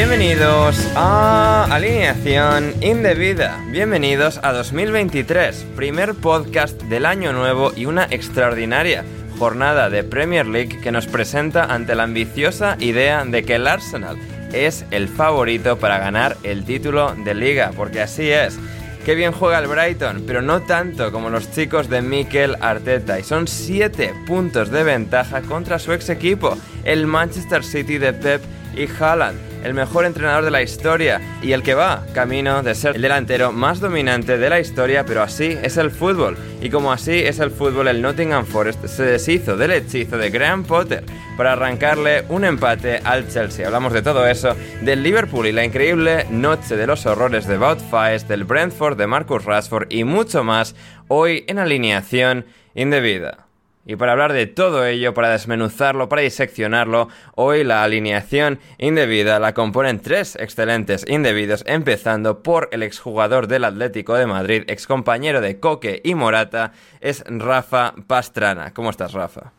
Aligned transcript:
Bienvenidos 0.00 0.80
a 0.96 1.66
Alineación 1.70 2.72
Indebida. 2.80 3.62
Bienvenidos 3.70 4.40
a 4.42 4.50
2023, 4.54 5.66
primer 5.76 6.14
podcast 6.14 6.80
del 6.84 7.04
año 7.04 7.34
nuevo 7.34 7.72
y 7.76 7.84
una 7.84 8.06
extraordinaria 8.10 9.04
jornada 9.38 9.90
de 9.90 10.02
Premier 10.02 10.46
League 10.46 10.80
que 10.80 10.90
nos 10.90 11.06
presenta 11.06 11.64
ante 11.64 11.94
la 11.94 12.04
ambiciosa 12.04 12.78
idea 12.80 13.26
de 13.26 13.44
que 13.44 13.56
el 13.56 13.66
Arsenal 13.66 14.16
es 14.54 14.86
el 14.90 15.06
favorito 15.06 15.78
para 15.78 15.98
ganar 15.98 16.38
el 16.44 16.64
título 16.64 17.14
de 17.22 17.34
liga, 17.34 17.72
porque 17.76 18.00
así 18.00 18.30
es. 18.30 18.58
Qué 19.04 19.14
bien 19.14 19.32
juega 19.32 19.58
el 19.58 19.68
Brighton, 19.68 20.24
pero 20.26 20.40
no 20.40 20.62
tanto 20.62 21.12
como 21.12 21.28
los 21.28 21.52
chicos 21.52 21.90
de 21.90 22.00
Mikel 22.00 22.56
Arteta. 22.62 23.20
Y 23.20 23.22
son 23.22 23.46
7 23.46 24.14
puntos 24.26 24.70
de 24.70 24.82
ventaja 24.82 25.42
contra 25.42 25.78
su 25.78 25.92
ex 25.92 26.08
equipo, 26.08 26.56
el 26.84 27.06
Manchester 27.06 27.62
City 27.62 27.98
de 27.98 28.14
Pep 28.14 28.42
y 28.74 28.88
Haaland 28.98 29.49
el 29.64 29.74
mejor 29.74 30.04
entrenador 30.04 30.44
de 30.44 30.50
la 30.50 30.62
historia 30.62 31.20
y 31.42 31.52
el 31.52 31.62
que 31.62 31.74
va 31.74 32.04
camino 32.14 32.62
de 32.62 32.74
ser 32.74 32.96
el 32.96 33.02
delantero 33.02 33.52
más 33.52 33.80
dominante 33.80 34.38
de 34.38 34.50
la 34.50 34.60
historia, 34.60 35.04
pero 35.04 35.22
así 35.22 35.56
es 35.62 35.76
el 35.76 35.90
fútbol. 35.90 36.36
Y 36.60 36.70
como 36.70 36.92
así 36.92 37.18
es 37.18 37.38
el 37.38 37.50
fútbol, 37.50 37.88
el 37.88 38.02
Nottingham 38.02 38.46
Forest 38.46 38.86
se 38.86 39.04
deshizo 39.04 39.56
del 39.56 39.72
hechizo 39.72 40.18
de 40.18 40.30
Graham 40.30 40.64
Potter 40.64 41.04
para 41.36 41.52
arrancarle 41.52 42.24
un 42.28 42.44
empate 42.44 43.00
al 43.04 43.28
Chelsea. 43.28 43.66
Hablamos 43.66 43.92
de 43.92 44.02
todo 44.02 44.26
eso, 44.26 44.54
del 44.82 45.02
Liverpool 45.02 45.46
y 45.46 45.52
la 45.52 45.64
increíble 45.64 46.26
noche 46.30 46.76
de 46.76 46.86
los 46.86 47.06
horrores 47.06 47.46
de 47.46 47.56
Bout 47.56 47.80
Fies, 47.90 48.28
del 48.28 48.44
Brentford, 48.44 48.96
de 48.96 49.06
Marcus 49.06 49.44
Rashford 49.44 49.90
y 49.90 50.04
mucho 50.04 50.44
más 50.44 50.74
hoy 51.08 51.44
en 51.48 51.58
alineación 51.58 52.46
indebida. 52.74 53.49
Y 53.86 53.96
para 53.96 54.12
hablar 54.12 54.34
de 54.34 54.46
todo 54.46 54.84
ello, 54.84 55.14
para 55.14 55.30
desmenuzarlo, 55.30 56.08
para 56.10 56.22
diseccionarlo, 56.22 57.08
hoy 57.34 57.64
la 57.64 57.82
alineación 57.82 58.58
indebida 58.76 59.38
la 59.38 59.54
componen 59.54 60.00
tres 60.00 60.36
excelentes 60.36 61.06
indebidos, 61.08 61.64
empezando 61.66 62.42
por 62.42 62.68
el 62.72 62.82
exjugador 62.82 63.46
del 63.46 63.64
Atlético 63.64 64.14
de 64.14 64.26
Madrid, 64.26 64.64
excompañero 64.66 65.40
de 65.40 65.60
Coque 65.60 66.02
y 66.04 66.14
Morata, 66.14 66.72
es 67.00 67.24
Rafa 67.26 67.94
Pastrana. 68.06 68.74
¿Cómo 68.74 68.90
estás, 68.90 69.14
Rafa? 69.14 69.52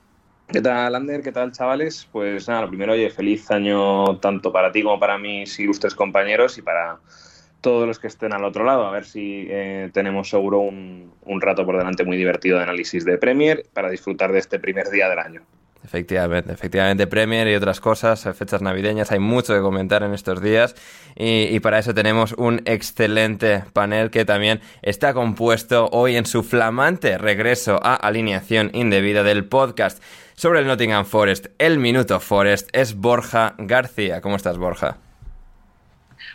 ¿Qué 0.48 0.62
tal, 0.62 0.94
Ander? 0.94 1.24
¿Qué 1.24 1.32
tal, 1.32 1.52
chavales? 1.52 2.08
Pues 2.12 2.48
nada, 2.48 2.62
lo 2.62 2.68
primero, 2.68 2.94
oye, 2.94 3.09
feliz 3.09 3.50
año 3.50 4.18
tanto 4.20 4.52
para 4.52 4.72
ti 4.72 4.84
como 4.84 5.00
para 5.00 5.18
mis 5.18 5.58
ilustres 5.59 5.96
compañeros 5.96 6.58
y 6.58 6.62
para 6.62 7.00
todos 7.61 7.88
los 7.88 7.99
que 7.99 8.07
estén 8.07 8.33
al 8.33 8.44
otro 8.44 8.66
lado. 8.66 8.85
A 8.85 8.91
ver 8.91 9.05
si 9.05 9.47
eh, 9.49 9.89
tenemos 9.94 10.29
seguro 10.29 10.59
un, 10.59 11.13
un, 11.23 11.41
rato 11.41 11.66
por 11.66 11.77
delante 11.77 12.03
muy 12.03 12.17
divertido 12.17 12.57
de 12.57 12.63
análisis 12.63 13.05
de 13.05 13.17
Premier 13.17 13.66
para 13.73 13.89
disfrutar 13.89 14.31
de 14.31 14.39
este 14.39 14.59
primer 14.59 14.89
día 14.89 15.07
del 15.07 15.19
año. 15.19 15.41
Efectivamente, 15.83 16.53
efectivamente, 16.53 17.07
Premier 17.07 17.47
y 17.47 17.55
otras 17.55 17.79
cosas, 17.79 18.27
fechas 18.35 18.61
navideñas, 18.61 19.11
hay 19.11 19.17
mucho 19.17 19.55
que 19.55 19.61
comentar 19.61 20.03
en 20.03 20.13
estos 20.13 20.39
días 20.39 20.75
y, 21.16 21.45
y, 21.45 21.59
para 21.59 21.79
eso 21.79 21.95
tenemos 21.95 22.33
un 22.33 22.61
excelente 22.66 23.63
panel 23.73 24.11
que 24.11 24.23
también 24.23 24.61
está 24.83 25.16
compuesto 25.16 25.89
hoy 25.91 26.17
en 26.17 26.28
su 26.28 26.43
flamante 26.43 27.17
regreso 27.17 27.79
a 27.81 27.95
alineación 27.95 28.69
indebida 28.73 29.23
del 29.23 29.45
podcast 29.45 30.03
sobre 30.35 30.59
el 30.59 30.67
Nottingham 30.67 31.05
Forest, 31.05 31.47
el 31.57 31.79
Minuto 31.79 32.19
Forest, 32.19 32.69
es 32.73 32.95
Borja 32.95 33.55
García. 33.57 34.22
¿Cómo 34.22 34.35
estás, 34.35 34.59
Borja? 34.59 34.97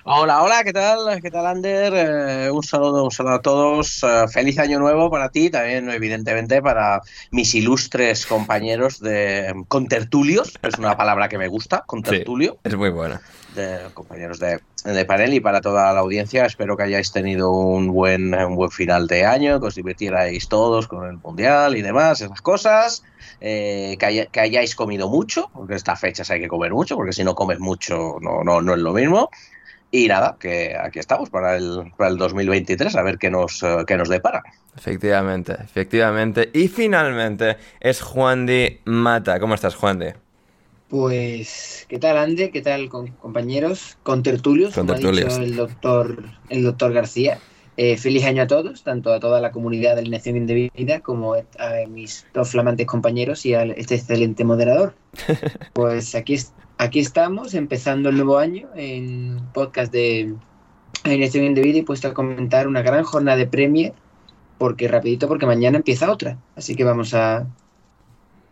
Hola, 0.08 0.44
hola, 0.44 0.62
¿qué 0.62 0.72
tal? 0.72 1.20
¿Qué 1.20 1.32
tal, 1.32 1.48
Ander? 1.48 1.92
Eh, 1.92 2.50
un 2.52 2.62
saludo, 2.62 3.02
un 3.02 3.10
saludo 3.10 3.34
a 3.34 3.42
todos. 3.42 4.04
Uh, 4.04 4.28
feliz 4.28 4.56
año 4.60 4.78
nuevo 4.78 5.10
para 5.10 5.30
ti, 5.30 5.50
también 5.50 5.90
evidentemente 5.90 6.62
para 6.62 7.02
mis 7.32 7.52
ilustres 7.56 8.24
compañeros 8.24 9.00
de 9.00 9.52
contertulios, 9.66 10.54
es 10.62 10.78
una 10.78 10.96
palabra 10.96 11.28
que 11.28 11.38
me 11.38 11.48
gusta, 11.48 11.82
contertulio. 11.88 12.52
Sí, 12.52 12.58
es 12.62 12.76
muy 12.76 12.90
buena. 12.90 13.20
De 13.56 13.80
compañeros 13.94 14.38
de, 14.38 14.60
de, 14.84 15.04
panel 15.06 15.34
y 15.34 15.40
para 15.40 15.60
toda 15.60 15.92
la 15.92 15.98
audiencia, 15.98 16.46
espero 16.46 16.76
que 16.76 16.84
hayáis 16.84 17.10
tenido 17.10 17.50
un 17.50 17.88
buen, 17.88 18.32
un 18.32 18.54
buen 18.54 18.70
final 18.70 19.08
de 19.08 19.26
año, 19.26 19.58
que 19.58 19.66
os 19.66 19.74
divirtierais 19.74 20.48
todos 20.48 20.86
con 20.86 21.04
el 21.08 21.16
Mundial 21.16 21.76
y 21.76 21.82
demás, 21.82 22.20
esas 22.20 22.42
cosas. 22.42 23.02
Eh, 23.40 23.96
que, 23.98 24.06
hay, 24.06 24.26
que, 24.28 24.40
hayáis 24.40 24.76
comido 24.76 25.08
mucho, 25.08 25.50
porque 25.52 25.74
estas 25.74 25.98
fechas 25.98 26.30
hay 26.30 26.40
que 26.40 26.48
comer 26.48 26.72
mucho, 26.72 26.94
porque 26.94 27.12
si 27.12 27.24
no 27.24 27.34
comes 27.34 27.58
mucho 27.58 28.18
no, 28.20 28.44
no, 28.44 28.62
no 28.62 28.72
es 28.72 28.78
lo 28.78 28.92
mismo. 28.92 29.30
Y 29.90 30.08
nada, 30.08 30.36
que 30.38 30.76
aquí 30.76 30.98
estamos 30.98 31.30
para 31.30 31.56
el, 31.56 31.92
para 31.96 32.10
el 32.10 32.18
2023, 32.18 32.94
a 32.96 33.02
ver 33.02 33.18
qué 33.18 33.30
nos, 33.30 33.64
qué 33.86 33.96
nos 33.96 34.08
depara. 34.08 34.42
Efectivamente, 34.76 35.56
efectivamente. 35.62 36.50
Y 36.52 36.68
finalmente 36.68 37.56
es 37.80 38.02
Juan 38.02 38.46
de 38.46 38.80
Mata. 38.84 39.40
¿Cómo 39.40 39.54
estás, 39.54 39.74
Juan 39.74 39.98
de? 39.98 40.14
Pues, 40.88 41.86
¿qué 41.88 41.98
tal, 41.98 42.16
Ande? 42.16 42.50
¿Qué 42.50 42.62
tal, 42.62 42.88
con, 42.88 43.08
compañeros? 43.08 43.98
Con 44.02 44.22
tertulios, 44.22 44.74
con 44.74 44.86
como 44.86 44.98
tertulios. 44.98 45.34
ha 45.34 45.40
dicho 45.40 45.50
el 45.50 45.56
doctor, 45.56 46.24
el 46.48 46.62
doctor 46.62 46.92
García. 46.92 47.38
Eh, 47.78 47.98
feliz 47.98 48.24
año 48.24 48.42
a 48.42 48.46
todos, 48.46 48.84
tanto 48.84 49.12
a 49.12 49.20
toda 49.20 49.40
la 49.40 49.50
comunidad 49.50 49.94
de 49.94 50.00
alineación 50.00 50.36
indebida 50.36 51.00
como 51.00 51.34
a 51.34 51.42
mis 51.88 52.26
dos 52.32 52.50
flamantes 52.50 52.86
compañeros 52.86 53.44
y 53.44 53.54
a 53.54 53.64
este 53.64 53.96
excelente 53.96 54.44
moderador. 54.44 54.94
Pues 55.72 56.14
aquí, 56.14 56.38
aquí 56.78 57.00
estamos, 57.00 57.54
empezando 57.54 58.08
el 58.08 58.16
nuevo 58.16 58.38
año 58.38 58.68
en 58.74 59.40
podcast 59.52 59.92
de 59.92 60.34
alineación 61.04 61.44
indebida 61.44 61.78
y 61.78 61.82
puesto 61.82 62.08
a 62.08 62.14
comentar 62.14 62.66
una 62.68 62.82
gran 62.82 63.04
jornada 63.04 63.36
de 63.36 63.46
Premier, 63.46 63.92
porque 64.58 64.88
rapidito, 64.88 65.28
porque 65.28 65.46
mañana 65.46 65.78
empieza 65.78 66.10
otra. 66.10 66.38
Así 66.56 66.74
que 66.74 66.84
vamos 66.84 67.14
a, 67.14 67.46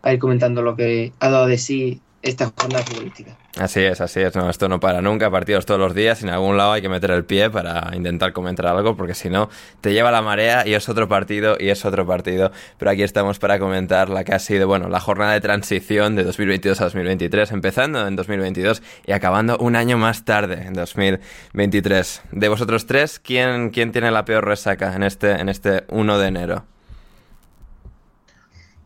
a 0.01 0.13
ir 0.13 0.19
comentando 0.19 0.61
lo 0.61 0.75
que 0.75 1.13
ha 1.19 1.29
dado 1.29 1.47
de 1.47 1.57
sí 1.57 2.01
esta 2.25 2.51
jornada 2.57 2.83
futbolística. 2.83 3.37
Así 3.57 3.81
es, 3.81 4.01
así 4.01 4.19
es. 4.19 4.35
No, 4.35 4.49
esto 4.49 4.67
no 4.67 4.79
para 4.79 5.01
nunca, 5.01 5.29
partidos 5.29 5.65
todos 5.65 5.79
los 5.79 5.93
días. 5.93 6.23
En 6.23 6.29
algún 6.29 6.57
lado 6.57 6.73
hay 6.73 6.81
que 6.81 6.89
meter 6.89 7.11
el 7.11 7.23
pie 7.23 7.49
para 7.49 7.91
intentar 7.95 8.33
comentar 8.33 8.65
algo, 8.65 8.97
porque 8.97 9.13
si 9.13 9.29
no, 9.29 9.49
te 9.79 9.93
lleva 9.93 10.11
la 10.11 10.21
marea 10.21 10.67
y 10.67 10.73
es 10.73 10.89
otro 10.89 11.07
partido 11.07 11.55
y 11.59 11.69
es 11.69 11.85
otro 11.85 12.05
partido. 12.05 12.51
Pero 12.77 12.91
aquí 12.91 13.03
estamos 13.03 13.37
para 13.37 13.59
comentar 13.59 14.09
la 14.09 14.23
que 14.23 14.33
ha 14.33 14.39
sido, 14.39 14.67
bueno, 14.67 14.89
la 14.89 14.99
jornada 14.99 15.33
de 15.33 15.41
transición 15.41 16.15
de 16.15 16.23
2022 16.23 16.81
a 16.81 16.85
2023, 16.85 17.51
empezando 17.51 18.05
en 18.07 18.15
2022 18.15 18.81
y 19.05 19.11
acabando 19.11 19.57
un 19.59 19.75
año 19.75 19.97
más 19.97 20.25
tarde, 20.25 20.63
en 20.65 20.73
2023. 20.73 22.23
De 22.31 22.49
vosotros 22.49 22.87
tres, 22.87 23.19
¿quién, 23.19 23.69
quién 23.69 23.91
tiene 23.91 24.09
la 24.09 24.25
peor 24.25 24.45
resaca 24.45 24.95
en 24.95 25.03
este, 25.03 25.31
en 25.31 25.47
este 25.47 25.85
1 25.89 26.17
de 26.17 26.27
enero? 26.27 26.65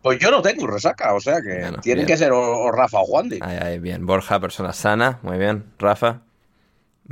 Pues 0.02 0.18
yo 0.20 0.32
no 0.32 0.42
tengo 0.42 0.66
resaca, 0.68 1.14
o 1.14 1.20
sea 1.20 1.42
que 1.42 1.60
Bueno, 1.60 1.80
tienen 1.82 2.06
bien. 2.06 2.08
que 2.08 2.18
ser 2.18 2.32
o, 2.32 2.40
o 2.40 2.72
Rafa 2.72 3.00
o 3.00 3.06
Juan 3.06 3.30
Di. 3.30 3.40
Ahí, 3.42 3.58
ahí, 3.62 3.80
bien. 3.80 4.06
Borja, 4.06 4.40
persona 4.40 4.72
sana, 4.74 5.20
muy 5.24 5.38
bien. 5.38 5.66
Rafa, 5.78 6.22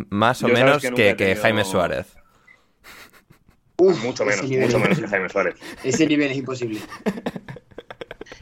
más 0.10 0.42
o 0.44 0.48
Yo 0.48 0.54
menos 0.54 0.81
que 0.81 0.92
que, 0.94 1.13
tenido- 1.16 1.42
Jaime 1.42 1.66
Suárez. 1.66 2.07
Mucho 3.80 4.24
ese 4.24 4.25
menos, 4.25 4.45
nivel- 4.50 4.66
mucho 4.66 4.80
menos 4.80 5.00
que 5.00 5.07
Jaime 5.07 5.30
Suárez. 5.30 5.56
Ese 5.84 6.07
nivel 6.07 6.31
es 6.31 6.38
imposible. 6.38 6.80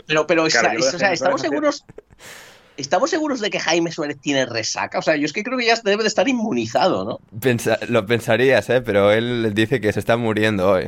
Pero, 0.08 0.28
pero 0.28 0.46
Claro, 0.46 0.80
o 0.80 0.82
sea, 0.84 1.14
estamos 1.14 1.42
seguros. 1.42 1.84
¿Estamos 2.78 3.10
seguros 3.10 3.40
de 3.40 3.50
que 3.50 3.60
Jaime 3.60 3.92
Suárez 3.92 4.20
tiene 4.22 4.46
resaca? 4.46 5.00
O 5.00 5.02
sea, 5.02 5.16
yo 5.16 5.26
es 5.26 5.34
que 5.34 5.44
creo 5.44 5.58
que 5.58 5.66
ya 5.66 5.76
debe 5.84 6.04
de 6.04 6.08
estar 6.10 6.28
inmunizado, 6.28 7.06
¿no? 7.06 7.20
Pensa- 7.40 7.80
lo 7.88 8.06
pensarías, 8.06 8.70
¿eh? 8.70 8.82
Pero 8.82 9.12
él 9.12 9.52
dice 9.56 9.82
que 9.82 9.92
se 9.94 10.00
está 10.00 10.16
muriendo 10.18 10.70
hoy. 10.70 10.86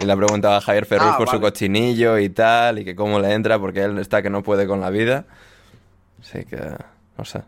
Y 0.00 0.04
le 0.06 0.12
ha 0.12 0.16
preguntado 0.16 0.54
a 0.54 0.60
Javier 0.60 0.86
Ferrus 0.86 1.08
Ah, 1.12 1.18
por 1.18 1.28
su 1.28 1.38
vale. 1.38 1.50
cochinillo 1.52 2.18
y 2.18 2.28
tal, 2.30 2.78
y 2.78 2.84
que 2.84 2.94
cómo 2.94 3.18
le 3.20 3.32
entra, 3.32 3.58
porque 3.58 3.82
él 3.84 3.98
está 3.98 4.22
que 4.22 4.30
no 4.30 4.42
puede 4.42 4.66
con 4.66 4.80
la 4.80 4.90
vida. 4.90 5.24
Así 6.20 6.44
que, 6.44 6.58
no 7.18 7.24
sé. 7.24 7.42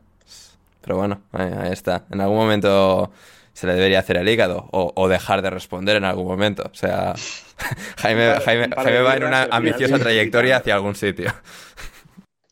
Pero 0.82 0.96
bueno, 0.96 1.22
ahí, 1.32 1.50
ahí 1.60 1.72
está. 1.72 2.04
En 2.10 2.20
algún 2.20 2.37
momento 2.37 3.10
se 3.54 3.66
le 3.66 3.75
debería 3.75 3.99
hacer 4.00 4.16
el 4.16 4.28
hígado, 4.28 4.69
o, 4.72 4.93
o 4.94 5.08
dejar 5.08 5.43
de 5.43 5.50
responder 5.50 5.96
en 5.96 6.04
algún 6.04 6.26
momento. 6.26 6.64
O 6.70 6.75
sea, 6.75 7.14
Jaime, 7.99 8.34
Jaime, 8.44 8.69
Jaime 8.75 9.00
va 9.02 9.16
en 9.16 9.25
una 9.25 9.44
ambiciosa 9.50 9.98
trayectoria 9.98 10.56
hacia 10.58 10.75
algún 10.75 10.94
sitio. 10.94 11.32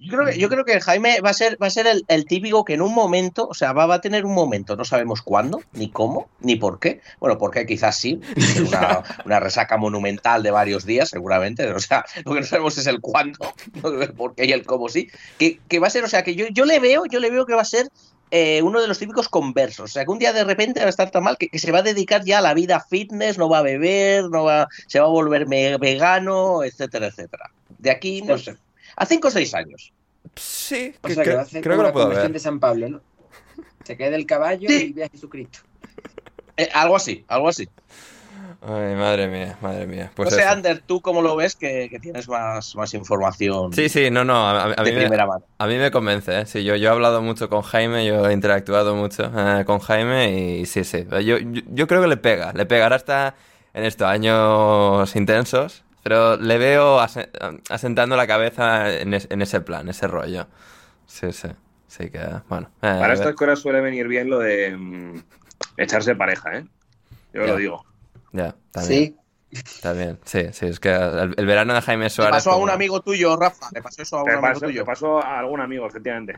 Yo 0.03 0.17
creo 0.17 0.27
que, 0.27 0.39
yo 0.39 0.49
creo 0.49 0.65
que 0.65 0.81
Jaime 0.81 1.21
va 1.21 1.29
a 1.29 1.35
ser, 1.35 1.63
va 1.63 1.67
a 1.67 1.71
ser 1.71 1.87
el, 1.87 2.07
el 2.09 2.25
típico 2.25 2.65
que 2.65 2.73
en 2.73 2.81
un 2.81 2.95
momento, 2.95 3.47
o 3.47 3.53
sea, 3.53 3.75
va, 3.75 3.85
va 3.85 3.97
a 3.97 4.01
tener 4.01 4.25
un 4.25 4.33
momento, 4.35 4.75
no 4.75 4.87
sabemos 4.87 5.21
cuándo, 5.21 5.61
ni 5.75 5.91
cómo, 5.91 6.31
ni 6.41 6.57
por 6.57 6.81
qué. 6.81 7.03
Bueno, 7.19 7.37
porque 7.37 7.67
quizás 7.67 7.99
sí, 7.99 8.19
una, 8.67 9.03
una 9.27 9.41
resaca 9.41 9.77
monumental 9.77 10.43
de 10.43 10.51
varios 10.51 10.87
días, 10.87 11.11
seguramente. 11.11 11.71
O 11.71 11.81
sea, 11.81 12.07
lo 12.25 12.33
que 12.33 12.41
no 12.41 12.47
sabemos 12.47 12.79
es 12.79 12.87
el 12.87 13.03
cuándo, 13.03 13.53
el 13.85 14.15
por 14.15 14.35
qué 14.35 14.47
y 14.47 14.53
el 14.53 14.65
cómo 14.65 14.89
sí. 14.89 15.09
Que, 15.39 15.61
que 15.69 15.79
va 15.79 15.89
a 15.89 15.91
ser, 15.91 16.03
o 16.03 16.09
sea, 16.09 16.25
que 16.25 16.35
yo, 16.35 16.47
yo 16.49 16.65
le 16.65 16.81
veo, 16.81 17.05
yo 17.05 17.21
le 17.21 17.31
veo 17.31 17.45
que 17.45 17.55
va 17.55 17.61
a 17.61 17.67
ser 17.67 17.91
eh, 18.31 18.63
uno 18.63 18.81
de 18.81 18.89
los 18.89 18.99
típicos 18.99 19.29
conversos. 19.29 19.91
O 19.91 19.93
sea, 19.93 20.07
que 20.07 20.11
un 20.11 20.19
día 20.19 20.33
de 20.33 20.45
repente 20.45 20.81
va 20.81 20.87
a 20.87 20.91
estar 20.91 21.11
tan 21.11 21.25
mal 21.25 21.37
que, 21.37 21.51
que 21.51 21.59
se 21.59 21.73
va 21.73 21.81
a 21.81 21.83
dedicar 21.83 22.25
ya 22.25 22.39
a 22.39 22.43
la 22.43 22.55
vida 22.55 22.81
fitness, 22.89 23.37
no 23.37 23.51
va 23.51 23.59
a 23.59 23.63
beber, 23.63 24.31
no 24.31 24.45
va, 24.45 24.67
se 24.87 24.99
va 24.99 25.05
a 25.05 25.11
volver 25.11 25.47
vegano, 25.47 26.65
etcétera, 26.65 27.09
etcétera. 27.09 27.51
De 27.79 27.91
aquí, 27.91 28.23
no 28.23 28.39
sé. 28.39 28.57
A 29.01 29.07
cinco 29.07 29.29
o 29.29 29.31
seis 29.31 29.55
años. 29.55 29.93
Sí, 30.37 30.93
O 31.03 31.09
que- 31.09 31.15
sea, 31.15 31.25
que 31.25 31.33
va 31.35 31.41
a 31.41 31.43
hacer 31.45 31.63
creo 31.63 31.77
que 31.77 31.83
lo 31.83 31.89
la 31.89 31.93
puedo 31.93 32.09
ver. 32.11 32.31
de 32.31 32.39
San 32.39 32.61
Pablo, 32.61 32.89
¿no? 32.89 33.01
Se 33.85 33.97
cae 33.97 34.11
del 34.11 34.27
caballo 34.27 34.69
Sí. 34.69 34.89
y 34.91 34.93
ve 34.93 35.05
a 35.05 35.09
Jesucristo. 35.09 35.61
Eh, 36.57 36.69
algo 36.75 36.97
así, 36.97 37.25
algo 37.29 37.49
así. 37.49 37.67
Ay, 38.63 38.95
madre 38.95 39.27
mía, 39.27 39.57
madre 39.63 39.87
mía. 39.87 40.13
Pues 40.15 40.31
no 40.31 40.37
sé, 40.37 40.43
eso. 40.43 40.51
Ander, 40.51 40.83
tú 40.87 41.01
cómo 41.01 41.23
lo 41.23 41.35
ves, 41.35 41.57
que, 41.57 41.89
que 41.89 41.99
tienes 41.99 42.29
más, 42.29 42.77
más 42.77 42.93
información 42.93 43.73
Sí, 43.73 43.89
sí, 43.89 44.11
no, 44.11 44.23
no, 44.23 44.35
a, 44.37 44.65
a- 44.75 44.83
mí 44.85 44.93
me, 44.93 45.07
a 45.59 45.67
mí 45.67 45.77
me 45.79 45.91
convence, 45.91 46.41
¿eh? 46.41 46.45
Sí, 46.45 46.63
yo, 46.63 46.77
yo 46.77 46.91
he 46.91 46.93
hablado 46.93 47.23
mucho 47.23 47.49
con 47.49 47.63
Jaime, 47.63 48.05
yo 48.05 48.29
he 48.29 48.35
interactuado 48.35 48.95
mucho 48.95 49.33
eh, 49.35 49.65
con 49.65 49.79
Jaime 49.79 50.31
y 50.61 50.67
sí, 50.67 50.85
sí. 50.85 51.07
Yo, 51.11 51.39
yo, 51.39 51.39
yo 51.69 51.87
creo 51.87 52.03
que 52.03 52.09
le 52.09 52.19
pega, 52.19 52.53
le 52.53 52.67
pegará 52.67 52.97
hasta 52.97 53.35
en 53.73 53.85
estos 53.85 54.07
años 54.07 55.17
intensos, 55.17 55.83
pero 56.03 56.37
le 56.37 56.59
veo 56.59 57.01
ase- 57.01 57.31
asentando 57.69 58.17
la 58.17 58.27
cabeza 58.27 58.93
en, 58.93 59.15
es- 59.15 59.27
en 59.31 59.43
ese 59.43 59.61
plan, 59.61 59.89
ese 59.89 60.07
rollo. 60.07 60.47
Sí, 61.07 61.33
sí. 61.33 61.49
Sí 61.89 62.09
que, 62.11 62.21
bueno. 62.49 62.69
eh, 62.83 62.97
Para 63.01 63.15
estas 63.15 63.35
cosas 63.35 63.59
suele 63.59 63.81
venir 63.81 64.07
bien 64.07 64.31
lo 64.31 64.39
de 64.39 64.77
mm, 64.77 65.23
echarse 65.77 66.15
pareja, 66.15 66.59
¿eh? 66.59 66.65
Yo 67.33 67.43
Ya. 67.43 67.47
lo 67.49 67.57
digo. 67.57 67.85
Ya, 68.33 68.55
también. 68.71 69.17
Sí. 69.17 69.17
Está 69.53 69.93
bien, 69.95 70.21
sí, 70.25 70.47
sí, 70.53 70.67
es 70.67 70.79
que 70.79 70.95
el, 70.95 71.35
el 71.37 71.47
verano 71.47 71.75
de 71.75 71.81
Jaime 71.83 72.05
Le 72.05 72.11
Suárez... 72.11 72.31
pasó 72.37 72.53
a 72.53 72.55
un 72.55 72.61
como- 72.63 72.73
amigo 72.73 73.01
tuyo, 73.01 73.37
Rafa. 73.37 73.67
Le 73.75 73.83
pasó 73.83 74.03
eso 74.03 74.19
a 74.19 74.23
un 74.23 74.31
amigo 74.31 74.43
pasó, 74.43 74.67
tuyo. 74.67 74.83
te 74.83 74.87
pasó 74.87 75.19
a 75.21 75.41
algún 75.41 75.61
amigo, 75.61 75.87
efectivamente. 75.89 76.35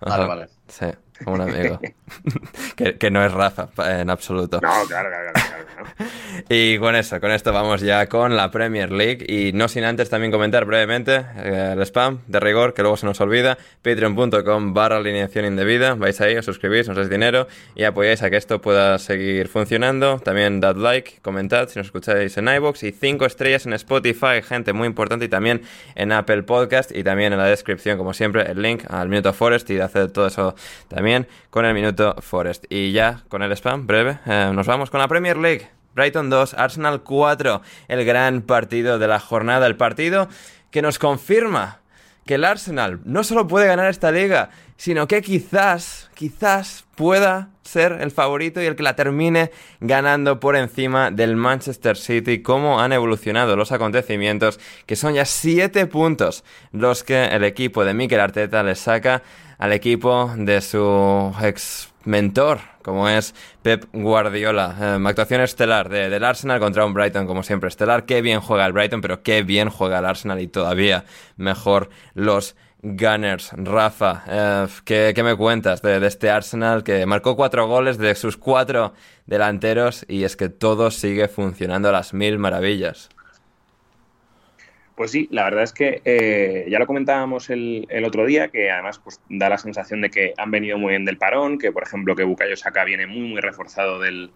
Ajá, 0.00 0.16
Vale, 0.18 0.26
vale. 0.26 0.48
Sí, 0.66 0.86
un 1.26 1.40
amigo. 1.40 1.80
que, 2.76 2.96
que 2.98 3.10
no 3.10 3.24
es 3.24 3.32
Rafa, 3.32 3.68
en 4.00 4.10
absoluto. 4.10 4.60
No, 4.60 4.70
claro, 4.86 5.08
claro, 5.08 5.32
claro. 5.32 5.48
claro, 5.48 5.64
claro. 5.66 6.10
Y 6.48 6.78
con 6.78 6.96
eso, 6.96 7.20
con 7.20 7.30
esto 7.30 7.52
vamos 7.52 7.80
ya 7.80 8.06
con 8.08 8.36
la 8.36 8.50
Premier 8.50 8.90
League. 8.90 9.24
Y 9.28 9.52
no 9.52 9.68
sin 9.68 9.84
antes 9.84 10.10
también 10.10 10.32
comentar 10.32 10.64
brevemente 10.64 11.24
eh, 11.36 11.70
el 11.72 11.82
spam 11.82 12.20
de 12.26 12.40
rigor, 12.40 12.74
que 12.74 12.82
luego 12.82 12.96
se 12.96 13.06
nos 13.06 13.20
olvida. 13.20 13.56
Patreon.com 13.82 14.74
barra 14.74 14.96
alineación 14.96 15.44
indebida. 15.44 15.94
Vais 15.94 16.20
ahí, 16.20 16.36
os 16.36 16.44
suscribís, 16.44 16.88
nos 16.88 16.96
dais 16.96 17.08
dinero 17.08 17.46
y 17.74 17.84
apoyáis 17.84 18.22
a 18.22 18.30
que 18.30 18.36
esto 18.36 18.60
pueda 18.60 18.98
seguir 18.98 19.48
funcionando. 19.48 20.18
También 20.18 20.60
dad 20.60 20.76
like, 20.76 21.20
comentad 21.22 21.68
si 21.68 21.78
nos 21.78 21.86
escucháis 21.86 22.36
en 22.36 22.48
iBox 22.48 22.82
y 22.82 22.92
5 22.92 23.24
estrellas 23.24 23.66
en 23.66 23.72
Spotify, 23.74 24.42
gente 24.42 24.72
muy 24.72 24.86
importante. 24.86 25.26
Y 25.26 25.28
también 25.28 25.62
en 25.94 26.12
Apple 26.12 26.42
Podcast 26.42 26.94
y 26.94 27.04
también 27.04 27.32
en 27.32 27.38
la 27.38 27.46
descripción, 27.46 27.96
como 27.96 28.12
siempre, 28.12 28.50
el 28.50 28.60
link 28.60 28.84
al 28.88 29.08
Minuto 29.08 29.32
Forest 29.32 29.70
y 29.70 29.74
de 29.74 29.82
hacer 29.82 30.10
todo 30.10 30.26
eso 30.26 30.54
también 30.88 31.03
con 31.50 31.64
el 31.64 31.74
Minuto 31.74 32.16
Forest. 32.20 32.64
Y 32.70 32.92
ya 32.92 33.22
con 33.28 33.42
el 33.42 33.52
spam 33.52 33.86
breve, 33.86 34.18
eh, 34.26 34.50
nos 34.54 34.66
vamos 34.66 34.90
con 34.90 35.00
la 35.00 35.08
Premier 35.08 35.36
League. 35.36 35.68
Brighton 35.94 36.30
2, 36.30 36.54
Arsenal 36.54 37.02
4, 37.02 37.62
el 37.88 38.04
gran 38.04 38.42
partido 38.42 38.98
de 38.98 39.06
la 39.06 39.20
jornada, 39.20 39.66
el 39.66 39.76
partido 39.76 40.28
que 40.70 40.82
nos 40.82 40.98
confirma 40.98 41.80
que 42.26 42.34
el 42.34 42.44
Arsenal 42.44 43.00
no 43.04 43.22
solo 43.22 43.46
puede 43.46 43.66
ganar 43.66 43.88
esta 43.88 44.10
liga, 44.10 44.50
sino 44.76 45.06
que 45.06 45.22
quizás, 45.22 46.10
quizás 46.14 46.84
pueda 46.96 47.50
ser 47.62 47.98
el 48.00 48.10
favorito 48.10 48.62
y 48.62 48.66
el 48.66 48.76
que 48.76 48.82
la 48.82 48.96
termine 48.96 49.50
ganando 49.80 50.40
por 50.40 50.56
encima 50.56 51.10
del 51.10 51.36
Manchester 51.36 51.96
City, 51.96 52.42
cómo 52.42 52.80
han 52.80 52.92
evolucionado 52.92 53.56
los 53.56 53.72
acontecimientos, 53.72 54.58
que 54.86 54.96
son 54.96 55.14
ya 55.14 55.24
7 55.24 55.86
puntos 55.86 56.44
los 56.72 57.04
que 57.04 57.24
el 57.26 57.44
equipo 57.44 57.84
de 57.84 57.94
Mikel 57.94 58.20
Arteta 58.20 58.62
le 58.62 58.74
saca 58.74 59.22
al 59.58 59.72
equipo 59.72 60.32
de 60.36 60.60
su 60.60 61.34
ex 61.42 61.92
mentor, 62.04 62.60
como 62.82 63.08
es 63.08 63.34
Pep 63.62 63.86
Guardiola. 63.92 64.76
Eh, 64.80 65.08
actuación 65.08 65.40
estelar 65.40 65.88
de- 65.88 66.10
del 66.10 66.24
Arsenal 66.24 66.60
contra 66.60 66.84
un 66.84 66.92
Brighton, 66.94 67.26
como 67.26 67.42
siempre, 67.42 67.68
estelar. 67.68 68.04
Qué 68.04 68.20
bien 68.22 68.40
juega 68.40 68.66
el 68.66 68.72
Brighton, 68.72 69.00
pero 69.00 69.22
qué 69.22 69.42
bien 69.42 69.70
juega 69.70 69.98
el 70.00 70.04
Arsenal 70.04 70.40
y 70.40 70.48
todavía 70.48 71.04
mejor 71.36 71.88
los 72.14 72.56
Gunners. 72.82 73.52
Rafa, 73.56 74.22
eh, 74.28 74.66
¿qué, 75.14 75.22
me 75.22 75.34
cuentas 75.36 75.80
de, 75.80 75.98
de 76.00 76.06
este 76.06 76.28
Arsenal 76.30 76.84
que 76.84 77.06
marcó 77.06 77.34
cuatro 77.34 77.66
goles 77.66 77.96
de 77.96 78.14
sus 78.14 78.36
cuatro 78.36 78.92
delanteros 79.24 80.04
y 80.06 80.24
es 80.24 80.36
que 80.36 80.50
todo 80.50 80.90
sigue 80.90 81.28
funcionando 81.28 81.88
a 81.88 81.92
las 81.92 82.12
mil 82.12 82.38
maravillas? 82.38 83.08
Pues 84.96 85.10
sí, 85.10 85.26
la 85.32 85.42
verdad 85.44 85.64
es 85.64 85.72
que 85.72 86.02
eh, 86.04 86.66
ya 86.70 86.78
lo 86.78 86.86
comentábamos 86.86 87.50
el, 87.50 87.86
el 87.90 88.04
otro 88.04 88.26
día, 88.26 88.48
que 88.48 88.70
además 88.70 89.00
pues, 89.00 89.20
da 89.28 89.48
la 89.48 89.58
sensación 89.58 90.00
de 90.00 90.10
que 90.10 90.34
han 90.36 90.50
venido 90.52 90.78
muy 90.78 90.90
bien 90.90 91.04
del 91.04 91.18
parón, 91.18 91.58
que 91.58 91.72
por 91.72 91.82
ejemplo 91.82 92.14
que 92.14 92.22
Bukayo 92.22 92.56
Saka 92.56 92.84
viene 92.84 93.06
muy 93.08 93.22
muy 93.28 93.40
reforzado 93.40 93.98
del, 93.98 94.30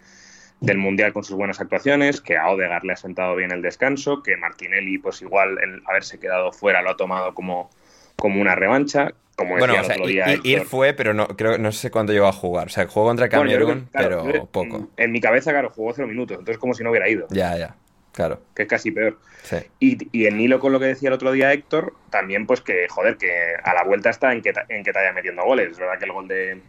del 0.60 0.78
Mundial 0.78 1.12
con 1.12 1.22
sus 1.22 1.36
buenas 1.36 1.60
actuaciones, 1.60 2.20
que 2.20 2.36
a 2.36 2.48
Odegaard 2.50 2.84
le 2.84 2.92
ha 2.94 2.96
sentado 2.96 3.36
bien 3.36 3.52
el 3.52 3.62
descanso, 3.62 4.22
que 4.22 4.36
Martinelli 4.36 4.98
pues 4.98 5.22
igual 5.22 5.58
el 5.62 5.80
haberse 5.86 6.18
quedado 6.18 6.50
fuera 6.52 6.82
lo 6.82 6.90
ha 6.90 6.96
tomado 6.96 7.34
como, 7.34 7.70
como 8.16 8.40
una 8.40 8.56
revancha, 8.56 9.12
como 9.36 9.56
decía 9.56 9.68
Bueno, 9.68 9.74
o 9.74 9.84
el 9.84 9.86
sea, 9.86 9.94
otro 9.96 10.08
i- 10.08 10.12
día 10.12 10.26
i- 10.26 10.32
Héctor. 10.32 10.50
ir 10.50 10.60
fue, 10.62 10.92
pero 10.92 11.14
no, 11.14 11.28
creo, 11.28 11.58
no 11.58 11.70
sé 11.70 11.92
cuánto 11.92 12.12
llegó 12.12 12.26
a 12.26 12.32
jugar. 12.32 12.66
O 12.66 12.70
sea, 12.70 12.86
jugó 12.88 13.06
contra 13.06 13.28
Bueno, 13.28 13.50
Camerún, 13.50 13.86
claro, 13.92 14.22
pero 14.26 14.46
poco. 14.46 14.88
En 14.96 15.12
mi 15.12 15.20
cabeza, 15.20 15.52
claro, 15.52 15.70
jugó 15.70 15.92
cero 15.94 16.08
minutos, 16.08 16.36
entonces 16.36 16.58
como 16.58 16.74
si 16.74 16.82
no 16.82 16.90
hubiera 16.90 17.08
ido, 17.08 17.28
Ya, 17.30 17.56
ya, 17.56 17.76
claro. 18.18 18.40
que 18.54 18.62
es 18.62 18.68
casi 18.68 18.90
peor. 18.90 19.16
Sí. 19.44 19.58
Y, 19.78 20.08
y 20.18 20.26
en 20.26 20.40
hilo 20.40 20.58
con 20.58 20.72
lo 20.72 20.80
que 20.80 20.86
decía 20.86 21.08
el 21.08 21.12
otro 21.12 21.30
día 21.30 21.52
Héctor, 21.52 21.94
también 22.10 22.46
pues 22.46 22.60
que, 22.60 22.88
joder, 22.88 23.16
que 23.16 23.30
a 23.62 23.74
la 23.74 23.84
vuelta 23.84 24.10
está 24.10 24.32
en 24.32 24.42
que, 24.42 24.52
en 24.68 24.82
que 24.82 24.92
te 24.92 24.98
vaya 24.98 25.12
metiendo 25.12 25.44
goles. 25.44 25.70
Es 25.70 25.78
verdad 25.78 25.98
que 26.00 26.04
el 26.04 26.12
gol 26.12 26.26
de, 26.26 26.60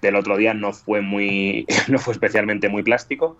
del 0.00 0.16
otro 0.16 0.38
día 0.38 0.54
no 0.54 0.72
fue 0.72 1.02
muy, 1.02 1.66
no 1.88 1.98
fue 1.98 2.14
especialmente 2.14 2.70
muy 2.70 2.82
plástico, 2.82 3.36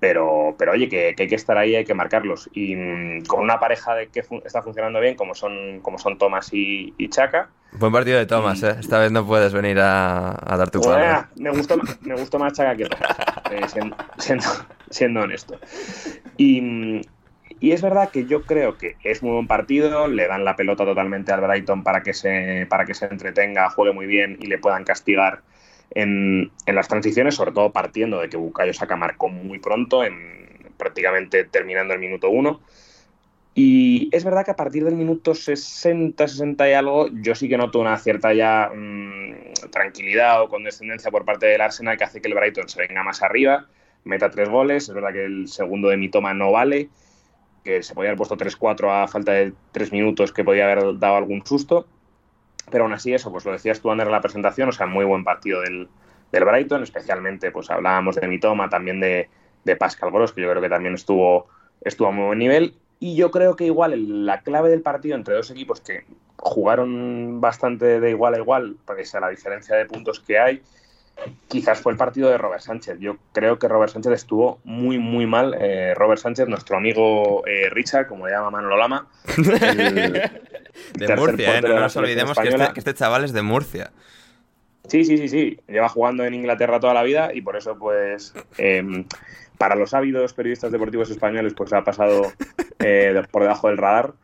pero, 0.00 0.54
pero 0.58 0.72
oye, 0.72 0.88
que, 0.88 1.14
que 1.16 1.24
hay 1.24 1.28
que 1.28 1.34
estar 1.34 1.56
ahí, 1.58 1.74
hay 1.74 1.84
que 1.84 1.94
marcarlos. 1.94 2.48
Y 2.52 2.76
mm, 2.76 3.24
con 3.26 3.40
una 3.40 3.58
pareja 3.58 3.94
de 3.94 4.08
que 4.08 4.22
fu- 4.22 4.42
está 4.44 4.62
funcionando 4.62 5.00
bien, 5.00 5.14
como 5.16 5.34
son, 5.34 5.80
como 5.82 5.98
son 5.98 6.18
Thomas 6.18 6.50
y, 6.52 6.94
y 6.98 7.08
Chaka, 7.08 7.48
Buen 7.72 7.92
partido 7.92 8.18
de 8.18 8.24
Thomas, 8.24 8.62
¿eh? 8.62 8.76
Esta 8.80 8.98
vez 8.98 9.12
no 9.12 9.26
puedes 9.26 9.52
venir 9.52 9.78
a, 9.78 10.30
a 10.30 10.56
dar 10.56 10.70
tu. 10.70 10.80
Uah, 10.80 11.28
me 11.36 11.50
gustó, 11.50 11.76
me 12.00 12.14
gustó 12.14 12.38
más 12.38 12.54
Chaka 12.54 12.74
que 12.76 12.86
Thomas, 12.86 13.16
eh, 13.50 13.68
siendo, 13.68 13.96
siendo, 14.16 14.44
siendo 14.88 15.20
honesto. 15.20 15.58
Y, 16.38 16.60
mm, 16.62 17.00
y, 17.60 17.72
es 17.72 17.82
verdad 17.82 18.08
que 18.10 18.24
yo 18.24 18.42
creo 18.42 18.78
que 18.78 18.96
es 19.04 19.22
muy 19.22 19.32
buen 19.32 19.46
partido, 19.46 20.08
le 20.08 20.26
dan 20.26 20.44
la 20.46 20.56
pelota 20.56 20.84
totalmente 20.86 21.30
al 21.32 21.42
Brighton 21.42 21.82
para 21.82 22.02
que 22.02 22.14
se, 22.14 22.66
para 22.70 22.86
que 22.86 22.94
se 22.94 23.04
entretenga, 23.06 23.68
juegue 23.68 23.92
muy 23.92 24.06
bien 24.06 24.38
y 24.40 24.46
le 24.46 24.58
puedan 24.58 24.84
castigar 24.84 25.42
en, 25.90 26.50
las 26.66 26.88
transiciones, 26.88 27.34
sobre 27.34 27.52
todo 27.52 27.72
partiendo 27.72 28.20
de 28.20 28.28
que 28.28 28.36
Bukayo 28.36 28.74
Saka 28.74 28.96
marcó 28.96 29.28
muy 29.28 29.58
pronto, 29.58 30.04
en, 30.04 30.70
prácticamente 30.76 31.44
terminando 31.44 31.94
el 31.94 32.00
minuto 32.00 32.30
uno. 32.30 32.60
Y 33.54 34.08
es 34.12 34.22
verdad 34.22 34.44
que 34.44 34.52
a 34.52 34.56
partir 34.56 34.84
del 34.84 34.94
minuto 34.94 35.34
60, 35.34 36.28
60 36.28 36.70
y 36.70 36.72
algo, 36.74 37.08
yo 37.12 37.34
sí 37.34 37.48
que 37.48 37.58
noto 37.58 37.80
una 37.80 37.98
cierta 37.98 38.32
ya 38.32 38.70
mmm, 38.72 39.34
tranquilidad 39.72 40.42
o 40.42 40.48
condescendencia 40.48 41.10
por 41.10 41.24
parte 41.24 41.46
del 41.46 41.60
Arsenal 41.60 41.96
que 41.98 42.04
hace 42.04 42.20
que 42.20 42.28
el 42.28 42.34
Brighton 42.34 42.68
se 42.68 42.86
venga 42.86 43.02
más 43.02 43.20
arriba, 43.22 43.66
meta 44.04 44.30
tres 44.30 44.48
goles. 44.48 44.88
Es 44.88 44.94
verdad 44.94 45.12
que 45.12 45.24
el 45.24 45.48
segundo 45.48 45.88
de 45.88 45.96
Mitoma 45.96 46.34
no 46.34 46.52
vale, 46.52 46.88
que 47.64 47.82
se 47.82 47.94
podía 47.94 48.10
haber 48.10 48.18
puesto 48.18 48.36
3-4 48.36 49.02
a 49.02 49.08
falta 49.08 49.32
de 49.32 49.52
tres 49.72 49.90
minutos, 49.90 50.32
que 50.32 50.44
podía 50.44 50.70
haber 50.70 50.98
dado 50.98 51.16
algún 51.16 51.44
susto. 51.44 51.88
Pero 52.70 52.84
aún 52.84 52.92
así, 52.92 53.12
eso, 53.12 53.30
pues 53.30 53.44
lo 53.44 53.52
decías 53.52 53.80
tú, 53.80 53.90
Ander, 53.90 54.06
en 54.06 54.12
la 54.12 54.20
presentación, 54.20 54.68
o 54.68 54.72
sea, 54.72 54.86
muy 54.86 55.04
buen 55.04 55.24
partido 55.24 55.60
del, 55.60 55.88
del 56.32 56.44
Brighton, 56.44 56.82
especialmente, 56.82 57.50
pues 57.50 57.70
hablábamos 57.70 58.16
de 58.16 58.28
Mitoma, 58.28 58.68
también 58.68 59.00
de, 59.00 59.28
de 59.64 59.76
Pascal 59.76 60.10
Gross, 60.10 60.32
que 60.32 60.42
yo 60.42 60.50
creo 60.50 60.62
que 60.62 60.68
también 60.68 60.94
estuvo, 60.94 61.48
estuvo 61.82 62.08
a 62.08 62.12
muy 62.12 62.26
buen 62.26 62.38
nivel. 62.38 62.74
Y 63.00 63.16
yo 63.16 63.30
creo 63.30 63.54
que 63.56 63.64
igual 63.64 64.26
la 64.26 64.40
clave 64.42 64.70
del 64.70 64.82
partido 64.82 65.16
entre 65.16 65.34
dos 65.34 65.50
equipos 65.50 65.80
que 65.80 66.04
jugaron 66.36 67.40
bastante 67.40 68.00
de 68.00 68.10
igual 68.10 68.34
a 68.34 68.38
igual, 68.38 68.76
pese 68.86 69.16
a 69.16 69.20
la 69.20 69.28
diferencia 69.28 69.76
de 69.76 69.86
puntos 69.86 70.20
que 70.20 70.38
hay, 70.38 70.62
quizás 71.48 71.80
fue 71.80 71.92
el 71.92 71.98
partido 71.98 72.28
de 72.30 72.38
Robert 72.38 72.62
Sánchez. 72.62 72.98
Yo 73.00 73.16
creo 73.32 73.58
que 73.58 73.68
Robert 73.68 73.92
Sánchez 73.92 74.12
estuvo 74.12 74.60
muy, 74.64 74.98
muy 74.98 75.26
mal. 75.26 75.56
Eh, 75.58 75.94
Robert 75.94 76.20
Sánchez, 76.20 76.48
nuestro 76.48 76.76
amigo 76.76 77.46
eh, 77.46 77.68
Richard, 77.70 78.06
como 78.06 78.26
le 78.26 78.32
llama 78.32 78.50
Manolo 78.50 78.76
Lama. 78.76 79.08
de 79.36 81.16
Murcia, 81.16 81.58
¿eh? 81.58 81.62
no 81.62 81.80
nos 81.80 81.96
olvidemos 81.96 82.38
que 82.38 82.48
este, 82.48 82.72
que 82.72 82.80
este, 82.80 82.94
chaval 82.94 83.24
es 83.24 83.32
de 83.32 83.42
Murcia. 83.42 83.90
Sí, 84.88 85.04
sí, 85.04 85.18
sí, 85.18 85.28
sí. 85.28 85.60
Lleva 85.68 85.88
jugando 85.88 86.24
en 86.24 86.34
Inglaterra 86.34 86.80
toda 86.80 86.94
la 86.94 87.02
vida 87.02 87.30
y 87.34 87.42
por 87.42 87.56
eso, 87.56 87.78
pues, 87.78 88.34
eh, 88.56 89.04
para 89.58 89.74
los 89.74 89.92
ávidos 89.92 90.32
periodistas 90.32 90.72
deportivos 90.72 91.10
españoles, 91.10 91.52
pues 91.54 91.72
ha 91.72 91.84
pasado 91.84 92.32
eh, 92.78 93.22
por 93.30 93.42
debajo 93.42 93.68
del 93.68 93.76
radar. 93.76 94.14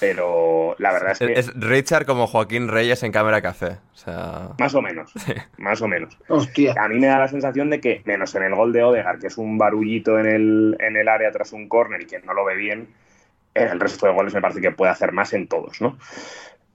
Pero 0.00 0.76
la 0.78 0.92
verdad 0.92 1.12
es 1.12 1.18
que. 1.18 1.32
Es 1.32 1.54
Richard 1.54 2.06
como 2.06 2.26
Joaquín 2.26 2.68
Reyes 2.68 3.02
en 3.02 3.12
Cámara 3.12 3.42
Café. 3.42 3.78
O 3.92 3.96
sea... 3.96 4.50
Más 4.58 4.74
o 4.74 4.82
menos. 4.82 5.12
Más 5.58 5.82
o 5.82 5.88
menos. 5.88 6.16
Hostia. 6.28 6.74
A 6.78 6.88
mí 6.88 6.98
me 6.98 7.08
da 7.08 7.18
la 7.18 7.28
sensación 7.28 7.70
de 7.70 7.80
que, 7.80 8.02
menos 8.04 8.34
en 8.34 8.44
el 8.44 8.54
gol 8.54 8.72
de 8.72 8.82
Odegar, 8.82 9.18
que 9.18 9.26
es 9.26 9.38
un 9.38 9.58
barullito 9.58 10.18
en 10.18 10.26
el, 10.26 10.76
en 10.78 10.96
el 10.96 11.08
área 11.08 11.30
tras 11.32 11.52
un 11.52 11.68
córner 11.68 12.02
y 12.02 12.06
que 12.06 12.20
no 12.20 12.34
lo 12.34 12.44
ve 12.44 12.56
bien, 12.56 12.88
en 13.54 13.68
el 13.68 13.80
resto 13.80 14.06
de 14.06 14.12
goles 14.12 14.34
me 14.34 14.40
parece 14.40 14.60
que 14.60 14.70
puede 14.70 14.92
hacer 14.92 15.12
más 15.12 15.32
en 15.32 15.48
todos, 15.48 15.80
¿no? 15.80 15.98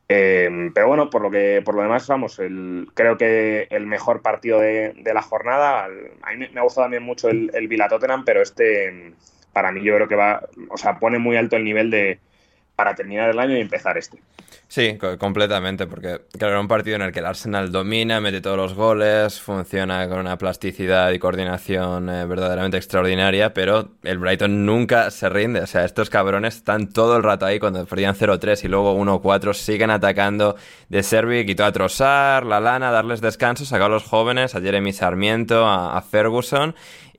Eh, 0.10 0.70
pero 0.76 0.88
bueno, 0.88 1.10
por 1.10 1.22
lo 1.22 1.32
que 1.32 1.62
por 1.64 1.76
lo 1.76 1.82
demás, 1.82 2.06
vamos, 2.08 2.38
el, 2.40 2.90
creo 2.94 3.18
que 3.18 3.68
el 3.70 3.88
mejor 3.88 4.22
partido 4.22 4.60
de, 4.60 4.94
de 4.98 5.14
la 5.14 5.22
jornada. 5.22 5.86
A 5.86 6.32
mí 6.34 6.48
me 6.54 6.60
ha 6.60 6.64
gustado 6.64 6.86
también 6.86 7.04
mucho 7.04 7.30
el, 7.30 7.52
el 7.54 7.68
Vila 7.70 7.88
Tottenham, 7.88 8.26
pero 8.26 8.42
este, 8.42 9.14
para 9.54 9.72
mí, 9.72 9.82
yo 9.84 9.96
creo 9.96 10.08
que 10.08 10.16
va, 10.16 10.44
o 10.70 10.78
sea, 10.78 11.00
pone 11.00 11.20
muy 11.20 11.38
alto 11.38 11.56
el 11.56 11.64
nivel 11.64 11.90
de, 11.90 12.20
para 12.76 12.96
terminar 12.96 13.30
el 13.30 13.40
año 13.40 13.58
y 13.58 13.62
empezar 13.62 13.98
este. 13.98 14.20
Sí, 14.68 14.98
completamente, 15.20 15.86
porque 15.86 16.22
claro, 16.32 16.54
era 16.54 16.60
un 16.60 16.68
partido 16.68 16.96
en 16.96 17.04
el 17.04 17.12
que 17.12 17.20
el 17.20 17.28
Arsenal 17.28 17.72
domina, 17.72 18.20
mete 18.20 18.42
todos 18.42 18.58
los 18.58 18.74
goles, 18.74 19.40
funciona 19.40 20.08
con 20.10 20.18
una 20.18 20.36
plasticidad 20.40 21.12
y 21.12 21.20
coordinación 21.20 22.10
eh, 22.10 22.26
verdaderamente 22.26 22.78
extraordinaria, 22.78 23.54
pero 23.54 23.92
el 24.02 24.18
Brighton 24.18 24.66
nunca 24.66 25.12
se 25.12 25.30
rinde. 25.30 25.62
O 25.62 25.68
sea, 25.68 25.86
estos 25.86 26.10
cabrones 26.10 26.56
están 26.56 26.90
todo 26.90 27.18
el 27.18 27.22
rato 27.22 27.46
ahí 27.46 27.60
cuando 27.60 27.86
perdían 27.86 28.16
0-3 28.16 28.64
y 28.64 28.68
luego 28.68 28.98
1-4, 28.98 29.54
siguen 29.54 29.92
atacando. 29.92 30.56
De 30.90 31.04
Servi 31.04 31.46
quitó 31.46 31.66
a 31.66 31.72
Trossard, 31.72 32.48
la 32.48 32.60
lana, 32.60 32.90
darles 32.90 33.22
descanso, 33.22 33.66
sacó 33.66 33.86
a 33.86 33.90
los 33.90 34.04
jóvenes, 34.04 34.56
a 34.56 34.62
Jeremy 34.62 34.92
Sarmiento, 34.92 35.68
a, 35.68 35.96
a 35.96 36.02
Ferguson 36.02 36.74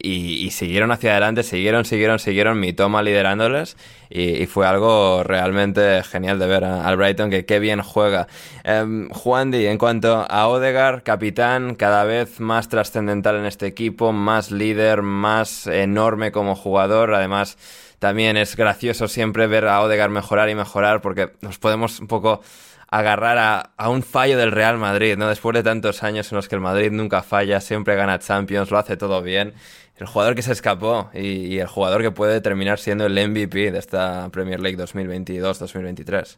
y, 0.05 0.45
y, 0.45 0.51
siguieron 0.51 0.93
hacia 0.93 1.13
adelante, 1.13 1.43
siguieron, 1.43 1.85
siguieron, 1.85 2.19
siguieron, 2.19 2.61
mi 2.61 2.73
toma 2.73 3.03
liderándoles 3.03 3.77
y, 4.11 4.47
fue 4.47 4.67
algo 4.67 5.25
realmente 5.25 6.03
genial 6.05 6.39
de 6.39 6.47
ver 6.47 6.65
a, 6.65 6.87
al 6.87 6.97
Brighton 6.97 7.31
que 7.31 7.45
qué 7.45 7.59
bien 7.59 7.83
juega. 7.83 8.29
Eh, 8.63 9.09
Juan 9.11 9.51
Di, 9.51 9.67
en 9.67 9.79
cuanto 9.79 10.27
a 10.29 10.47
Odegar, 10.49 11.03
capitán, 11.03 11.75
cada 11.75 12.05
vez 12.05 12.39
más 12.39 12.69
trascendental 12.69 13.37
en 13.37 13.47
este 13.47 13.67
equipo, 13.67 14.13
más 14.13 14.51
líder, 14.51 15.03
más 15.03 15.67
enorme 15.67 16.31
como 16.31 16.55
jugador, 16.55 17.15
además 17.15 17.59
también 17.99 18.37
es 18.37 18.55
gracioso 18.57 19.09
siempre 19.09 19.47
ver 19.47 19.67
a 19.67 19.81
Odegar 19.81 20.11
mejorar 20.11 20.49
y 20.49 20.55
mejorar 20.55 21.01
porque 21.01 21.33
nos 21.41 21.59
podemos 21.59 22.01
un 22.01 22.07
poco 22.07 22.43
agarrar 22.89 23.73
a, 23.77 23.89
un 23.89 24.05
fallo 24.05 24.39
del 24.39 24.53
Real 24.53 24.79
Madrid, 24.79 25.17
¿no? 25.17 25.29
Después 25.29 25.55
de 25.55 25.65
tantos 25.65 26.05
años 26.05 26.31
en 26.31 26.37
los 26.37 26.47
que 26.47 26.55
el 26.55 26.61
Madrid 26.61 26.93
nunca 26.93 27.23
falla, 27.25 27.61
siempre 27.61 27.97
gana 27.97 28.21
Champions, 28.21 28.71
lo 28.71 28.79
hace 28.79 28.97
todo 28.97 29.21
bien 29.21 29.55
el 29.97 30.07
jugador 30.07 30.35
que 30.35 30.43
se 30.43 30.53
escapó 30.53 31.11
y, 31.15 31.59
el 31.59 31.67
jugador 31.67 32.03
que 32.03 32.11
puede 32.11 32.41
terminar 32.41 32.79
siendo 32.79 33.07
el 33.07 33.31
MVP 33.31 33.71
de 33.71 33.79
esta 33.79 34.29
Premier 34.31 34.61
League 34.61 34.77
2022-2023. 34.77 36.37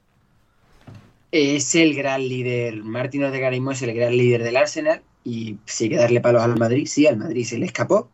Es 1.33 1.75
el 1.75 1.95
gran 1.95 2.29
líder, 2.29 2.83
Martín 2.83 3.25
Odegaard 3.25 3.55
es 3.55 3.83
el 3.83 3.95
gran 3.95 4.17
líder 4.17 4.43
del 4.43 4.57
Arsenal 4.57 5.03
y 5.25 5.57
si 5.65 5.85
hay 5.85 5.91
que 5.91 5.97
darle 5.97 6.21
palos 6.21 6.43
al 6.43 6.57
Madrid, 6.57 6.87
sí, 6.87 7.07
al 7.07 7.17
Madrid 7.17 7.45
se 7.45 7.59
le 7.59 7.67
escapó. 7.67 8.09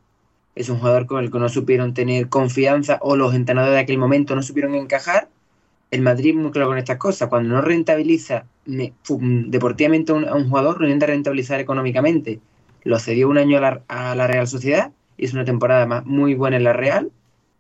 Es 0.55 0.69
un 0.69 0.79
jugador 0.79 1.07
con 1.07 1.25
el 1.25 1.31
que 1.31 1.39
no 1.39 1.49
supieron 1.49 1.95
tener 1.95 2.29
confianza 2.29 2.99
o 3.01 3.17
los 3.17 3.35
entrenadores 3.35 3.75
de 3.75 3.81
aquel 3.81 3.99
momento 3.99 4.35
no 4.35 4.43
supieron 4.43 4.75
encajar. 4.75 5.29
El 5.91 6.03
Madrid 6.03 6.35
muy 6.35 6.51
claro 6.53 6.69
con 6.69 6.79
estas 6.79 6.99
cosas, 6.99 7.29
cuando 7.29 7.55
no 7.55 7.61
rentabiliza 7.61 8.47
deportivamente 8.65 10.13
a 10.13 10.15
un, 10.15 10.49
jugador, 10.49 10.81
no 10.81 10.87
intenta 10.87 11.07
rentabilizar 11.07 11.61
económicamente. 11.61 12.41
Lo 12.85 12.99
cedió 12.99 13.29
un 13.29 13.39
año 13.39 13.61
a 13.89 14.15
la 14.15 14.27
Real 14.27 14.47
Sociedad 14.47 14.93
hizo 15.17 15.37
una 15.37 15.45
temporada 15.45 15.87
más 15.87 16.05
muy 16.05 16.35
buena 16.35 16.57
en 16.57 16.65
la 16.65 16.73
Real. 16.73 17.11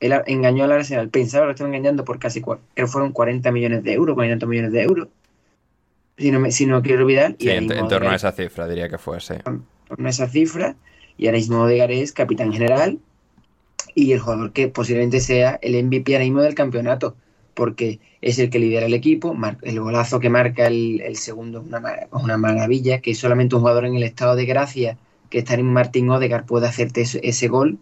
Él 0.00 0.14
engañó 0.26 0.64
al 0.64 0.72
Arsenal, 0.72 1.08
pensaba 1.10 1.44
que 1.44 1.46
lo 1.46 1.52
estaba 1.52 1.68
engañando 1.68 2.04
por 2.04 2.18
casi, 2.18 2.42
fueron 2.86 3.12
40 3.12 3.52
millones 3.52 3.84
de 3.84 3.92
euros, 3.92 4.14
40 4.14 4.46
millones 4.46 4.72
de 4.72 4.82
euros. 4.82 5.08
Si 6.18 6.30
no, 6.30 6.40
me, 6.40 6.50
si 6.50 6.66
no 6.66 6.82
quiero 6.82 7.02
olvidar. 7.02 7.36
Sí, 7.38 7.48
en, 7.48 7.70
en, 7.70 7.88
torno 7.88 8.10
a 8.10 8.16
esa 8.16 8.32
cifra, 8.32 8.68
diría 8.68 8.88
que 8.88 8.98
fue, 8.98 9.20
sí. 9.20 9.34
En 9.46 9.62
torno 9.88 10.06
a 10.06 10.10
esa 10.10 10.28
cifra. 10.28 10.76
Y 11.16 11.26
ahora 11.26 11.38
mismo 11.38 11.62
Odegaard 11.62 11.92
es 11.92 12.12
capitán 12.12 12.52
general 12.52 12.98
y 13.94 14.12
el 14.12 14.20
jugador 14.20 14.52
que 14.52 14.68
posiblemente 14.68 15.20
sea 15.20 15.58
el 15.62 15.82
MVP 15.84 16.14
ahora 16.14 16.24
mismo 16.24 16.42
del 16.42 16.54
campeonato, 16.54 17.14
porque 17.54 18.00
es 18.20 18.38
el 18.38 18.50
que 18.50 18.58
lidera 18.58 18.86
el 18.86 18.94
equipo. 18.94 19.36
El 19.62 19.80
golazo 19.80 20.20
que 20.20 20.30
marca 20.30 20.66
el, 20.66 21.00
el 21.02 21.16
segundo 21.16 21.60
es 21.60 21.66
una, 21.66 21.82
una 22.10 22.36
maravilla, 22.36 23.00
que 23.00 23.14
solamente 23.14 23.54
un 23.54 23.60
jugador 23.60 23.84
en 23.84 23.94
el 23.94 24.02
estado 24.02 24.36
de 24.36 24.46
gracia 24.46 24.98
que 25.32 25.38
estar 25.38 25.58
en 25.58 25.72
Martín 25.72 26.10
Odegaard 26.10 26.44
puede 26.44 26.68
hacerte 26.68 27.00
ese, 27.00 27.48
gol 27.48 27.78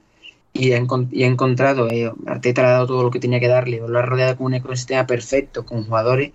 y 0.53 0.73
ha, 0.73 0.87
y 1.11 1.25
ha 1.25 1.27
encontrado, 1.27 1.89
eh, 1.91 2.13
Arteta 2.27 2.63
le 2.63 2.69
ha 2.69 2.71
dado 2.71 2.87
todo 2.87 3.03
lo 3.03 3.11
que 3.11 3.19
tenía 3.19 3.41
que 3.41 3.49
darle, 3.49 3.83
lo 3.85 3.99
ha 3.99 4.03
rodeado 4.03 4.37
con 4.37 4.47
un 4.47 4.55
ecosistema 4.55 5.05
perfecto, 5.05 5.67
con 5.67 5.83
jugadores 5.85 6.31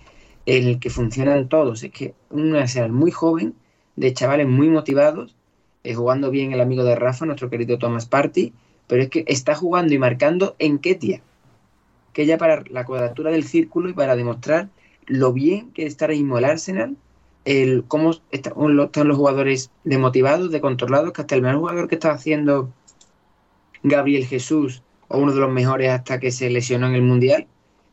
en 0.46 0.68
el 0.68 0.78
que 0.78 0.90
funcionan 0.90 1.48
todos. 1.48 1.84
Es 1.84 1.92
que 1.92 2.14
un 2.30 2.54
Arsenal 2.54 2.92
muy 2.92 3.12
joven, 3.12 3.56
de 3.96 4.14
chavales 4.14 4.46
muy 4.46 4.68
motivados, 4.68 5.38
eh, 5.86 5.94
jugando 5.94 6.32
bien 6.32 6.52
el 6.52 6.60
amigo 6.60 6.84
de 6.84 6.96
Rafa, 6.96 7.26
nuestro 7.26 7.50
querido 7.50 7.78
Thomas 7.78 8.08
Party, 8.08 8.52
pero 8.86 9.02
es 9.02 9.10
que 9.10 9.24
está 9.26 9.56
jugando 9.56 9.94
y 9.94 9.98
marcando 9.98 10.58
en 10.60 10.80
Ketia, 10.80 11.22
que 12.12 12.26
ya 12.26 12.38
para 12.38 12.62
la 12.70 12.84
cuadratura 12.84 13.32
del 13.32 13.46
círculo 13.46 13.88
y 13.88 13.94
para 13.94 14.18
demostrar 14.18 14.68
lo 15.06 15.32
bien 15.32 15.72
que 15.72 15.86
está 15.86 16.06
ahora 16.06 16.16
mismo 16.16 16.38
el 16.38 16.46
Arsenal 16.46 16.98
el 17.46 17.86
cómo 17.88 18.12
están 18.32 19.08
los 19.08 19.18
jugadores 19.18 19.72
de 19.84 19.98
motivados, 19.98 20.52
de 20.52 20.62
controlados, 20.62 21.14
que 21.14 21.22
hasta 21.22 21.36
el 21.36 21.44
mejor 21.44 21.60
jugador 21.60 21.88
que 21.88 21.96
estaba 21.96 22.16
haciendo 22.16 22.72
Gabriel 23.84 24.26
Jesús, 24.26 24.82
o 25.08 25.20
uno 25.20 25.32
de 25.32 25.40
los 25.40 25.52
mejores 25.52 25.92
hasta 25.92 26.20
que 26.20 26.32
se 26.32 26.50
lesionó 26.50 26.88
en 26.88 26.96
el 26.96 27.04
Mundial, 27.04 27.48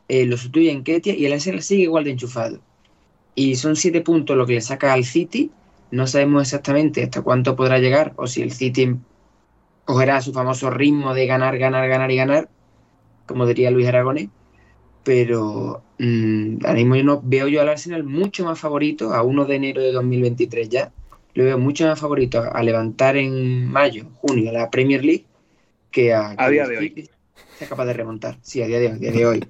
eh, 0.07 0.25
lo 0.25 0.37
sustituye 0.37 0.71
en 0.71 0.83
Ketia 0.83 1.15
y 1.15 1.25
el 1.25 1.33
Arsenal 1.33 1.61
sigue 1.61 1.83
igual 1.83 2.03
de 2.03 2.11
enchufado. 2.11 2.59
Y 3.35 3.55
son 3.55 3.75
siete 3.75 4.01
puntos 4.01 4.35
lo 4.35 4.45
que 4.45 4.53
le 4.53 4.61
saca 4.61 4.93
al 4.93 5.05
City. 5.05 5.51
No 5.91 6.07
sabemos 6.07 6.41
exactamente 6.41 7.03
hasta 7.03 7.21
cuánto 7.21 7.55
podrá 7.55 7.77
llegar 7.79 8.13
o 8.15 8.25
si 8.25 8.41
el 8.41 8.51
City 8.51 8.95
cogerá 9.85 10.21
su 10.21 10.33
famoso 10.33 10.71
ritmo 10.71 11.13
de 11.13 11.27
ganar, 11.27 11.57
ganar, 11.57 11.87
ganar 11.87 12.11
y 12.11 12.15
ganar, 12.15 12.49
como 13.27 13.45
diría 13.45 13.69
Luis 13.69 13.87
Aragonés 13.87 14.29
pero 15.03 15.83
mmm, 15.99 16.57
ahora 16.63 16.75
mismo 16.75 16.95
yo 16.95 17.03
no, 17.03 17.21
veo 17.23 17.47
yo 17.47 17.61
al 17.61 17.69
Arsenal 17.69 18.03
mucho 18.03 18.45
más 18.45 18.59
favorito 18.59 19.13
a 19.13 19.23
1 19.23 19.45
de 19.45 19.55
enero 19.55 19.81
de 19.81 19.91
2023 19.91 20.69
ya. 20.69 20.91
Lo 21.33 21.45
veo 21.45 21.57
mucho 21.57 21.85
más 21.87 21.99
favorito 21.99 22.39
a, 22.39 22.49
a 22.49 22.63
levantar 22.63 23.17
en 23.17 23.67
mayo, 23.67 24.05
junio 24.15 24.51
la 24.51 24.69
Premier 24.69 25.03
League 25.03 25.25
que 25.93 26.13
a, 26.13 26.35
a 26.37 26.49
día 26.49 26.67
de 26.67 26.77
hoy. 26.77 27.09
Sea 27.57 27.69
capaz 27.69 27.85
de 27.85 27.93
remontar. 27.93 28.37
Sí, 28.41 28.61
a 28.61 28.67
día 28.67 28.79
de 28.79 28.91
hoy. 28.91 28.99
Día 28.99 29.11
de 29.11 29.25
hoy. 29.25 29.45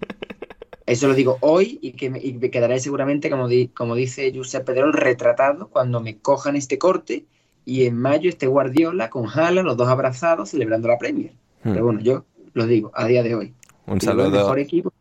Eso 0.85 1.07
lo 1.07 1.15
digo 1.15 1.37
hoy 1.39 1.79
y 1.81 1.93
que 1.93 2.09
me, 2.09 2.19
y 2.19 2.33
me 2.33 2.51
quedaré 2.51 2.79
seguramente, 2.79 3.29
como, 3.29 3.47
di, 3.47 3.69
como 3.69 3.95
dice 3.95 4.31
Josep 4.35 4.65
Pedrol, 4.65 4.93
retratado 4.93 5.69
cuando 5.69 6.01
me 6.01 6.17
cojan 6.17 6.57
este 6.57 6.77
corte 6.77 7.25
y 7.65 7.85
en 7.85 7.97
mayo 7.97 8.29
este 8.29 8.47
Guardiola 8.47 9.09
con 9.09 9.27
Haaland, 9.27 9.65
los 9.65 9.77
dos 9.77 9.87
abrazados, 9.87 10.49
celebrando 10.49 10.89
la 10.89 10.97
Premier. 10.97 11.31
Hmm. 11.63 11.71
Pero 11.71 11.85
bueno, 11.85 12.01
yo 12.01 12.25
lo 12.53 12.67
digo 12.67 12.91
a 12.93 13.07
día 13.07 13.23
de 13.23 13.33
hoy. 13.33 13.53
Un 13.87 14.01
saludo. 14.01 14.27
El 14.27 14.33
mejor 14.33 14.59
equipo 14.59 14.93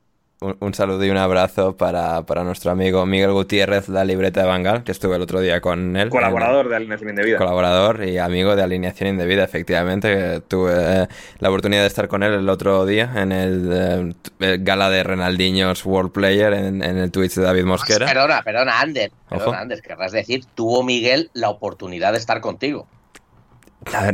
un, 0.61 0.75
saludo 0.75 1.05
y 1.05 1.11
un 1.11 1.17
abrazo 1.17 1.77
para, 1.77 2.23
nuestro 2.45 2.71
amigo 2.71 3.07
Miguel 3.07 3.33
Gutiérrez, 3.33 3.89
la 3.89 4.05
libreta 4.05 4.43
de 4.43 4.47
Bangal, 4.47 4.85
que 4.85 4.93
estuve 4.93 5.17
el 5.17 5.23
otro 5.23 5.41
día 5.41 5.61
con 5.61 5.97
él. 5.97 6.09
Colaborador 6.09 6.69
de 6.69 6.77
Alineación 6.77 7.11
Indebida. 7.11 7.39
Colaborador 7.39 8.05
y 8.05 8.19
amigo 8.19 8.57
de 8.57 8.63
Alineación 8.63 9.11
Indebida, 9.11 9.45
efectivamente. 9.45 10.41
tuve 10.41 10.73
eh, 10.77 11.07
la 11.39 11.49
oportunidad 11.49 11.83
de 11.83 11.87
estar 11.87 12.09
con 12.09 12.23
él 12.23 12.33
el 12.33 12.49
otro 12.49 12.85
día 12.87 13.13
en 13.17 13.33
el, 13.33 14.15
eh, 14.41 14.59
gala 14.61 14.91
de 14.91 15.03
Renaldiños 15.05 15.85
World 15.87 16.13
Player 16.13 16.53
en, 16.53 16.83
el 16.83 17.11
Twitch 17.11 17.35
de 17.35 17.43
David 17.43 17.65
Mosquera. 17.65 18.07
Perdona, 18.07 18.43
perdona, 18.43 18.81
Ander. 18.81 19.13
Perdona, 19.29 19.61
Ander, 19.61 19.81
querrás 19.81 20.13
decir, 20.13 20.45
tuvo 20.55 20.83
Miguel 20.83 21.31
la 21.35 21.51
oportunidad 21.51 22.13
de 22.13 22.19
estar 22.19 22.41
contigo. 22.41 22.87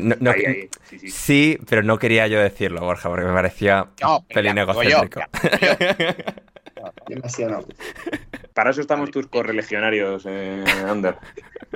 No, 0.00 0.32
sí, 1.08 1.58
pero 1.68 1.82
no 1.82 1.98
quería 1.98 2.26
yo 2.26 2.40
decirlo, 2.40 2.80
Borja, 2.80 3.08
porque 3.08 3.26
me 3.26 3.32
parecía 3.32 3.86
no, 4.02 4.24
pelín 4.28 4.58
egocéntrico. 4.58 5.20
Para 8.54 8.70
eso 8.70 8.80
estamos 8.80 9.10
tus 9.10 9.26
correligionarios, 9.26 10.24
eh, 10.26 10.64
Ander. 10.86 11.16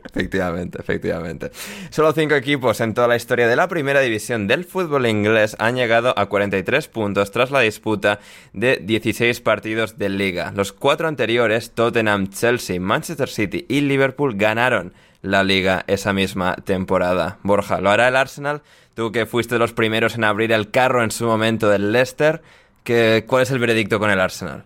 Efectivamente, 0.04 0.78
efectivamente. 0.80 1.50
Solo 1.90 2.12
cinco 2.12 2.34
equipos 2.34 2.80
en 2.80 2.94
toda 2.94 3.08
la 3.08 3.16
historia 3.16 3.46
de 3.48 3.56
la 3.56 3.68
primera 3.68 4.00
división 4.00 4.46
del 4.46 4.64
fútbol 4.64 5.06
inglés 5.06 5.56
han 5.58 5.76
llegado 5.76 6.18
a 6.18 6.26
43 6.26 6.88
puntos 6.88 7.30
tras 7.30 7.50
la 7.50 7.60
disputa 7.60 8.20
de 8.52 8.78
16 8.82 9.40
partidos 9.40 9.98
de 9.98 10.08
liga. 10.08 10.52
Los 10.54 10.72
cuatro 10.72 11.08
anteriores, 11.08 11.70
Tottenham, 11.70 12.28
Chelsea, 12.30 12.80
Manchester 12.80 13.28
City 13.28 13.64
y 13.68 13.82
Liverpool, 13.82 14.34
ganaron 14.36 14.92
la 15.22 15.44
liga 15.44 15.84
esa 15.86 16.12
misma 16.12 16.56
temporada. 16.56 17.38
Borja, 17.42 17.80
¿lo 17.80 17.90
hará 17.90 18.08
el 18.08 18.16
Arsenal? 18.16 18.62
Tú 18.94 19.12
que 19.12 19.24
fuiste 19.24 19.54
de 19.54 19.58
los 19.60 19.72
primeros 19.72 20.16
en 20.16 20.24
abrir 20.24 20.52
el 20.52 20.70
carro 20.70 21.02
en 21.02 21.10
su 21.10 21.24
momento 21.24 21.70
del 21.70 21.92
Leicester, 21.92 22.42
¿cuál 23.26 23.42
es 23.42 23.50
el 23.50 23.58
veredicto 23.58 23.98
con 23.98 24.10
el 24.10 24.20
Arsenal? 24.20 24.64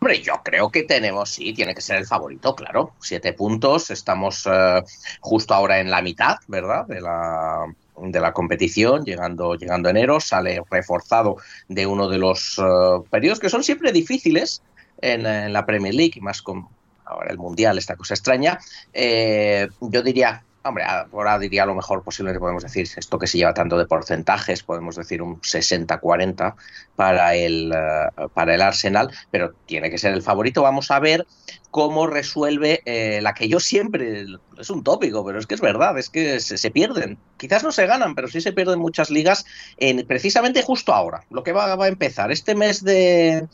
Hombre, 0.00 0.22
yo 0.22 0.34
creo 0.44 0.70
que 0.70 0.84
tenemos, 0.84 1.30
sí, 1.30 1.52
tiene 1.52 1.74
que 1.74 1.80
ser 1.80 1.96
el 1.96 2.06
favorito, 2.06 2.54
claro. 2.54 2.92
Siete 3.00 3.32
puntos, 3.32 3.90
estamos 3.90 4.46
eh, 4.46 4.82
justo 5.20 5.54
ahora 5.54 5.80
en 5.80 5.90
la 5.90 6.02
mitad, 6.02 6.36
¿verdad? 6.46 6.86
De 6.86 7.00
la, 7.00 7.64
de 7.96 8.20
la 8.20 8.32
competición, 8.32 9.04
llegando, 9.04 9.56
llegando 9.56 9.88
enero, 9.88 10.20
sale 10.20 10.62
reforzado 10.70 11.38
de 11.66 11.86
uno 11.86 12.08
de 12.08 12.18
los 12.18 12.58
eh, 12.58 12.62
periodos 13.10 13.40
que 13.40 13.50
son 13.50 13.64
siempre 13.64 13.90
difíciles 13.90 14.62
en, 15.00 15.52
la 15.52 15.66
Premier 15.66 15.94
League, 15.94 16.14
y 16.14 16.20
más 16.20 16.42
con 16.42 16.68
ahora 17.08 17.30
el 17.30 17.38
Mundial, 17.38 17.78
esta 17.78 17.96
cosa 17.96 18.14
extraña. 18.14 18.58
Eh, 18.92 19.68
yo 19.80 20.02
diría 20.02 20.44
Hombre, 20.64 20.84
ahora 20.84 21.38
diría 21.38 21.64
lo 21.64 21.74
mejor 21.74 22.02
posible 22.02 22.32
que 22.32 22.40
podemos 22.40 22.62
decir 22.62 22.86
esto 22.94 23.18
que 23.18 23.26
se 23.26 23.38
lleva 23.38 23.54
tanto 23.54 23.78
de 23.78 23.86
porcentajes, 23.86 24.62
podemos 24.62 24.96
decir 24.96 25.22
un 25.22 25.40
60-40 25.40 26.56
para 26.94 27.34
el, 27.36 27.72
eh, 27.72 28.28
para 28.34 28.54
el 28.54 28.60
Arsenal, 28.60 29.10
pero 29.30 29.54
tiene 29.66 29.88
que 29.88 29.98
ser 29.98 30.12
el 30.12 30.22
favorito. 30.22 30.62
Vamos 30.62 30.90
a 30.90 30.98
ver 30.98 31.26
cómo 31.70 32.06
resuelve 32.06 32.82
eh, 32.86 33.20
la 33.22 33.34
que 33.34 33.48
yo 33.48 33.60
siempre, 33.60 34.24
es 34.58 34.70
un 34.70 34.82
tópico, 34.82 35.24
pero 35.24 35.38
es 35.38 35.46
que 35.46 35.54
es 35.54 35.60
verdad, 35.60 35.98
es 35.98 36.08
que 36.08 36.40
se, 36.40 36.70
pierden. 36.70 37.18
Quizás 37.36 37.62
no 37.62 37.72
se 37.72 37.86
ganan, 37.86 38.14
pero 38.14 38.28
sí 38.28 38.40
se 38.40 38.52
pierden 38.52 38.78
muchas 38.78 39.10
ligas 39.10 39.44
en, 39.76 40.06
precisamente 40.06 40.62
justo 40.62 40.94
ahora, 40.94 41.24
lo 41.30 41.42
que 41.42 41.52
va, 41.52 41.72
a 41.72 41.88
empezar, 41.88 42.32
este 42.32 42.54
mes 42.54 42.82
de, 42.82 43.46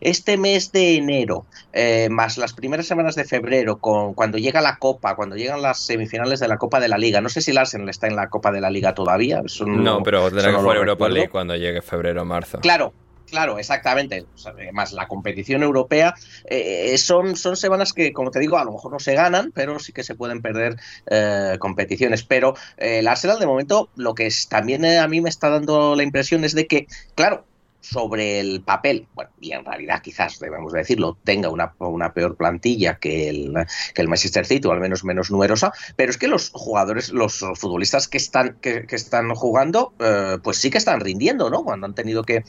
este 0.00 0.36
mes 0.36 0.72
de 0.72 0.96
enero, 0.96 1.46
eh, 1.72 2.08
más 2.10 2.38
las 2.38 2.52
primeras 2.54 2.86
semanas 2.86 3.14
de 3.14 3.24
febrero, 3.24 3.78
con, 3.78 4.14
cuando 4.14 4.38
llega 4.38 4.60
la 4.60 4.76
Copa, 4.76 5.14
cuando 5.14 5.36
llegan 5.36 5.62
las 5.62 5.80
semifinales 5.80 6.40
de 6.40 6.48
la 6.48 6.58
Copa 6.58 6.80
de 6.80 6.88
la 6.88 6.98
Liga. 6.98 7.20
No 7.20 7.28
sé 7.28 7.40
si 7.40 7.52
el 7.52 7.58
Arsenal 7.58 7.88
está 7.88 8.08
en 8.08 8.16
la 8.16 8.28
Copa 8.28 8.50
de 8.50 8.60
la 8.60 8.70
Liga 8.70 8.94
todavía. 8.94 9.42
no, 9.64 10.02
pero 10.02 10.28
tendrá 10.28 10.50
que 10.50 10.56
jugar 10.56 10.76
Europa 10.76 11.08
League 11.08 11.30
cuando 11.30 11.54
llegue 11.54 11.82
febrero 11.82 12.22
o 12.22 12.24
marzo. 12.24 12.58
Claro, 12.58 12.92
Claro, 13.30 13.58
exactamente. 13.58 14.26
además, 14.44 14.92
la 14.92 15.06
competición 15.06 15.62
europea 15.62 16.14
eh, 16.44 16.98
son, 16.98 17.36
son 17.36 17.56
semanas 17.56 17.92
que, 17.92 18.12
como 18.12 18.30
te 18.30 18.40
digo, 18.40 18.58
a 18.58 18.64
lo 18.64 18.72
mejor 18.72 18.92
no 18.92 18.98
se 18.98 19.14
ganan, 19.14 19.52
pero 19.52 19.78
sí 19.78 19.92
que 19.92 20.02
se 20.02 20.16
pueden 20.16 20.42
perder 20.42 20.76
eh, 21.06 21.56
competiciones. 21.60 22.24
Pero 22.24 22.54
eh, 22.76 22.98
el 22.98 23.08
Arsenal, 23.08 23.38
de 23.38 23.46
momento, 23.46 23.88
lo 23.94 24.14
que 24.14 24.26
es, 24.26 24.48
también 24.48 24.84
a 24.84 25.06
mí 25.06 25.20
me 25.20 25.28
está 25.28 25.48
dando 25.48 25.94
la 25.94 26.02
impresión 26.02 26.44
es 26.44 26.54
de 26.54 26.66
que, 26.66 26.86
claro, 27.14 27.46
sobre 27.80 28.40
el 28.40 28.62
papel, 28.62 29.06
bueno, 29.14 29.30
y 29.40 29.52
en 29.52 29.64
realidad 29.64 30.02
quizás 30.02 30.38
debemos 30.38 30.72
decirlo, 30.72 31.16
tenga 31.24 31.48
una, 31.48 31.74
una 31.78 32.12
peor 32.12 32.36
plantilla 32.36 32.98
que 32.98 33.28
el, 33.28 33.54
que 33.94 34.02
el 34.02 34.08
Manchester 34.08 34.46
City, 34.46 34.68
o 34.68 34.72
al 34.72 34.80
menos 34.80 35.04
menos 35.04 35.30
numerosa, 35.30 35.72
pero 35.96 36.10
es 36.10 36.18
que 36.18 36.28
los 36.28 36.50
jugadores, 36.50 37.10
los 37.10 37.44
futbolistas 37.54 38.08
que 38.08 38.18
están, 38.18 38.58
que, 38.60 38.86
están 38.90 39.34
jugando, 39.34 39.94
eh, 39.98 40.38
pues 40.42 40.58
sí 40.58 40.70
que 40.70 40.78
están 40.78 41.00
rindiendo, 41.00 41.50
¿no? 41.50 41.64
Cuando 41.64 41.86
han 41.86 41.94
tenido 41.94 42.22
que, 42.22 42.44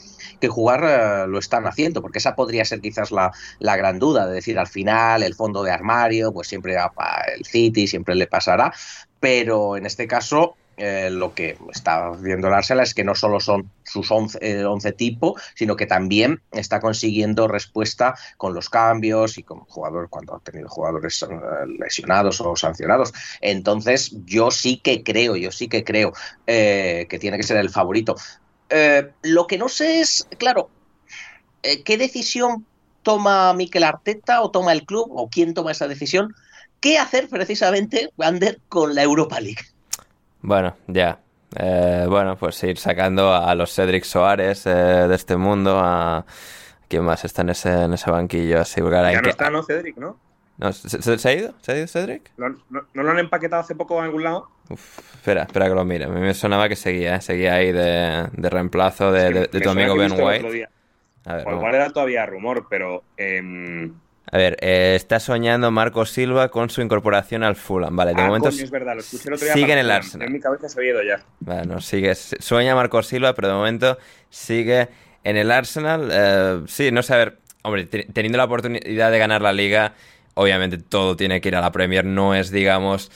jugar, 0.48 0.84
eh, 0.84 1.26
lo 1.28 1.38
están 1.38 1.66
haciendo, 1.66 2.02
porque 2.02 2.18
esa 2.18 2.36
podría 2.36 2.64
ser 2.64 2.80
quizás 2.80 3.10
la, 3.10 3.32
la, 3.58 3.76
gran 3.76 3.98
duda, 3.98 4.26
de 4.26 4.34
decir, 4.34 4.58
al 4.58 4.66
final, 4.66 5.22
el 5.22 5.34
fondo 5.34 5.62
de 5.62 5.70
armario, 5.70 6.32
pues 6.32 6.48
siempre 6.48 6.76
va 6.76 6.92
el 7.34 7.44
City, 7.44 7.86
siempre 7.86 8.14
le 8.14 8.26
pasará, 8.26 8.72
pero 9.20 9.76
en 9.76 9.86
este 9.86 10.06
caso 10.06 10.56
eh, 10.84 11.10
lo 11.10 11.32
que 11.32 11.56
está 11.72 12.10
viendo 12.10 12.48
el 12.48 12.80
es 12.80 12.92
que 12.92 13.04
no 13.04 13.14
solo 13.14 13.38
son 13.38 13.70
sus 13.84 14.10
11, 14.10 14.38
eh, 14.42 14.92
tipos, 14.96 15.40
sino 15.54 15.76
que 15.76 15.86
también 15.86 16.42
está 16.50 16.80
consiguiendo 16.80 17.46
respuesta 17.46 18.16
con 18.36 18.52
los 18.52 18.68
cambios 18.68 19.38
y 19.38 19.44
con 19.44 19.60
jugadores 19.60 20.10
cuando 20.10 20.34
ha 20.34 20.40
tenido 20.40 20.68
jugadores 20.68 21.22
eh, 21.22 21.26
lesionados 21.78 22.40
o 22.40 22.56
sancionados. 22.56 23.12
Entonces, 23.40 24.10
yo 24.24 24.50
sí 24.50 24.78
que 24.78 25.04
creo, 25.04 25.36
yo 25.36 25.52
sí 25.52 25.68
que 25.68 25.84
creo 25.84 26.14
que 26.44 27.18
tiene 27.20 27.36
que 27.36 27.44
ser 27.44 27.58
el 27.58 27.70
favorito. 27.70 28.16
lo 29.22 29.46
que 29.46 29.58
no 29.58 29.68
sé 29.68 30.00
es, 30.00 30.26
claro, 30.36 30.68
¿qué 31.62 31.96
decisión 31.96 32.66
toma 33.04 33.54
Mikel 33.54 33.84
Arteta 33.84 34.42
o 34.42 34.50
toma 34.50 34.72
el 34.72 34.84
club 34.84 35.12
o 35.14 35.30
quién 35.30 35.54
toma 35.54 35.70
esa 35.70 35.86
decisión? 35.86 36.34
¿Qué 36.80 36.98
hacer 36.98 37.28
precisamente, 37.28 38.10
Wander, 38.16 38.58
con 38.68 38.96
la 38.96 39.04
Europa 39.04 39.38
League? 39.38 39.71
Bueno, 40.42 40.76
ya. 40.88 41.20
Eh, 41.56 42.06
bueno, 42.08 42.36
pues 42.36 42.62
ir 42.64 42.78
sacando 42.78 43.32
a 43.32 43.54
los 43.54 43.74
Cedric 43.74 44.04
Soares 44.04 44.66
eh, 44.66 44.70
de 44.70 45.14
este 45.14 45.36
mundo, 45.36 45.78
a 45.78 46.24
quién 46.88 47.04
más 47.04 47.24
está 47.24 47.42
en 47.42 47.50
ese, 47.50 47.84
en 47.84 47.92
ese 47.92 48.10
banquillo, 48.10 48.60
asegurar 48.60 49.12
Ya 49.12 49.20
no 49.20 49.28
está, 49.28 49.50
¿no? 49.50 49.62
Cedric, 49.62 49.96
¿no? 49.96 50.18
¿se, 50.72 51.28
ha 51.28 51.32
ido? 51.32 51.54
¿Se 51.60 51.72
ha 51.72 51.76
ido 51.76 51.86
Cedric? 51.86 52.30
¿No, 52.36 52.56
lo 52.92 53.10
han 53.10 53.18
empaquetado 53.18 53.62
hace 53.62 53.74
poco 53.74 53.98
en 53.98 54.04
algún 54.04 54.24
lado? 54.24 54.48
espera, 54.70 55.42
espera 55.42 55.68
que 55.68 55.74
lo 55.74 55.84
mire. 55.84 56.06
A 56.06 56.08
mí 56.08 56.20
me 56.20 56.34
sonaba 56.34 56.68
que 56.68 56.76
seguía, 56.76 57.16
¿eh? 57.16 57.20
seguía 57.20 57.54
ahí 57.54 57.72
de, 57.72 58.28
de 58.32 58.50
reemplazo 58.50 59.12
de, 59.12 59.48
de, 59.48 59.60
tu 59.60 59.70
amigo 59.70 59.96
Ben 59.96 60.12
White. 60.12 60.68
A 61.24 61.36
ver, 61.36 61.48
igual 61.48 61.74
era 61.74 61.90
todavía 61.90 62.26
rumor, 62.26 62.66
pero... 62.68 63.04
Eh, 63.16 63.90
a 64.30 64.36
ver, 64.36 64.56
eh, 64.60 64.94
está 64.96 65.20
soñando 65.20 65.70
Marco 65.70 66.06
Silva 66.06 66.48
con 66.48 66.70
su 66.70 66.80
incorporación 66.80 67.42
al 67.42 67.56
Fulham. 67.56 67.94
Vale, 67.96 68.14
de 68.14 68.22
ah, 68.22 68.26
momento 68.26 68.48
es 68.48 68.70
verdad, 68.70 68.94
lo 68.94 69.00
escuché 69.00 69.28
el 69.28 69.34
otro 69.34 69.44
día 69.44 69.54
sigue 69.54 69.72
en 69.72 69.78
el 69.78 69.90
Arsenal. 69.90 70.26
En 70.26 70.32
mi 70.32 70.40
cabeza 70.40 70.68
se 70.68 70.80
ha 70.80 70.84
ido 70.84 71.02
ya. 71.02 71.22
Bueno, 71.40 71.80
sigue, 71.80 72.14
sueña 72.14 72.74
Marco 72.74 73.02
Silva, 73.02 73.34
pero 73.34 73.48
de 73.48 73.54
momento 73.54 73.98
sigue 74.30 74.88
en 75.24 75.36
el 75.36 75.50
Arsenal. 75.50 76.08
Eh, 76.10 76.62
sí, 76.66 76.90
no 76.92 77.02
sé, 77.02 77.14
a 77.14 77.16
ver, 77.18 77.38
hombre, 77.62 77.84
teniendo 77.86 78.38
la 78.38 78.44
oportunidad 78.44 79.10
de 79.10 79.18
ganar 79.18 79.42
la 79.42 79.52
liga, 79.52 79.94
obviamente 80.34 80.78
todo 80.78 81.16
tiene 81.16 81.40
que 81.40 81.48
ir 81.48 81.56
a 81.56 81.60
la 81.60 81.72
Premier, 81.72 82.04
no 82.04 82.34
es, 82.34 82.50
digamos 82.50 83.10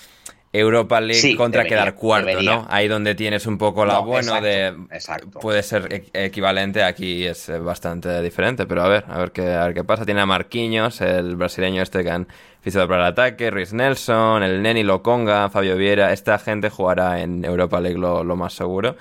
Europa 0.58 1.00
League 1.00 1.36
contra 1.36 1.64
quedar 1.64 1.94
cuarto, 1.94 2.42
¿no? 2.42 2.66
Ahí 2.68 2.88
donde 2.88 3.14
tienes 3.14 3.46
un 3.46 3.58
poco 3.58 3.84
la 3.84 3.98
bueno 3.98 4.40
de 4.40 4.74
puede 5.40 5.62
ser 5.62 5.92
e-, 5.92 6.24
equivalente, 6.26 6.82
aquí 6.82 7.24
es 7.24 7.48
eh, 7.48 7.58
bastante 7.58 8.22
diferente, 8.22 8.66
pero 8.66 8.82
a 8.82 8.88
ver, 8.88 9.04
a 9.08 9.18
ver 9.18 9.32
qué, 9.32 9.52
a 9.52 9.66
ver 9.66 9.74
qué 9.74 9.84
pasa. 9.84 10.04
Tiene 10.04 10.20
a 10.20 10.26
Marquinhos, 10.26 11.00
el 11.00 11.36
brasileño 11.36 11.82
este 11.82 12.02
que 12.02 12.10
han 12.10 12.28
fichado 12.60 12.88
para 12.88 13.02
el 13.02 13.12
ataque, 13.12 13.50
Rhys 13.50 13.72
Nelson, 13.72 14.42
el 14.42 14.62
Neni 14.62 14.82
Loconga, 14.82 15.50
Fabio 15.50 15.76
Viera, 15.76 16.12
esta 16.12 16.38
gente 16.38 16.70
jugará 16.70 17.20
en 17.20 17.44
Europa 17.44 17.80
League 17.80 17.98
lo, 17.98 18.24
lo 18.24 18.36
más 18.36 18.52
seguro. 18.52 18.96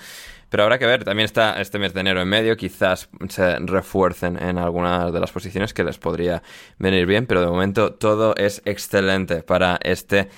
Pero 0.49 0.63
habrá 0.63 0.77
que 0.77 0.85
ver, 0.85 1.03
también 1.03 1.25
está 1.25 1.59
este 1.59 1.79
mes 1.79 1.93
de 1.93 2.01
enero 2.01 2.21
en 2.21 2.29
medio, 2.29 2.55
quizás 2.55 3.09
se 3.27 3.57
refuercen 3.59 4.41
en 4.41 4.57
algunas 4.57 5.11
de 5.11 5.19
las 5.19 5.31
posiciones 5.31 5.73
que 5.73 5.83
les 5.83 5.97
podría 5.97 6.43
venir 6.77 7.05
bien, 7.05 7.25
pero 7.25 7.41
de 7.41 7.47
momento 7.47 7.93
todo 7.93 8.35
es 8.37 8.61
excelente 8.63 9.43
para 9.43 9.79
este 9.83 10.29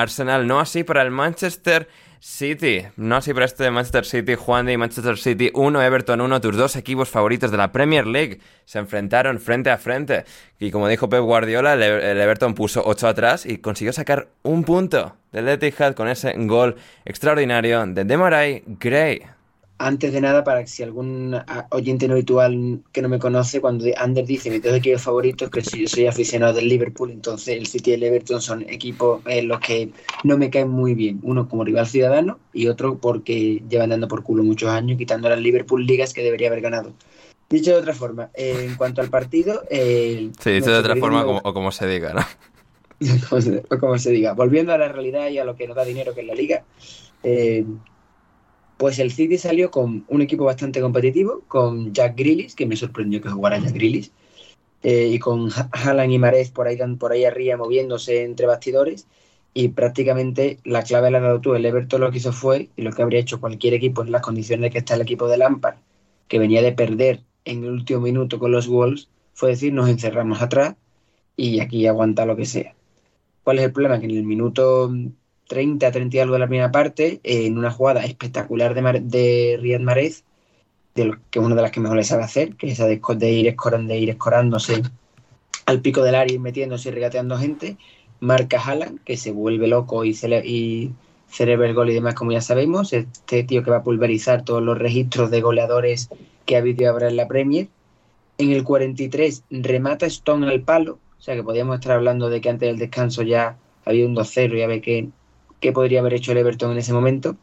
Arsenal, 0.00 0.46
no 0.46 0.60
así 0.60 0.84
para 0.84 1.02
el 1.02 1.10
Manchester 1.10 1.88
City, 2.20 2.86
no 2.96 3.16
así 3.16 3.34
para 3.34 3.44
este 3.44 3.70
Manchester 3.70 4.06
City, 4.06 4.34
Juan 4.34 4.64
de 4.64 4.78
Manchester 4.78 5.18
City 5.18 5.50
1, 5.52 5.82
Everton 5.82 6.22
1, 6.22 6.40
tus 6.40 6.56
dos 6.56 6.74
equipos 6.76 7.10
favoritos 7.10 7.50
de 7.50 7.58
la 7.58 7.70
Premier 7.70 8.06
League 8.06 8.40
se 8.64 8.78
enfrentaron 8.78 9.38
frente 9.40 9.70
a 9.70 9.76
frente. 9.76 10.24
Y 10.58 10.70
como 10.70 10.88
dijo 10.88 11.10
Pep 11.10 11.20
Guardiola, 11.20 11.74
el, 11.74 11.82
Everton 11.82 12.54
puso 12.54 12.82
8 12.84 13.08
atrás 13.08 13.44
y 13.44 13.58
consiguió 13.58 13.92
sacar 13.92 14.28
un 14.42 14.64
punto 14.64 15.16
del 15.32 15.48
Etihad 15.48 15.94
con 15.94 16.08
ese 16.08 16.32
gol 16.38 16.76
extraordinario 17.04 17.84
de 17.86 18.04
Demarai 18.04 18.64
Gray 18.66 19.33
antes 19.78 20.12
de 20.12 20.20
nada, 20.20 20.44
para 20.44 20.60
que 20.62 20.68
si 20.68 20.82
algún 20.82 21.36
oyente 21.70 22.06
no 22.06 22.14
habitual 22.14 22.80
que 22.92 23.02
no 23.02 23.08
me 23.08 23.18
conoce, 23.18 23.60
cuando 23.60 23.84
Ander 23.96 24.24
dice 24.24 24.50
mis 24.50 24.62
dos 24.62 24.74
equipos 24.74 25.02
favoritos, 25.02 25.50
que 25.50 25.62
yo 25.62 25.88
soy 25.88 26.06
aficionado 26.06 26.54
del 26.54 26.68
Liverpool, 26.68 27.10
entonces 27.10 27.56
el 27.56 27.66
City 27.66 27.90
y 27.90 27.94
el 27.94 28.04
Everton 28.04 28.40
son 28.40 28.62
equipos 28.68 29.20
en 29.26 29.48
los 29.48 29.60
que 29.60 29.90
no 30.22 30.38
me 30.38 30.50
caen 30.50 30.70
muy 30.70 30.94
bien. 30.94 31.18
Uno 31.22 31.48
como 31.48 31.64
rival 31.64 31.86
ciudadano 31.86 32.38
y 32.52 32.68
otro 32.68 32.98
porque 32.98 33.62
llevan 33.68 33.90
dando 33.90 34.06
por 34.06 34.22
culo 34.22 34.44
muchos 34.44 34.70
años, 34.70 34.96
quitando 34.96 35.28
las 35.28 35.40
Liverpool 35.40 35.84
ligas 35.84 36.14
que 36.14 36.22
debería 36.22 36.48
haber 36.48 36.60
ganado. 36.60 36.92
Dicho 37.50 37.72
de 37.72 37.76
otra 37.76 37.94
forma, 37.94 38.30
eh, 38.34 38.66
en 38.68 38.76
cuanto 38.76 39.00
al 39.00 39.10
partido. 39.10 39.64
Eh, 39.70 40.30
sí, 40.40 40.50
dicho 40.50 40.70
de 40.70 40.78
otra 40.78 40.96
forma 40.96 41.24
como, 41.24 41.40
o 41.42 41.52
como 41.52 41.72
se 41.72 41.86
diga, 41.86 42.14
¿no? 42.14 42.22
o 43.70 43.78
como 43.78 43.98
se 43.98 44.10
diga. 44.10 44.34
Volviendo 44.34 44.72
a 44.72 44.78
la 44.78 44.88
realidad 44.88 45.28
y 45.28 45.38
a 45.38 45.44
lo 45.44 45.56
que 45.56 45.66
nos 45.66 45.76
da 45.76 45.84
dinero 45.84 46.14
que 46.14 46.22
es 46.22 46.26
la 46.26 46.34
liga. 46.34 46.64
Eh, 47.22 47.64
pues 48.76 48.98
el 48.98 49.12
City 49.12 49.38
salió 49.38 49.70
con 49.70 50.04
un 50.08 50.22
equipo 50.22 50.44
bastante 50.44 50.80
competitivo, 50.80 51.42
con 51.48 51.92
Jack 51.92 52.16
Grealish, 52.16 52.54
que 52.54 52.66
me 52.66 52.76
sorprendió 52.76 53.20
que 53.20 53.28
jugara 53.28 53.58
Jack 53.58 53.72
Grealish, 53.74 54.10
eh, 54.82 55.08
y 55.12 55.18
con 55.18 55.50
Haaland 55.72 56.12
y 56.12 56.18
Marez 56.18 56.50
por 56.50 56.66
ahí, 56.66 56.78
por 56.98 57.12
ahí 57.12 57.24
arriba 57.24 57.56
moviéndose 57.56 58.24
entre 58.24 58.46
bastidores. 58.46 59.06
Y 59.56 59.68
prácticamente 59.68 60.58
la 60.64 60.82
clave 60.82 61.10
la 61.10 61.18
ha 61.18 61.20
dado 61.20 61.40
tú. 61.40 61.54
El 61.54 61.64
Everton 61.64 62.00
lo 62.00 62.10
que 62.10 62.18
hizo 62.18 62.32
fue, 62.32 62.70
y 62.76 62.82
lo 62.82 62.92
que 62.92 63.02
habría 63.02 63.20
hecho 63.20 63.40
cualquier 63.40 63.74
equipo 63.74 64.02
en 64.02 64.10
las 64.10 64.22
condiciones 64.22 64.72
que 64.72 64.78
está 64.78 64.94
el 64.94 65.02
equipo 65.02 65.28
de 65.28 65.38
Lampard, 65.38 65.76
que 66.28 66.38
venía 66.38 66.60
de 66.62 66.72
perder 66.72 67.22
en 67.44 67.64
el 67.64 67.70
último 67.70 68.00
minuto 68.00 68.38
con 68.38 68.50
los 68.52 68.66
Wolves, 68.68 69.08
fue 69.34 69.50
decir, 69.50 69.72
nos 69.72 69.88
encerramos 69.88 70.42
atrás 70.42 70.76
y 71.36 71.60
aquí 71.60 71.86
aguanta 71.86 72.26
lo 72.26 72.36
que 72.36 72.46
sea. 72.46 72.74
¿Cuál 73.44 73.58
es 73.58 73.64
el 73.66 73.72
problema? 73.72 74.00
Que 74.00 74.06
en 74.06 74.12
el 74.12 74.24
minuto 74.24 74.92
30, 75.48 75.90
30 75.90 76.16
y 76.16 76.20
algo 76.20 76.34
de 76.34 76.40
la 76.40 76.46
primera 76.46 76.70
parte, 76.70 77.20
en 77.22 77.58
una 77.58 77.70
jugada 77.70 78.04
espectacular 78.04 78.74
de, 78.74 79.00
de 79.00 79.58
Riyad 79.60 79.80
Mahrez, 79.80 80.24
de 80.94 81.16
que 81.30 81.38
es 81.38 81.44
una 81.44 81.54
de 81.54 81.62
las 81.62 81.70
que 81.70 81.80
mejor 81.80 81.96
le 81.96 82.04
sabe 82.04 82.22
hacer, 82.22 82.54
que 82.56 82.68
es 82.68 82.74
esa 82.74 82.86
de, 82.86 83.30
ir 83.30 83.48
escorando, 83.48 83.92
de 83.92 83.98
ir 83.98 84.10
escorándose 84.10 84.82
al 85.66 85.80
pico 85.80 86.02
del 86.02 86.14
área 86.14 86.34
y 86.34 86.38
metiéndose 86.38 86.88
y 86.88 86.92
regateando 86.92 87.36
gente, 87.36 87.76
marca 88.20 88.60
Haaland, 88.60 89.02
que 89.04 89.16
se 89.16 89.32
vuelve 89.32 89.66
loco 89.66 90.04
y, 90.04 90.14
se 90.14 90.28
y 90.46 90.92
celebra 91.28 91.68
el 91.68 91.74
gol 91.74 91.90
y 91.90 91.94
demás, 91.94 92.14
como 92.14 92.32
ya 92.32 92.40
sabemos, 92.40 92.92
este 92.92 93.42
tío 93.44 93.62
que 93.62 93.70
va 93.70 93.78
a 93.78 93.82
pulverizar 93.82 94.44
todos 94.44 94.62
los 94.62 94.78
registros 94.78 95.30
de 95.30 95.40
goleadores 95.40 96.08
que 96.46 96.56
ha 96.56 96.60
habido 96.60 96.88
habrá 96.88 97.08
en 97.08 97.16
la 97.16 97.28
Premier. 97.28 97.68
En 98.38 98.50
el 98.50 98.64
43 98.64 99.44
remata 99.50 100.06
Stone 100.06 100.48
al 100.48 100.62
palo, 100.62 100.98
o 101.18 101.22
sea 101.22 101.34
que 101.34 101.42
podríamos 101.42 101.76
estar 101.76 101.92
hablando 101.92 102.28
de 102.28 102.40
que 102.40 102.50
antes 102.50 102.68
del 102.68 102.78
descanso 102.78 103.22
ya 103.22 103.56
había 103.84 104.06
un 104.06 104.14
2-0 104.14 104.58
y 104.58 104.62
a 104.62 104.66
ver 104.66 104.80
qué, 104.80 105.08
qué 105.64 105.72
podría 105.72 106.00
haber 106.00 106.14
hecho 106.14 106.32
el 106.32 106.38
Everton 106.38 106.72
en 106.72 106.78
ese 106.78 106.92
momento 106.92 107.36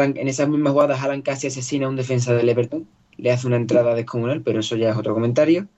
en 0.00 0.28
esas 0.28 0.48
mismas 0.48 0.72
jugadas, 0.72 1.02
Haaland 1.02 1.24
casi 1.24 1.48
asesina 1.48 1.86
a 1.86 1.88
un 1.88 1.96
defensa 1.96 2.32
del 2.34 2.48
Everton, 2.48 2.88
le 3.16 3.32
hace 3.32 3.46
una 3.46 3.56
entrada 3.56 3.94
descomunal, 3.94 4.42
pero 4.42 4.60
eso 4.60 4.76
ya 4.76 4.90
es 4.90 4.96
otro 4.96 5.14
comentario. 5.14 5.68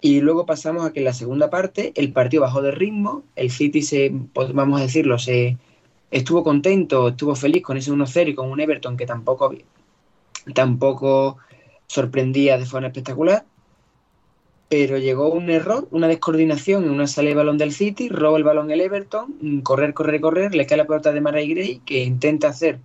Y 0.00 0.20
luego 0.20 0.46
pasamos 0.46 0.84
a 0.84 0.92
que 0.92 1.00
en 1.00 1.04
la 1.04 1.12
segunda 1.12 1.48
parte 1.50 1.92
el 1.96 2.12
partido 2.12 2.42
bajó 2.42 2.62
de 2.62 2.70
ritmo, 2.70 3.24
el 3.34 3.50
City 3.50 3.82
se, 3.82 4.10
vamos 4.34 4.80
a 4.80 4.84
decirlo, 4.84 5.18
se 5.18 5.56
estuvo 6.10 6.44
contento, 6.44 7.08
estuvo 7.08 7.34
feliz 7.34 7.62
con 7.62 7.76
ese 7.76 7.92
1-0 7.92 8.28
y 8.28 8.34
con 8.34 8.50
un 8.50 8.60
Everton 8.60 8.96
que 8.96 9.06
tampoco, 9.06 9.54
tampoco 10.54 11.38
sorprendía 11.86 12.58
de 12.58 12.66
forma 12.66 12.88
espectacular. 12.88 13.44
Pero 14.68 14.98
llegó 14.98 15.30
un 15.30 15.48
error, 15.50 15.86
una 15.92 16.08
descoordinación 16.08 16.84
en 16.84 16.90
una 16.90 17.06
salida 17.06 17.30
de 17.30 17.36
balón 17.36 17.58
del 17.58 17.72
City, 17.72 18.08
roba 18.08 18.38
el 18.38 18.44
balón 18.44 18.70
el 18.70 18.80
Everton, 18.80 19.60
correr, 19.62 19.94
correr, 19.94 20.20
correr, 20.20 20.54
le 20.54 20.66
cae 20.66 20.78
la 20.78 20.86
pelota 20.86 21.12
de 21.12 21.20
Mara 21.20 21.40
Gray, 21.40 21.80
que 21.86 22.02
intenta 22.02 22.48
hacer 22.48 22.80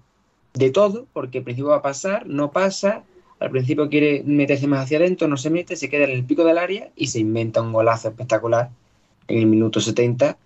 de 0.53 0.69
todo, 0.69 1.07
porque 1.13 1.39
al 1.39 1.43
principio 1.43 1.71
va 1.71 1.77
a 1.77 1.81
pasar, 1.81 2.27
no 2.27 2.51
pasa, 2.51 3.03
al 3.39 3.49
principio 3.49 3.89
quiere 3.89 4.21
meterse 4.23 4.67
más 4.67 4.83
hacia 4.83 4.99
adentro, 4.99 5.27
no 5.27 5.37
se 5.37 5.49
mete, 5.49 5.75
se 5.75 5.89
queda 5.89 6.03
en 6.03 6.11
el 6.11 6.23
pico 6.23 6.43
del 6.43 6.59
área 6.59 6.91
y 6.95 7.07
se 7.07 7.19
inventa 7.19 7.61
un 7.61 7.73
golazo 7.73 8.09
espectacular 8.09 8.69
en 9.27 9.39
el 9.39 9.47
minuto 9.47 9.81
70 9.81 10.37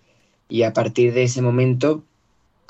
y 0.48 0.62
a 0.62 0.72
partir 0.72 1.12
de 1.12 1.24
ese 1.24 1.42
momento 1.42 2.02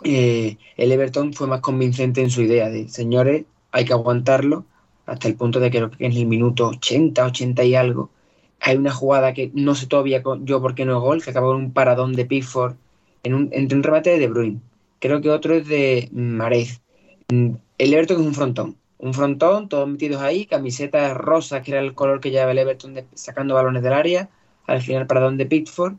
eh, 0.05 0.57
el 0.77 0.93
Everton 0.93 1.33
fue 1.33 1.47
más 1.47 1.61
convincente 1.61 2.23
en 2.23 2.31
su 2.31 2.43
idea 2.43 2.69
de, 2.69 2.89
señores, 2.89 3.45
hay 3.71 3.85
que 3.85 3.93
aguantarlo 3.93 4.65
hasta 5.07 5.29
el 5.29 5.37
punto 5.37 5.61
de 5.61 5.71
que 5.71 5.79
en 5.79 6.13
el 6.13 6.27
minuto 6.27 6.69
80, 6.69 7.25
80 7.25 7.65
y 7.65 7.75
algo, 7.75 8.11
hay 8.61 8.77
una 8.77 8.93
jugada 8.93 9.35
que 9.35 9.51
no 9.55 9.75
sé 9.75 9.87
todavía 9.87 10.23
yo 10.43 10.61
por 10.61 10.75
qué 10.75 10.85
no 10.85 10.97
es 10.97 11.03
gol, 11.03 11.23
que 11.23 11.31
acabó 11.31 11.53
en 11.53 11.59
un 11.59 11.73
paradón 11.73 12.13
de 12.15 12.25
Pickford 12.25 12.75
en 13.23 13.35
un, 13.35 13.49
entre 13.53 13.77
un 13.77 13.83
remate 13.83 14.11
de 14.11 14.19
De 14.19 14.29
Bruyne. 14.29 14.61
Creo 15.01 15.21
que 15.21 15.31
otro 15.31 15.55
es 15.55 15.67
de 15.69 16.09
Marez 16.13 16.81
el 17.29 17.61
Everton 17.79 18.21
es 18.21 18.27
un 18.27 18.35
frontón. 18.35 18.77
Un 18.99 19.13
frontón, 19.13 19.69
todos 19.69 19.89
metidos 19.89 20.23
ahí, 20.23 20.47
camisetas 20.47 21.17
rosas, 21.17 21.63
que 21.63 21.73
era 21.73 21.81
el 21.81 21.95
color 21.95 22.21
que 22.21 22.31
llevaba 22.31 22.53
el 22.53 22.59
Everton 22.59 22.95
sacando 23.15 23.55
balones 23.55 23.83
del 23.83 23.93
área, 23.93 24.31
al 24.67 24.81
final 24.81 25.07
para 25.07 25.21
donde 25.21 25.47
Pitford. 25.47 25.95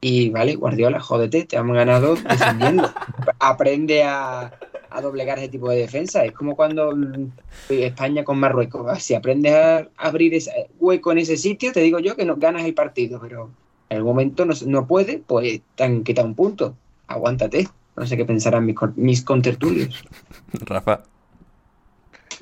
Y 0.00 0.30
vale, 0.30 0.54
Guardiola, 0.54 1.00
jódete, 1.00 1.44
te 1.44 1.56
han 1.56 1.72
ganado 1.72 2.14
defendiendo. 2.14 2.90
Aprende 3.40 4.04
a, 4.04 4.52
doblegar 5.00 5.38
ese 5.38 5.48
tipo 5.48 5.70
de 5.70 5.78
defensa. 5.78 6.24
Es 6.24 6.32
como 6.32 6.56
cuando 6.56 6.94
mm, 6.94 7.30
España 7.70 8.24
con 8.24 8.38
Marruecos. 8.38 9.02
Si 9.02 9.14
aprendes 9.14 9.54
a 9.54 9.88
abrir 9.96 10.34
ese 10.34 10.68
hueco 10.78 11.12
en 11.12 11.18
ese 11.18 11.36
sitio, 11.36 11.72
te 11.72 11.80
digo 11.80 11.98
yo 11.98 12.16
que 12.16 12.24
no 12.24 12.36
ganas 12.36 12.64
el 12.64 12.74
partido, 12.74 13.20
pero 13.20 13.50
en 13.88 13.98
el 13.98 14.04
momento 14.04 14.44
no, 14.44 14.54
no 14.66 14.86
puede, 14.86 15.22
pues 15.26 15.60
te 15.74 15.84
han 15.84 16.04
quitado 16.04 16.26
un 16.26 16.34
punto. 16.34 16.76
Aguántate. 17.06 17.68
No 17.96 18.06
sé 18.06 18.16
qué 18.16 18.24
pensarán 18.24 18.64
mis, 18.64 18.76
mis 18.96 19.22
contertulios. 19.22 20.04
Rafa. 20.52 21.02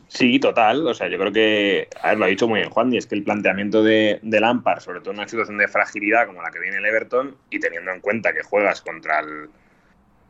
Sí, 0.09 0.39
total. 0.39 0.87
O 0.87 0.95
sea, 0.95 1.09
yo 1.09 1.19
creo 1.19 1.33
que, 1.33 1.89
a 2.03 2.11
ver, 2.11 2.19
lo 2.19 2.25
ha 2.25 2.29
dicho 2.29 2.49
muy 2.49 2.61
bien 2.61 2.71
Juan, 2.71 2.93
y 2.93 2.97
es 2.97 3.07
que 3.07 3.15
el 3.15 3.23
planteamiento 3.23 3.83
de, 3.83 4.19
de 4.23 4.41
Lampard, 4.41 4.81
sobre 4.81 5.01
todo 5.01 5.11
en 5.11 5.19
una 5.19 5.29
situación 5.29 5.59
de 5.59 5.69
fragilidad 5.69 6.27
como 6.27 6.43
la 6.43 6.51
que 6.51 6.61
viene 6.61 6.79
el 6.79 6.87
Everton, 6.87 7.37
y 7.51 7.59
teniendo 7.59 7.91
en 7.91 8.01
cuenta 8.01 8.33
que 8.33 8.43
juegas 8.43 8.81
contra 8.83 9.21
el, 9.21 9.49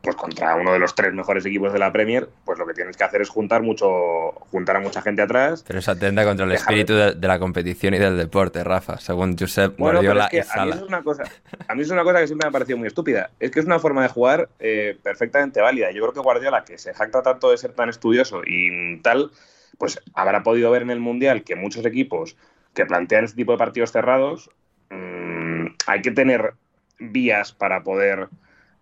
pues 0.07 0.15
contra 0.15 0.55
uno 0.55 0.71
de 0.71 0.79
los 0.79 0.95
tres 0.95 1.13
mejores 1.13 1.45
equipos 1.45 1.73
de 1.73 1.79
la 1.79 1.91
Premier, 1.91 2.29
pues 2.45 2.57
lo 2.57 2.65
que 2.65 2.73
tienes 2.73 2.95
que 2.95 3.03
hacer 3.03 3.21
es 3.21 3.27
juntar 3.27 3.61
mucho, 3.61 4.31
juntar 4.51 4.77
a 4.77 4.79
mucha 4.79 5.01
gente 5.01 5.21
atrás. 5.21 5.65
Pero 5.67 5.81
se 5.81 5.91
atenta 5.91 6.23
contra 6.23 6.45
el 6.45 6.53
espíritu 6.53 6.93
de, 6.93 7.27
la 7.27 7.37
competición 7.39 7.93
y 7.93 7.97
del 7.97 8.15
deporte, 8.15 8.63
Rafa, 8.63 8.99
según 8.99 9.37
Josep 9.37 9.77
Guardiola 9.77 10.29
y 10.31 10.41
Sala. 10.43 10.61
A 10.61 10.65
mí, 10.77 10.81
es 10.81 10.87
una 10.87 11.03
cosa, 11.03 11.23
a 11.67 11.75
mí 11.75 11.81
es 11.81 11.89
una 11.89 12.05
cosa 12.05 12.21
que 12.21 12.27
siempre 12.27 12.45
me 12.45 12.49
ha 12.49 12.53
parecido 12.53 12.77
muy 12.77 12.87
estúpida. 12.87 13.31
Es 13.41 13.51
que 13.51 13.59
es 13.59 13.65
una 13.65 13.79
forma 13.79 14.01
de 14.01 14.07
jugar 14.07 14.47
eh, 14.59 14.97
perfectamente 15.03 15.59
válida. 15.59 15.91
Yo 15.91 16.03
creo 16.03 16.13
que 16.13 16.21
Guardiola, 16.21 16.63
que 16.63 16.77
se 16.77 16.93
jacta 16.93 17.21
tanto 17.21 17.51
de 17.51 17.57
ser 17.57 17.73
tan 17.73 17.89
estudioso 17.89 18.43
y 18.47 19.01
tal, 19.01 19.31
pues 19.77 19.99
habrá 20.13 20.41
podido 20.41 20.71
ver 20.71 20.83
en 20.83 20.91
el 20.91 21.01
Mundial 21.01 21.43
que 21.43 21.57
muchos 21.57 21.85
equipos 21.85 22.37
que 22.73 22.85
plantean 22.85 23.25
este 23.25 23.35
tipo 23.35 23.51
de 23.51 23.57
partidos 23.57 23.91
cerrados, 23.91 24.49
mmm, 24.89 25.65
hay 25.85 26.01
que 26.01 26.11
tener 26.11 26.53
vías 26.97 27.51
para 27.51 27.83
poder 27.83 28.29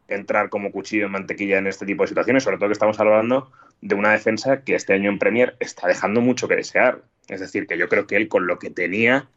entrar 0.08 0.50
como 0.50 0.72
cuchillo 0.72 1.06
en 1.06 1.12
mantequilla 1.12 1.58
en 1.58 1.68
este 1.68 1.86
tipo 1.86 2.04
de 2.04 2.08
situaciones, 2.08 2.44
sobre 2.44 2.58
todo 2.58 2.70
que 2.70 2.74
estamos 2.74 3.00
hablando 3.00 3.52
de 3.82 3.96
una 3.96 4.12
defensa 4.12 4.62
que 4.62 4.76
este 4.76 4.94
año 4.94 5.10
en 5.10 5.20
Premier 5.20 5.56
está 5.60 5.88
dejando 5.88 6.22
mucho 6.22 6.48
que 6.48 6.56
desear. 6.56 7.02
Es 7.28 7.40
decir, 7.40 7.68
que 7.68 7.78
yo 7.78 7.90
creo 7.90 8.08
que 8.08 8.16
él 8.16 8.28
con 8.28 8.48
lo 8.48 8.60
que 8.60 8.70
tenía 8.70 9.28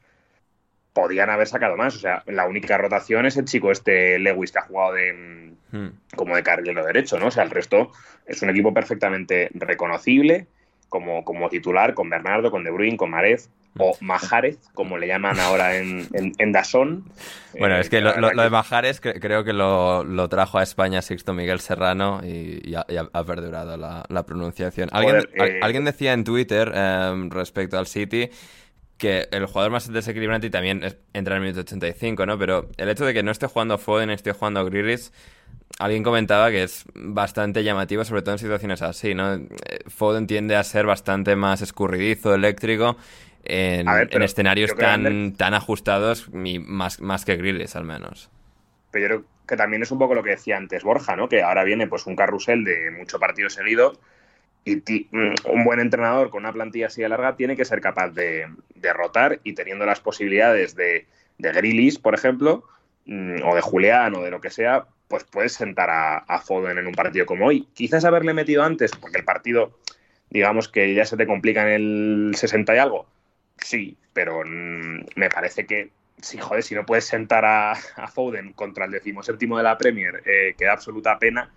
podían 0.92 1.30
haber 1.30 1.46
sacado 1.46 1.76
más. 1.76 1.96
O 1.96 1.98
sea, 1.98 2.22
la 2.26 2.46
única 2.46 2.76
rotación 2.76 3.26
es 3.26 3.36
el 3.36 3.44
chico 3.44 3.70
este 3.70 4.18
Lewis 4.18 4.52
que 4.52 4.58
ha 4.58 4.62
jugado 4.62 4.94
de 4.94 5.54
hmm. 5.72 5.88
como 6.16 6.36
de 6.36 6.42
carrilero 6.42 6.84
derecho, 6.84 7.18
¿no? 7.18 7.28
O 7.28 7.30
sea, 7.30 7.44
el 7.44 7.50
resto 7.50 7.92
es 8.26 8.42
un 8.42 8.50
equipo 8.50 8.74
perfectamente 8.74 9.50
reconocible 9.54 10.48
como, 10.88 11.24
como 11.24 11.48
titular 11.48 11.94
con 11.94 12.10
Bernardo, 12.10 12.50
con 12.50 12.64
De 12.64 12.70
Bruyne, 12.70 12.96
con 12.96 13.10
Marez 13.10 13.50
o 13.78 13.96
Majares, 14.00 14.58
como 14.74 14.98
le 14.98 15.06
llaman 15.06 15.38
ahora 15.38 15.76
en, 15.76 16.08
en, 16.12 16.52
Dazón. 16.52 17.04
Bueno, 17.58 17.76
es 17.76 17.88
que 17.88 18.00
lo, 18.00 18.12
de 18.12 18.50
Majares 18.50 19.00
creo 19.00 19.44
que 19.44 19.52
lo, 19.52 20.28
trajo 20.28 20.58
a 20.58 20.62
España 20.62 21.00
Sixto 21.00 21.32
Miguel 21.32 21.60
Serrano 21.60 22.20
y, 22.24 22.74
ha, 22.74 23.24
perdurado 23.24 23.76
la, 23.76 24.22
pronunciación. 24.26 24.88
Alguien, 24.92 25.28
eh, 25.34 25.60
alguien, 25.62 25.84
decía 25.84 26.12
en 26.12 26.24
Twitter 26.24 26.72
em, 26.74 27.30
respecto 27.30 27.78
al 27.78 27.86
City 27.86 28.30
que 28.98 29.28
el 29.30 29.46
jugador 29.46 29.70
más 29.72 29.90
desequilibrante 29.90 30.48
y 30.48 30.50
también 30.50 30.82
entra 31.12 31.36
en 31.36 31.42
el 31.42 31.48
minuto 31.48 31.60
85, 31.60 32.26
¿no? 32.26 32.38
Pero 32.38 32.68
el 32.76 32.88
hecho 32.88 33.06
de 33.06 33.14
que 33.14 33.22
no 33.22 33.30
esté 33.30 33.46
jugando 33.46 33.78
Foden, 33.78 34.10
esté 34.10 34.32
jugando 34.32 34.64
Grealish 34.64 35.10
alguien 35.78 36.02
comentaba 36.02 36.50
que 36.50 36.64
es 36.64 36.84
bastante 36.94 37.62
llamativo, 37.62 38.04
sobre 38.04 38.22
todo 38.22 38.32
en 38.32 38.38
situaciones 38.38 38.82
así, 38.82 39.14
¿no? 39.14 39.34
Eh, 39.34 39.48
Foden 39.86 40.26
tiende 40.26 40.56
a 40.56 40.64
ser 40.64 40.86
bastante 40.86 41.36
más 41.36 41.62
escurridizo, 41.62 42.34
eléctrico, 42.34 42.96
en, 43.44 43.88
escenarios 44.22 44.74
tan, 44.76 45.34
tan 45.34 45.54
ajustados, 45.54 46.28
más, 46.32 47.00
más 47.00 47.24
que 47.24 47.36
Grilles 47.36 47.76
al 47.76 47.84
menos. 47.84 48.30
Pero 48.90 49.02
yo 49.02 49.08
creo 49.08 49.24
que 49.46 49.56
también 49.56 49.82
es 49.82 49.90
un 49.90 49.98
poco 49.98 50.14
lo 50.14 50.22
que 50.22 50.30
decía 50.30 50.56
antes 50.56 50.82
Borja, 50.82 51.16
¿no? 51.16 51.28
Que 51.28 51.42
ahora 51.42 51.64
viene 51.64 51.86
pues 51.86 52.06
un 52.06 52.16
carrusel 52.16 52.64
de 52.64 52.90
mucho 52.90 53.18
partido 53.18 53.48
seguido 53.48 53.98
mm, 54.76 55.34
un 55.44 55.64
buen 55.64 55.80
entrenador 55.80 56.30
con 56.30 56.42
una 56.42 56.52
plantilla 56.52 56.86
así 56.86 57.02
de 57.02 57.08
larga 57.08 57.36
tiene 57.36 57.56
que 57.56 57.64
ser 57.64 57.80
capaz 57.80 58.10
de, 58.10 58.46
rotar 58.94 59.40
y 59.44 59.54
teniendo 59.54 59.84
las 59.86 60.00
posibilidades 60.00 60.74
de, 60.74 61.06
de 61.38 61.52
Grilis, 61.52 61.98
por 61.98 62.14
ejemplo, 62.14 62.64
mm, 63.06 63.42
o 63.44 63.54
de 63.54 63.60
Julián 63.60 64.14
o 64.14 64.22
de 64.22 64.30
lo 64.30 64.40
que 64.40 64.50
sea, 64.50 64.86
pues 65.08 65.24
puedes 65.24 65.52
sentar 65.52 65.88
a, 65.90 66.40
Foden 66.40 66.78
en 66.78 66.86
un 66.86 66.94
partido 66.94 67.26
como 67.26 67.46
hoy. 67.46 67.66
Quizás 67.74 68.04
haberle 68.04 68.34
metido 68.34 68.62
antes, 68.62 68.92
porque 68.92 69.18
el 69.18 69.24
partido, 69.24 69.78
digamos 70.30 70.68
que 70.68 70.94
ya 70.94 71.04
se 71.04 71.16
te 71.16 71.26
complica 71.26 71.62
en 71.62 71.68
el 71.68 72.34
60 72.34 72.74
y 72.74 72.78
algo. 72.78 73.06
Sí, 73.56 73.96
pero 74.12 74.42
mm, 74.44 75.06
me 75.16 75.30
parece 75.30 75.66
que, 75.66 75.90
si 76.20 76.38
no 76.74 76.86
puedes 76.86 77.06
sentar 77.06 77.44
a, 77.44 77.74
Foden 78.12 78.52
contra 78.52 78.84
el 78.84 78.90
decimoséptimo 78.90 79.56
de 79.56 79.64
la 79.64 79.78
Premier, 79.78 80.22
eh, 80.26 80.54
que 80.56 80.68
absoluta 80.68 81.18
pena, 81.18 81.50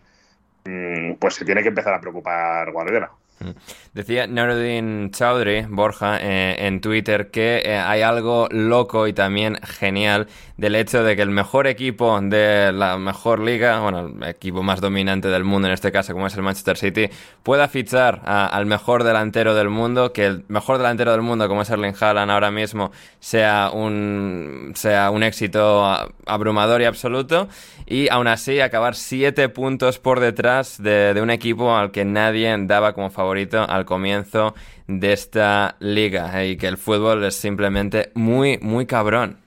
pues 1.19 1.35
se 1.35 1.45
tiene 1.45 1.61
que 1.61 1.69
empezar 1.69 1.93
a 1.93 2.01
preocupar 2.01 2.71
Guardiola. 2.71 3.11
Mm. 3.41 3.51
Decía 3.93 4.27
Nuruddin 4.27 5.11
Chaudhry, 5.11 5.65
Borja, 5.67 6.17
eh, 6.21 6.67
en 6.67 6.79
Twitter 6.79 7.29
que 7.31 7.61
eh, 7.65 7.75
hay 7.75 8.01
algo 8.01 8.47
loco 8.51 9.07
y 9.07 9.13
también 9.13 9.57
genial 9.63 10.27
del 10.57 10.75
hecho 10.75 11.03
de 11.03 11.15
que 11.15 11.23
el 11.23 11.31
mejor 11.31 11.65
equipo 11.65 12.19
de 12.21 12.71
la 12.71 12.97
mejor 12.97 13.39
liga, 13.39 13.79
bueno, 13.79 14.11
el 14.21 14.23
equipo 14.29 14.61
más 14.61 14.79
dominante 14.79 15.27
del 15.27 15.43
mundo 15.43 15.67
en 15.67 15.73
este 15.73 15.91
caso, 15.91 16.13
como 16.13 16.27
es 16.27 16.35
el 16.35 16.43
Manchester 16.43 16.77
City, 16.77 17.09
pueda 17.41 17.67
fichar 17.67 18.21
al 18.25 18.65
mejor 18.67 19.03
delantero 19.03 19.55
del 19.55 19.69
mundo, 19.69 20.13
que 20.13 20.27
el 20.27 20.45
mejor 20.47 20.77
delantero 20.77 21.11
del 21.11 21.21
mundo, 21.21 21.47
como 21.47 21.63
es 21.63 21.69
Erling 21.69 21.95
Haaland 21.99 22.31
ahora 22.31 22.51
mismo, 22.51 22.91
sea 23.19 23.71
un, 23.73 24.73
sea 24.75 25.09
un 25.09 25.23
éxito 25.23 25.83
abrumador 26.27 26.81
y 26.81 26.85
absoluto, 26.85 27.49
y 27.87 28.07
aún 28.09 28.27
así 28.27 28.61
acabar 28.61 28.95
siete 28.95 29.49
puntos 29.49 29.97
por 29.97 30.19
detrás 30.19 30.81
de, 30.81 31.15
de 31.15 31.21
un 31.21 31.31
equipo 31.31 31.75
al 31.75 31.91
que 31.91 32.05
nadie 32.05 32.55
daba 32.59 32.93
como 32.93 33.09
favorito 33.09 33.30
al 33.67 33.85
comienzo 33.85 34.53
de 34.87 35.13
esta 35.13 35.75
liga, 35.79 36.43
y 36.45 36.57
que 36.57 36.67
el 36.67 36.77
fútbol 36.77 37.23
es 37.23 37.35
simplemente 37.35 38.11
muy, 38.13 38.57
muy 38.59 38.85
cabrón. 38.85 39.41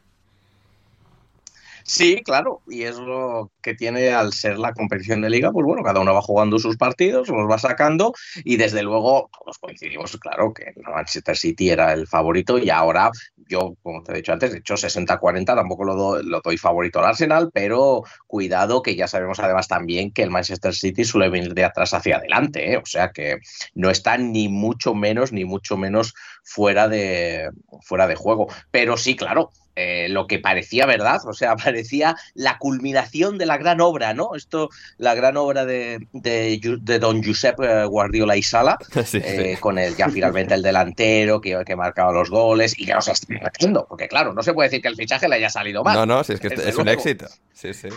Sí, 1.87 2.23
claro, 2.25 2.63
y 2.67 2.85
es 2.85 2.97
lo 2.97 3.51
que 3.61 3.75
tiene 3.75 4.09
al 4.09 4.33
ser 4.33 4.59
la 4.59 4.73
competición 4.73 5.21
de 5.21 5.29
liga, 5.29 5.53
pues 5.53 5.67
bueno, 5.67 5.83
cada 5.83 6.01
uno 6.01 6.15
va 6.15 6.23
jugando 6.23 6.59
sus 6.59 6.79
partidos, 6.79 7.29
los 7.29 7.51
va 7.51 7.59
sacando 7.59 8.15
y 8.43 8.57
desde 8.57 8.83
luego 8.83 9.29
todos 9.39 9.59
coincidimos, 9.59 10.17
claro, 10.17 10.55
que 10.55 10.73
Manchester 10.83 11.37
City 11.37 11.69
era 11.69 11.93
el 11.93 12.07
favorito 12.07 12.57
y 12.57 12.71
ahora 12.71 13.11
yo, 13.49 13.77
como 13.83 14.03
te 14.03 14.13
he 14.13 14.17
dicho 14.17 14.33
antes, 14.33 14.53
de 14.53 14.59
hecho 14.59 14.75
60-40 14.75 15.45
tampoco 15.45 15.85
lo, 15.85 16.23
lo, 16.23 16.41
doy 16.41 16.57
favorito 16.57 16.99
al 16.99 17.07
Arsenal, 17.07 17.51
pero 17.53 18.03
cuidado 18.27 18.83
que 18.83 18.97
ya 18.97 19.09
sabemos 19.09 19.39
además 19.41 19.69
también 19.69 20.13
que 20.13 20.23
el 20.23 20.31
Manchester 20.31 20.75
City 20.75 21.05
suele 21.05 21.29
venir 21.29 21.55
de 21.55 21.65
atrás 21.65 21.95
hacia 21.95 22.17
adelante, 22.17 22.73
¿eh? 22.73 22.77
o 22.77 22.87
sea 22.87 23.11
que 23.13 23.39
no 23.75 23.91
está 23.91 24.17
ni 24.19 24.49
mucho 24.49 24.95
menos, 24.95 25.33
ni 25.33 25.45
mucho 25.45 25.77
menos 25.77 26.15
fuera 26.43 26.89
de, 26.89 27.51
fuera 27.83 28.07
de 28.07 28.17
juego. 28.17 28.49
Pero 28.71 28.97
sí, 28.97 29.17
claro, 29.17 29.51
eh, 29.77 30.09
lo 30.09 30.29
que 30.29 30.39
parecía 30.39 30.87
verdad, 30.87 31.21
o 31.27 31.33
sea, 31.33 31.57
parecía 31.65 32.17
la 32.35 32.59
culminación 32.59 33.39
de 33.39 33.47
la 33.47 33.57
gran 33.57 33.81
obra, 33.81 34.15
¿no? 34.15 34.37
Esto, 34.37 34.71
la 34.99 35.15
gran 35.15 35.37
obra 35.37 35.65
de, 35.65 36.07
de, 36.13 36.99
don 37.01 37.25
Josep 37.25 37.61
eh, 37.61 37.85
Guardiola 37.85 38.37
y 38.37 38.43
Sala, 38.43 38.79
eh, 39.15 39.57
con 39.59 39.79
el 39.79 39.97
ya 39.97 40.09
finalmente 40.09 40.55
el 40.55 40.63
delantero 40.63 41.41
que, 41.41 41.63
que 41.67 41.75
marcaba 41.75 42.13
los 42.13 42.31
goles 42.31 42.79
y 42.79 42.87
que 42.87 42.95
nos 42.95 43.09
está 43.09 43.27
metiendo, 43.29 43.87
porque 43.89 44.07
claro, 44.07 44.33
no 44.33 44.43
se 44.43 44.53
puede 44.53 44.69
decir 44.69 44.83
que 44.83 44.89
el 44.89 44.97
fichaje 44.97 45.29
le 45.29 45.37
haya 45.37 45.51
salido 45.51 45.83
mal. 45.83 45.97
No, 45.97 46.07
no, 46.07 46.21
es 46.21 46.39
que 46.39 46.49
es, 46.49 46.77
un 46.77 46.89
éxito. 46.89 47.27
Sí, 47.53 47.75
sí. 47.75 47.89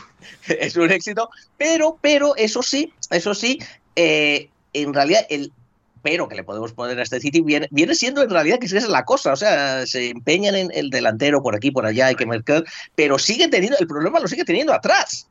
Es 0.48 0.76
un 0.76 0.92
éxito, 0.92 1.30
pero, 1.58 1.98
pero, 2.02 2.36
eso 2.36 2.64
sí, 2.64 2.92
eso 3.12 3.34
sí, 3.34 3.60
en 3.96 4.94
realidad 4.94 5.26
el, 5.30 5.52
pero 6.02 6.28
que 6.28 6.36
le 6.36 6.44
podemos 6.44 6.74
poner 6.74 7.00
a 7.00 7.04
este 7.04 7.20
City 7.20 7.42
viene, 7.42 7.68
viene 7.72 7.96
siendo 7.96 8.22
en 8.22 8.30
realidad 8.30 8.60
que 8.60 8.66
esa 8.66 8.78
es 8.78 8.88
la 8.88 9.06
cosa. 9.06 9.34
O 9.34 9.36
sea, 9.36 9.86
se 9.86 10.10
empeñan 10.10 10.56
en 10.56 10.70
el 10.74 10.90
delantero 10.90 11.42
por 11.42 11.56
aquí, 11.56 11.72
por 11.72 11.86
allá, 11.86 12.08
hay 12.08 12.16
que 12.16 12.26
marcar, 12.26 12.64
pero 12.96 13.20
sigue 13.20 13.48
teniendo, 13.48 13.78
el 13.80 13.88
problema 13.88 14.20
lo 14.20 14.28
sigue 14.28 14.46
teniendo 14.46 14.74
atrás. 14.74 15.28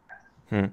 Hmm 0.51 0.67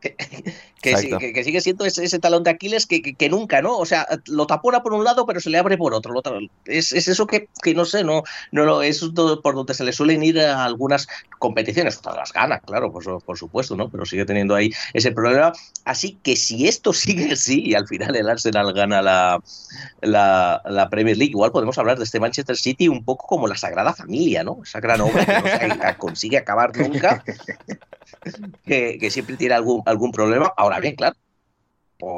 que, 0.82 1.42
sigue 1.44 1.60
siendo 1.60 1.84
ese, 1.84 2.18
talón 2.18 2.44
de 2.44 2.50
Aquiles 2.50 2.86
que, 2.86 3.28
nunca, 3.28 3.62
¿no? 3.62 3.76
O 3.76 3.86
sea, 3.86 4.06
lo 4.26 4.46
tapona 4.46 4.82
por 4.82 4.92
un 4.92 5.04
lado, 5.04 5.26
pero 5.26 5.40
se 5.40 5.50
le 5.50 5.58
abre 5.58 5.76
por 5.76 5.94
otro. 5.94 6.14
es, 6.66 6.92
eso 6.92 7.26
que, 7.26 7.48
no 7.74 7.84
sé, 7.84 8.04
no, 8.04 8.22
no, 8.52 8.82
es 8.82 9.04
por 9.42 9.54
donde 9.54 9.74
se 9.74 9.84
le 9.84 9.92
suelen 9.92 10.22
ir 10.22 10.40
a 10.40 10.64
algunas 10.64 11.08
competiciones. 11.38 12.00
Todas 12.00 12.18
las 12.18 12.32
gana, 12.32 12.60
claro, 12.60 12.92
por, 12.92 13.22
por 13.22 13.38
supuesto, 13.38 13.76
¿no? 13.76 13.88
Pero 13.88 14.06
sigue 14.06 14.24
teniendo 14.24 14.54
ahí 14.54 14.70
ese 14.94 15.12
problema. 15.12 15.52
Así 15.84 16.18
que 16.22 16.36
si 16.36 16.68
esto 16.68 16.92
sigue 16.92 17.32
así 17.32 17.62
y 17.64 17.74
al 17.74 17.86
final 17.86 18.14
el 18.14 18.28
Arsenal 18.28 18.72
gana 18.72 19.02
la, 19.02 19.42
la, 20.02 20.88
Premier 20.90 21.16
League, 21.16 21.32
igual 21.32 21.52
podemos 21.52 21.76
hablar 21.78 21.98
de 21.98 22.04
este 22.04 22.20
Manchester 22.20 22.56
City 22.56 22.88
un 22.88 23.04
poco 23.04 23.26
como 23.26 23.48
la 23.48 23.56
Sagrada 23.56 23.92
Familia, 23.92 24.44
¿no? 24.44 24.60
Esa 24.62 24.80
gran 24.80 25.00
obra 25.00 25.24
que 25.24 25.68
no 25.68 25.74
se 25.74 25.96
consigue 25.98 26.38
acabar 26.38 26.76
nunca, 26.76 27.22
que, 28.64 28.98
que 28.98 29.10
siempre 29.10 29.36
tiene 29.36 29.54
algún 29.54 29.82
algún 29.86 30.12
problema. 30.12 30.52
Ahora 30.56 30.80
bien, 30.80 30.96
claro, 30.96 31.16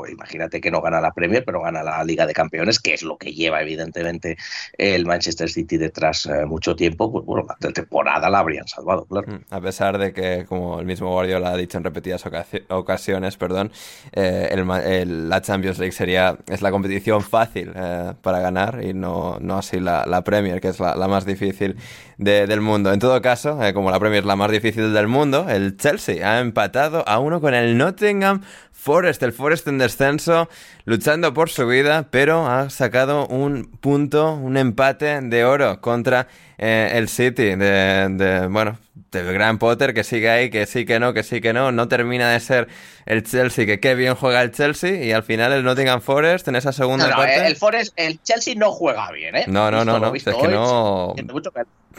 imagínate 0.08 0.60
que 0.60 0.70
no 0.70 0.80
gana 0.80 1.00
la 1.00 1.12
Premier, 1.12 1.44
pero 1.44 1.62
gana 1.62 1.82
la 1.82 2.04
Liga 2.04 2.26
de 2.26 2.32
Campeones, 2.32 2.78
que 2.78 2.94
es 2.94 3.02
lo 3.02 3.16
que 3.16 3.32
lleva 3.32 3.62
evidentemente 3.62 4.36
el 4.76 5.06
Manchester 5.06 5.48
City 5.48 5.76
detrás 5.76 6.26
eh, 6.26 6.44
mucho 6.44 6.76
tiempo, 6.76 7.10
pues 7.10 7.24
bueno, 7.24 7.46
la 7.48 7.72
temporada 7.72 8.28
la 8.28 8.40
habrían 8.40 8.68
salvado, 8.68 9.06
claro. 9.06 9.26
Mm, 9.26 9.54
a 9.54 9.60
pesar 9.60 9.98
de 9.98 10.12
que, 10.12 10.44
como 10.46 10.80
el 10.80 10.86
mismo 10.86 11.10
Guardiola 11.10 11.52
ha 11.52 11.56
dicho 11.56 11.78
en 11.78 11.84
repetidas 11.84 12.24
ocasiones, 12.68 13.36
perdón, 13.36 13.72
eh, 14.12 15.04
la 15.06 15.40
Champions 15.40 15.78
League 15.78 15.92
sería, 15.92 16.36
es 16.46 16.62
la 16.62 16.70
competición 16.70 17.22
fácil 17.22 17.72
eh, 17.74 18.12
para 18.20 18.40
ganar 18.40 18.80
y 18.82 18.92
no, 18.92 19.38
no 19.40 19.58
así 19.58 19.80
la, 19.80 20.22
Premier, 20.24 20.60
que 20.60 20.68
es 20.68 20.80
la, 20.80 21.08
más 21.08 21.24
difícil 21.24 21.76
del 22.18 22.60
mundo. 22.60 22.92
En 22.92 23.00
todo 23.00 23.20
caso, 23.22 23.58
como 23.72 23.90
la 23.90 23.98
Premier 23.98 24.20
es 24.20 24.26
la 24.26 24.36
más 24.36 24.50
difícil 24.50 24.92
del 24.92 25.08
mundo, 25.08 25.46
el 25.48 25.76
Chelsea 25.78 26.30
ha 26.30 26.40
empatado 26.40 27.02
a 27.08 27.18
uno 27.18 27.40
con 27.40 27.54
el 27.54 27.78
Nottingham 27.78 28.42
Forest, 28.80 29.22
el 29.22 29.32
Forest 29.32 29.68
en 29.68 29.76
descenso, 29.76 30.48
luchando 30.86 31.34
por 31.34 31.50
su 31.50 31.66
vida, 31.66 32.08
pero 32.10 32.46
ha 32.46 32.70
sacado 32.70 33.26
un 33.26 33.66
punto, 33.80 34.32
un 34.32 34.56
empate 34.56 35.20
de 35.20 35.44
oro 35.44 35.82
contra 35.82 36.28
eh, 36.56 36.92
el 36.94 37.08
City 37.08 37.56
de, 37.56 38.48
bueno, 38.50 38.78
de 39.10 39.32
Gran 39.32 39.58
Potter, 39.58 39.94
que 39.94 40.04
sigue 40.04 40.30
ahí, 40.30 40.50
que 40.50 40.66
sí, 40.66 40.84
que 40.84 41.00
no, 41.00 41.12
que 41.12 41.22
sí, 41.22 41.40
que 41.40 41.52
no, 41.52 41.72
no 41.72 41.88
termina 41.88 42.30
de 42.30 42.40
ser 42.40 42.68
el 43.06 43.22
Chelsea, 43.22 43.66
que 43.66 43.80
qué 43.80 43.94
bien 43.94 44.14
juega 44.14 44.42
el 44.42 44.52
Chelsea, 44.52 45.04
y 45.04 45.12
al 45.12 45.22
final 45.22 45.52
el 45.52 45.64
Nottingham 45.64 46.00
Forest 46.00 46.48
en 46.48 46.56
esa 46.56 46.72
segunda 46.72 47.10
parte... 47.10 47.46
El 47.46 47.56
Forest, 47.56 47.92
el 47.96 48.22
Chelsea 48.22 48.54
no 48.56 48.72
juega 48.72 49.10
bien, 49.12 49.36
¿eh? 49.36 49.44
No, 49.48 49.70
no, 49.70 49.84
no, 49.84 49.98
no, 49.98 50.14
es 50.14 50.24
que 50.24 50.48
no... 50.48 51.14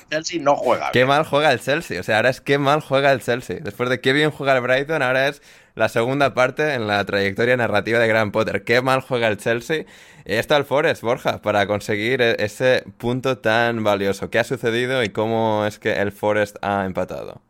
Chelsea 0.09 0.41
no 0.41 0.55
juega 0.55 0.91
Qué 0.91 1.05
mal 1.05 1.25
juega 1.25 1.51
el 1.51 1.59
Chelsea, 1.59 1.99
o 1.99 2.03
sea, 2.03 2.17
ahora 2.17 2.29
es 2.29 2.41
qué 2.41 2.57
mal 2.57 2.81
juega 2.81 3.11
el 3.11 3.21
Chelsea. 3.21 3.57
Después 3.61 3.89
de 3.89 3.99
qué 3.99 4.13
bien 4.13 4.31
juega 4.31 4.55
el 4.55 4.61
Brighton, 4.61 5.01
ahora 5.01 5.27
es 5.27 5.41
la 5.75 5.89
segunda 5.89 6.33
parte 6.33 6.73
en 6.73 6.87
la 6.87 7.03
trayectoria 7.05 7.57
narrativa 7.57 7.99
de 7.99 8.07
Gran 8.07 8.31
Potter. 8.31 8.63
Qué 8.63 8.81
mal 8.81 9.01
juega 9.01 9.27
el 9.27 9.37
Chelsea. 9.37 9.85
Está 10.25 10.57
el 10.57 10.65
Forest, 10.65 11.01
Borja, 11.01 11.41
para 11.41 11.67
conseguir 11.67 12.21
e-, 12.21 12.35
ese 12.43 12.83
punto 12.97 13.37
tan 13.37 13.83
valioso. 13.83 14.29
¿Qué 14.29 14.39
ha 14.39 14.43
sucedido 14.43 15.03
y 15.03 15.09
cómo 15.09 15.65
es 15.65 15.79
que 15.79 15.93
el 15.93 16.11
Forest 16.11 16.57
ha 16.61 16.85
empatado? 16.85 17.41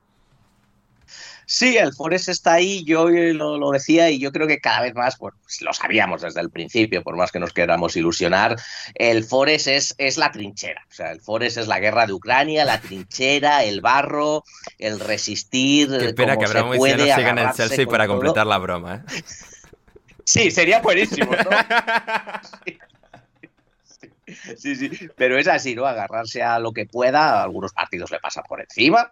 Sí, 1.51 1.75
el 1.75 1.91
Forest 1.91 2.29
está 2.29 2.53
ahí, 2.53 2.85
yo 2.85 3.09
lo, 3.09 3.71
decía 3.71 4.09
y 4.09 4.19
yo 4.19 4.31
creo 4.31 4.47
que 4.47 4.61
cada 4.61 4.83
vez 4.83 4.95
más, 4.95 5.17
pues 5.17 5.33
lo 5.59 5.73
sabíamos 5.73 6.21
desde 6.21 6.39
el 6.39 6.49
principio, 6.49 7.03
por 7.03 7.17
más 7.17 7.29
que 7.29 7.41
nos 7.41 7.51
queramos 7.51 7.97
ilusionar, 7.97 8.55
el 8.95 9.25
Forest 9.25 9.67
es, 9.67 9.95
es 9.97 10.17
la 10.17 10.31
trinchera, 10.31 10.81
o 10.89 10.93
sea, 10.93 11.11
el 11.11 11.19
Forest 11.19 11.57
es 11.57 11.67
la 11.67 11.79
guerra 11.79 12.07
de 12.07 12.13
Ucrania, 12.13 12.63
la 12.63 12.79
trinchera, 12.79 13.65
el 13.65 13.81
barro, 13.81 14.45
el 14.79 15.01
resistir. 15.01 15.89
Qué 15.99 16.13
pena 16.13 16.37
que 16.37 16.45
Abraham 16.45 16.69
no 16.69 16.83
sigan 16.85 17.37
el 17.37 17.51
Chelsea 17.51 17.85
para 17.85 18.07
completar 18.07 18.47
la 18.47 18.57
broma. 18.57 19.03
¿eh? 19.13 19.21
Sí, 20.31 20.49
sería 20.49 20.79
buenísimo, 20.79 21.31
¿no? 21.31 21.49
Sí, 24.57 24.75
sí, 24.75 24.89
pero 25.17 25.37
es 25.37 25.45
así, 25.49 25.75
¿no? 25.75 25.85
Agarrarse 25.85 26.41
a 26.41 26.57
lo 26.57 26.71
que 26.71 26.85
pueda, 26.85 27.43
algunos 27.43 27.73
partidos 27.73 28.11
le 28.11 28.19
pasan 28.19 28.45
por 28.47 28.61
encima, 28.61 29.11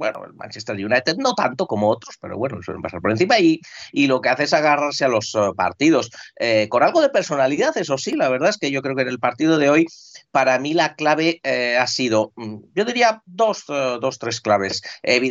bueno, 0.00 0.24
el 0.24 0.32
Manchester 0.32 0.74
United 0.74 1.16
no 1.18 1.34
tanto 1.34 1.66
como 1.66 1.90
otros, 1.90 2.16
pero 2.18 2.38
bueno, 2.38 2.62
suelen 2.62 2.80
pasar 2.80 3.02
por 3.02 3.10
encima 3.10 3.38
y, 3.38 3.60
y 3.92 4.06
lo 4.06 4.22
que 4.22 4.30
hace 4.30 4.44
es 4.44 4.54
agarrarse 4.54 5.04
a 5.04 5.08
los 5.08 5.34
eh, 5.34 5.50
partidos 5.54 6.10
eh, 6.36 6.68
con 6.70 6.82
algo 6.82 7.02
de 7.02 7.10
personalidad, 7.10 7.76
eso 7.76 7.98
sí, 7.98 8.12
la 8.12 8.30
verdad 8.30 8.48
es 8.48 8.56
que 8.56 8.70
yo 8.70 8.80
creo 8.80 8.96
que 8.96 9.02
en 9.02 9.08
el 9.08 9.18
partido 9.18 9.58
de 9.58 9.68
hoy 9.68 9.86
para 10.30 10.58
mí 10.58 10.74
la 10.74 10.94
clave 10.94 11.40
eh, 11.42 11.76
ha 11.76 11.86
sido, 11.86 12.32
mm, 12.36 12.56
yo 12.74 12.84
diría 12.84 13.22
dos, 13.26 13.64
dos 13.66 14.18
tres 14.18 14.40
claves. 14.40 14.82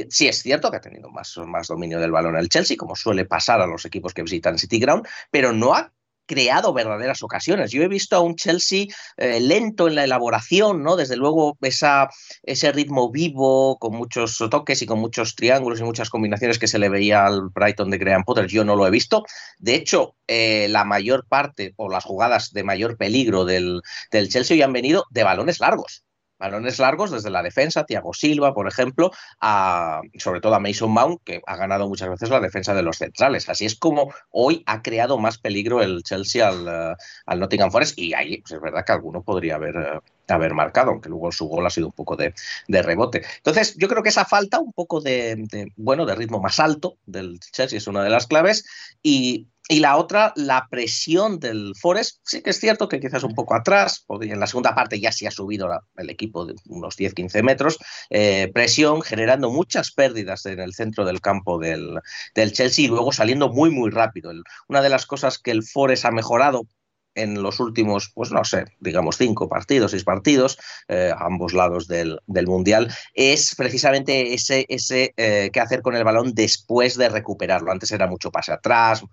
sí 0.10 0.28
es 0.28 0.42
cierto 0.42 0.72
que 0.72 0.78
ha 0.78 0.82
tenido 0.82 1.10
más, 1.10 1.38
más 1.46 1.68
dominio 1.68 2.00
del 2.00 2.12
balón 2.12 2.36
el 2.38 2.50
Chelsea, 2.50 2.78
como 2.78 2.96
suele 2.96 3.26
pasar 3.26 3.62
a 3.62 3.68
los 3.68 3.86
equipos 3.86 4.14
que 4.14 4.24
visitan 4.24 4.58
City 4.58 4.80
Ground, 4.80 5.08
pero 5.32 5.54
no 5.54 5.74
ha 5.74 5.92
creado 6.30 6.74
verdaderas 6.74 7.24
ocasiones. 7.24 7.72
Yo 7.72 7.82
he 7.82 7.88
visto 7.88 8.16
a 8.16 8.20
un 8.20 8.36
Chelsea 8.36 8.86
eh, 9.18 9.40
lento 9.40 9.88
en 9.88 9.96
la 9.96 10.04
elaboración, 10.04 10.84
¿no? 10.84 10.96
Desde 10.96 11.18
luego 11.18 11.58
esa, 11.62 12.08
ese 12.44 12.72
ritmo 12.72 13.10
vivo, 13.12 13.80
con 13.80 13.96
muchos 13.96 14.38
toques 14.52 14.80
y 14.84 14.86
con 14.86 15.00
muchos 15.00 15.34
triángulos 15.34 15.80
y 15.80 15.84
muchas 15.84 16.12
combinaciones 16.12 16.60
que 16.60 16.68
se 16.68 16.78
le 16.78 16.88
veía 16.88 17.26
al 17.26 17.50
Brighton 17.50 17.90
de 17.90 17.98
Graham 17.98 18.26
Potter, 18.26 18.46
yo 18.46 18.64
no 18.64 18.76
lo 18.76 18.86
he 18.86 18.92
visto. 18.92 19.24
De 19.58 19.74
hecho, 19.74 20.16
eh, 20.28 20.68
la 20.70 20.86
mayor 20.86 21.26
parte 21.28 21.74
o 21.78 21.90
las 21.90 22.06
jugadas 22.06 22.52
de 22.52 22.64
mayor 22.64 22.96
peligro 22.96 23.44
del, 23.44 23.82
del 24.12 24.30
Chelsea 24.30 24.54
hoy 24.54 24.62
han 24.62 24.74
venido 24.74 25.06
de 25.10 25.24
balones 25.24 25.60
largos 25.60 26.04
balones 26.40 26.80
largos 26.80 27.12
desde 27.12 27.30
la 27.30 27.44
defensa, 27.44 27.86
Thiago 27.86 28.14
Silva, 28.14 28.54
por 28.54 28.68
ejemplo, 28.68 29.12
a, 29.40 30.02
sobre 30.18 30.42
todo 30.42 30.56
a 30.56 30.60
Mason 30.60 30.92
Mount, 30.92 31.22
que 31.24 31.42
ha 31.46 31.56
ganado 31.56 31.88
muchas 31.88 32.10
veces 32.10 32.30
la 32.30 32.40
defensa 32.40 32.74
de 32.74 32.82
los 32.82 32.98
centrales. 32.98 33.50
Así 33.50 33.66
es 33.66 33.76
como 33.76 34.14
hoy 34.32 34.64
ha 34.66 34.82
creado 34.82 35.18
más 35.18 35.38
peligro 35.38 35.82
el 35.82 36.04
Chelsea 36.04 36.48
al, 36.48 36.68
eh, 36.68 36.96
al 37.26 37.40
Nottingham 37.40 37.72
Forest 37.72 38.00
y 38.00 38.14
ahí 38.14 38.42
pues 38.42 38.54
es 38.54 38.62
verdad 38.62 38.84
que 38.86 38.94
alguno 38.94 39.22
podría 39.22 39.56
haber, 39.56 39.76
eh, 39.76 40.00
haber 40.34 40.54
marcado, 40.54 40.92
aunque 40.92 41.10
luego 41.10 41.32
su 41.32 41.48
gol 41.48 41.66
ha 41.66 41.70
sido 41.70 41.88
un 41.88 41.94
poco 41.94 42.16
de, 42.16 42.34
rebote. 42.68 43.24
Entonces, 43.38 43.76
yo 43.78 43.88
creo 43.88 44.04
que 44.04 44.10
esa 44.10 44.26
falta 44.26 44.60
un 44.60 44.74
poco 44.74 45.02
de, 45.02 45.72
bueno, 45.76 46.06
de 46.06 46.16
ritmo 46.16 46.40
más 46.40 46.60
alto 46.60 46.98
del 47.06 47.40
Chelsea 47.40 47.78
es 47.78 47.88
una 47.88 48.04
de 48.04 48.10
las 48.10 48.28
claves 48.28 48.66
y, 49.02 49.48
y 49.72 49.82
la 49.82 49.98
otra, 49.98 50.34
la 50.36 50.68
presión 50.68 51.40
del 51.40 51.74
Forest, 51.80 52.22
sí 52.24 52.42
que 52.42 52.50
es 52.50 52.60
cierto 52.60 52.90
que 52.90 53.00
quizás 53.00 53.24
un 53.24 53.36
poco 53.36 53.54
atrás, 53.54 54.04
en 54.20 54.40
la 54.40 54.48
segunda 54.48 54.74
parte 54.74 55.00
ya 55.00 55.12
se 55.12 55.28
ha 55.28 55.32
subido 55.32 55.70
el 55.96 56.10
equipo 56.10 56.46
de 56.46 56.56
unos 56.66 56.98
10-15 56.98 57.44
metros, 57.44 57.78
eh, 58.10 58.50
presión 58.52 59.04
generando 59.04 59.52
muchas 59.52 59.92
pérdidas 59.92 60.48
en 60.48 60.60
el 60.60 60.74
centro 60.74 61.06
del 61.06 61.22
campo 61.22 61.60
del, 61.60 62.00
del 62.34 62.52
Chelsea 62.52 62.86
y 62.86 62.88
luego 62.88 63.12
saliendo 63.12 63.50
muy, 63.50 63.70
muy 63.70 63.92
rápido. 63.92 64.32
una 64.68 64.82
de 64.82 64.90
las 64.90 65.06
cosas 65.06 65.38
que 65.38 65.52
el 65.52 65.62
Forest 65.62 66.06
ha 66.06 66.12
mejorado 66.12 66.64
en 67.22 67.42
los 67.42 67.60
últimos, 67.60 68.12
pues 68.14 68.32
no 68.32 68.44
sé, 68.44 68.66
digamos 68.80 69.18
cinco 69.18 69.48
partidos, 69.48 69.92
seis 69.92 70.04
partidos, 70.04 70.58
eh, 70.88 71.12
a 71.16 71.26
ambos 71.26 71.54
lados 71.54 71.88
del, 71.88 72.20
Mundial, 72.48 72.92
es 73.14 73.54
precisamente 73.56 74.34
ese, 74.34 74.66
ese 74.70 75.14
eh, 75.18 75.50
qué 75.52 75.60
hacer 75.60 75.82
con 75.82 75.96
el 75.96 76.04
balón 76.04 76.34
después 76.34 76.98
de 76.98 77.10
recuperarlo. 77.10 77.72
Antes 77.72 77.92
era 77.92 78.08
mucho 78.08 78.32
pase 78.32 78.54
atrás, 78.54 79.04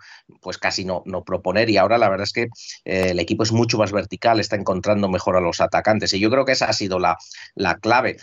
pues 0.41 0.59
casi 0.59 0.85
no, 0.85 1.03
no 1.07 1.25
proponer, 1.25 1.69
y 1.69 1.77
ahora 1.77 1.99
la 1.99 2.09
verdad 2.09 2.25
es 2.25 2.33
que 2.33 2.49
eh, 2.85 3.11
el 3.11 3.19
equipo 3.19 3.43
es 3.43 3.53
mucho 3.53 3.79
más 3.79 3.93
vertical, 3.93 4.41
está 4.41 4.57
encontrando 4.57 5.09
mejor 5.09 5.37
a 5.37 5.41
los 5.41 5.61
atacantes, 5.61 6.15
y 6.15 6.21
yo 6.21 6.31
creo 6.31 6.45
que 6.45 6.53
esa 6.53 6.67
ha 6.67 6.73
sido 6.73 6.99
la, 6.99 7.17
la 7.55 7.79
clave. 7.79 8.17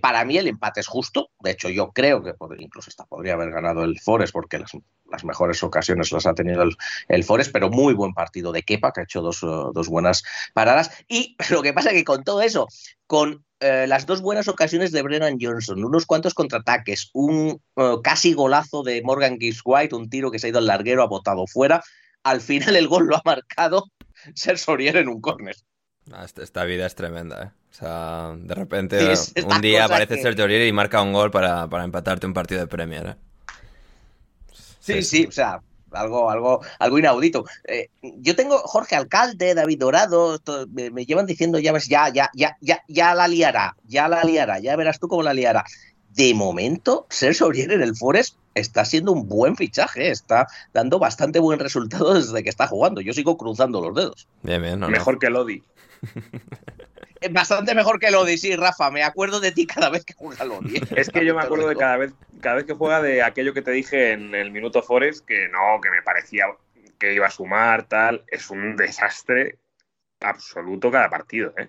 Para 0.00 0.24
mí 0.24 0.38
el 0.38 0.48
empate 0.48 0.80
es 0.80 0.86
justo, 0.86 1.30
de 1.40 1.50
hecho 1.50 1.68
yo 1.68 1.92
creo 1.92 2.22
que 2.22 2.34
incluso 2.58 2.88
hasta 2.88 3.04
podría 3.04 3.34
haber 3.34 3.50
ganado 3.50 3.84
el 3.84 4.00
Forest 4.00 4.32
porque 4.32 4.58
las, 4.58 5.24
mejores 5.24 5.62
ocasiones 5.62 6.10
las 6.10 6.26
ha 6.26 6.34
tenido 6.34 6.64
el, 7.08 7.24
Forest, 7.24 7.52
pero 7.52 7.68
muy 7.68 7.94
buen 7.94 8.14
partido 8.14 8.52
de 8.52 8.62
Kepa, 8.62 8.92
que 8.92 9.00
ha 9.00 9.04
hecho 9.04 9.20
dos, 9.20 9.42
uh, 9.42 9.72
buenas 9.88 10.22
paradas. 10.54 10.90
Y 11.08 11.36
lo 11.50 11.62
que 11.62 11.72
pasa 11.72 11.90
es 11.90 11.96
que 11.96 12.04
con 12.04 12.24
todo 12.24 12.42
eso, 12.42 12.68
con 13.06 13.44
eh, 13.60 13.86
las 13.88 14.06
dos 14.06 14.22
buenas 14.22 14.46
ocasiones 14.46 14.92
de 14.92 15.02
Brennan 15.02 15.38
Johnson, 15.40 15.84
unos 15.84 16.06
cuantos 16.06 16.34
contraataques, 16.34 17.10
un 17.12 17.60
uh, 17.74 18.02
casi 18.02 18.32
golazo 18.32 18.82
de 18.82 19.02
Morgan 19.02 19.38
Gibbs 19.38 19.62
White, 19.64 19.96
un 19.96 20.08
tiro 20.08 20.30
que 20.30 20.38
se 20.38 20.46
ha 20.46 20.50
ido 20.50 20.60
al 20.60 20.66
larguero, 20.66 21.02
ha 21.02 21.08
botado 21.08 21.46
fuera. 21.46 21.82
Al 22.22 22.40
final 22.40 22.76
el 22.76 22.88
gol 22.88 23.06
lo 23.06 23.16
ha 23.16 23.22
marcado 23.24 23.84
Ser 24.34 24.58
Sorier 24.58 24.96
en 24.96 25.08
un 25.08 25.20
córner. 25.20 25.56
Ah, 26.12 26.24
esta, 26.24 26.64
vida 26.64 26.86
es 26.86 26.94
tremenda, 26.94 27.42
¿eh? 27.42 27.50
O 27.70 27.74
sea, 27.74 28.34
de 28.36 28.54
repente 28.54 29.14
un 29.44 29.60
día 29.60 29.84
aparece 29.84 30.20
Ser 30.20 30.36
Sergio 30.36 30.66
y 30.66 30.72
marca 30.72 31.02
un 31.02 31.12
gol 31.12 31.30
para, 31.30 31.68
para 31.68 31.84
empatarte 31.84 32.26
un 32.26 32.32
partido 32.32 32.60
de 32.60 32.66
Premier, 32.66 33.06
¿eh? 33.06 33.16
Sí, 34.80 35.02
sí, 35.02 35.26
o 35.26 35.32
sea, 35.32 35.60
algo, 35.92 36.30
algo, 36.30 36.60
algo 36.78 36.98
inaudito. 36.98 37.44
Eh, 37.64 37.88
yo 38.02 38.34
tengo 38.36 38.58
Jorge 38.58 38.96
Alcalde, 38.96 39.54
David 39.54 39.78
Dorado, 39.78 40.40
me, 40.70 41.04
llevan 41.04 41.26
diciendo 41.26 41.58
ya 41.58 41.72
ves, 41.72 41.88
ya, 41.88 42.08
ya, 42.08 42.30
ya, 42.34 42.56
ya, 42.60 42.82
ya 42.88 43.14
la 43.14 43.28
liará, 43.28 43.76
ya 43.86 44.08
la 44.08 44.24
liará, 44.24 44.58
ya 44.58 44.76
verás 44.76 44.98
tú 44.98 45.08
cómo 45.08 45.22
la 45.22 45.34
liará. 45.34 45.64
De 46.14 46.34
momento, 46.34 47.06
Sergio 47.10 47.46
Aurier 47.46 47.70
en 47.70 47.82
el 47.82 47.94
Forest 47.94 48.36
está 48.54 48.84
siendo 48.84 49.12
un 49.12 49.28
buen 49.28 49.56
fichaje, 49.56 50.10
está 50.10 50.48
dando 50.72 50.98
bastante 50.98 51.38
buen 51.38 51.60
resultado 51.60 52.14
desde 52.14 52.42
que 52.42 52.48
está 52.48 52.66
jugando. 52.66 53.00
Yo 53.00 53.12
sigo 53.12 53.36
cruzando 53.36 53.80
los 53.80 53.94
dedos. 53.94 54.26
Bien, 54.42 54.60
bien, 54.60 54.80
Mejor 54.80 55.18
que 55.18 55.30
Lodi. 55.30 55.62
Bastante 57.30 57.74
mejor 57.74 57.98
que 57.98 58.10
Lodi, 58.10 58.38
sí, 58.38 58.54
Rafa. 58.56 58.90
Me 58.90 59.02
acuerdo 59.02 59.40
de 59.40 59.52
ti 59.52 59.66
cada 59.66 59.90
vez 59.90 60.04
que 60.04 60.14
juega 60.14 60.44
Lodi. 60.44 60.80
Es 60.96 61.10
que 61.10 61.24
yo 61.24 61.34
me 61.34 61.42
acuerdo 61.42 61.68
de 61.68 61.76
cada 61.76 61.96
vez, 61.96 62.12
cada 62.40 62.56
vez 62.56 62.64
que 62.64 62.74
juega 62.74 63.02
de 63.02 63.22
aquello 63.22 63.54
que 63.54 63.62
te 63.62 63.70
dije 63.70 64.12
en 64.12 64.34
el 64.34 64.50
minuto 64.50 64.82
Forest, 64.82 65.24
que 65.24 65.48
no, 65.48 65.80
que 65.80 65.90
me 65.90 66.02
parecía 66.02 66.46
que 66.98 67.14
iba 67.14 67.26
a 67.26 67.30
sumar, 67.30 67.84
tal. 67.84 68.24
Es 68.28 68.50
un 68.50 68.76
desastre 68.76 69.58
absoluto 70.20 70.90
cada 70.90 71.08
partido, 71.08 71.54
¿eh? 71.56 71.68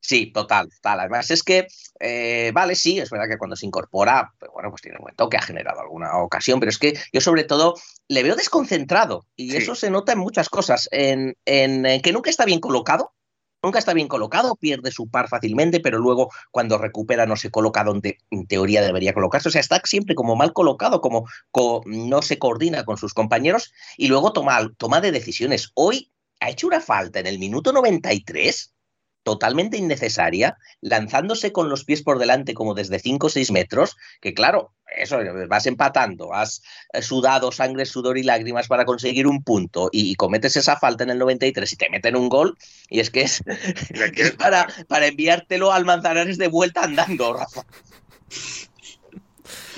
Sí, 0.00 0.32
total, 0.32 0.68
total. 0.70 1.00
Además 1.00 1.30
es 1.30 1.42
que, 1.42 1.66
eh, 2.00 2.50
vale, 2.54 2.74
sí, 2.74 2.98
es 2.98 3.10
verdad 3.10 3.28
que 3.28 3.36
cuando 3.36 3.56
se 3.56 3.66
incorpora, 3.66 4.32
pues 4.38 4.50
bueno, 4.52 4.70
pues 4.70 4.82
tiene 4.82 4.98
un 4.98 5.02
buen 5.02 5.16
toque, 5.16 5.36
ha 5.36 5.42
generado 5.42 5.80
alguna 5.80 6.16
ocasión, 6.18 6.60
pero 6.60 6.70
es 6.70 6.78
que 6.78 6.94
yo 7.12 7.20
sobre 7.20 7.44
todo 7.44 7.74
le 8.06 8.22
veo 8.22 8.36
desconcentrado 8.36 9.26
y 9.36 9.56
eso 9.56 9.74
se 9.74 9.90
nota 9.90 10.12
en 10.12 10.18
muchas 10.18 10.48
cosas, 10.48 10.88
en, 10.92 11.36
en, 11.44 12.00
que 12.00 12.12
nunca 12.12 12.30
está 12.30 12.44
bien 12.44 12.60
colocado, 12.60 13.12
nunca 13.62 13.80
está 13.80 13.92
bien 13.92 14.08
colocado, 14.08 14.54
pierde 14.56 14.92
su 14.92 15.10
par 15.10 15.28
fácilmente, 15.28 15.80
pero 15.80 15.98
luego 15.98 16.30
cuando 16.50 16.78
recupera 16.78 17.26
no 17.26 17.36
se 17.36 17.50
coloca 17.50 17.82
donde 17.84 18.18
en 18.30 18.46
teoría 18.46 18.82
debería 18.82 19.12
colocarse. 19.12 19.48
O 19.48 19.52
sea, 19.52 19.60
está 19.60 19.80
siempre 19.84 20.14
como 20.14 20.36
mal 20.36 20.52
colocado, 20.52 21.00
como 21.00 21.26
no 21.86 22.22
se 22.22 22.38
coordina 22.38 22.84
con 22.84 22.96
sus 22.96 23.14
compañeros 23.14 23.72
y 23.96 24.08
luego 24.08 24.32
toma, 24.32 24.70
toma 24.76 25.00
de 25.00 25.12
decisiones. 25.12 25.72
Hoy 25.74 26.12
ha 26.40 26.50
hecho 26.50 26.68
una 26.68 26.80
falta 26.80 27.18
en 27.18 27.26
el 27.26 27.38
minuto 27.40 27.72
93 27.72 28.72
totalmente 29.28 29.76
innecesaria, 29.76 30.56
lanzándose 30.80 31.52
con 31.52 31.68
los 31.68 31.84
pies 31.84 32.02
por 32.02 32.18
delante 32.18 32.54
como 32.54 32.72
desde 32.72 32.98
5 32.98 33.26
o 33.26 33.28
6 33.28 33.50
metros, 33.50 33.94
que 34.22 34.32
claro, 34.32 34.72
eso, 34.96 35.18
vas 35.50 35.66
empatando, 35.66 36.32
has 36.32 36.62
eh, 36.94 37.02
sudado 37.02 37.52
sangre, 37.52 37.84
sudor 37.84 38.16
y 38.16 38.22
lágrimas 38.22 38.68
para 38.68 38.86
conseguir 38.86 39.26
un 39.26 39.42
punto 39.44 39.90
y, 39.92 40.14
cometes 40.14 40.56
esa 40.56 40.78
falta 40.78 41.04
en 41.04 41.10
el 41.10 41.18
93 41.18 41.70
y 41.70 41.76
te 41.76 41.90
meten 41.90 42.16
un 42.16 42.30
gol, 42.30 42.56
y 42.88 43.00
es 43.00 43.10
que 43.10 43.20
es, 43.20 43.44
para, 44.38 44.66
para 44.88 45.08
enviártelo 45.08 45.74
al 45.74 45.84
Manzanares 45.84 46.38
de 46.38 46.48
vuelta 46.48 46.84
andando, 46.84 47.34
Rafa. 47.34 47.66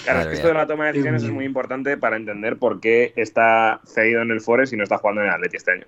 Claro, 0.04 0.20
es 0.20 0.26
que 0.28 0.34
esto 0.34 0.46
de 0.46 0.54
la 0.54 0.68
toma 0.68 0.86
de 0.86 0.92
decisiones 0.92 1.24
es 1.24 1.30
muy 1.30 1.44
importante 1.44 1.96
para 1.96 2.14
entender 2.14 2.56
por 2.56 2.78
qué 2.78 3.12
está 3.16 3.80
cedido 3.84 4.22
en 4.22 4.30
el 4.30 4.40
Forest 4.40 4.72
y 4.72 4.76
no 4.76 4.84
está 4.84 4.98
jugando 4.98 5.22
en 5.22 5.26
el 5.26 5.34
Atleti 5.34 5.56
este 5.56 5.72
año. 5.72 5.86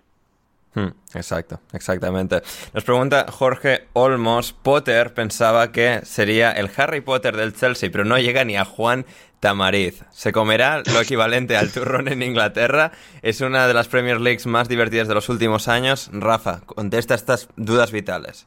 Hmm, 0.75 0.89
exacto, 1.15 1.61
exactamente. 1.75 2.41
Nos 2.73 2.85
pregunta 2.85 3.27
Jorge 3.31 3.89
Olmos, 3.93 4.55
Potter 4.55 5.13
pensaba 5.13 5.71
que 5.71 6.01
sería 6.05 6.51
el 6.53 6.71
Harry 6.77 7.03
Potter 7.03 7.37
del 7.37 7.55
Chelsea, 7.55 7.91
pero 7.93 8.05
no 8.05 8.19
llega 8.19 8.45
ni 8.45 8.57
a 8.57 8.65
Juan 8.65 9.05
Tamariz. 9.41 10.05
¿Se 10.11 10.33
comerá 10.33 10.83
lo 10.95 11.01
equivalente 11.01 11.57
al 11.57 11.71
turrón 11.73 12.09
en 12.09 12.23
Inglaterra? 12.23 12.93
Es 13.21 13.43
una 13.43 13.67
de 13.67 13.75
las 13.75 13.89
Premier 13.89 14.21
Leagues 14.21 14.47
más 14.47 14.69
divertidas 14.69 15.09
de 15.09 15.15
los 15.15 15.29
últimos 15.29 15.69
años. 15.69 16.09
Rafa, 16.13 16.61
contesta 16.65 17.15
estas 17.15 17.49
dudas 17.57 17.93
vitales. 17.93 18.47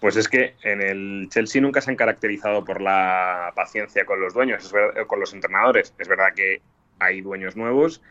Pues 0.00 0.16
es 0.16 0.28
que 0.28 0.56
en 0.62 0.82
el 0.82 1.28
Chelsea 1.30 1.62
nunca 1.62 1.80
se 1.80 1.90
han 1.90 1.96
caracterizado 1.96 2.64
por 2.66 2.82
la 2.82 3.52
paciencia 3.56 4.04
con 4.04 4.20
los 4.20 4.34
dueños, 4.34 4.70
con 5.06 5.20
los 5.20 5.32
entrenadores. 5.32 5.94
Es 5.98 6.06
verdad 6.06 6.34
que 6.34 6.60
hay 6.98 7.22
dueños 7.22 7.56
nuevos, 7.56 8.02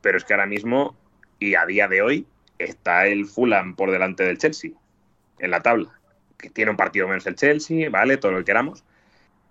pero 0.00 0.18
es 0.18 0.24
que 0.24 0.34
ahora 0.34 0.46
mismo 0.46 0.96
y 1.38 1.54
a 1.54 1.64
día 1.64 1.86
de 1.86 2.02
hoy 2.02 2.26
está 2.58 3.06
el 3.06 3.26
Fulham 3.26 3.74
por 3.74 3.90
delante 3.90 4.24
del 4.24 4.38
Chelsea 4.38 4.72
en 5.38 5.50
la 5.50 5.60
tabla, 5.60 5.98
que 6.36 6.50
tiene 6.50 6.70
un 6.70 6.76
partido 6.76 7.08
menos 7.08 7.26
el 7.26 7.36
Chelsea, 7.36 7.88
vale, 7.90 8.16
todo 8.16 8.32
lo 8.32 8.38
que 8.38 8.44
queramos, 8.44 8.84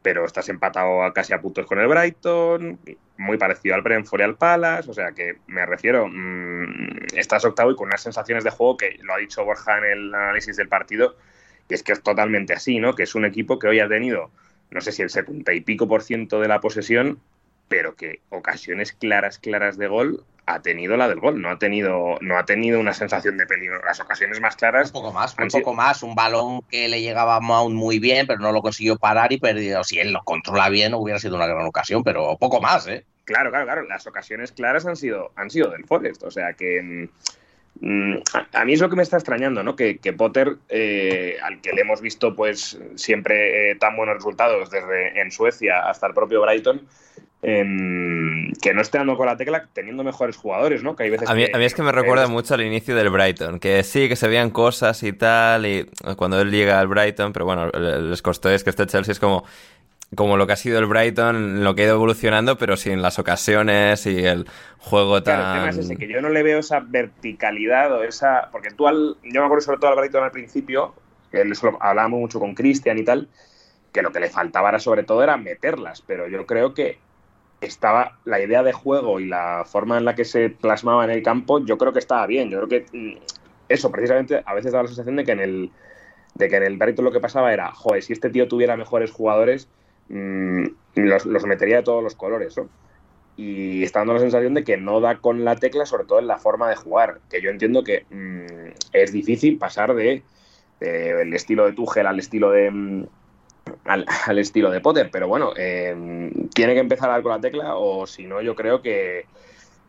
pero 0.01 0.25
estás 0.25 0.49
empatado 0.49 1.11
casi 1.13 1.33
a 1.33 1.41
puntos 1.41 1.65
con 1.65 1.79
el 1.79 1.87
Brighton, 1.87 2.79
muy 3.17 3.37
parecido 3.37 3.75
al 3.75 3.81
Brentford 3.81 4.21
y 4.21 4.23
al 4.23 4.35
Palace, 4.35 4.89
o 4.89 4.93
sea 4.93 5.11
que 5.11 5.37
me 5.47 5.65
refiero, 5.65 6.07
mm, 6.07 7.15
estás 7.15 7.45
octavo 7.45 7.71
y 7.71 7.75
con 7.75 7.87
unas 7.87 8.01
sensaciones 8.01 8.43
de 8.43 8.51
juego 8.51 8.77
que 8.77 8.99
lo 9.01 9.13
ha 9.13 9.17
dicho 9.17 9.43
Borja 9.43 9.77
en 9.79 9.85
el 9.85 10.15
análisis 10.15 10.55
del 10.55 10.67
partido, 10.67 11.15
que 11.67 11.75
es 11.75 11.83
que 11.83 11.91
es 11.93 12.01
totalmente 12.01 12.53
así, 12.53 12.79
¿no? 12.79 12.95
Que 12.95 13.03
es 13.03 13.15
un 13.15 13.25
equipo 13.25 13.59
que 13.59 13.67
hoy 13.67 13.79
ha 13.79 13.87
tenido, 13.87 14.31
no 14.71 14.81
sé 14.81 14.91
si 14.91 15.01
el 15.01 15.09
70 15.09 15.53
y 15.53 15.61
pico 15.61 15.87
por 15.87 16.03
ciento 16.03 16.39
de 16.39 16.47
la 16.47 16.61
posesión, 16.61 17.19
pero 17.67 17.95
que 17.95 18.21
ocasiones 18.29 18.93
claras, 18.93 19.39
claras 19.39 19.77
de 19.77 19.87
gol 19.87 20.23
ha 20.47 20.61
tenido 20.61 20.95
la 20.95 21.09
del 21.09 21.19
gol, 21.19 21.41
no 21.41 21.49
ha 21.49 21.59
tenido, 21.59 22.17
no 22.21 22.37
ha 22.37 22.45
tenido 22.45 22.79
una 22.79 22.93
sensación 22.93 23.37
de 23.37 23.45
peligro. 23.45 23.83
Las 23.85 23.99
ocasiones 23.99 24.39
más 24.39 24.55
claras. 24.55 24.87
Un 24.87 24.93
poco 24.93 25.11
más, 25.11 25.35
un 25.37 25.49
poco 25.49 25.73
más. 25.73 26.03
Un 26.03 26.15
balón 26.15 26.61
que 26.71 26.87
le 26.87 27.01
llegaba 27.01 27.35
a 27.35 27.39
Mount 27.41 27.75
muy 27.75 27.99
bien, 27.99 28.25
pero 28.25 28.39
no 28.39 28.53
lo 28.53 28.61
consiguió 28.61 28.95
parar 28.95 29.33
y 29.33 29.39
perdió. 29.39 29.83
Si 29.83 29.99
él 29.99 30.13
lo 30.13 30.23
controla 30.23 30.69
bien, 30.69 30.93
hubiera 30.93 31.19
sido 31.19 31.35
una 31.35 31.47
gran 31.47 31.65
ocasión, 31.65 32.01
pero 32.01 32.37
poco 32.37 32.61
más, 32.61 32.87
¿eh? 32.87 33.03
Claro, 33.25 33.49
claro, 33.49 33.65
claro. 33.65 33.83
Las 33.83 34.07
ocasiones 34.07 34.53
claras 34.53 34.85
han 34.85 34.95
sido, 34.95 35.31
han 35.35 35.49
sido 35.49 35.69
del 35.69 35.85
Forest. 35.85 36.23
O 36.23 36.31
sea 36.31 36.53
que. 36.53 37.09
Mm, 37.81 38.15
a, 38.53 38.65
mí 38.65 38.73
es 38.73 38.79
lo 38.79 38.89
que 38.89 38.95
me 38.95 39.03
está 39.03 39.17
extrañando, 39.17 39.63
¿no? 39.63 39.75
Que, 39.75 39.99
Potter, 40.17 40.55
eh, 40.69 41.37
al 41.43 41.59
que 41.59 41.73
le 41.73 41.81
hemos 41.81 41.99
visto 41.99 42.35
pues 42.35 42.79
siempre 42.95 43.71
eh, 43.71 43.75
tan 43.75 43.97
buenos 43.97 44.15
resultados 44.15 44.71
desde 44.71 45.19
en 45.21 45.29
Suecia 45.29 45.87
hasta 45.87 46.07
el 46.07 46.13
propio 46.13 46.41
Brighton, 46.41 46.87
que 47.47 48.73
no 48.73 48.81
esté 48.81 48.97
dando 48.97 49.15
con 49.15 49.25
la 49.25 49.37
tecla 49.37 49.69
teniendo 49.71 50.03
mejores 50.03 50.35
jugadores, 50.35 50.83
¿no? 50.83 50.97
Que 50.97 51.03
hay 51.03 51.09
veces 51.11 51.29
a, 51.29 51.33
mí, 51.33 51.45
a 51.51 51.57
mí 51.57 51.63
es 51.63 51.73
que 51.73 51.81
me 51.81 51.93
recuerda 51.93 52.27
mucho 52.27 52.55
al 52.55 52.61
inicio 52.61 52.93
del 52.93 53.09
Brighton, 53.09 53.59
que 53.59 53.83
sí, 53.83 54.09
que 54.09 54.17
se 54.17 54.27
veían 54.27 54.49
cosas 54.49 55.01
y 55.03 55.13
tal, 55.13 55.65
y 55.65 55.89
cuando 56.17 56.41
él 56.41 56.51
llega 56.51 56.77
al 56.77 56.87
Brighton, 56.87 57.31
pero 57.31 57.45
bueno, 57.45 57.69
les 57.69 58.21
costó 58.21 58.49
es 58.49 58.65
que 58.65 58.69
este 58.69 58.85
Chelsea 58.85 59.13
es 59.13 59.19
como 59.19 59.45
como 60.15 60.37
lo 60.37 60.47
que 60.47 60.53
ha 60.53 60.57
sido 60.57 60.79
el 60.79 60.85
Brighton, 60.85 61.63
lo 61.63 61.75
que 61.75 61.81
ha 61.81 61.85
ido 61.85 61.95
evolucionando, 61.95 62.57
pero 62.57 62.77
sin 62.77 63.01
las 63.01 63.19
ocasiones 63.19 64.05
y 64.05 64.25
el 64.25 64.45
juego 64.77 65.21
tan... 65.21 65.35
Claro, 65.35 65.53
el 65.53 65.59
tema 65.59 65.69
es 65.69 65.77
ese, 65.77 65.97
que 65.97 66.07
yo 66.07 66.21
no 66.21 66.29
le 66.29 66.43
veo 66.43 66.59
esa 66.59 66.79
verticalidad 66.79 67.91
o 67.91 68.03
esa... 68.03 68.47
Porque 68.53 68.71
tú 68.71 68.87
al... 68.87 69.17
Yo 69.23 69.41
me 69.41 69.45
acuerdo 69.45 69.65
sobre 69.65 69.79
todo 69.79 69.91
al 69.91 69.97
Brighton 69.97 70.23
al 70.23 70.31
principio, 70.31 70.95
que 71.29 71.43
hablábamos 71.81 72.21
mucho 72.21 72.39
con 72.39 72.55
Cristian 72.55 72.97
y 72.97 73.03
tal, 73.03 73.27
que 73.91 74.01
lo 74.01 74.13
que 74.13 74.21
le 74.21 74.29
faltaba 74.29 74.69
era 74.69 74.79
sobre 74.79 75.03
todo 75.03 75.23
era 75.23 75.35
meterlas, 75.35 76.01
pero 76.07 76.29
yo 76.29 76.45
creo 76.45 76.73
que 76.73 76.99
estaba 77.61 78.19
la 78.25 78.41
idea 78.41 78.63
de 78.63 78.73
juego 78.73 79.19
y 79.19 79.27
la 79.27 79.63
forma 79.65 79.97
en 79.97 80.05
la 80.05 80.15
que 80.15 80.25
se 80.25 80.49
plasmaba 80.49 81.03
en 81.05 81.11
el 81.11 81.23
campo, 81.23 81.63
yo 81.63 81.77
creo 81.77 81.93
que 81.93 81.99
estaba 81.99 82.25
bien. 82.27 82.49
Yo 82.49 82.61
creo 82.61 82.69
que 82.69 82.97
mm, 82.97 83.17
eso, 83.69 83.91
precisamente, 83.91 84.41
a 84.45 84.53
veces 84.53 84.71
da 84.71 84.81
la 84.81 84.87
sensación 84.87 85.15
de 85.15 85.23
que 85.23 85.31
en 85.31 85.39
el, 85.39 85.71
de 86.35 86.49
que 86.49 86.55
en 86.57 86.63
el 86.63 86.77
Brighton 86.77 87.05
lo 87.05 87.11
que 87.11 87.19
pasaba 87.19 87.53
era, 87.53 87.71
joder, 87.71 88.03
si 88.03 88.13
este 88.13 88.29
tío 88.29 88.47
tuviera 88.47 88.77
mejores 88.77 89.11
jugadores, 89.11 89.67
mmm, 90.09 90.65
los, 90.95 91.25
los, 91.25 91.45
metería 91.45 91.77
de 91.77 91.83
todos 91.83 92.03
los 92.03 92.15
colores, 92.15 92.57
¿no? 92.57 92.69
Y 93.35 93.83
está 93.83 93.99
dando 93.99 94.13
la 94.13 94.19
sensación 94.19 94.55
de 94.55 94.63
que 94.63 94.77
no 94.77 94.99
da 94.99 95.19
con 95.19 95.45
la 95.45 95.55
tecla, 95.55 95.85
sobre 95.85 96.05
todo 96.05 96.19
en 96.19 96.27
la 96.27 96.37
forma 96.37 96.69
de 96.69 96.75
jugar, 96.75 97.19
que 97.29 97.41
yo 97.41 97.51
entiendo 97.51 97.83
que 97.83 98.05
mmm, 98.09 98.71
es 98.93 99.11
difícil 99.11 99.57
pasar 99.57 99.93
de, 99.93 100.23
de, 100.79 101.21
el 101.21 101.33
estilo 101.33 101.65
de 101.65 101.73
Tuchel 101.73 102.07
al 102.07 102.19
estilo 102.19 102.51
de... 102.51 103.07
Al, 103.85 104.05
al, 104.25 104.39
estilo 104.39 104.69
de 104.71 104.81
Potter, 104.81 105.09
pero 105.11 105.27
bueno, 105.27 105.53
eh, 105.57 106.31
tiene 106.53 106.73
que 106.73 106.79
empezar 106.79 107.09
a 107.09 107.13
dar 107.13 107.23
con 107.23 107.31
la 107.31 107.41
tecla 107.41 107.75
o 107.75 108.07
si 108.07 108.25
no, 108.25 108.41
yo 108.41 108.55
creo 108.55 108.81
que, 108.81 109.25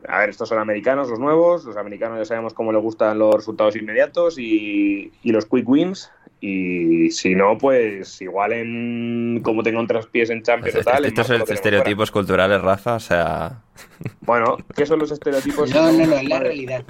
a 0.06 0.18
ver, 0.20 0.30
estos 0.30 0.48
son 0.48 0.58
americanos, 0.58 1.08
los 1.08 1.18
nuevos, 1.18 1.64
los 1.64 1.76
americanos 1.76 2.18
ya 2.18 2.24
sabemos 2.24 2.54
cómo 2.54 2.72
les 2.72 2.82
gustan 2.82 3.18
los 3.18 3.34
resultados 3.34 3.76
inmediatos 3.76 4.38
y, 4.38 5.12
y 5.22 5.32
los 5.32 5.46
quick 5.46 5.68
wins, 5.68 6.10
y 6.40 7.10
si 7.10 7.34
no, 7.34 7.58
pues 7.58 8.20
igual 8.22 8.52
en 8.52 9.40
como 9.42 9.62
tenga 9.62 9.80
un 9.80 9.88
traspiés 9.88 10.30
en 10.30 10.42
Champions 10.42 10.76
o 10.76 10.84
tal. 10.84 11.04
Estos 11.04 11.26
son 11.26 11.42
estereotipos 11.48 12.10
fuera. 12.10 12.12
culturales, 12.12 12.62
Rafa, 12.62 12.94
o 12.94 13.00
sea... 13.00 13.62
Bueno, 14.20 14.56
¿qué 14.76 14.86
son 14.86 15.00
los 15.00 15.10
estereotipos? 15.10 15.74
No, 15.74 15.90
no, 15.90 16.06
no, 16.06 16.14
es 16.14 16.28
la 16.28 16.38
realidad. 16.38 16.84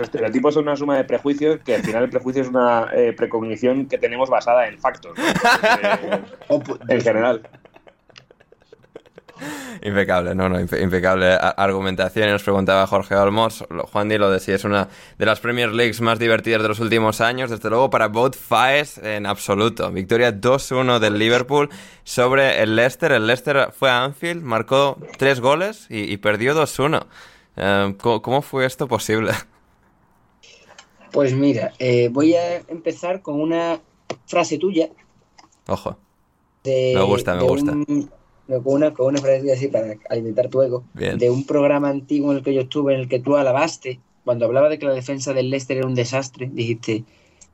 Los 0.00 0.06
estereotipos 0.06 0.54
son 0.54 0.62
una 0.62 0.76
suma 0.76 0.96
de 0.96 1.04
prejuicios 1.04 1.60
que 1.60 1.74
al 1.74 1.82
final 1.82 2.04
el 2.04 2.08
prejuicio 2.08 2.40
es 2.40 2.48
una 2.48 2.88
eh, 2.94 3.12
precognición 3.12 3.84
que 3.84 3.98
tenemos 3.98 4.30
basada 4.30 4.66
en 4.66 4.78
factos, 4.78 5.12
¿no? 5.18 5.24
eh, 6.56 6.72
en 6.88 7.00
general. 7.02 7.42
Impecable, 9.82 10.34
no, 10.34 10.48
no, 10.48 10.58
impecable 10.58 11.36
argumentación. 11.38 12.30
Y 12.30 12.32
nos 12.32 12.42
preguntaba 12.42 12.86
Jorge 12.86 13.14
Olmos, 13.14 13.62
Juan 13.92 14.08
Di, 14.08 14.16
lo 14.16 14.30
de 14.30 14.40
si 14.40 14.52
es 14.52 14.64
una 14.64 14.88
de 15.18 15.26
las 15.26 15.40
Premier 15.40 15.70
Leagues 15.70 16.00
más 16.00 16.18
divertidas 16.18 16.62
de 16.62 16.68
los 16.68 16.80
últimos 16.80 17.20
años. 17.20 17.50
Desde 17.50 17.68
luego, 17.68 17.90
para 17.90 18.08
both 18.08 18.36
Faes 18.36 18.96
en 18.96 19.26
absoluto. 19.26 19.90
Victoria 19.90 20.32
2-1 20.34 20.98
del 20.98 21.18
Liverpool 21.18 21.68
sobre 22.04 22.62
el 22.62 22.74
Leicester. 22.74 23.12
El 23.12 23.26
Leicester 23.26 23.70
fue 23.78 23.90
a 23.90 24.02
Anfield, 24.02 24.42
marcó 24.42 24.96
tres 25.18 25.40
goles 25.40 25.84
y, 25.90 26.10
y 26.10 26.16
perdió 26.16 26.54
2-1. 26.54 27.04
Eh, 27.56 27.94
¿cómo, 28.00 28.22
¿cómo, 28.22 28.40
fue 28.40 28.64
esto 28.64 28.88
posible? 28.88 29.32
Pues 31.12 31.34
mira, 31.34 31.72
eh, 31.78 32.08
voy 32.10 32.34
a 32.34 32.58
empezar 32.68 33.22
con 33.22 33.40
una 33.40 33.80
frase 34.26 34.58
tuya. 34.58 34.90
Ojo. 35.66 35.96
De, 36.64 36.92
me 36.94 37.02
gusta, 37.02 37.34
me 37.34 37.42
gusta. 37.42 37.72
Un, 37.72 38.10
con 38.46 38.74
una, 38.74 38.92
con 38.92 39.06
una 39.06 39.20
frase 39.20 39.52
así 39.52 39.68
para 39.68 39.94
alimentar 40.08 40.48
tu 40.48 40.62
ego, 40.62 40.84
Bien. 40.94 41.18
de 41.18 41.30
un 41.30 41.46
programa 41.46 41.88
antiguo 41.88 42.32
en 42.32 42.38
el 42.38 42.44
que 42.44 42.54
yo 42.54 42.62
estuve, 42.62 42.94
en 42.94 43.00
el 43.00 43.08
que 43.08 43.20
tú 43.20 43.36
alabaste, 43.36 44.00
cuando 44.24 44.44
hablaba 44.44 44.68
de 44.68 44.78
que 44.78 44.86
la 44.86 44.92
defensa 44.92 45.32
del 45.32 45.50
Leicester 45.50 45.78
era 45.78 45.86
un 45.86 45.94
desastre, 45.94 46.50
dijiste, 46.52 47.04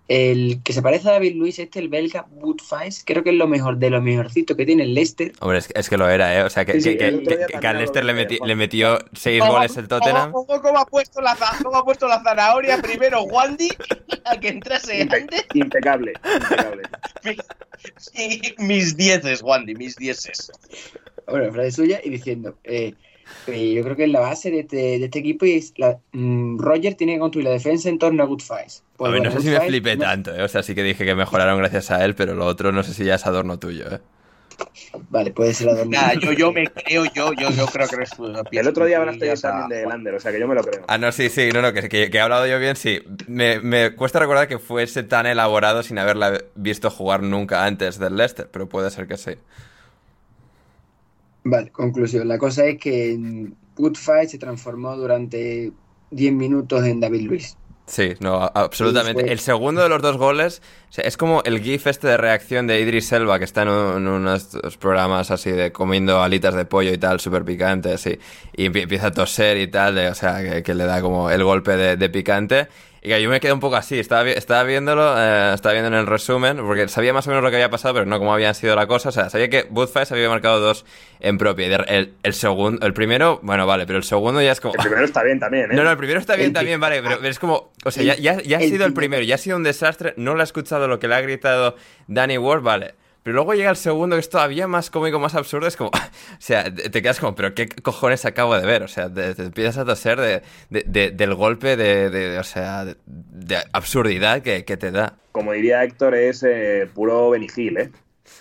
el 0.09 0.61
que 0.62 0.72
se 0.72 0.82
parece 0.82 1.09
a 1.09 1.12
David 1.12 1.34
Luis, 1.34 1.59
este, 1.59 1.78
el 1.80 1.88
belga, 1.88 2.26
Woodface, 2.30 3.02
creo 3.04 3.24
que 3.24 3.30
es 3.30 3.36
lo 3.36 3.46
mejor, 3.48 3.78
de 3.78 3.90
lo 3.90 4.00
mejorcito 4.00 4.57
que 4.57 4.64
tiene 4.64 4.84
el 4.84 4.94
Leicester. 4.94 5.32
Hombre, 5.40 5.59
es, 5.59 5.68
es 5.74 5.88
que 5.88 5.96
lo 5.96 6.09
era, 6.09 6.32
¿eh? 6.38 6.42
O 6.44 6.50
sea, 6.50 6.64
que, 6.64 6.74
Sí, 6.74 6.80
sí, 6.92 6.96
que, 6.96 7.22
que, 7.22 7.59
que 7.61 7.66
al 7.66 7.76
Leicester 7.78 8.04
le, 8.04 8.12
meti- 8.14 8.44
le 8.44 8.54
metió 8.54 8.98
seis 9.14 9.42
Ojo, 9.42 9.52
goles 9.54 9.76
el 9.76 9.88
Tottenham. 9.88 10.30
Ojo, 10.34 10.46
ojo 10.52 10.62
cómo 10.62 10.78
ha 10.78 10.86
puesto 10.86 11.20
la, 11.20 11.36
cómo 11.62 11.76
ha 11.76 11.84
puesto 11.84 12.07
la 12.07 12.22
zanahoria 12.22 12.80
primero 12.80 13.22
Wandy 13.24 13.68
a 14.24 14.38
que 14.38 14.48
entrase 14.48 15.04
Impe- 15.04 15.22
antes. 15.22 15.44
impecable, 15.54 16.12
impecable. 16.34 16.82
Y 18.14 18.54
mis 18.59 18.96
dieces, 18.96 19.42
Wandy, 19.42 19.74
mis 19.74 19.96
dieces. 19.96 20.50
Bueno, 21.28 21.52
frase 21.52 21.72
suya 21.72 22.00
y 22.02 22.11
diciendo, 22.11 22.57
eh, 22.64 22.94
eh, 23.47 23.74
yo 23.74 23.83
creo 23.83 23.97
que 23.97 24.05
es 24.05 24.11
la 24.11 24.20
base 24.20 24.51
de 24.51 24.61
este, 24.61 24.77
de 24.77 25.05
este 25.05 25.18
equipo 25.20 25.45
y 25.47 25.53
es 25.53 25.72
la, 25.79 26.01
mm, 26.12 26.59
Roger 26.59 26.95
tiene 26.95 27.14
que 27.14 27.20
construir 27.20 27.47
la 27.47 27.53
defensa 27.53 27.89
en 27.89 27.99
torno 27.99 28.22
a 28.22 28.27
Woodface. 28.27 28.83
Pues 28.97 29.12
bueno, 29.12 29.29
no 29.29 29.31
sé 29.31 29.41
si 29.43 29.49
me 29.49 29.61
flipé 29.61 29.97
no- 29.97 30.01
tanto, 30.05 30.35
¿eh? 30.35 30.43
O 30.43 30.49
sea, 30.49 30.62
sí 30.62 30.74
que 30.74 30.83
dije 30.83 31.05
que 31.05 31.14
mejoraron 31.14 31.59
gracias 31.59 31.91
a 31.91 32.05
él, 32.05 32.14
pero 32.14 32.35
lo 32.35 32.47
otro 32.47 32.72
no 32.72 32.83
sé 32.83 32.95
si 32.95 33.05
ya 33.05 33.14
es 33.16 33.27
adorno 33.27 33.59
tuyo, 33.59 33.85
¿eh? 33.95 34.01
Vale, 35.11 35.33
puede 35.33 35.55
ser 35.55 35.87
Nada, 35.87 36.14
yo, 36.14 36.33
yo 36.33 36.53
me 36.53 36.66
creo, 36.72 37.05
yo, 37.07 37.33
yo, 37.33 37.51
yo 37.51 37.66
creo 37.66 37.89
que 37.89 37.95
eres 37.97 38.11
tú. 38.11 38.27
El 38.27 38.68
otro 38.68 38.85
día 38.87 38.99
hablaste 38.99 39.27
yo 39.27 39.35
también 39.41 39.68
de 39.68 39.87
Lander, 39.87 40.14
o 40.14 40.20
sea 40.20 40.33
que 40.33 40.41
yo 40.41 40.49
me 40.49 40.55
lo 40.55 40.62
creo. 40.64 40.85
Ah, 40.89 40.99
no, 40.99 41.12
sí, 41.12 41.29
sí, 41.29 41.51
no, 41.53 41.62
no, 41.62 41.72
que, 41.72 41.89
que, 41.89 42.11
que 42.11 42.16
he 42.16 42.20
hablado 42.20 42.47
yo 42.47 42.59
bien, 42.59 42.77
sí. 42.77 43.01
Me, 43.27 43.61
me 43.61 43.95
cuesta 43.95 44.18
recordar 44.18 44.49
que 44.49 44.59
fuese 44.59 45.03
tan 45.03 45.27
elaborado 45.27 45.83
sin 45.83 45.99
haberla 45.99 46.41
visto 46.55 46.91
jugar 46.91 47.22
nunca 47.22 47.64
antes 47.64 47.99
del 47.99 48.16
Leicester, 48.16 48.49
pero 48.51 48.68
puede 48.68 48.91
ser 48.91 49.07
que 49.07 49.16
sí. 49.16 49.33
Vale, 51.49 51.70
conclusión. 51.70 52.26
La 52.26 52.38
cosa 52.38 52.64
es 52.66 52.78
que 52.78 53.16
mm, 53.18 53.53
Woodface 53.80 54.30
se 54.30 54.38
transformó 54.38 54.97
durante 54.97 55.72
10 56.11 56.32
minutos 56.32 56.84
en 56.84 56.99
David 57.01 57.22
Luis. 57.22 57.57
Sí, 57.88 58.14
no, 58.18 58.51
absolutamente. 58.53 59.30
El 59.30 59.38
segundo 59.38 59.80
de 59.80 59.88
los 59.88 60.03
dos 60.03 60.16
goles 60.16 60.61
o 60.90 60.92
sea, 60.92 61.05
es 61.05 61.16
como 61.16 61.44
el 61.44 61.61
gif 61.61 61.86
este 61.86 62.09
de 62.09 62.16
reacción 62.16 62.66
de 62.66 62.80
Idris 62.80 63.12
Elba, 63.12 63.38
que 63.38 63.44
está 63.44 63.62
en, 63.62 63.68
un- 63.68 63.97
en 63.99 64.09
unos 64.09 64.59
programas 64.80 65.30
así 65.30 65.53
de 65.53 65.70
comiendo 65.70 66.20
alitas 66.20 66.55
de 66.57 66.64
pollo 66.64 66.92
y 66.92 66.99
tal, 66.99 67.20
súper 67.20 67.44
picantes, 67.44 68.05
y, 68.09 68.18
y 68.57 68.66
empie- 68.68 68.82
empieza 68.82 69.09
a 69.09 69.12
toser 69.12 69.57
y 69.59 69.68
tal, 69.68 69.94
de- 69.94 70.09
o 70.09 70.14
sea, 70.16 70.42
que, 70.42 70.64
que 70.64 70.74
le 70.74 70.84
da 70.84 71.01
como 71.01 71.30
el 71.30 71.44
golpe 71.44 71.76
de, 71.76 71.97
de 71.97 72.11
picante. 72.11 72.66
Y 73.07 73.22
yo 73.22 73.30
me 73.30 73.38
quedé 73.38 73.52
un 73.52 73.61
poco 73.61 73.76
así, 73.76 74.00
estaba, 74.00 74.28
estaba 74.28 74.64
viéndolo, 74.64 75.14
eh, 75.16 75.54
estaba 75.54 75.74
viendo 75.74 75.86
en 75.86 75.94
el 75.94 76.09
resumen, 76.09 76.57
porque 76.57 76.88
sabía 76.88 77.12
más 77.12 77.24
o 77.28 77.30
menos 77.30 77.44
lo 77.44 77.50
que 77.50 77.54
había 77.54 77.70
pasado, 77.70 77.94
pero 77.94 78.04
no 78.04 78.18
cómo 78.18 78.34
había 78.34 78.52
sido 78.52 78.74
la 78.74 78.88
cosa. 78.88 79.11
O 79.11 79.12
sea, 79.12 79.30
sabía 79.30 79.48
que 79.48 79.68
Woodface 79.70 80.12
había 80.12 80.28
marcado 80.28 80.59
dos 80.59 80.84
en 81.20 81.38
propia. 81.38 81.76
El, 81.86 82.14
el 82.24 82.34
segundo, 82.34 82.84
el 82.84 82.92
primero, 82.94 83.38
bueno, 83.44 83.64
vale, 83.64 83.86
pero 83.86 83.98
el 83.98 84.02
segundo 84.02 84.42
ya 84.42 84.50
es 84.50 84.61
como... 84.61 84.74
El 84.74 84.80
primero 84.80 85.04
está 85.04 85.22
bien 85.22 85.38
también, 85.38 85.70
¿eh? 85.70 85.76
No, 85.76 85.84
no, 85.84 85.92
el 85.92 85.96
primero 85.96 86.18
está 86.18 86.34
bien 86.34 86.48
El 86.48 86.52
también, 86.54 86.80
vale, 86.80 87.00
pero, 87.00 87.24
es 87.24 87.38
como, 87.38 87.70
o 87.84 87.90
sea, 87.92 88.02
ya, 88.02 88.16
ya, 88.16 88.42
ya 88.42 88.57
ha 88.57 88.61
sido 88.61 88.84
el 88.84 88.92
primero. 88.92 88.94
primero, 88.94 89.22
ya 89.22 89.36
ha 89.36 89.38
sido 89.38 89.57
un 89.57 89.62
desastre, 89.62 90.14
no 90.16 90.34
le 90.34 90.40
ha 90.40 90.44
escuchado 90.44 90.88
lo 90.88 90.98
que 90.98 91.07
le 91.07 91.14
ha 91.14 91.20
gritado 91.20 91.76
Danny 92.09 92.38
Ward, 92.38 92.62
vale. 92.62 92.94
Pero 93.27 93.35
luego 93.35 93.55
llega 93.55 93.70
el 93.70 93.77
segundo, 93.77 94.14
que 94.14 94.20
es 94.20 94.31
todavía 94.31 94.68
más 94.68 94.89
cómico, 94.89 95.18
más 95.18 95.35
absurdo, 95.35 95.66
es 95.66 95.77
como, 95.77 95.91
o 95.91 96.37
sea, 96.39 96.72
te 96.72 97.03
quedas 97.03 97.18
como, 97.18 97.35
pero 97.35 97.57
¿qué 97.57 97.68
cojones 97.68 98.24
acabo 98.24 98.57
de 98.57 98.64
ver? 98.64 98.85
O 98.85 98.89
sea, 98.89 99.12
te, 99.12 99.35
te 99.35 99.43
empiezas 99.43 99.79
a 99.79 99.85
toser 99.85 100.20
de, 100.20 100.43
de- 100.70 100.85
de- 100.87 101.11
del 101.11 101.35
golpe 101.35 101.77
de, 101.77 102.09
de- 102.09 102.39
o 102.39 102.45
sea, 102.45 102.85
de, 102.85 102.97
de 103.05 103.59
absurdidad 103.72 104.43
que, 104.43 104.64
que 104.64 104.77
te 104.77 104.93
da. 104.93 105.16
Como 105.33 105.51
diría 105.51 105.83
Héctor, 105.83 106.14
es 106.14 106.45
eh, 106.45 106.89
puro 106.95 107.31
Benigil, 107.31 107.77
¿eh? 107.79 107.91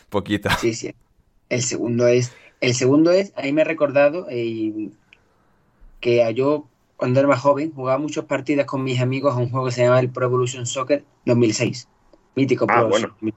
Poquito. 0.10 0.50
Sí, 0.62 0.76
sí. 0.76 0.94
El 1.50 1.64
segundo 1.64 2.06
es, 2.08 2.32
el 2.62 2.76
segundo 2.76 3.10
es, 3.10 3.34
ahí 3.38 3.54
me 3.54 3.62
he 3.62 3.66
recordado 3.66 4.28
eh, 4.30 4.92
que 6.00 6.24
a 6.24 6.30
yo 6.30 6.68
cuando 6.96 7.20
era 7.20 7.28
más 7.28 7.42
joven 7.42 7.72
jugaba 7.74 7.98
muchas 7.98 8.26
partidas 8.26 8.68
con 8.68 8.84
mis 8.84 9.00
amigos 9.02 9.34
a 9.34 9.38
un 9.38 9.50
juego 9.50 9.66
que 9.66 9.72
se 9.72 9.82
llama 9.84 10.00
el 10.00 10.10
Pro 10.12 10.28
Evolution 10.28 10.68
Soccer 10.68 11.04
2006. 11.26 11.88
Mítico 12.36 12.68
Ah, 12.70 12.76
Pro 12.82 12.90
bueno. 12.90 13.08
Soccer. 13.08 13.34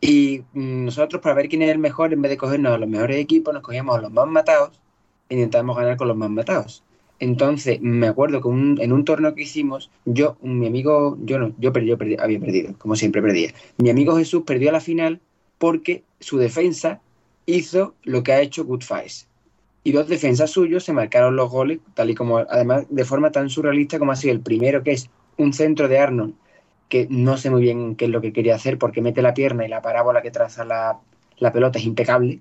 Y 0.00 0.42
mm, 0.52 0.84
nosotros 0.86 1.22
para 1.22 1.34
ver 1.34 1.48
quién 1.48 1.62
era 1.62 1.72
el 1.72 1.78
mejor, 1.78 2.12
en 2.12 2.22
vez 2.22 2.30
de 2.30 2.36
cogernos 2.36 2.72
a 2.72 2.78
los 2.78 2.88
mejores 2.88 3.18
equipos, 3.18 3.54
nos 3.54 3.62
cogíamos 3.62 3.98
a 3.98 4.02
los 4.02 4.12
más 4.12 4.26
matados 4.26 4.80
e 5.28 5.34
intentábamos 5.34 5.76
ganar 5.76 5.96
con 5.96 6.08
los 6.08 6.16
más 6.16 6.30
matados. 6.30 6.82
Entonces, 7.18 7.80
me 7.80 8.08
acuerdo 8.08 8.42
que 8.42 8.48
en 8.48 8.92
un 8.92 9.04
torneo 9.04 9.34
que 9.34 9.42
hicimos, 9.42 9.90
yo, 10.04 10.36
mi 10.42 10.66
amigo, 10.66 11.16
yo 11.22 11.38
no, 11.38 11.54
yo 11.58 11.72
perdí, 11.72 11.96
perdí, 11.96 12.16
había 12.18 12.38
perdido, 12.38 12.74
como 12.78 12.94
siempre 12.94 13.22
perdía. 13.22 13.54
Mi 13.78 13.88
amigo 13.88 14.16
Jesús 14.16 14.42
perdió 14.46 14.70
la 14.70 14.80
final 14.80 15.20
porque 15.58 16.04
su 16.20 16.36
defensa 16.36 17.00
hizo 17.46 17.94
lo 18.02 18.22
que 18.22 18.32
ha 18.32 18.40
hecho 18.42 18.64
Goodface. 18.64 19.26
Y 19.82 19.92
dos 19.92 20.08
defensas 20.08 20.50
suyos 20.50 20.84
se 20.84 20.92
marcaron 20.92 21.36
los 21.36 21.50
goles, 21.50 21.78
tal 21.94 22.10
y 22.10 22.14
como, 22.14 22.38
además, 22.38 22.86
de 22.90 23.04
forma 23.04 23.30
tan 23.30 23.48
surrealista 23.48 23.98
como 23.98 24.12
ha 24.12 24.16
sido 24.16 24.34
el 24.34 24.40
primero, 24.40 24.82
que 24.82 24.92
es 24.92 25.08
un 25.38 25.52
centro 25.52 25.88
de 25.88 25.98
Arnold, 25.98 26.34
que 26.88 27.06
no 27.10 27.36
sé 27.36 27.50
muy 27.50 27.62
bien 27.62 27.96
qué 27.96 28.04
es 28.06 28.10
lo 28.10 28.20
que 28.20 28.32
quería 28.32 28.54
hacer, 28.54 28.78
porque 28.78 29.02
mete 29.02 29.22
la 29.22 29.34
pierna 29.34 29.64
y 29.64 29.68
la 29.68 29.82
parábola 29.82 30.22
que 30.22 30.30
traza 30.30 30.64
la, 30.64 30.98
la 31.38 31.52
pelota 31.52 31.78
es 31.78 31.84
impecable. 31.84 32.40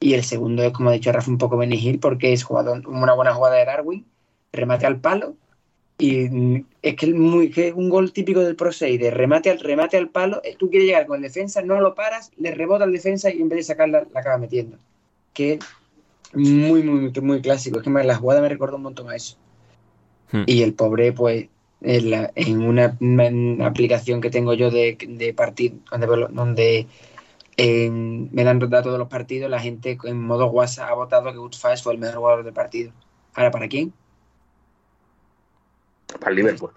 Y 0.00 0.14
el 0.14 0.24
segundo 0.24 0.62
es, 0.62 0.72
como 0.72 0.90
ha 0.90 0.92
dicho 0.92 1.12
Rafa, 1.12 1.30
un 1.30 1.38
poco 1.38 1.56
Benigil, 1.56 1.98
porque 1.98 2.32
es 2.32 2.44
jugador, 2.44 2.86
una 2.88 3.14
buena 3.14 3.34
jugada 3.34 3.56
de 3.56 3.64
Darwin, 3.64 4.04
remate 4.52 4.86
al 4.86 5.00
palo, 5.00 5.34
y 5.96 6.28
mm, 6.28 6.64
es 6.82 6.96
que 6.96 7.06
es 7.06 7.14
muy, 7.14 7.50
que 7.50 7.68
es 7.68 7.74
un 7.74 7.88
gol 7.88 8.12
típico 8.12 8.40
del 8.40 8.56
Pro 8.56 8.72
6, 8.72 8.98
de 9.00 9.10
remate 9.10 9.50
al, 9.50 9.60
remate 9.60 9.96
al 9.96 10.08
palo, 10.08 10.40
eh, 10.44 10.56
tú 10.58 10.68
quieres 10.68 10.88
llegar 10.88 11.06
con 11.06 11.16
el 11.16 11.22
defensa, 11.22 11.62
no 11.62 11.80
lo 11.80 11.94
paras, 11.94 12.32
le 12.36 12.50
rebota 12.52 12.84
al 12.84 12.92
defensa 12.92 13.32
y 13.32 13.40
en 13.40 13.48
vez 13.48 13.58
de 13.58 13.62
sacarla, 13.62 14.06
la 14.12 14.20
acaba 14.20 14.38
metiendo. 14.38 14.76
Que 15.32 15.52
es 15.54 15.60
muy, 16.32 16.82
muy, 16.82 17.12
muy 17.22 17.40
clásico. 17.40 17.78
Es 17.78 17.84
que 17.84 17.90
me- 17.90 18.04
la 18.04 18.16
jugada 18.16 18.40
me 18.40 18.48
recuerda 18.48 18.76
un 18.76 18.82
montón 18.82 19.08
a 19.08 19.16
eso. 19.16 19.36
Hmm. 20.32 20.42
Y 20.46 20.62
el 20.62 20.74
pobre, 20.74 21.12
pues, 21.12 21.46
en, 21.84 22.10
la- 22.10 22.32
en 22.34 22.62
una, 22.62 22.96
una 23.00 23.66
aplicación 23.66 24.20
que 24.20 24.30
tengo 24.30 24.54
yo 24.54 24.70
de, 24.70 24.96
de 25.08 25.34
partido, 25.34 25.76
donde, 25.90 26.06
donde 26.32 26.88
me 28.32 28.44
dan 28.44 28.58
datos 28.58 28.92
de 28.92 28.98
los 28.98 29.08
partidos, 29.08 29.50
la 29.50 29.60
gente 29.60 29.98
en 30.04 30.20
modo 30.20 30.46
WhatsApp 30.46 30.90
ha 30.90 30.94
votado 30.94 31.32
que 31.32 31.38
Woodface 31.38 31.82
fue 31.82 31.94
el 31.94 31.98
mejor 32.00 32.16
jugador 32.18 32.44
del 32.44 32.54
partido. 32.54 32.92
Ahora, 33.34 33.50
¿para 33.50 33.68
quién? 33.68 33.92
Para 36.20 36.30
el 36.30 36.36
Liverpool. 36.36 36.72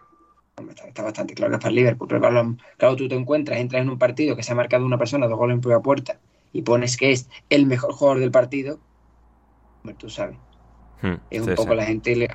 Está, 0.70 0.88
está 0.88 1.04
bastante 1.04 1.36
claro 1.36 1.52
que 1.52 1.56
es 1.58 1.62
para 1.62 1.70
el 1.70 1.76
Liverpool, 1.76 2.08
pero 2.08 2.20
claro, 2.20 2.56
claro, 2.78 2.96
tú 2.96 3.08
te 3.08 3.16
encuentras, 3.16 3.60
entras 3.60 3.82
en 3.84 3.90
un 3.90 4.00
partido 4.00 4.36
que 4.36 4.44
se 4.44 4.52
ha 4.52 4.56
marcado 4.56 4.86
una 4.86 4.98
persona, 4.98 5.28
dos 5.28 5.38
goles 5.38 5.56
en 5.56 5.62
propia 5.62 5.80
puerta, 5.82 6.20
y 6.52 6.64
pones 6.64 6.98
que 6.98 7.12
es 7.12 7.30
el 7.50 7.68
mejor 7.68 7.94
jugador 7.94 8.20
del 8.20 8.32
partido, 8.32 8.80
hombre, 9.84 9.96
tú 9.98 10.10
sabes. 10.10 10.38
Hmm, 11.02 11.16
Es 11.30 11.42
sí, 11.42 11.50
un 11.50 11.56
poco 11.56 11.72
sí. 11.72 11.78
la 11.78 11.86
gente, 11.86 12.28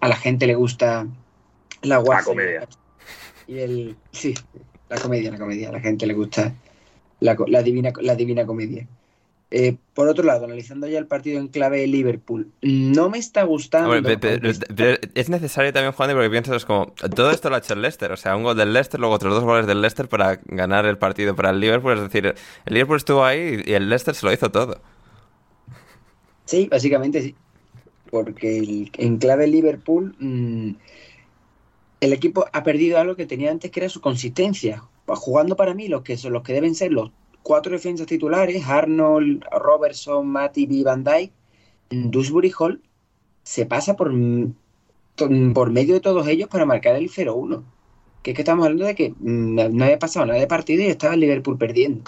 a 0.00 0.08
la 0.08 0.16
gente 0.16 0.46
le 0.46 0.54
gusta 0.54 1.06
La, 1.82 1.98
guasa, 1.98 2.24
comedia. 2.24 2.68
Y 3.46 3.58
el, 3.58 3.96
sí, 4.12 4.34
la 4.88 4.98
comedia, 4.98 5.30
la 5.30 5.38
comedia. 5.38 5.68
A 5.68 5.72
la 5.72 5.80
gente 5.80 6.06
le 6.06 6.14
gusta 6.14 6.52
la, 7.20 7.36
la 7.46 7.62
divina, 7.62 7.92
la 8.00 8.14
divina 8.14 8.46
comedia. 8.46 8.86
Eh, 9.50 9.76
por 9.94 10.08
otro 10.08 10.24
lado, 10.24 10.44
analizando 10.44 10.86
ya 10.88 10.98
el 10.98 11.06
partido 11.06 11.40
en 11.40 11.48
clave 11.48 11.80
de 11.80 11.86
Liverpool, 11.86 12.52
no 12.60 13.08
me 13.08 13.16
está 13.16 13.44
gustando. 13.44 13.90
Hombre, 13.90 14.18
pero 14.18 14.98
es 15.14 15.30
necesario 15.30 15.72
también, 15.72 15.92
Juan, 15.92 16.10
porque 16.10 16.28
piensas 16.28 16.56
es 16.56 16.64
como, 16.66 16.92
todo 17.16 17.30
esto 17.30 17.48
lo 17.48 17.56
ha 17.56 17.58
hecho 17.58 17.72
el 17.72 17.80
Leicester, 17.80 18.12
o 18.12 18.16
sea, 18.18 18.36
un 18.36 18.42
gol 18.42 18.58
del 18.58 18.74
Leicester, 18.74 19.00
luego 19.00 19.14
otros 19.14 19.32
dos 19.32 19.44
goles 19.44 19.66
del 19.66 19.80
Leicester 19.80 20.06
para 20.06 20.38
ganar 20.44 20.84
el 20.84 20.98
partido 20.98 21.34
para 21.34 21.48
el 21.48 21.60
Liverpool, 21.60 21.94
es 21.94 22.02
decir, 22.02 22.26
el 22.26 22.74
Liverpool 22.74 22.98
estuvo 22.98 23.24
ahí 23.24 23.62
y 23.64 23.72
el 23.72 23.88
Leicester 23.88 24.14
se 24.14 24.26
lo 24.26 24.32
hizo 24.34 24.50
todo. 24.50 24.82
Sí, 26.44 26.68
básicamente 26.70 27.22
sí. 27.22 27.34
Porque 28.10 28.58
el- 28.58 28.90
en 28.98 29.16
clave 29.16 29.46
Liverpool, 29.46 30.14
mm, 30.18 30.70
el 32.00 32.12
equipo 32.12 32.46
ha 32.52 32.62
perdido 32.62 32.98
algo 32.98 33.16
que 33.16 33.26
tenía 33.26 33.50
antes, 33.50 33.70
que 33.70 33.80
era 33.80 33.88
su 33.88 34.00
consistencia. 34.00 34.84
Jugando 35.06 35.56
para 35.56 35.74
mí 35.74 35.88
los 35.88 36.02
que 36.02 36.16
son 36.16 36.32
los 36.32 36.42
que 36.42 36.52
deben 36.52 36.74
ser 36.74 36.92
los 36.92 37.10
cuatro 37.42 37.72
defensas 37.72 38.06
titulares, 38.06 38.66
Arnold, 38.66 39.44
Robertson, 39.52 40.26
Matip 40.28 40.70
y 40.72 40.82
Van 40.82 41.02
Dijk, 41.04 41.32
en 41.90 42.10
Dewsbury 42.10 42.52
Hall 42.58 42.82
se 43.42 43.66
pasa 43.66 43.96
por, 43.96 44.12
por 45.54 45.70
medio 45.70 45.94
de 45.94 46.00
todos 46.00 46.26
ellos 46.28 46.48
para 46.48 46.66
marcar 46.66 46.96
el 46.96 47.08
0-1. 47.10 47.64
Que 48.22 48.30
es 48.32 48.34
que 48.36 48.42
estamos 48.42 48.64
hablando 48.64 48.84
de 48.86 48.94
que 48.94 49.10
mm, 49.18 49.76
no 49.76 49.84
había 49.84 49.98
pasado 49.98 50.26
nada 50.26 50.38
de 50.40 50.46
partido 50.46 50.82
y 50.82 50.86
estaba 50.86 51.14
el 51.14 51.20
Liverpool 51.20 51.58
perdiendo. 51.58 52.04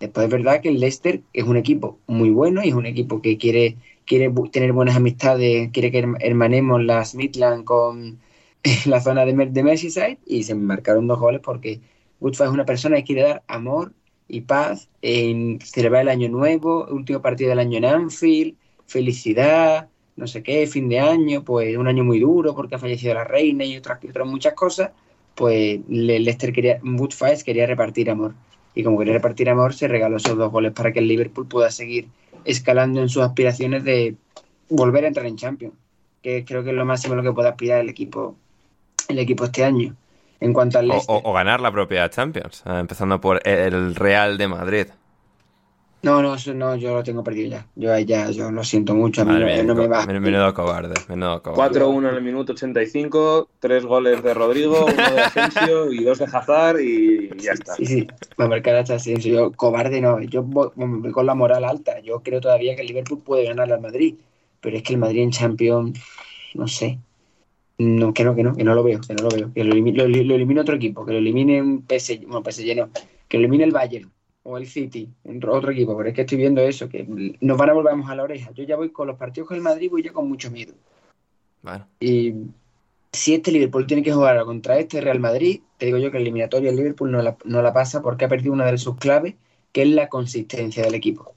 Después 0.00 0.24
es 0.26 0.30
verdad 0.32 0.60
que 0.60 0.68
el 0.70 0.80
Leicester 0.80 1.22
es 1.32 1.44
un 1.44 1.56
equipo 1.56 1.98
muy 2.06 2.30
bueno 2.30 2.62
y 2.64 2.68
es 2.68 2.74
un 2.74 2.86
equipo 2.86 3.22
que 3.22 3.38
quiere, 3.38 3.76
quiere 4.06 4.30
tener 4.52 4.72
buenas 4.72 4.96
amistades, 4.96 5.70
quiere 5.72 5.90
que 5.90 6.04
herm- 6.04 6.18
hermanemos 6.20 6.82
las 6.84 7.14
Midland 7.14 7.64
con 7.64 8.18
la 8.86 9.00
zona 9.00 9.24
de, 9.24 9.34
Mer- 9.34 9.52
de 9.52 9.62
Merseyside 9.62 10.18
y 10.26 10.42
se 10.44 10.54
marcaron 10.54 11.06
dos 11.06 11.18
goles 11.18 11.40
porque 11.42 11.80
Woodford 12.20 12.48
es 12.48 12.52
una 12.54 12.64
persona 12.64 12.96
que 12.96 13.04
quiere 13.04 13.22
dar 13.22 13.44
amor 13.46 13.92
y 14.28 14.40
paz 14.42 14.88
en 15.02 15.60
celebrar 15.60 16.02
el 16.02 16.08
año 16.08 16.28
nuevo, 16.28 16.86
último 16.90 17.22
partido 17.22 17.50
del 17.50 17.60
año 17.60 17.78
en 17.78 17.84
Anfield, 17.84 18.56
felicidad, 18.86 19.88
no 20.16 20.26
sé 20.26 20.42
qué, 20.42 20.66
fin 20.66 20.88
de 20.88 20.98
año, 20.98 21.44
pues 21.44 21.76
un 21.76 21.86
año 21.88 22.02
muy 22.04 22.18
duro 22.20 22.54
porque 22.54 22.74
ha 22.74 22.78
fallecido 22.78 23.14
la 23.14 23.24
reina 23.24 23.64
y 23.64 23.76
otras, 23.76 24.00
muchas 24.24 24.54
cosas, 24.54 24.90
pues 25.34 25.80
Le- 25.88 26.18
Leicester 26.20 26.52
quería, 26.52 26.80
Woodford 26.82 27.42
quería 27.44 27.66
repartir 27.66 28.10
amor. 28.10 28.34
Y 28.74 28.82
como 28.82 28.98
quería 28.98 29.14
repartir 29.14 29.48
amor 29.48 29.74
se 29.74 29.88
regaló 29.88 30.16
esos 30.16 30.36
dos 30.36 30.50
goles 30.52 30.72
para 30.72 30.92
que 30.92 30.98
el 30.98 31.08
Liverpool 31.08 31.46
pueda 31.48 31.70
seguir 31.70 32.08
escalando 32.44 33.00
en 33.00 33.08
sus 33.08 33.22
aspiraciones 33.22 33.84
de 33.84 34.16
volver 34.68 35.04
a 35.04 35.08
entrar 35.08 35.26
en 35.26 35.36
Champions, 35.36 35.74
que 36.22 36.44
creo 36.44 36.64
que 36.64 36.70
es 36.70 36.76
lo 36.76 36.84
máximo 36.84 37.14
lo 37.14 37.22
que 37.22 37.32
puede 37.32 37.48
aspirar 37.48 37.80
el 37.80 37.88
equipo 37.88 38.36
el 39.08 39.18
equipo 39.18 39.44
este 39.44 39.64
año. 39.64 39.94
En 40.40 40.52
cuanto 40.52 40.78
al 40.78 40.86
O, 40.86 40.88
Leicester, 40.88 41.16
o- 41.24 41.30
o 41.30 41.32
ganar 41.32 41.60
la 41.60 41.72
propia 41.72 42.08
Champions, 42.10 42.62
eh, 42.66 42.78
empezando 42.78 43.20
por 43.20 43.40
el 43.48 43.94
Real 43.94 44.36
de 44.38 44.48
Madrid. 44.48 44.86
no, 46.02 46.22
no, 46.22 46.36
no, 46.54 46.76
yo 46.76 46.94
lo 46.94 47.02
tengo 47.02 47.24
perdido 47.24 47.48
ya. 47.50 47.66
Yo 47.74 47.92
ahí 47.92 48.04
ya, 48.04 48.30
yo 48.30 48.50
lo 48.52 48.62
siento 48.62 48.94
mucho, 48.94 49.22
a 49.22 49.24
mí 49.24 49.32
Madre 49.32 49.44
no, 49.46 49.46
mía, 49.64 49.74
no 49.74 49.74
me 49.74 49.88
va. 49.88 50.06
men- 50.06 50.22
menudo 50.22 50.54
cobarde, 50.54 50.94
menudo 51.08 51.42
cobarde. 51.42 51.80
4-1 51.80 52.08
en 52.10 52.14
el 52.14 52.22
minuto 52.22 52.52
85, 52.52 53.48
tres 53.58 53.84
goles 53.84 54.22
de 54.22 54.32
Rodrigo, 54.34 54.84
uno 54.86 54.94
de 55.14 55.20
Asensio 55.20 55.90
y 55.92 56.04
dos 56.04 56.18
de 56.18 56.26
Hazard 56.26 56.78
y 56.80 57.30
ya 57.42 57.52
está. 57.52 57.74
Sí, 57.74 57.86
sí, 57.86 58.06
va 58.38 58.44
a 58.44 58.48
marcar 58.48 58.76
hasta 58.76 58.94
así. 58.96 59.16
Yo, 59.16 59.50
cobarde 59.52 60.00
no, 60.00 60.20
yo 60.22 60.44
voy, 60.44 60.68
voy 60.76 61.10
con 61.10 61.26
la 61.26 61.34
moral 61.34 61.64
alta. 61.64 61.98
Yo 62.00 62.22
creo 62.22 62.40
todavía 62.40 62.76
que 62.76 62.82
el 62.82 62.86
Liverpool 62.88 63.22
puede 63.24 63.44
ganar 63.46 63.72
al 63.72 63.80
Madrid, 63.80 64.14
pero 64.60 64.76
es 64.76 64.84
que 64.84 64.92
el 64.92 65.00
Madrid 65.00 65.22
en 65.22 65.30
Champions, 65.32 65.98
no 66.54 66.68
sé. 66.68 66.98
No, 67.78 68.14
que 68.14 68.24
no, 68.24 68.34
que 68.34 68.42
no, 68.42 68.54
que 68.54 68.64
no 68.64 68.74
lo 68.74 68.82
veo, 68.82 69.00
que 69.00 69.14
no 69.14 69.24
lo 69.24 69.28
veo. 69.28 69.52
Que 69.52 69.64
lo 69.64 69.72
elimine, 69.72 69.98
lo, 69.98 70.08
lo 70.08 70.34
elimine 70.34 70.60
otro 70.60 70.76
equipo, 70.76 71.04
que 71.04 71.12
lo 71.12 71.18
elimine 71.18 71.60
un 71.60 71.84
PSG, 71.86 72.26
bueno, 72.26 72.42
PSG 72.42 72.76
no, 72.76 72.90
que 73.28 73.36
lo 73.36 73.42
elimine 73.42 73.64
el 73.64 73.72
Bayern 73.72 74.10
o 74.46 74.56
el 74.56 74.66
City, 74.66 75.08
otro, 75.48 75.70
equipo, 75.70 75.96
pero 75.96 76.08
es 76.08 76.14
que 76.14 76.20
estoy 76.20 76.38
viendo 76.38 76.60
eso, 76.62 76.88
que 76.88 77.04
nos 77.40 77.58
van 77.58 77.70
a 77.70 77.72
volver 77.72 77.94
a 77.94 78.14
la 78.14 78.22
oreja. 78.22 78.52
Yo 78.52 78.62
ya 78.64 78.76
voy 78.76 78.90
con 78.90 79.08
los 79.08 79.16
partidos 79.16 79.48
con 79.48 79.56
el 79.56 79.62
Madrid, 79.62 79.90
voy 79.90 80.04
ya 80.04 80.12
con 80.12 80.28
mucho 80.28 80.50
miedo. 80.50 80.72
Bueno, 81.62 81.86
Y 81.98 82.32
si 83.12 83.34
este 83.34 83.50
Liverpool 83.50 83.86
tiene 83.86 84.04
que 84.04 84.12
jugar 84.12 84.42
contra 84.44 84.78
este 84.78 85.00
Real 85.00 85.18
Madrid, 85.18 85.60
te 85.78 85.86
digo 85.86 85.98
yo 85.98 86.12
que 86.12 86.18
el 86.18 86.22
eliminatorio 86.22 86.70
el 86.70 86.76
Liverpool 86.76 87.10
no 87.10 87.22
la, 87.22 87.36
no 87.44 87.60
la 87.60 87.72
pasa 87.72 88.02
porque 88.02 88.24
ha 88.24 88.28
perdido 88.28 88.52
una 88.52 88.70
de 88.70 88.78
sus 88.78 88.96
claves, 88.96 89.34
que 89.72 89.82
es 89.82 89.88
la 89.88 90.08
consistencia 90.08 90.84
del 90.84 90.94
equipo. 90.94 91.34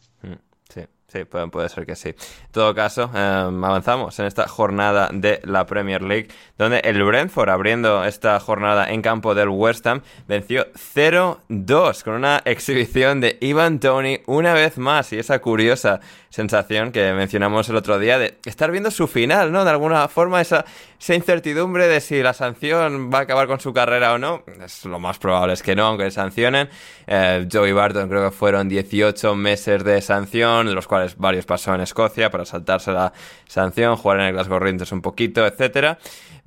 Sí, 1.12 1.26
puede 1.26 1.70
ser 1.70 1.86
que 1.86 1.95
sí. 1.95 2.10
En 2.10 2.51
todo 2.51 2.74
caso, 2.74 3.12
eh, 3.14 3.18
avanzamos 3.18 4.18
en 4.20 4.26
esta 4.26 4.47
jornada 4.47 5.10
de 5.12 5.39
la 5.43 5.66
Premier 5.66 6.01
League, 6.01 6.30
donde 6.57 6.80
el 6.80 7.03
Brentford, 7.03 7.49
abriendo 7.49 8.03
esta 8.03 8.39
jornada 8.39 8.89
en 8.89 9.01
campo 9.01 9.36
del 9.36 9.49
West 9.49 9.86
Ham, 9.88 10.01
venció 10.28 10.68
0-2 10.74 12.03
con 12.03 12.14
una 12.14 12.41
exhibición 12.45 13.22
de 13.22 13.38
Ivan 13.41 13.80
Tony 13.80 14.22
una 14.28 14.53
vez 14.53 14.78
más 14.78 15.12
y 15.14 15.20
esa 15.20 15.39
curiosa 15.39 15.99
sensación 16.30 16.91
que 16.91 17.12
mencionamos 17.14 17.68
el 17.70 17.76
otro 17.76 17.97
día 17.97 18.20
de 18.20 18.38
estar 18.45 18.72
viendo 18.72 18.91
su 18.91 19.07
final, 19.07 19.51
¿no? 19.51 19.64
De 19.66 19.72
alguna 19.72 20.07
forma 20.07 20.41
esa, 20.41 20.64
esa 20.99 21.16
incertidumbre 21.16 21.88
de 21.88 22.01
si 22.01 22.22
la 22.22 22.34
sanción 22.34 23.10
va 23.12 23.20
a 23.20 23.22
acabar 23.22 23.47
con 23.47 23.60
su 23.60 23.74
carrera 23.74 24.14
o 24.14 24.18
no. 24.18 24.43
Es 24.64 24.86
lo 24.86 24.99
más 24.99 25.18
probable 25.18 25.53
es 25.53 25.64
que 25.64 25.76
no, 25.76 25.86
aunque 25.86 26.05
le 26.05 26.12
sancionen. 26.12 26.70
Eh, 27.07 27.47
Joey 27.51 27.72
Barton 27.72 28.07
creo 28.10 28.30
que 28.30 28.36
fueron 28.36 28.70
18 28.70 29.36
meses 29.36 29.84
de 29.84 30.01
sanción, 30.01 30.68
de 30.68 30.74
los 30.74 30.88
cuales 30.88 30.99
varios 31.18 31.45
pasó 31.45 31.74
en 31.76 31.82
Escocia 31.82 32.30
para 32.30 32.45
saltarse 32.45 32.91
la 32.91 33.14
sanción, 33.47 33.95
jugar 33.95 34.20
en 34.20 34.28
el 34.28 34.34
Glasgow 34.34 34.60
Rangers 34.60 34.91
un 34.91 35.02
poquito, 35.02 35.45
etcétera. 35.45 35.97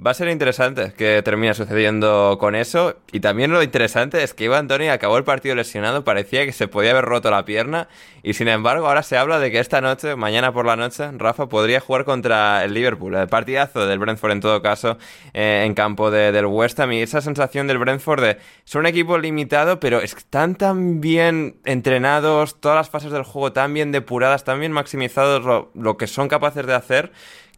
Va 0.05 0.11
a 0.11 0.15
ser 0.15 0.29
interesante 0.31 0.95
que 0.97 1.23
termine 1.23 1.55
sucediendo 1.55 2.37
con 2.41 2.57
eso. 2.57 2.97
Y 3.13 3.21
también 3.21 3.53
lo 3.53 3.63
interesante 3.63 4.25
es 4.25 4.35
que 4.35 4.45
Iván 4.45 4.67
Tony 4.67 4.89
acabó 4.89 5.17
el 5.17 5.23
partido 5.23 5.55
lesionado, 5.55 6.03
parecía 6.03 6.45
que 6.45 6.51
se 6.51 6.67
podía 6.67 6.91
haber 6.91 7.05
roto 7.05 7.31
la 7.31 7.45
pierna. 7.45 7.87
Y 8.25 8.33
sin 8.33 8.49
embargo, 8.49 8.89
ahora 8.89 9.05
se 9.05 9.17
habla 9.17 9.39
de 9.39 9.53
que 9.53 9.61
esta 9.61 9.81
noche, 9.81 10.17
mañana 10.17 10.53
por 10.53 10.67
la 10.67 10.75
noche, 10.75 11.09
Rafa 11.13 11.49
podría 11.49 11.79
jugar 11.79 12.05
contra 12.05 12.65
el 12.65 12.75
Liverpool. 12.75 13.15
El 13.15 13.29
partidazo 13.29 13.87
del 13.87 14.01
Brentford, 14.01 14.33
en 14.33 14.41
todo 14.41 14.61
caso, 14.61 14.99
eh, 15.35 15.63
en 15.65 15.75
campo 15.75 16.11
de- 16.11 16.33
del 16.33 16.47
West 16.47 16.81
Ham. 16.81 16.93
Y 16.95 17.03
esa 17.03 17.21
sensación 17.21 17.69
del 17.69 17.79
Brentford 17.79 18.23
de 18.23 18.39
son 18.65 18.81
un 18.81 18.87
equipo 18.87 19.19
limitado, 19.19 19.79
pero 19.79 20.01
están 20.01 20.57
tan 20.57 21.01
bien 21.01 21.61
entrenados, 21.65 22.61
todas 22.61 22.77
las 22.77 22.91
fases 22.91 23.13
del 23.13 23.23
juego 23.23 23.53
tan 23.53 23.73
bien 23.73 23.93
depuradas, 23.93 24.43
tan 24.43 24.59
bien 24.59 24.73
maximizados 24.73 25.45
lo, 25.45 25.71
lo 25.75 25.97
que 25.97 26.09
son 26.09 26.27
capaces 26.27 26.67
de 26.67 26.75
hacer 26.75 27.13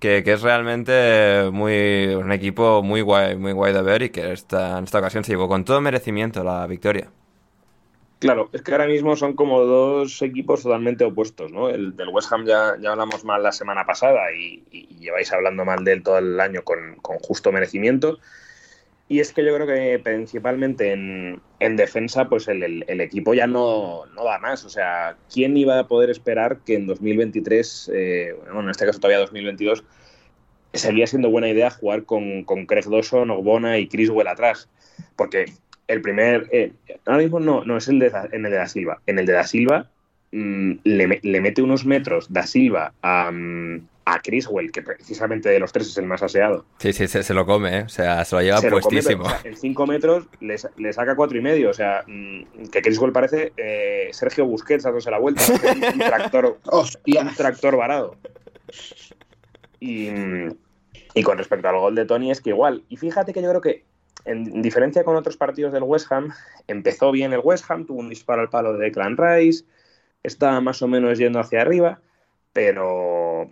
que, 0.05 0.23
que 0.25 0.33
es 0.35 0.43
realmente 0.43 1.49
muy 1.53 2.15
un 2.15 2.31
equipo 2.33 2.83
muy 2.83 3.01
guay, 3.01 3.37
muy 3.37 3.53
guay 3.53 3.73
de 3.73 3.83
ver 3.83 4.03
y 4.03 4.11
que 4.11 4.33
esta, 4.33 4.79
en 4.79 4.85
esta 4.85 4.99
ocasión 4.99 5.25
se 5.25 5.33
llevó 5.33 5.49
con 5.49 5.65
todo 5.65 5.81
merecimiento 5.81 6.45
la 6.45 6.67
victoria. 6.67 7.11
Claro, 8.19 8.49
es 8.55 8.63
que 8.63 8.73
ahora 8.73 8.87
mismo 8.87 9.17
son 9.17 9.35
como 9.35 9.61
dos 9.65 10.23
equipos 10.23 10.63
totalmente 10.63 11.05
opuestos, 11.05 11.53
¿no? 11.53 11.69
El 11.69 11.95
del 11.95 12.09
West 12.09 12.33
Ham 12.33 12.47
ya, 12.47 12.75
ya 12.81 12.93
hablamos 12.93 13.23
mal 13.25 13.43
la 13.43 13.53
semana 13.53 13.85
pasada 13.85 14.33
y, 14.33 14.65
y 14.71 14.87
lleváis 14.99 15.31
hablando 15.33 15.65
mal 15.67 15.85
de 15.85 15.93
él 15.93 16.03
todo 16.03 16.17
el 16.19 16.41
año 16.41 16.63
con, 16.65 16.97
con 17.03 17.19
justo 17.19 17.53
merecimiento. 17.53 18.19
Y 19.09 19.21
es 19.21 19.33
que 19.35 19.45
yo 19.45 19.55
creo 19.55 19.67
que 19.67 20.01
principalmente 20.01 20.93
en, 20.93 21.43
en 21.61 21.77
defensa, 21.77 22.29
pues 22.29 22.49
el, 22.49 22.63
el- 22.63 22.85
el 22.89 23.01
equipo 23.03 23.35
ya 23.35 23.47
no, 23.47 24.07
no 24.07 24.25
da 24.25 24.39
más. 24.41 24.65
O 24.65 24.71
sea, 24.71 25.19
¿quién 25.33 25.57
iba 25.57 25.79
a 25.81 25.89
poder 25.89 26.11
esperar 26.11 26.61
que 26.65 26.77
en 26.77 26.87
2023, 26.87 27.91
eh, 27.95 28.35
bueno, 28.47 28.63
en 28.63 28.71
este 28.71 28.87
caso 28.87 29.01
todavía 29.01 29.21
2022, 29.21 29.85
seguía 30.75 31.07
siendo 31.07 31.31
buena 31.31 31.49
idea 31.49 31.71
jugar 31.71 32.05
con, 32.05 32.45
con 32.45 32.67
Craig 32.67 32.85
Dawson, 32.89 33.31
Ogbona 33.31 33.79
y 33.79 33.89
Criswell 33.89 34.29
atrás? 34.29 34.69
Porque 35.17 35.47
el 35.89 36.01
primer. 36.01 36.49
eh, 36.53 36.73
ahora 37.07 37.19
mismo 37.23 37.41
no, 37.41 37.65
no 37.65 37.77
es 37.77 37.89
el 37.89 37.99
de, 37.99 38.11
Da- 38.11 38.29
en 38.33 38.45
el 38.45 38.51
de 38.51 38.57
Da 38.59 38.67
Silva. 38.69 39.01
En 39.07 39.19
el 39.19 39.27
de 39.27 39.33
Da 39.35 39.45
Silva 39.45 39.91
mm, 40.33 40.73
le, 40.85 41.21
le 41.23 41.41
mete 41.41 41.63
unos 41.63 41.85
metros 41.85 42.33
Da 42.33 42.47
Silva 42.47 42.93
a, 43.03 43.31
mm, 43.31 43.87
a 44.07 44.21
Criswell, 44.21 44.71
que 44.71 44.83
precisamente 44.83 45.49
de 45.49 45.59
los 45.59 45.73
tres 45.73 45.89
es 45.89 45.97
el 45.99 46.05
más 46.07 46.23
aseado. 46.23 46.65
Sí, 46.79 46.93
sí, 46.93 47.07
se, 47.09 47.23
se 47.23 47.33
lo 47.35 47.47
come, 47.47 47.79
¿eh? 47.79 47.83
o 47.83 47.89
sea, 47.89 48.23
se 48.25 48.37
lo 48.37 48.43
lleva 48.43 48.59
Se 48.59 48.69
lo 48.69 48.81
come, 48.81 48.97
puestísimo. 49.03 49.23
pero, 49.25 49.37
o 49.37 49.41
sea, 49.41 49.51
en 49.51 49.57
5 49.57 49.87
metros 49.87 50.27
le, 50.41 50.57
le 50.77 50.93
saca 50.93 51.15
cuatro 51.17 51.39
y 51.39 51.41
medio. 51.41 51.71
O 51.71 51.75
sea, 51.75 52.05
mm, 52.07 52.67
que 52.73 52.83
Criswell 52.83 53.13
parece 53.13 53.53
eh, 53.57 54.09
Sergio 54.13 54.45
Busquets 54.47 54.85
dándose 54.85 55.11
la 55.11 55.19
vuelta. 55.19 55.43
un, 55.53 55.85
un 55.85 55.99
tractor, 55.99 56.59
¡Hostia! 56.65 57.23
un 57.23 57.35
tractor 57.35 57.77
varado. 57.77 58.17
Y, 59.81 60.09
y 61.15 61.23
con 61.23 61.39
respecto 61.39 61.69
al 61.69 61.79
gol 61.79 61.95
de 61.95 62.05
Tony 62.05 62.31
es 62.31 62.41
que 62.41 62.51
igual. 62.51 62.85
Y 62.89 62.97
fíjate 62.97 63.33
que 63.33 63.41
yo 63.41 63.49
creo 63.49 63.61
que, 63.61 63.85
en 64.25 64.63
diferencia 64.63 65.05
con 65.05 65.17
otros 65.17 65.37
partidos 65.37 65.73
del 65.73 65.85
West 65.85 66.11
Ham, 66.11 66.31
empezó 66.67 67.13
bien 67.13 67.33
el 67.33 67.41
West 67.43 67.71
Ham, 67.71 67.87
tuvo 67.87 68.01
un 68.01 68.09
disparo 68.09 68.43
al 68.43 68.51
palo 68.51 68.73
de 68.73 68.85
Declan 68.85 69.17
Rice, 69.17 69.65
estaba 70.25 70.61
más 70.61 70.83
o 70.83 70.89
menos 70.89 71.19
yendo 71.19 71.39
hacia 71.39 71.61
arriba, 71.61 72.01
pero 72.53 73.49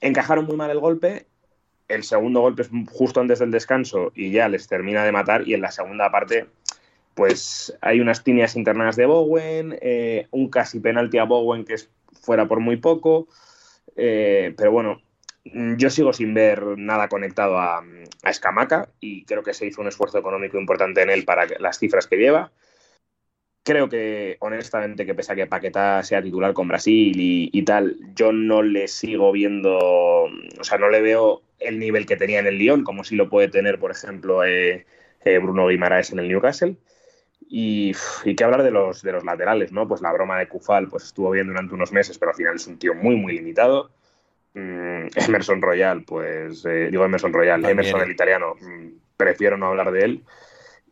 encajaron 0.00 0.44
muy 0.44 0.56
mal 0.56 0.70
el 0.70 0.78
golpe. 0.78 1.26
El 1.88 2.04
segundo 2.04 2.40
golpe 2.40 2.62
es 2.62 2.70
justo 2.90 3.20
antes 3.20 3.40
del 3.40 3.50
descanso 3.50 4.12
y 4.14 4.30
ya 4.30 4.48
les 4.48 4.68
termina 4.68 5.04
de 5.04 5.12
matar. 5.12 5.46
Y 5.48 5.54
en 5.54 5.60
la 5.62 5.70
segunda 5.70 6.10
parte, 6.10 6.46
pues 7.14 7.76
hay 7.80 8.00
unas 8.00 8.22
tiñas 8.22 8.56
internas 8.56 8.96
de 8.96 9.06
Bowen, 9.06 9.78
eh, 9.80 10.26
un 10.30 10.48
casi 10.48 10.80
penalti 10.80 11.18
a 11.18 11.24
Bowen 11.24 11.64
que 11.64 11.74
es 11.74 11.90
fuera 12.20 12.46
por 12.46 12.60
muy 12.60 12.76
poco. 12.76 13.28
Eh, 13.96 14.54
pero 14.56 14.72
bueno, 14.72 15.00
yo 15.44 15.90
sigo 15.90 16.12
sin 16.12 16.34
ver 16.34 16.62
nada 16.78 17.08
conectado 17.08 17.58
a, 17.58 17.84
a 18.22 18.30
Escamaca 18.30 18.88
y 19.00 19.24
creo 19.24 19.42
que 19.42 19.54
se 19.54 19.66
hizo 19.66 19.82
un 19.82 19.88
esfuerzo 19.88 20.18
económico 20.18 20.58
importante 20.58 21.02
en 21.02 21.10
él 21.10 21.24
para 21.24 21.46
las 21.58 21.78
cifras 21.78 22.06
que 22.06 22.16
lleva. 22.16 22.50
Creo 23.62 23.88
que, 23.88 24.36
honestamente, 24.40 25.06
que 25.06 25.14
pese 25.14 25.32
a 25.32 25.36
que 25.36 25.46
Paquetá 25.46 26.02
sea 26.02 26.22
titular 26.22 26.52
con 26.52 26.68
Brasil 26.68 27.14
y, 27.16 27.62
tal, 27.62 27.96
yo 28.14 28.30
no 28.30 28.62
le 28.62 28.88
sigo 28.88 29.32
viendo, 29.32 29.78
o 29.78 30.64
sea, 30.64 30.76
no 30.76 30.90
le 30.90 31.00
veo 31.00 31.40
el 31.58 31.78
nivel 31.78 32.04
que 32.04 32.16
tenía 32.16 32.40
en 32.40 32.46
el 32.46 32.58
Lyon, 32.58 32.84
como 32.84 33.04
si 33.04 33.16
lo 33.16 33.30
puede 33.30 33.48
tener, 33.48 33.78
por 33.78 33.90
ejemplo, 33.90 34.44
eh, 34.44 34.84
eh, 35.24 35.38
Bruno 35.38 35.68
Guimaraes 35.68 36.12
en 36.12 36.18
el 36.18 36.28
Newcastle. 36.28 36.76
Y, 37.48 37.94
y 38.24 38.34
qué 38.36 38.44
hablar 38.44 38.64
de 38.64 38.70
los, 38.70 39.02
de 39.02 39.12
los 39.12 39.24
laterales, 39.24 39.72
¿no? 39.72 39.88
Pues 39.88 40.02
la 40.02 40.12
broma 40.12 40.38
de 40.38 40.48
Kufal 40.48 40.88
pues 40.88 41.04
estuvo 41.04 41.30
bien 41.30 41.46
durante 41.46 41.74
unos 41.74 41.92
meses, 41.92 42.18
pero 42.18 42.32
al 42.32 42.36
final 42.36 42.56
es 42.56 42.66
un 42.66 42.78
tío 42.78 42.94
muy, 42.94 43.16
muy 43.16 43.32
limitado. 43.32 43.90
Mm, 44.54 45.08
Emerson 45.16 45.60
Royal, 45.60 46.04
pues 46.04 46.64
eh, 46.64 46.88
digo 46.90 47.04
Emerson 47.04 47.32
Royal, 47.32 47.64
Emerson 47.64 48.00
el 48.02 48.12
italiano, 48.12 48.54
mm, 48.60 48.88
prefiero 49.16 49.56
no 49.56 49.66
hablar 49.66 49.90
de 49.90 50.04
él. 50.04 50.24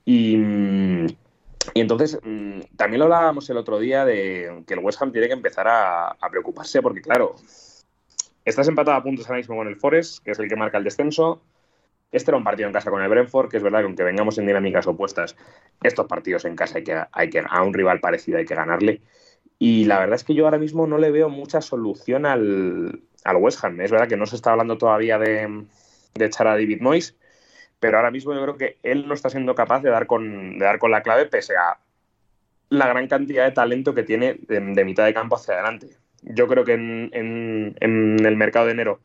Y, 0.04 0.36
mm, 0.36 1.06
y 1.74 1.80
entonces, 1.80 2.18
también 2.76 2.98
lo 2.98 3.04
hablábamos 3.04 3.48
el 3.50 3.56
otro 3.56 3.78
día 3.78 4.04
de 4.04 4.64
que 4.66 4.74
el 4.74 4.80
West 4.80 5.00
Ham 5.00 5.12
tiene 5.12 5.28
que 5.28 5.32
empezar 5.32 5.66
a, 5.68 6.16
preocuparse 6.30 6.82
porque, 6.82 7.00
claro, 7.00 7.36
estás 8.44 8.66
empatado 8.66 8.96
a 8.96 9.02
puntos 9.02 9.26
ahora 9.26 9.38
mismo 9.38 9.56
con 9.56 9.68
el 9.68 9.76
Forest, 9.76 10.24
que 10.24 10.32
es 10.32 10.38
el 10.40 10.48
que 10.48 10.56
marca 10.56 10.78
el 10.78 10.84
descenso. 10.84 11.40
Este 12.10 12.30
era 12.30 12.36
un 12.36 12.44
partido 12.44 12.66
en 12.66 12.74
casa 12.74 12.90
con 12.90 13.00
el 13.00 13.08
Brentford, 13.08 13.48
que 13.48 13.58
es 13.58 13.62
verdad 13.62 13.78
que 13.78 13.86
aunque 13.86 14.02
vengamos 14.02 14.36
en 14.38 14.46
dinámicas 14.46 14.86
opuestas, 14.86 15.36
estos 15.82 16.06
partidos 16.06 16.44
en 16.44 16.56
casa 16.56 16.78
hay 16.78 16.84
que, 16.84 17.00
hay 17.12 17.30
que 17.30 17.42
a 17.48 17.62
un 17.62 17.72
rival 17.72 18.00
parecido 18.00 18.38
hay 18.38 18.44
que 18.44 18.54
ganarle. 18.54 19.00
Y 19.58 19.84
la 19.84 20.00
verdad 20.00 20.16
es 20.16 20.24
que 20.24 20.34
yo 20.34 20.44
ahora 20.44 20.58
mismo 20.58 20.86
no 20.86 20.98
le 20.98 21.12
veo 21.12 21.28
mucha 21.28 21.60
solución 21.60 22.26
al, 22.26 23.00
al 23.24 23.36
West 23.36 23.62
Ham. 23.64 23.80
Es 23.80 23.90
verdad 23.90 24.08
que 24.08 24.16
no 24.16 24.26
se 24.26 24.36
está 24.36 24.52
hablando 24.52 24.78
todavía 24.78 25.18
de, 25.18 25.64
echar 26.18 26.46
a 26.46 26.52
David 26.52 26.80
Moyes, 26.80 27.16
pero 27.80 27.96
ahora 27.96 28.10
mismo 28.10 28.34
yo 28.34 28.42
creo 28.42 28.56
que 28.56 28.78
él 28.82 29.06
no 29.08 29.14
está 29.14 29.30
siendo 29.30 29.54
capaz 29.54 29.82
de 29.82 29.90
dar 29.90 30.06
con, 30.06 30.58
de 30.58 30.64
dar 30.64 30.78
con 30.78 30.90
la 30.90 31.02
clave 31.02 31.26
pese 31.26 31.56
a 31.56 31.78
la 32.68 32.86
gran 32.86 33.06
cantidad 33.08 33.44
de 33.44 33.52
talento 33.52 33.94
que 33.94 34.02
tiene 34.02 34.38
de, 34.48 34.84
mitad 34.84 35.04
de 35.04 35.14
campo 35.14 35.36
hacia 35.36 35.54
adelante. 35.54 35.88
Yo 36.22 36.46
creo 36.46 36.64
que 36.64 36.74
en, 36.74 37.10
en 37.12 38.24
el 38.24 38.36
mercado 38.36 38.66
de 38.66 38.72
enero 38.72 39.00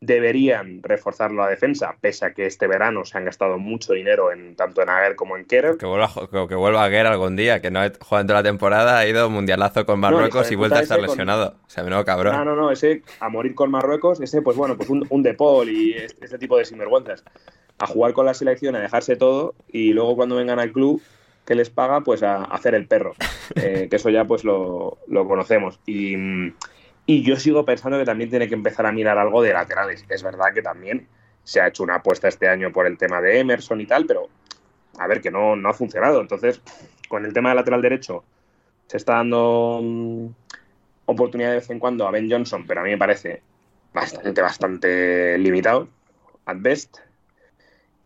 deberían 0.00 0.82
reforzar 0.82 1.30
la 1.30 1.46
defensa, 1.46 1.94
pese 2.00 2.24
a 2.24 2.32
que 2.32 2.46
este 2.46 2.66
verano 2.66 3.04
se 3.04 3.18
han 3.18 3.26
gastado 3.26 3.58
mucho 3.58 3.92
dinero 3.92 4.32
en 4.32 4.56
tanto 4.56 4.80
en 4.80 4.88
Aguer 4.88 5.14
como 5.14 5.36
en 5.36 5.44
Kerer. 5.44 5.76
Que 5.76 5.84
vuelva, 5.84 6.10
que 6.48 6.54
vuelva 6.54 6.84
Aguer 6.84 7.06
algún 7.06 7.36
día, 7.36 7.60
que 7.60 7.70
no 7.70 7.80
ha 7.80 7.92
jugado 8.00 8.26
toda 8.26 8.40
la 8.40 8.42
temporada, 8.42 8.98
ha 8.98 9.06
ido 9.06 9.28
mundialazo 9.28 9.84
con 9.84 10.00
Marruecos 10.00 10.50
y 10.50 10.56
vuelta 10.56 10.78
a 10.78 10.82
estar 10.82 11.00
lesionado. 11.00 11.56
O 11.66 11.70
sea, 11.70 11.84
no, 11.84 12.02
cabrón. 12.04 12.34
No, 12.34 12.44
no, 12.44 12.56
no, 12.56 12.70
ese 12.70 13.02
a 13.20 13.28
morir 13.28 13.54
con 13.54 13.70
Marruecos, 13.70 14.20
ese, 14.20 14.40
pues 14.40 14.56
bueno, 14.56 14.76
pues 14.76 14.88
un, 14.88 15.06
un 15.10 15.22
De 15.22 15.34
Paul 15.34 15.68
y 15.68 15.92
este, 15.92 16.24
este, 16.24 16.38
tipo 16.38 16.56
de 16.56 16.64
sinvergüenzas. 16.64 17.22
A 17.78 17.86
jugar 17.86 18.14
con 18.14 18.24
la 18.24 18.34
selección, 18.34 18.76
a 18.76 18.80
dejarse 18.80 19.16
todo 19.16 19.54
y 19.68 19.92
luego 19.92 20.16
cuando 20.16 20.36
vengan 20.36 20.58
al 20.58 20.72
club 20.72 21.02
que 21.46 21.54
les 21.54 21.68
paga, 21.68 22.02
pues 22.02 22.22
a, 22.22 22.44
hacer 22.44 22.74
el 22.74 22.86
perro. 22.86 23.14
Eh, 23.56 23.88
que 23.90 23.96
eso 23.96 24.10
ya 24.10 24.26
pues 24.26 24.44
lo, 24.44 24.98
lo 25.08 25.26
conocemos. 25.26 25.80
Y 25.84 26.14
y 27.06 27.22
yo 27.22 27.36
sigo 27.36 27.64
pensando 27.64 27.98
que 27.98 28.04
también 28.04 28.30
tiene 28.30 28.48
que 28.48 28.54
empezar 28.54 28.86
a 28.86 28.92
mirar 28.92 29.18
algo 29.18 29.42
de 29.42 29.52
laterales. 29.52 30.04
Es 30.08 30.22
verdad 30.22 30.52
que 30.54 30.62
también 30.62 31.08
se 31.44 31.60
ha 31.60 31.68
hecho 31.68 31.82
una 31.82 31.96
apuesta 31.96 32.28
este 32.28 32.48
año 32.48 32.72
por 32.72 32.86
el 32.86 32.98
tema 32.98 33.20
de 33.20 33.40
Emerson 33.40 33.80
y 33.80 33.86
tal, 33.86 34.06
pero 34.06 34.28
a 34.98 35.06
ver, 35.06 35.20
que 35.20 35.30
no, 35.30 35.56
no 35.56 35.68
ha 35.68 35.74
funcionado. 35.74 36.20
Entonces, 36.20 36.60
con 37.08 37.24
el 37.24 37.32
tema 37.32 37.50
del 37.50 37.56
lateral 37.56 37.82
derecho, 37.82 38.24
se 38.86 38.96
está 38.96 39.14
dando 39.14 39.80
mm, 39.82 40.26
oportunidad 41.06 41.50
de 41.50 41.56
vez 41.56 41.70
en 41.70 41.78
cuando 41.78 42.06
a 42.06 42.10
Ben 42.10 42.30
Johnson, 42.30 42.64
pero 42.66 42.80
a 42.80 42.84
mí 42.84 42.90
me 42.90 42.98
parece 42.98 43.42
bastante, 43.92 44.40
bastante 44.40 45.38
limitado, 45.38 45.88
at 46.46 46.56
best. 46.58 46.98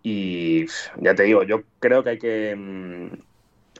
Y 0.02 0.66
ya 1.00 1.14
te 1.14 1.22
digo, 1.22 1.42
yo 1.42 1.62
creo 1.80 2.04
que 2.04 2.10
hay 2.10 2.18
que 2.18 2.54
mm, 2.56 3.08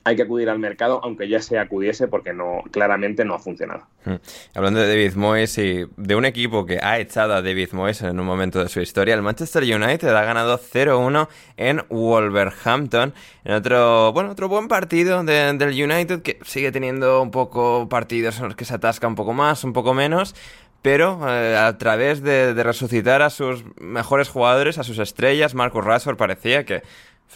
hay 0.05 0.16
que 0.16 0.22
acudir 0.22 0.50
al 0.50 0.59
mercado, 0.59 1.00
aunque 1.02 1.28
ya 1.28 1.40
se 1.40 1.59
acudiese 1.59 2.09
porque 2.09 2.34
no, 2.34 2.62
claramente 2.70 3.24
no 3.24 3.34
ha 3.34 3.38
funcionado. 3.38 3.86
Hmm. 4.05 4.16
Hablando 4.55 4.80
de 4.80 4.88
David 4.88 5.14
Moyes 5.14 5.57
y 5.57 5.86
de 5.96 6.14
un 6.14 6.26
equipo 6.26 6.66
que 6.66 6.78
ha 6.82 6.98
echado 6.98 7.32
a 7.32 7.40
David 7.40 7.70
Moyes 7.72 8.02
en 8.02 8.20
un 8.20 8.26
momento 8.26 8.62
de 8.62 8.68
su 8.68 8.80
historia, 8.80 9.14
el 9.14 9.22
Manchester 9.22 9.62
United 9.62 10.09
ha 10.09 10.24
ganado 10.24 10.59
0-1 10.59 11.28
en 11.57 11.82
Wolverhampton, 11.88 13.14
en 13.44 13.52
otro, 13.55 14.12
bueno, 14.12 14.30
otro 14.30 14.48
buen 14.48 14.68
partido 14.68 15.24
del 15.24 15.82
United 15.82 16.20
que 16.20 16.38
sigue 16.44 16.70
teniendo 16.70 17.22
un 17.22 17.30
poco 17.30 17.88
partidos 17.88 18.38
en 18.40 18.46
los 18.46 18.57
que 18.57 18.66
se 18.66 18.74
atasca 18.74 19.07
un 19.07 19.14
poco 19.14 19.32
más, 19.32 19.64
un 19.64 19.72
poco 19.72 19.94
menos, 19.94 20.34
pero 20.82 21.18
eh, 21.26 21.57
a 21.57 21.78
través 21.78 22.22
de, 22.22 22.52
de, 22.52 22.62
resucitar 22.62 23.22
a 23.22 23.30
sus 23.30 23.64
mejores 23.80 24.28
jugadores, 24.28 24.76
a 24.76 24.84
sus 24.84 24.98
estrellas, 24.98 25.55
Marcus 25.55 25.82
Rashford 25.82 26.18
parecía 26.18 26.66
que 26.66 26.82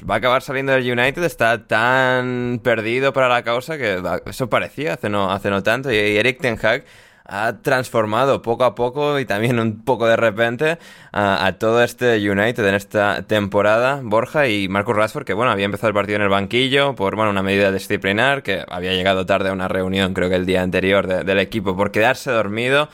va 0.09 0.15
a 0.15 0.19
acabar 0.19 0.43
saliendo 0.43 0.73
del 0.73 0.91
United, 0.91 1.23
está 1.25 1.67
tan 1.67 2.61
perdido 2.63 3.13
para 3.13 3.29
la 3.29 3.43
causa 3.43 3.79
que 3.79 4.03
eso 4.27 4.49
parecía 4.49 4.95
hace 4.95 5.09
no, 5.09 5.31
hace 5.31 5.51
no 5.51 5.63
tanto. 5.63 5.91
Y 5.91 5.97
Eric 5.97 6.41
Ten 6.41 6.59
Hag 6.63 6.85
ha 7.29 7.59
transformado 7.61 8.41
poco 8.41 8.65
a 8.65 8.75
poco 8.75 9.21
y 9.21 9.27
también 9.27 9.61
un 9.61 9.85
poco 9.85 10.07
de 10.07 10.17
repente 10.17 10.79
a, 11.13 11.53
todo 11.59 11.83
este 11.83 12.17
United 12.29 12.67
en 12.67 12.75
esta 12.75 13.23
temporada. 13.23 14.01
Borja 14.03 14.49
y 14.49 14.69
Marcus 14.69 14.97
Rashford, 14.97 15.27
que 15.27 15.35
bueno, 15.35 15.53
había 15.53 15.67
empezado 15.67 15.89
el 15.89 15.95
partido 15.95 16.17
en 16.17 16.23
el 16.23 16.31
banquillo 16.31 16.95
por 16.95 17.17
bueno, 17.17 17.31
una 17.31 17.43
medida 17.43 17.71
disciplinar, 17.71 18.43
que 18.43 18.65
había 18.67 18.93
llegado 18.95 19.27
tarde 19.27 19.51
a 19.51 19.53
una 19.53 19.69
reunión, 19.69 20.15
creo 20.15 20.31
que 20.31 20.37
el 20.37 20.47
día 20.47 20.63
anterior 20.63 21.07
del 21.07 21.39
equipo, 21.39 21.77
por 21.77 21.93
quedarse 21.93 22.31
dormido. 22.31 22.89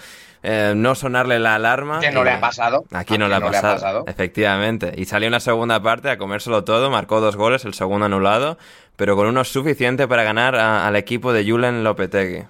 Eh, 0.46 0.74
no 0.76 0.94
sonarle 0.94 1.38
la 1.38 1.54
alarma. 1.54 2.00
Que 2.00 2.10
no 2.10 2.22
le 2.22 2.30
ha 2.30 2.40
pasado. 2.40 2.84
Aquí 2.92 3.16
no, 3.16 3.28
le 3.28 3.34
ha, 3.36 3.40
pasado, 3.40 4.04
Efectivamente. 4.06 4.92
Y 4.94 5.06
salió 5.06 5.26
una 5.28 5.40
segunda 5.40 5.82
parte 5.82 6.10
a 6.10 6.18
comérselo 6.18 6.64
todo, 6.64 6.90
marcó 6.90 7.20
dos 7.22 7.34
goles, 7.34 7.64
el 7.64 7.72
segundo 7.72 8.06
anulado, 8.06 8.58
pero 8.96 9.16
con 9.16 9.26
uno 9.26 9.42
suficiente 9.44 10.06
para 10.06 10.22
ganar 10.22 10.54
al 10.54 10.96
equipo 10.96 11.32
de 11.32 11.50
Julen 11.50 11.82
Lopetegui. 11.82 12.44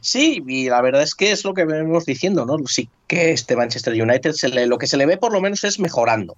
Sí, 0.00 0.42
y 0.46 0.68
la 0.68 0.80
verdad 0.80 1.02
es 1.02 1.14
que 1.14 1.32
es 1.32 1.44
lo 1.44 1.54
que 1.54 1.64
venimos 1.64 2.06
diciendo, 2.06 2.46
¿no? 2.46 2.56
Sí 2.66 2.88
que 3.10 3.32
este 3.32 3.56
Manchester 3.56 4.00
United 4.00 4.30
se 4.30 4.48
le, 4.48 4.68
lo 4.68 4.78
que 4.78 4.86
se 4.86 4.96
le 4.96 5.04
ve 5.04 5.16
por 5.16 5.32
lo 5.32 5.40
menos 5.40 5.64
es 5.64 5.80
mejorando 5.80 6.36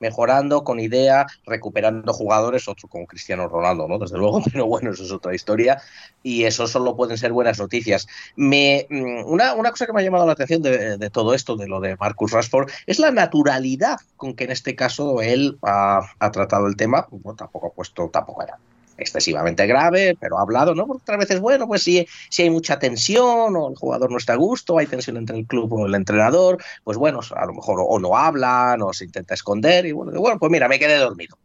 mejorando 0.00 0.64
con 0.64 0.80
idea, 0.80 1.26
recuperando 1.46 2.12
jugadores, 2.12 2.66
otro 2.66 2.88
como 2.88 3.06
Cristiano 3.06 3.46
Ronaldo, 3.46 3.86
¿no? 3.86 3.98
Desde 3.98 4.18
luego, 4.18 4.42
pero 4.52 4.66
bueno, 4.66 4.90
eso 4.90 5.04
es 5.04 5.12
otra 5.12 5.34
historia 5.34 5.80
y 6.22 6.44
eso 6.44 6.66
solo 6.66 6.96
pueden 6.96 7.18
ser 7.18 7.32
buenas 7.32 7.58
noticias. 7.58 8.08
Me, 8.34 8.86
mm, 8.90 9.24
una, 9.26 9.54
una 9.54 9.70
cosa 9.70 9.86
que 9.86 9.92
me 9.92 10.00
ha 10.00 10.04
llamado 10.04 10.26
la 10.26 10.32
atención 10.32 10.62
de, 10.62 11.10
todo 11.10 11.34
esto, 11.34 11.56
de 11.56 11.68
lo 11.68 11.80
de 11.80 11.96
Marcus 11.96 12.32
Rashford, 12.32 12.70
es 12.86 12.98
la 12.98 13.10
naturalidad 13.10 13.98
con 14.16 14.34
que 14.34 14.44
en 14.44 14.50
este 14.50 14.74
caso 14.74 15.22
él 15.22 15.58
ha, 15.62 16.00
ha 16.18 16.30
tratado 16.30 16.66
el 16.66 16.76
tema. 16.76 17.06
Bueno, 17.10 17.36
tampoco 17.36 17.68
ha 17.68 17.72
puesto, 17.72 18.08
tampoco 18.08 18.42
era 18.42 18.58
excesivamente 19.00 19.66
grave, 19.66 20.16
pero 20.20 20.38
ha 20.38 20.42
hablado, 20.42 20.74
¿no? 20.74 20.86
Porque 20.86 21.02
otras 21.02 21.18
veces, 21.18 21.40
bueno, 21.40 21.66
pues 21.66 21.82
si, 21.82 22.06
si 22.28 22.42
hay 22.42 22.50
mucha 22.50 22.78
tensión 22.78 23.56
o 23.56 23.68
el 23.68 23.76
jugador 23.76 24.10
no 24.10 24.18
está 24.18 24.34
a 24.34 24.36
gusto, 24.36 24.78
hay 24.78 24.86
tensión 24.86 25.16
entre 25.16 25.38
el 25.38 25.46
club 25.46 25.72
o 25.72 25.86
el 25.86 25.94
entrenador, 25.94 26.58
pues 26.84 26.96
bueno, 26.96 27.20
a 27.34 27.46
lo 27.46 27.54
mejor 27.54 27.78
o 27.86 27.98
no 27.98 28.16
hablan 28.16 28.82
o 28.82 28.92
se 28.92 29.04
intenta 29.04 29.34
esconder 29.34 29.86
y 29.86 29.92
bueno, 29.92 30.12
bueno 30.20 30.38
pues 30.38 30.50
mira, 30.50 30.68
me 30.68 30.78
quedé 30.78 30.96
dormido. 30.98 31.36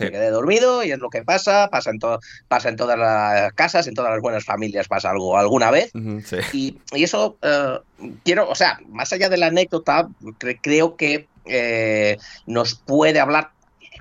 Me 0.00 0.10
quedé 0.10 0.30
dormido 0.30 0.84
y 0.84 0.92
es 0.92 0.98
lo 0.98 1.10
que 1.10 1.22
pasa, 1.24 1.68
pasa 1.70 1.90
en, 1.90 1.98
pasa 2.46 2.68
en 2.68 2.76
todas 2.76 2.98
las 2.98 3.52
casas, 3.54 3.86
en 3.86 3.94
todas 3.94 4.12
las 4.12 4.20
buenas 4.20 4.44
familias 4.44 4.86
pasa 4.86 5.10
algo 5.10 5.36
alguna 5.36 5.70
vez. 5.70 5.90
y, 6.52 6.78
eso, 6.92 7.36
eh, 7.42 7.78
quiero, 8.24 8.48
o 8.48 8.54
sea, 8.54 8.80
más 8.88 9.12
allá 9.12 9.28
de 9.28 9.38
la 9.38 9.46
anécdota, 9.46 10.08
creo 10.62 10.96
que 10.96 11.26
eh, 11.46 12.16
nos 12.46 12.74
puede 12.74 13.18
hablar 13.18 13.50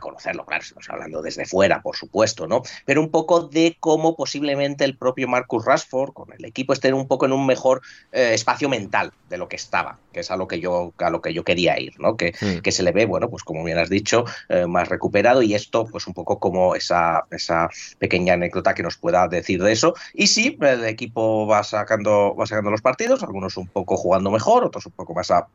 conocerlo, 0.08 0.45
claro, 0.45 0.64
estamos 0.64 0.89
hablando 0.89 1.22
desde 1.22 1.45
fuera, 1.45 1.82
por 1.82 1.97
supuesto, 1.97 2.47
¿no? 2.47 2.62
Pero 2.86 3.01
un 3.01 3.12
poco 3.12 3.41
de 3.41 3.76
cómo 3.80 4.16
posiblemente 4.16 4.86
el 4.86 4.97
propio 4.97 5.28
Marcus 5.28 5.66
Rashford 5.66 6.14
con 6.14 6.32
el 6.32 6.45
equipo 6.45 6.72
esté 6.72 6.93
un 6.93 7.08
poco 7.08 7.26
en 7.26 7.34
un 7.34 7.45
mejor 7.45 7.82
eh, 8.14 8.32
espacio 8.34 8.70
mental 8.70 9.12
de 9.30 9.38
lo 9.38 9.49
que 9.49 9.58
estaba, 9.58 9.99
que 10.14 10.22
es 10.22 10.32
a 10.32 10.38
lo 10.38 10.47
que 10.47 10.62
yo, 10.62 10.93
a 10.97 11.10
lo 11.10 11.22
que 11.22 11.34
yo 11.34 11.43
quería 11.43 11.78
ir, 11.78 11.99
¿no? 11.99 12.16
Que, 12.16 12.34
hmm. 12.39 12.60
que 12.60 12.72
se 12.72 12.84
le 12.84 12.93
ve, 12.93 13.05
bueno, 13.05 13.30
pues 13.30 13.43
como 13.43 13.66
bien 13.66 13.78
has 13.78 13.89
dicho, 13.89 14.24
eh, 14.47 14.66
más 14.66 14.88
recuperado 14.88 15.41
y 15.41 15.53
esto, 15.53 15.86
pues 15.86 16.08
un 16.08 16.14
poco 16.14 16.39
como 16.39 16.76
esa, 16.76 17.26
esa 17.32 17.70
pequeña 17.99 18.36
anécdota 18.36 18.74
que 18.74 18.84
nos 18.84 18.97
pueda 18.97 19.28
decir 19.28 19.62
de 19.62 19.74
eso. 19.74 19.93
Y 20.14 20.28
sí, 20.28 20.58
el 20.62 20.86
equipo 20.86 21.45
va 21.47 21.64
sacando, 21.64 22.34
va 22.34 22.45
sacando 22.45 22.72
los 22.72 22.82
partidos, 22.82 23.24
algunos 23.24 23.58
un 23.58 23.68
poco 23.68 23.97
jugando 23.97 24.32
mejor, 24.32 24.64
otros 24.64 24.86
un 24.86 24.93
poco 24.93 25.14
más 25.14 25.32
a 25.32 25.47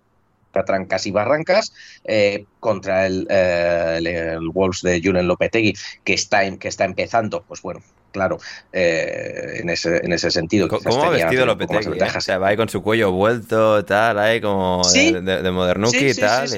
trancas 0.52 1.06
y 1.06 1.10
barrancas 1.10 1.72
eh, 2.04 2.44
contra 2.60 3.06
el, 3.06 3.26
eh, 3.30 3.98
el, 3.98 4.48
Wolves 4.50 4.82
de 4.82 5.00
Julen 5.02 5.26
Lopetegui 5.26 5.74
que 6.04 6.14
está, 6.14 6.44
en, 6.44 6.58
que 6.58 6.68
está 6.68 6.84
empezando, 6.84 7.42
pues 7.42 7.62
bueno, 7.62 7.80
claro, 8.12 8.38
eh, 8.72 9.60
en, 9.60 9.70
ese, 9.70 10.04
en 10.04 10.12
ese 10.12 10.30
sentido. 10.30 10.68
¿Cómo 10.68 11.04
ha 11.04 11.10
vestido 11.10 11.46
Lopetegui? 11.46 11.98
O 12.00 12.20
sea, 12.20 12.38
va 12.38 12.48
ahí 12.48 12.56
con 12.56 12.68
su 12.68 12.82
cuello 12.82 13.10
vuelto, 13.10 13.84
tal, 13.84 14.18
ahí 14.18 14.40
como 14.40 14.82
de, 14.92 15.20
de, 15.20 15.50
Modernuki 15.50 16.08
y 16.08 16.14
tal. 16.14 16.48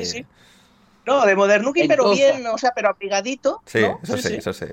No, 1.07 1.27
de 1.27 1.37
Modernuki, 1.37 1.87
pero 1.87 2.11
bien, 2.13 2.47
o 2.47 2.59
sea, 2.59 2.73
pero 2.75 2.89
abrigadito. 2.89 3.61
Sí, 3.67 3.81
eso 4.03 4.17
sí, 4.17 4.35
eso 4.37 4.53
sí. 4.53 4.67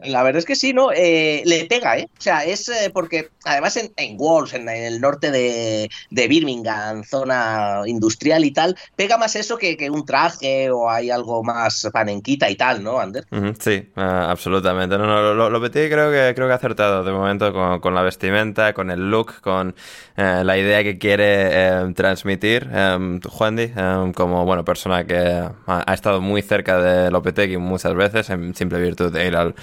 La 0.00 0.22
verdad 0.22 0.38
es 0.38 0.44
que 0.44 0.56
sí, 0.56 0.72
¿no? 0.72 0.90
Eh, 0.92 1.42
le 1.44 1.66
pega, 1.66 1.98
¿eh? 1.98 2.08
O 2.18 2.20
sea, 2.20 2.44
es 2.44 2.68
eh, 2.68 2.90
porque 2.92 3.30
además 3.44 3.76
en, 3.76 3.92
en 3.96 4.16
Walls, 4.18 4.54
en, 4.54 4.68
el 4.68 5.00
norte 5.00 5.30
de, 5.30 5.90
de 6.10 6.28
Birmingham, 6.28 7.04
zona 7.04 7.82
industrial 7.86 8.44
y 8.44 8.50
tal, 8.50 8.76
pega 8.96 9.16
más 9.16 9.36
eso 9.36 9.56
que, 9.58 9.76
que 9.76 9.90
un 9.90 10.04
traje 10.04 10.70
o 10.70 10.90
hay 10.90 11.10
algo 11.10 11.42
más 11.42 11.88
panenquita 11.92 12.50
y 12.50 12.56
tal, 12.56 12.82
¿no, 12.82 12.98
Ander? 12.98 13.24
Sí, 13.58 13.90
ah, 13.96 14.30
absolutamente. 14.30 14.98
No, 14.98 15.06
no, 15.06 15.34
lo, 15.34 15.50
Lopetegui 15.50 15.90
creo 15.90 16.10
que, 16.10 16.34
creo 16.34 16.46
que 16.46 16.52
ha 16.52 16.56
acertado 16.56 17.04
de 17.04 17.12
momento 17.12 17.52
con, 17.52 17.80
con 17.80 17.94
la 17.94 18.02
vestimenta, 18.02 18.72
con 18.72 18.90
el 18.90 19.10
look, 19.10 19.40
con 19.40 19.74
eh, 20.16 20.42
la 20.44 20.58
idea 20.58 20.82
que 20.82 20.98
quiere 20.98 21.48
eh, 21.50 21.92
transmitir 21.94 22.68
eh, 22.72 23.20
Juandi, 23.28 23.72
eh, 23.76 24.12
como 24.14 24.44
bueno, 24.44 24.64
persona 24.64 25.04
que 25.04 25.18
ha, 25.18 25.54
ha 25.66 25.94
estado 25.94 26.20
muy 26.20 26.42
cerca 26.42 26.78
de 26.78 27.10
Lopetegui 27.10 27.56
muchas 27.56 27.94
veces, 27.94 28.30
en 28.30 28.54
simple 28.54 28.80
virtud 28.80 29.12
de 29.12 29.26
ir 29.26 29.36
al 29.36 29.54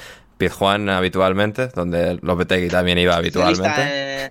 Pizjuán 0.41 0.89
habitualmente, 0.89 1.67
donde 1.67 2.17
Lopetegui 2.19 2.67
también 2.67 2.97
iba 2.97 3.15
habitualmente. 3.15 4.27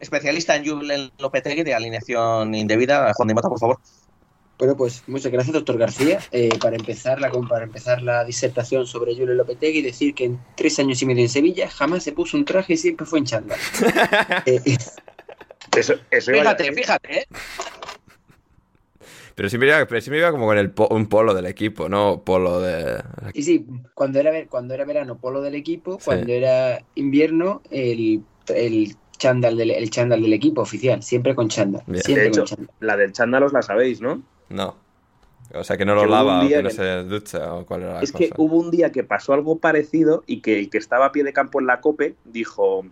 Especialista, 0.00 0.56
eh, 0.56 0.58
en 0.58 0.66
Julen 0.66 1.12
Lopetegui 1.16 1.62
de 1.62 1.74
alineación 1.74 2.56
indebida. 2.56 3.12
Juan 3.14 3.28
de 3.28 3.34
Mata, 3.34 3.48
por 3.48 3.60
favor. 3.60 3.78
Bueno, 4.58 4.76
pues 4.76 5.04
muchas 5.06 5.30
gracias, 5.30 5.54
doctor 5.54 5.78
García. 5.78 6.18
Eh, 6.32 6.48
para, 6.60 6.74
empezar 6.74 7.20
la, 7.20 7.30
para 7.48 7.62
empezar 7.62 8.02
la 8.02 8.24
disertación 8.24 8.84
sobre 8.84 9.14
Julio 9.14 9.34
Lopetegui, 9.34 9.80
decir 9.80 10.12
que 10.12 10.24
en 10.24 10.40
tres 10.56 10.80
años 10.80 11.00
y 11.02 11.06
medio 11.06 11.22
en 11.22 11.28
Sevilla 11.28 11.70
jamás 11.70 12.02
se 12.02 12.10
puso 12.10 12.36
un 12.36 12.44
traje 12.44 12.72
y 12.72 12.76
siempre 12.76 13.06
fue 13.06 13.20
en 13.20 13.26
chándal. 13.26 13.58
Eh, 14.46 14.76
Eso, 15.76 15.94
eso 16.10 16.32
Fíjate, 16.32 16.72
fíjate, 16.72 17.18
¿eh? 17.20 17.26
Pero 19.42 19.50
siempre 19.50 19.70
iba, 19.70 19.84
pero 19.86 20.00
siempre 20.00 20.20
iba 20.20 20.30
como 20.30 20.46
con 20.46 20.56
el 20.56 20.70
po- 20.70 20.86
un 20.92 21.06
polo 21.06 21.34
del 21.34 21.46
equipo, 21.46 21.88
no 21.88 22.22
polo 22.24 22.60
de... 22.60 23.02
y 23.34 23.42
sí, 23.42 23.66
cuando 23.92 24.20
era, 24.20 24.30
ver- 24.30 24.46
cuando 24.46 24.72
era 24.72 24.84
verano, 24.84 25.18
polo 25.18 25.40
del 25.42 25.56
equipo, 25.56 25.94
Sí. 25.98 26.04
cuando 26.04 26.32
era 26.32 26.84
invierno, 26.94 27.60
el, 27.72 28.22
el, 28.54 28.94
chándal 29.18 29.56
del, 29.56 29.72
el 29.72 29.90
chándal 29.90 30.22
del 30.22 30.32
equipo 30.32 30.60
oficial, 30.60 31.02
siempre 31.02 31.34
con 31.34 31.48
chándal. 31.48 31.82
Bien. 31.88 32.04
Siempre 32.04 32.22
De 32.22 32.28
hecho, 32.28 32.42
con 32.42 32.46
chándal. 32.46 32.68
la 32.78 32.96
del 32.96 33.10
chándalos 33.12 33.52
la 33.52 33.62
sabéis, 33.62 34.00
¿no? 34.00 34.22
No. 34.48 34.76
O 35.54 35.64
sea, 35.64 35.76
que 35.76 35.84
no 35.84 35.96
lo 35.96 36.02
Que 36.02 36.06
lava 36.08 36.38
o 36.38 36.46
día 36.46 36.58
que 36.58 36.62
no 36.62 36.68
que- 36.68 36.74
se 36.76 37.02
ducha 37.02 37.52
o 37.54 37.66
cuál 37.66 37.82
era 37.82 37.94
la 37.94 38.00
Es 38.02 38.12
cosa. 38.12 38.24
que 38.24 38.30
hubo 38.36 38.56
un 38.60 38.70
día 38.70 38.92
que 38.92 39.02
pasó 39.02 39.32
algo 39.32 39.58
parecido 39.58 40.22
y 40.28 40.40
que 40.40 40.56
el 40.60 40.70
que 40.70 40.78
estaba 40.78 41.06
a 41.06 41.10
pie 41.10 41.24
de 41.24 41.32
campo 41.32 41.58
en 41.60 41.66
la 41.66 41.80
COPE 41.80 42.14
dijo, 42.26 42.86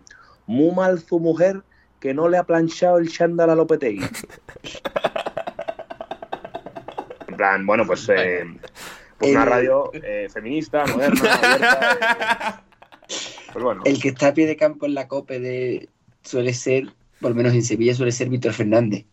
muy 0.47 0.75
mal 0.75 0.99
su 0.99 1.17
mujer 1.21 1.61
que 2.01 2.13
no 2.13 2.27
le 2.27 2.35
ha 2.37 2.43
planchado 2.43 2.97
el 2.97 3.09
chándal 3.09 3.51
a 3.51 3.55
Lopetegui. 3.55 4.01
plan, 7.41 7.65
bueno, 7.65 7.85
pues, 7.87 8.07
eh, 8.09 8.43
pues 9.17 9.31
una 9.31 9.45
radio 9.45 9.89
eh, 9.93 10.27
feminista, 10.31 10.85
moderna, 10.85 11.33
abierta. 11.41 12.61
eh, 12.61 13.15
pues 13.51 13.63
bueno, 13.65 13.81
El 13.85 13.99
que 13.99 14.09
está 14.09 14.27
a 14.27 14.33
pie 14.33 14.45
de 14.45 14.55
campo 14.55 14.85
en 14.85 14.93
la 14.93 15.07
COPE 15.07 15.39
de, 15.39 15.89
suele 16.23 16.53
ser, 16.53 16.85
por 17.19 17.31
lo 17.31 17.35
menos 17.35 17.53
en 17.53 17.63
Sevilla, 17.63 17.95
suele 17.95 18.11
ser 18.11 18.29
Víctor 18.29 18.53
Fernández. 18.53 19.05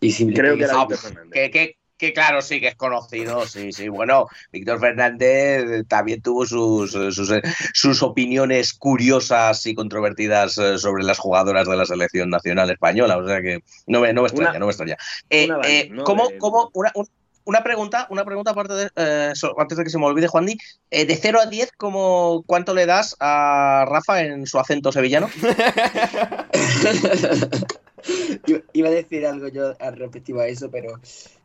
Y 0.00 0.32
creo 0.34 0.56
que 0.56 0.64
era 0.64 0.74
Ah, 0.74 0.86
Víctor 0.86 0.98
Fernández. 0.98 1.32
Que, 1.32 1.50
que, 1.50 1.76
que 1.98 2.12
claro, 2.12 2.42
sí 2.42 2.60
que 2.60 2.68
es 2.68 2.74
conocido, 2.76 3.46
sí, 3.46 3.72
sí. 3.72 3.88
Bueno, 3.88 4.26
Víctor 4.52 4.78
Fernández 4.80 5.86
también 5.88 6.22
tuvo 6.22 6.46
sus, 6.46 6.92
sus, 6.92 7.32
sus 7.72 8.02
opiniones 8.02 8.72
curiosas 8.74 9.64
y 9.66 9.74
controvertidas 9.74 10.52
sobre 10.54 11.02
las 11.04 11.18
jugadoras 11.18 11.66
de 11.68 11.76
la 11.76 11.84
selección 11.86 12.30
nacional 12.30 12.70
española. 12.70 13.16
O 13.18 13.26
sea 13.26 13.40
que 13.42 13.60
no 13.86 14.00
me, 14.00 14.12
no 14.12 14.22
me 14.22 14.28
extraña, 14.28 14.50
Una- 14.50 14.58
no 14.60 14.66
me 14.66 14.72
extraña. 14.72 14.96
Eh, 15.30 15.48
eh. 15.64 15.90
¿cómo, 16.04 16.28
De- 16.28 16.38
cómo- 16.38 16.70
una, 16.74 16.90
un- 16.94 17.08
una 17.44 17.62
pregunta, 17.62 18.06
una 18.10 18.24
pregunta 18.24 18.52
aparte 18.52 18.74
de, 18.74 18.90
eh, 18.96 19.32
antes 19.58 19.78
de 19.78 19.84
que 19.84 19.90
se 19.90 19.98
me 19.98 20.06
olvide, 20.06 20.28
Juan 20.28 20.46
Di. 20.46 20.56
Eh, 20.90 21.04
de 21.06 21.16
0 21.16 21.40
a 21.40 21.46
10, 21.46 21.72
¿cómo, 21.76 22.42
¿cuánto 22.46 22.74
le 22.74 22.86
das 22.86 23.16
a 23.20 23.84
Rafa 23.88 24.22
en 24.22 24.46
su 24.46 24.58
acento 24.58 24.92
sevillano? 24.92 25.28
Iba- 28.72 28.88
a 28.88 28.92
decir 28.92 29.26
algo 29.26 29.48
yo 29.48 29.74
al 29.80 29.96
respectivo 29.96 30.40
a 30.40 30.46
eso, 30.46 30.70
pero 30.70 31.00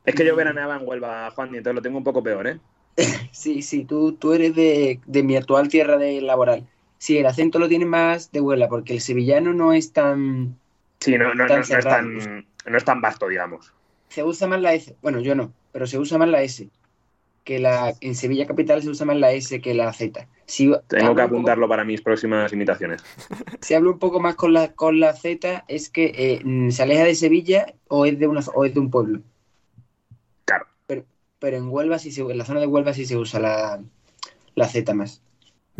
Es 0.05 0.15
que 0.15 0.25
yo 0.25 0.35
veraneaba 0.35 0.75
en 0.77 0.87
Huelva, 0.87 1.31
Juan, 1.31 1.53
y 1.53 1.57
entonces 1.57 1.75
lo 1.75 1.81
tengo 1.81 1.97
un 1.97 2.03
poco 2.03 2.21
peor, 2.23 2.47
¿eh? 2.47 2.59
sí, 3.31 3.61
sí, 3.61 3.85
tú, 3.85 4.13
tú 4.13 4.33
eres 4.33 4.55
de, 4.55 4.99
de 5.05 5.23
mi 5.23 5.35
actual 5.37 5.69
tierra 5.69 5.97
de 5.97 6.21
laboral. 6.21 6.67
Sí, 6.97 7.17
el 7.17 7.25
acento 7.25 7.59
lo 7.59 7.69
tiene 7.69 7.85
más 7.85 8.31
de 8.31 8.41
Huelva, 8.41 8.67
porque 8.67 8.93
el 8.93 9.01
sevillano 9.01 9.53
no 9.53 9.71
es 9.71 9.93
tan... 9.93 10.57
Sí, 10.99 11.17
no, 11.17 11.33
no, 11.33 11.35
no, 11.35 11.47
Tan 11.47 11.57
no 11.69 11.77
es 11.77 11.85
tan, 11.85 12.45
no 12.65 12.77
es 12.77 12.83
tan 12.83 12.99
vasto, 12.99 13.29
digamos. 13.29 13.73
Se 14.09 14.23
usa 14.23 14.47
más 14.47 14.61
la 14.61 14.73
S. 14.73 14.95
Bueno, 15.01 15.19
yo 15.19 15.35
no, 15.35 15.53
pero 15.71 15.87
se 15.87 15.97
usa 15.97 16.17
más 16.17 16.29
la 16.29 16.41
S. 16.41 16.67
Que 17.43 17.57
la, 17.59 17.93
en 18.01 18.13
Sevilla 18.15 18.45
capital 18.45 18.83
se 18.83 18.89
usa 18.89 19.05
más 19.05 19.17
la 19.17 19.31
S 19.31 19.59
que 19.61 19.73
la 19.73 19.91
Z. 19.93 20.27
Si, 20.45 20.65
Tengo 20.65 20.81
que 20.87 20.97
poco- 20.99 21.21
apuntarlo 21.21 21.67
para 21.67 21.83
mis 21.85 22.01
próximas 22.01 22.51
imitaciones. 22.53 23.01
si 23.61 23.73
hablo 23.73 23.91
un 23.91 23.99
poco 23.99 24.19
más 24.19 24.35
con 24.35 24.53
la, 24.53 24.73
con 24.73 24.99
la 24.99 25.13
Z, 25.13 25.63
es 25.67 25.89
que 25.89 26.11
eh, 26.15 26.41
mm, 26.43 26.69
se 26.71 26.83
aleja 26.83 27.03
de 27.05 27.15
Sevilla 27.15 27.73
o 27.87 28.05
es 28.05 28.19
de, 28.19 28.27
una, 28.27 28.41
o 28.53 28.65
es 28.65 28.73
de 28.73 28.79
un 28.79 28.91
pueblo. 28.91 29.21
Claro. 30.45 30.65
Pero, 30.87 31.05
pero 31.39 31.57
en 31.57 31.69
Huelva 31.69 31.97
sí 31.99 32.11
se, 32.11 32.21
en 32.21 32.37
la 32.37 32.45
zona 32.45 32.59
de 32.59 32.67
Huelva 32.67 32.93
sí 32.93 33.05
se 33.05 33.15
usa 33.17 33.39
la, 33.39 33.81
la 34.55 34.67
Z 34.67 34.93
más. 34.93 35.21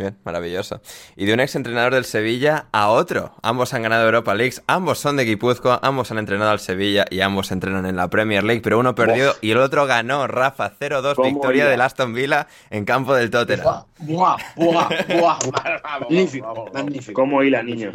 Bien, 0.00 0.16
maravilloso. 0.24 0.80
Y 1.14 1.26
de 1.26 1.34
un 1.34 1.40
ex 1.40 1.56
entrenador 1.56 1.92
del 1.92 2.06
Sevilla 2.06 2.68
a 2.72 2.88
otro. 2.88 3.34
Ambos 3.42 3.74
han 3.74 3.82
ganado 3.82 4.06
Europa 4.06 4.34
Leagues, 4.34 4.62
ambos 4.66 4.98
son 4.98 5.18
de 5.18 5.26
Guipúzcoa, 5.26 5.78
ambos 5.82 6.10
han 6.10 6.16
entrenado 6.16 6.52
al 6.52 6.58
Sevilla 6.58 7.04
y 7.10 7.20
ambos 7.20 7.52
entrenan 7.52 7.84
en 7.84 7.96
la 7.96 8.08
Premier 8.08 8.42
League, 8.42 8.62
pero 8.62 8.78
uno 8.78 8.94
perdió 8.94 9.34
y 9.42 9.50
el 9.50 9.58
otro 9.58 9.84
ganó. 9.84 10.26
Rafa, 10.26 10.72
0-2, 10.72 11.16
¿Cómo 11.16 11.28
victoria 11.28 11.66
del 11.66 11.82
Aston 11.82 12.14
Villa 12.14 12.46
en 12.70 12.86
campo 12.86 13.14
del 13.14 13.28
Tottenham. 13.28 13.84
Buah, 13.98 14.38
buah, 14.56 14.88
buah. 15.06 15.38
Magnífico, 16.00 16.70
magnífico. 16.72 17.12
¿Cómo 17.12 17.42
hila, 17.42 17.62
niño? 17.62 17.92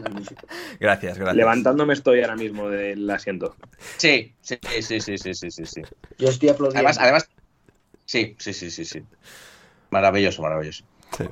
magnífico. 0.00 0.46
Gracias, 0.78 1.18
gracias. 1.18 1.36
Levantándome 1.36 1.94
estoy 1.94 2.20
ahora 2.20 2.36
mismo 2.36 2.68
del 2.68 3.10
asiento. 3.10 3.56
Sí, 3.96 4.32
sí, 4.42 4.60
sí, 4.80 5.00
sí, 5.00 5.18
sí, 5.18 5.34
sí, 5.34 5.50
sí, 5.50 5.66
sí. 5.66 5.82
Yo 6.18 6.28
estoy 6.28 6.50
aplaudiendo. 6.50 6.78
Además, 6.78 6.98
además, 7.00 7.28
sí, 8.06 8.36
sí, 8.38 8.52
sí, 8.52 8.70
sí, 8.70 8.84
sí. 8.84 9.02
Maravilloso, 9.90 10.40
maravilloso. 10.42 10.84
Sí. 11.16 11.24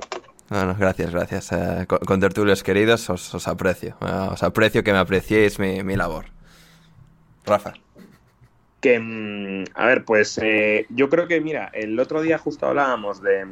No, 0.51 0.65
no, 0.65 0.75
gracias, 0.75 1.11
gracias. 1.11 1.53
Eh, 1.53 1.87
con, 1.87 2.21
tertulios 2.21 2.63
queridos 2.63 3.11
os, 3.11 3.35
os 3.35 3.49
aprecio. 3.49 3.97
Eh, 4.01 4.29
os 4.31 4.43
aprecio 4.43 4.83
que 4.83 4.93
me 4.93 4.99
apreciéis 4.99 5.59
mi, 5.59 5.83
mi 5.83 5.97
labor. 5.97 6.27
Rafa. 7.45 7.75
Que, 8.81 8.99
mm, 8.99 9.65
a 9.75 9.87
ver, 9.87 10.05
pues 10.05 10.39
eh, 10.43 10.87
yo 10.89 11.09
creo 11.09 11.27
que, 11.27 11.41
mira, 11.41 11.71
el 11.73 11.99
otro 11.99 12.23
día 12.23 12.39
justo 12.39 12.67
hablábamos 12.67 13.23
de, 13.23 13.47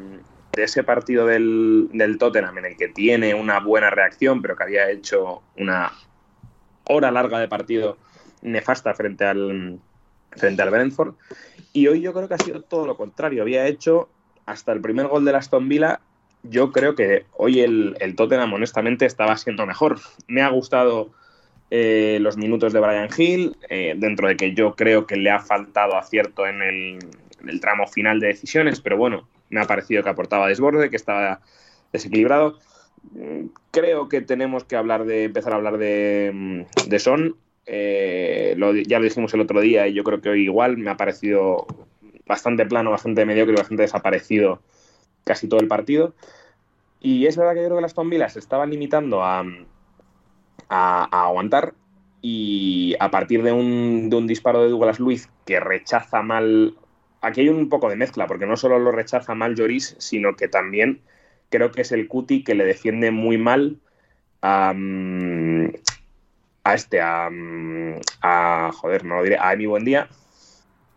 ese 0.57 0.85
partido 0.85 1.27
del, 1.27 1.89
del 1.93 2.17
Tottenham 2.17 2.59
en 2.59 2.65
el 2.67 2.77
que 2.77 2.89
tiene 2.89 3.35
una 3.35 3.61
buena 3.61 3.91
reacción, 3.91 4.41
pero 4.41 4.57
que 4.57 4.63
había 4.63 4.89
hecho 4.91 5.43
una 5.59 5.93
hora 6.85 7.11
larga 7.11 7.39
de 7.41 7.49
partido 7.49 7.99
nefasta 8.43 8.95
frente 8.95 9.25
al, 9.25 9.79
frente 10.31 10.63
al 10.63 10.71
Brentford. 10.71 11.15
Y 11.73 11.89
hoy 11.89 12.01
yo 12.01 12.13
creo 12.13 12.29
que 12.29 12.35
ha 12.35 12.39
sido 12.39 12.63
todo 12.63 12.87
lo 12.87 12.97
contrario. 12.97 13.43
Había 13.43 13.67
hecho 13.67 14.09
hasta 14.47 14.73
el 14.73 14.81
primer 14.81 15.09
gol 15.09 15.25
de 15.25 15.37
Aston 15.37 15.69
Villa. 15.69 16.01
Yo 16.51 16.73
creo 16.73 16.95
que 16.95 17.25
hoy 17.37 17.61
el, 17.61 17.97
el 18.01 18.17
Tottenham, 18.17 18.53
honestamente, 18.53 19.07
estaba 19.07 19.37
siendo 19.37 19.67
mejor. 19.67 19.99
Me 20.29 20.43
ha 20.43 20.49
gustado 20.49 21.11
eh, 21.71 22.19
los 22.21 22.37
minutos 22.37 22.73
de 22.73 22.81
Brian 22.81 23.09
Hill, 23.17 23.57
eh, 23.69 23.95
dentro 23.97 24.29
de 24.29 24.37
que 24.37 24.55
yo 24.55 24.77
creo 24.77 25.07
que 25.07 25.17
le 25.17 25.31
ha 25.31 25.41
faltado 25.41 25.97
acierto 25.97 26.47
en 26.47 26.63
el, 26.63 27.61
tramo 27.61 27.87
final 27.87 28.21
de 28.21 28.29
decisiones, 28.29 28.81
pero 28.81 28.97
bueno, 28.97 29.29
me 29.51 29.61
ha 29.61 29.65
parecido 29.65 30.03
que 30.03 30.09
aportaba 30.09 30.49
desborde, 30.49 30.91
que 30.91 30.97
estaba 30.97 31.41
desequilibrado. 31.93 32.59
Creo 33.71 34.09
que 34.09 34.21
tenemos 34.21 34.65
que 34.65 34.77
hablar 34.77 35.05
de 35.05 35.25
empezar 35.25 35.53
a 35.53 35.57
hablar 35.57 35.79
de, 35.79 36.31
mm, 36.33 36.89
de 36.89 36.99
Son. 36.99 37.37
Eh, 37.67 38.57
ya 38.87 38.99
lo 38.99 39.05
dijimos 39.05 39.35
el 39.35 39.41
otro 39.41 39.61
día 39.61 39.89
y 39.89 39.95
yo 39.95 40.05
creo 40.05 40.21
que 40.21 40.29
hoy 40.29 40.45
igual 40.45 40.77
me 40.79 40.91
ha 40.91 40.97
parecido 40.97 41.67
bastante 42.27 42.65
plano, 42.67 42.91
bastante 42.93 43.25
mediocre, 43.27 43.57
bastante 43.57 43.83
desaparecido 43.83 44.61
casi 45.27 45.49
todo 45.49 45.61
el 45.61 45.69
partido. 45.69 46.15
Y 47.01 47.27
es 47.27 47.37
verdad 47.37 47.53
que 47.53 47.61
yo 47.61 47.67
creo 47.67 47.77
que 47.77 47.83
las 47.83 47.95
Villa 47.95 48.29
se 48.29 48.39
estaban 48.39 48.71
limitando 48.71 49.23
a, 49.23 49.45
aguantar 50.69 51.75
y 52.23 52.97
a 52.99 53.11
partir 53.11 53.43
de 53.43 53.53
un, 53.53 54.27
disparo 54.27 54.63
de 54.63 54.71
Douglas 54.71 54.99
Luiz 54.99 55.29
que 55.45 55.61
rechaza 55.61 56.23
mal... 56.23 56.75
Aquí 57.21 57.41
hay 57.43 57.49
un 57.49 57.69
poco 57.69 57.89
de 57.89 57.97
mezcla, 57.97 58.27
porque 58.27 58.47
no 58.47 58.57
solo 58.57 58.79
lo 58.79 58.93
rechaza 58.93 59.35
mal 59.35 59.57
Lloris, 59.57 59.97
sino 59.99 60.37
que 60.37 60.49
también 60.49 61.03
creo 61.51 61.73
que 61.73 61.83
es 61.83 61.93
el 61.93 62.09
Cuti 62.09 62.45
que 62.45 62.55
le 62.55 62.65
defiende 62.65 63.11
muy 63.11 63.37
mal 63.37 63.79
a, 64.43 64.73
este, 66.73 67.01
a, 67.01 67.29
a, 68.23 68.71
joder, 68.73 69.05
no 69.05 69.17
lo 69.17 69.23
diré, 69.25 69.39
a 69.41 69.53
Emi 69.53 69.67
Buendía 69.67 70.09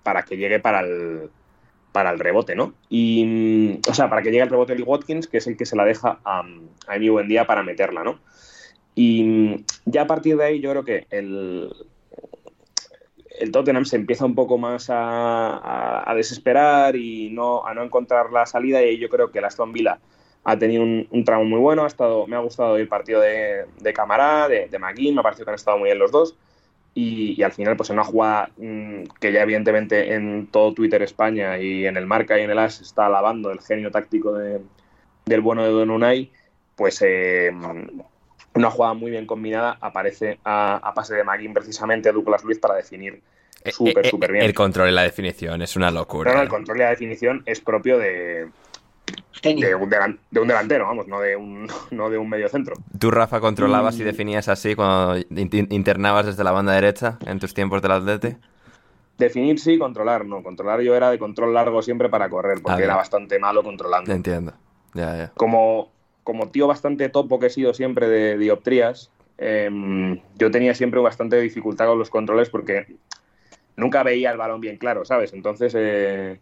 para 0.03 0.23
que 0.23 0.37
llegue 0.37 0.59
para 0.59 0.81
el, 0.81 1.31
para 1.91 2.11
el 2.11 2.19
rebote, 2.19 2.55
¿no? 2.55 2.73
Y, 2.89 3.25
mm, 3.25 3.89
o 3.89 3.93
sea, 3.93 4.09
para 4.09 4.21
que 4.21 4.29
llegue 4.31 4.43
el 4.43 4.49
rebote 4.49 4.75
Lee 4.75 4.83
Watkins, 4.83 5.27
que 5.27 5.37
es 5.37 5.47
el 5.47 5.57
que 5.57 5.65
se 5.65 5.75
la 5.75 5.85
deja 5.85 6.19
a, 6.23 6.43
a 6.87 6.95
Emi 6.95 7.09
Buendía 7.09 7.45
para 7.47 7.63
meterla, 7.63 8.03
¿no? 8.03 8.19
Y 8.95 9.23
mm, 9.23 9.65
ya 9.85 10.03
a 10.03 10.07
partir 10.07 10.37
de 10.37 10.45
ahí 10.45 10.61
yo 10.61 10.71
creo 10.71 10.85
que 10.85 11.07
el, 11.11 11.69
el 13.39 13.51
Tottenham 13.51 13.85
se 13.85 13.95
empieza 13.95 14.25
un 14.25 14.35
poco 14.35 14.57
más 14.57 14.89
a, 14.89 16.09
a- 16.09 16.13
desesperar 16.15 16.95
y 16.95 17.29
no, 17.29 17.65
a 17.65 17.73
no 17.73 17.83
encontrar 17.83 18.31
la 18.31 18.45
salida 18.45 18.83
y 18.83 18.97
yo 18.97 19.09
creo 19.09 19.31
que 19.31 19.39
el 19.39 19.45
Aston 19.45 19.71
Villa 19.71 19.99
ha 20.43 20.57
tenido 20.57 20.83
un, 20.83 21.07
un, 21.11 21.23
tramo 21.23 21.45
muy 21.45 21.59
bueno, 21.59 21.83
ha 21.83 21.87
estado, 21.87 22.25
me 22.27 22.35
ha 22.35 22.39
gustado 22.39 22.77
el 22.77 22.87
partido 22.87 23.21
de, 23.21 23.65
de 23.79 23.93
Camará, 23.93 24.47
de, 24.47 24.67
de 24.67 24.79
me 24.79 24.87
ha 24.87 25.23
parecido 25.23 25.45
que 25.45 25.51
han 25.51 25.55
estado 25.55 25.77
muy 25.77 25.87
bien 25.87 25.99
los 25.99 26.11
dos. 26.11 26.35
Y, 27.01 27.35
y, 27.37 27.43
al 27.43 27.53
final, 27.53 27.77
pues 27.77 27.89
en 27.89 27.95
una 27.95 28.03
jugada 28.03 28.49
mmm, 28.57 29.03
que 29.21 29.31
ya 29.31 29.43
evidentemente 29.43 30.13
en 30.13 30.47
todo 30.47 30.73
Twitter 30.73 31.01
España 31.01 31.57
y 31.57 31.85
en 31.85 31.95
el 31.95 32.05
Marca 32.05 32.37
y 32.37 32.43
en 32.43 32.51
el 32.51 32.59
As 32.59 32.81
está 32.81 33.05
alabando 33.05 33.51
el 33.51 33.61
genio 33.61 33.89
táctico 33.89 34.33
de, 34.33 34.59
del 35.25 35.41
bueno 35.41 35.63
de 35.63 35.69
Don 35.69 35.91
Unai, 35.91 36.29
pues 36.75 37.01
eh, 37.01 37.51
una 38.53 38.69
jugada 38.69 38.93
muy 38.95 39.11
bien 39.11 39.25
combinada 39.25 39.77
aparece 39.79 40.39
a, 40.43 40.75
a 40.75 40.93
pase 40.93 41.15
de 41.15 41.23
McGinn 41.23 41.53
precisamente 41.53 42.09
a 42.09 42.11
Douglas 42.11 42.43
Luiz 42.43 42.59
para 42.59 42.75
definir 42.75 43.21
súper, 43.71 44.05
eh, 44.05 44.09
súper 44.09 44.31
bien. 44.33 44.43
El 44.43 44.53
control 44.53 44.89
y 44.89 44.91
la 44.91 45.03
definición 45.03 45.61
es 45.61 45.75
una 45.77 45.91
locura. 45.91 46.31
Pero 46.31 46.43
el 46.43 46.49
control 46.49 46.77
y 46.77 46.81
la 46.81 46.89
definición 46.89 47.43
es 47.45 47.61
propio 47.61 47.97
de, 47.97 48.49
de 49.41 49.75
un, 49.75 49.89
delan, 49.89 50.19
de 50.31 50.39
un, 50.39 50.47
delantero, 50.47 50.85
vamos, 50.85 51.07
no 51.07 51.19
de 51.21 51.35
un, 51.35 51.67
no 51.91 52.09
de 52.09 52.17
un 52.17 52.29
medio 52.29 52.49
centro. 52.49 52.75
¿Tú, 52.97 53.11
Rafa, 53.11 53.39
controlabas 53.39 53.97
y, 53.97 54.01
y 54.01 54.05
definías 54.05 54.49
así 54.49 54.75
cuando 54.75 55.17
internabas 55.29 56.25
desde 56.25 56.43
la 56.43 56.51
banda 56.51 56.73
derecha 56.73 57.17
en 57.25 57.39
tus 57.39 57.53
tiempos 57.53 57.81
del 57.81 57.91
Atleti? 57.91 58.35
Definir 59.17 59.59
sí, 59.59 59.77
controlar 59.77 60.25
no. 60.25 60.41
Controlar 60.41 60.81
yo 60.81 60.95
era 60.95 61.11
de 61.11 61.19
control 61.19 61.53
largo 61.53 61.81
siempre 61.81 62.09
para 62.09 62.29
correr, 62.29 62.61
porque 62.61 62.81
ah, 62.83 62.85
era 62.85 62.95
bastante 62.95 63.37
malo 63.37 63.63
controlando. 63.63 64.11
Entiendo. 64.13 64.53
Ya, 64.93 65.15
ya. 65.15 65.31
Como, 65.35 65.91
como 66.23 66.49
tío 66.49 66.67
bastante 66.67 67.09
topo 67.09 67.37
que 67.37 67.47
he 67.47 67.49
sido 67.49 67.73
siempre 67.73 68.07
de 68.07 68.37
dioptrías, 68.37 69.11
eh, 69.37 69.69
yo 70.37 70.51
tenía 70.51 70.73
siempre 70.73 70.99
bastante 71.01 71.39
dificultad 71.39 71.87
con 71.87 71.99
los 71.99 72.09
controles 72.09 72.49
porque 72.49 72.95
nunca 73.75 74.03
veía 74.03 74.31
el 74.31 74.37
balón 74.37 74.61
bien 74.61 74.77
claro, 74.77 75.03
¿sabes? 75.03 75.33
Entonces, 75.33 75.73
eh, 75.75 76.39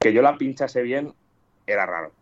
que 0.00 0.12
yo 0.12 0.20
la 0.20 0.36
pinchase 0.36 0.82
bien 0.82 1.14
era 1.66 1.86
raro. 1.86 2.12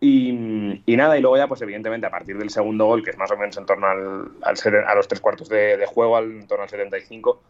Y, 0.00 0.82
y, 0.86 0.96
nada, 0.96 1.18
y 1.18 1.20
luego 1.20 1.36
ya, 1.36 1.46
pues 1.46 1.60
evidentemente, 1.60 2.06
a 2.06 2.10
partir 2.10 2.38
del 2.38 2.48
segundo 2.48 2.86
gol, 2.86 3.04
que 3.04 3.10
es 3.10 3.18
más 3.18 3.30
o 3.30 3.36
menos 3.36 3.56
en 3.58 3.66
torno 3.66 3.86
al, 3.86 4.30
al 4.42 4.84
a 4.86 4.94
los 4.94 5.08
tres 5.08 5.20
cuartos 5.20 5.48
de, 5.50 5.76
de 5.76 5.86
juego, 5.86 6.16
al, 6.16 6.30
en 6.30 6.46
torno 6.46 6.62
al 6.62 6.70
75, 6.70 7.42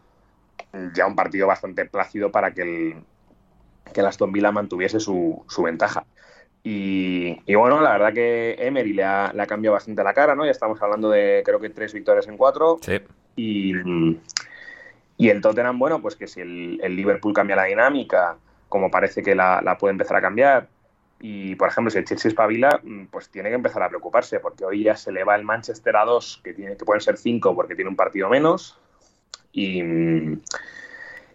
ya 0.93 1.07
un 1.07 1.15
partido 1.15 1.47
bastante 1.47 1.85
plácido 1.85 2.29
para 2.29 2.51
que 2.51 2.61
el, 2.61 2.95
que 3.93 4.01
el 4.01 4.05
Aston 4.05 4.33
Villa 4.33 4.51
mantuviese 4.51 4.99
su, 4.99 5.45
su 5.47 5.63
ventaja. 5.63 6.05
Y, 6.63 7.41
y, 7.45 7.55
bueno, 7.55 7.81
la 7.81 7.93
verdad 7.93 8.13
que 8.13 8.55
Emery 8.59 8.93
le 8.93 9.03
ha, 9.03 9.31
le 9.33 9.41
ha, 9.41 9.47
cambiado 9.47 9.73
bastante 9.73 10.03
la 10.03 10.13
cara, 10.13 10.35
¿no? 10.35 10.45
Ya 10.45 10.51
estamos 10.51 10.79
hablando 10.81 11.09
de 11.09 11.41
creo 11.45 11.59
que 11.59 11.69
tres 11.69 11.93
victorias 11.93 12.27
en 12.27 12.37
cuatro. 12.37 12.77
Sí. 12.81 12.99
Y, 13.35 13.73
y 15.17 15.29
el 15.29 15.41
Tottenham, 15.41 15.79
bueno, 15.79 16.01
pues 16.01 16.15
que 16.15 16.27
si 16.27 16.41
el, 16.41 16.79
el, 16.83 16.95
Liverpool 16.95 17.33
cambia 17.33 17.55
la 17.55 17.63
dinámica, 17.63 18.37
como 18.69 18.91
parece 18.91 19.23
que 19.23 19.33
la, 19.33 19.61
la 19.63 19.77
puede 19.77 19.93
empezar 19.93 20.17
a 20.17 20.21
cambiar, 20.21 20.67
y, 21.23 21.55
por 21.55 21.69
ejemplo, 21.69 21.91
si 21.91 21.99
el 21.99 22.05
Chelsea 22.05 22.29
espabila, 22.29 22.81
pues 23.11 23.29
tiene 23.29 23.49
que 23.49 23.55
empezar 23.55 23.83
a 23.83 23.89
preocuparse, 23.89 24.39
porque 24.39 24.65
hoy 24.65 24.83
ya 24.83 24.95
se 24.95 25.11
le 25.11 25.23
va 25.23 25.35
el 25.35 25.43
Manchester 25.43 25.95
a 25.95 26.03
dos, 26.03 26.41
que, 26.43 26.53
tiene, 26.53 26.75
que 26.75 26.83
pueden 26.83 27.01
ser 27.01 27.15
cinco 27.17 27.55
porque 27.55 27.75
tiene 27.75 27.89
un 27.89 27.95
partido 27.95 28.27
menos. 28.27 28.79
Y, 29.51 29.83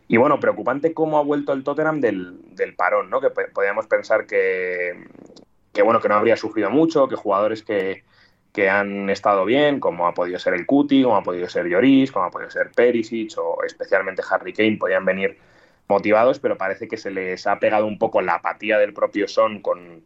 y 0.09 0.16
bueno, 0.16 0.41
preocupante 0.41 0.93
cómo 0.93 1.18
ha 1.18 1.22
vuelto 1.22 1.53
el 1.53 1.62
Tottenham 1.62 2.01
del, 2.01 2.37
del 2.57 2.74
parón, 2.74 3.11
¿no? 3.11 3.20
Que 3.20 3.30
podríamos 3.30 3.87
pensar 3.87 4.26
que, 4.26 5.07
que, 5.72 5.82
bueno, 5.82 6.01
que 6.01 6.09
no 6.09 6.16
habría 6.16 6.37
sufrido 6.37 6.68
mucho, 6.68 7.07
que 7.07 7.14
jugadores 7.14 7.62
que, 7.62 8.03
que 8.53 8.68
han 8.68 9.09
estado 9.09 9.45
bien, 9.45 9.78
como 9.78 10.09
ha 10.09 10.14
podido 10.14 10.41
ser 10.41 10.55
el 10.55 10.66
Cuti, 10.66 11.05
como 11.05 11.16
ha 11.16 11.22
podido 11.22 11.49
ser 11.49 11.66
Lloris, 11.66 12.11
como 12.11 12.24
ha 12.24 12.30
podido 12.30 12.51
ser 12.51 12.72
Perisic 12.74 13.39
o 13.39 13.62
especialmente 13.64 14.22
Harry 14.28 14.53
Kane, 14.53 14.78
podían 14.78 15.05
venir 15.05 15.39
motivados, 15.89 16.39
pero 16.39 16.57
parece 16.57 16.89
que 16.89 16.97
se 16.97 17.11
les 17.11 17.47
ha 17.47 17.59
pegado 17.59 17.87
un 17.87 17.99
poco 17.99 18.20
la 18.20 18.34
apatía 18.34 18.78
del 18.78 18.93
propio 18.93 19.28
Son 19.28 19.61
con, 19.61 20.03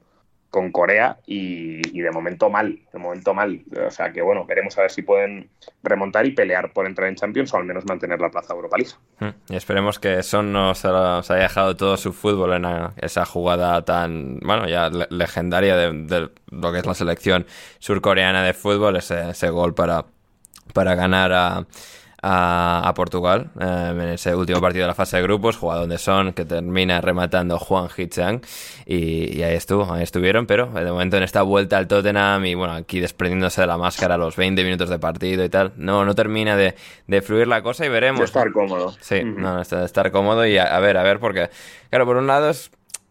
con 0.51 0.73
Corea 0.73 1.19
y, 1.27 1.81
y, 1.97 2.01
de 2.01 2.11
momento 2.11 2.51
mal, 2.51 2.81
de 2.93 2.99
momento 2.99 3.33
mal. 3.33 3.63
O 3.87 3.91
sea 3.91 4.13
que 4.13 4.21
bueno, 4.21 4.45
veremos 4.45 4.77
a 4.77 4.83
ver 4.83 4.91
si 4.91 5.03
pueden 5.03 5.49
remontar 5.83 6.27
y 6.27 6.33
pelear 6.33 6.73
por 6.73 6.87
entrar 6.87 7.09
en 7.09 7.15
Champions 7.15 7.55
o 7.55 7.57
al 7.57 7.65
menos 7.65 7.85
mantener 7.87 8.21
la 8.21 8.31
plaza 8.31 8.53
Europa 8.53 8.77
League. 8.77 9.35
Y 9.49 9.57
esperemos 9.57 9.99
que 9.99 10.23
Son 10.23 10.53
nos, 10.53 10.85
nos 10.85 11.31
haya 11.31 11.43
dejado 11.43 11.77
todo 11.77 11.97
su 11.97 12.13
fútbol 12.13 12.55
en 12.55 12.67
esa 12.97 13.25
jugada 13.25 13.85
tan, 13.85 14.41
bueno, 14.41 14.69
ya 14.69 14.91
legendaria 14.91 15.77
de, 15.77 16.31
lo 16.51 16.73
que 16.73 16.79
es 16.79 16.87
la 16.87 16.95
selección 16.95 17.47
surcoreana 17.79 18.43
de 18.43 18.53
fútbol, 18.53 18.97
ese, 18.97 19.31
ese 19.31 19.51
gol 19.51 19.75
para, 19.75 20.07
para 20.75 20.97
ganar 20.97 21.33
a 21.33 21.67
a, 22.23 22.83
a 22.87 22.95
Portugal 22.95 23.51
eh, 23.61 23.89
en 23.93 24.01
ese 24.11 24.35
último 24.35 24.61
partido 24.61 24.85
de 24.85 24.89
la 24.89 24.95
fase 24.95 25.17
de 25.17 25.23
grupos, 25.23 25.57
jugado 25.57 25.81
donde 25.83 25.99
son, 25.99 26.33
que 26.33 26.45
termina 26.45 27.01
rematando 27.01 27.59
Juan 27.59 27.89
Hichang 27.97 28.41
y, 28.87 29.39
y, 29.39 29.43
ahí 29.43 29.55
estuvo, 29.55 29.93
ahí 29.93 30.03
estuvieron, 30.03 30.47
pero 30.47 30.67
de 30.67 30.91
momento 30.91 31.17
en 31.17 31.23
esta 31.23 31.43
vuelta 31.43 31.79
al 31.79 31.89
Tottenham 31.89 32.45
y 32.45 32.55
bueno, 32.55 32.75
aquí 32.75 33.01
desprendiéndose 33.01 33.63
de 33.63 33.67
la 33.67 33.79
máscara 33.79 34.15
a 34.17 34.19
los 34.19 34.37
20 34.37 34.63
minutos 34.65 34.89
de 34.89 34.99
partido 34.99 35.45
y 35.45 35.49
tal, 35.49 35.73
no, 35.77 36.05
no 36.05 36.15
termina 36.15 36.57
de, 36.57 36.75
de 37.07 37.23
fluir 37.23 37.49
la 37.49 37.63
cosa 37.63 37.87
y 37.87 37.89
veremos. 37.89 38.21
De 38.21 38.27
estar 38.27 38.53
cómodo. 38.53 38.95
Sí, 39.01 39.17
uh 39.17 39.19
-huh. 39.19 39.37
no, 39.37 39.63
de 39.63 39.85
estar 39.85 40.11
cómodo 40.11 40.47
y 40.47 40.59
a, 40.59 40.77
a 40.77 40.81
ver, 40.81 40.97
a 40.97 41.03
ver, 41.03 41.21
porque 41.21 41.51
claro, 41.89 42.07
por 42.07 42.17
un 42.17 42.27
lado 42.27 42.51
es 42.51 42.71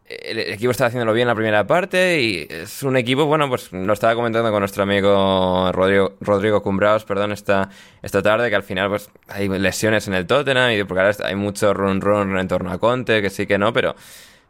el 0.10 0.40
equipo 0.40 0.72
está 0.72 0.88
haciéndolo 0.88 1.14
bien 1.14 1.28
la 1.28 1.36
primera 1.36 1.68
parte 1.68 2.20
y 2.20 2.48
es 2.50 2.82
un 2.82 2.98
equipo, 2.98 3.26
bueno, 3.26 3.48
pues 3.48 3.72
lo 3.72 3.94
estaba 3.94 4.16
comentando 4.16 4.50
con 4.50 4.60
nuestro 4.60 4.82
amigo 4.82 5.72
Rodrigo, 5.72 6.16
Rodrigo 6.20 6.64
Cumbraos, 6.64 7.06
perdón, 7.06 7.32
esta, 7.32 7.70
esta 8.02 8.24
tarde, 8.24 8.50
que 8.50 8.56
al 8.56 8.64
final 8.64 8.90
pues 8.90 9.12
hay 9.28 9.48
lesiones 9.48 10.08
en 10.08 10.16
el 10.16 10.26
Tottenham 10.26 10.72
y 10.72 10.84
porque 10.84 11.02
ahora 11.02 11.16
hay 11.24 11.36
mucho 11.36 11.76
run 11.76 12.02
run 12.02 12.40
en 12.40 12.48
torno 12.48 12.72
a 12.72 12.80
Conte, 12.80 13.22
que 13.22 13.30
sí 13.30 13.46
que 13.46 13.60
no, 13.60 13.72
pero 13.72 13.96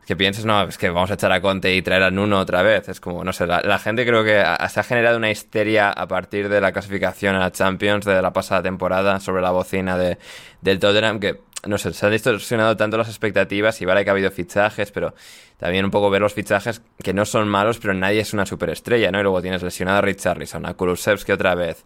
que 0.10 0.16
pienses, 0.16 0.43
no, 0.43 0.64
es 0.64 0.80
que 0.80 0.89
vamos 0.89 1.12
a 1.12 1.14
echar 1.14 1.32
a 1.32 1.39
Conte 1.39 1.76
y 1.76 1.84
traer 1.84 2.01
a 2.01 2.10
Nuno 2.10 2.39
otra 2.39 2.64
vez. 2.64 2.89
Es 2.89 2.99
como, 2.99 3.24
no 3.24 3.32
sé, 3.32 3.45
la, 3.45 3.78
gente 3.78 4.07
creo 4.07 4.24
que 4.24 4.43
se 4.68 4.80
ha 4.80 4.84
generado 4.84 5.18
una 5.18 5.30
histeria 5.30 5.91
a 5.91 6.07
partir 6.07 6.49
de 6.49 6.60
la 6.60 6.72
clasificación 6.72 7.36
a 7.36 7.39
la 7.39 7.51
Champions 7.51 8.05
de 8.05 8.20
la 8.20 8.34
pasada 8.34 8.64
temporada 8.64 9.20
sobre 9.20 9.43
la 9.43 9.51
bocina 9.51 9.99
de, 9.99 10.18
del 10.62 10.80
Tottenham 10.80 11.20
que 11.20 11.39
no 11.66 11.78
sé, 11.78 11.93
se 11.93 12.05
han 12.05 12.12
distorsionado 12.12 12.78
tanto 12.78 12.97
las 12.97 13.10
expectativas 13.10 13.82
y 13.82 13.86
vale 13.86 14.03
que 14.03 14.10
ha 14.10 14.14
habido 14.14 14.32
fichajes, 14.32 14.91
pero 14.91 15.14
también 15.57 15.86
un 15.86 15.91
poco 15.91 16.10
ver 16.10 16.22
los 16.22 16.34
fichajes 16.34 16.82
que 17.03 17.14
no 17.14 17.26
son 17.26 17.47
malos, 17.47 17.80
pero 17.80 17.93
nadie 17.93 18.22
es 18.22 18.34
una 18.34 18.45
superestrella, 18.45 19.12
¿no? 19.12 19.20
Y 19.20 19.24
luego 19.24 19.41
tienes 19.41 19.62
lesionado 19.62 19.97
a 19.97 20.01
Richarlison, 20.01 20.66
a 20.66 20.74
Kulusevski 20.74 21.32
otra 21.32 21.55
vez. 21.55 21.84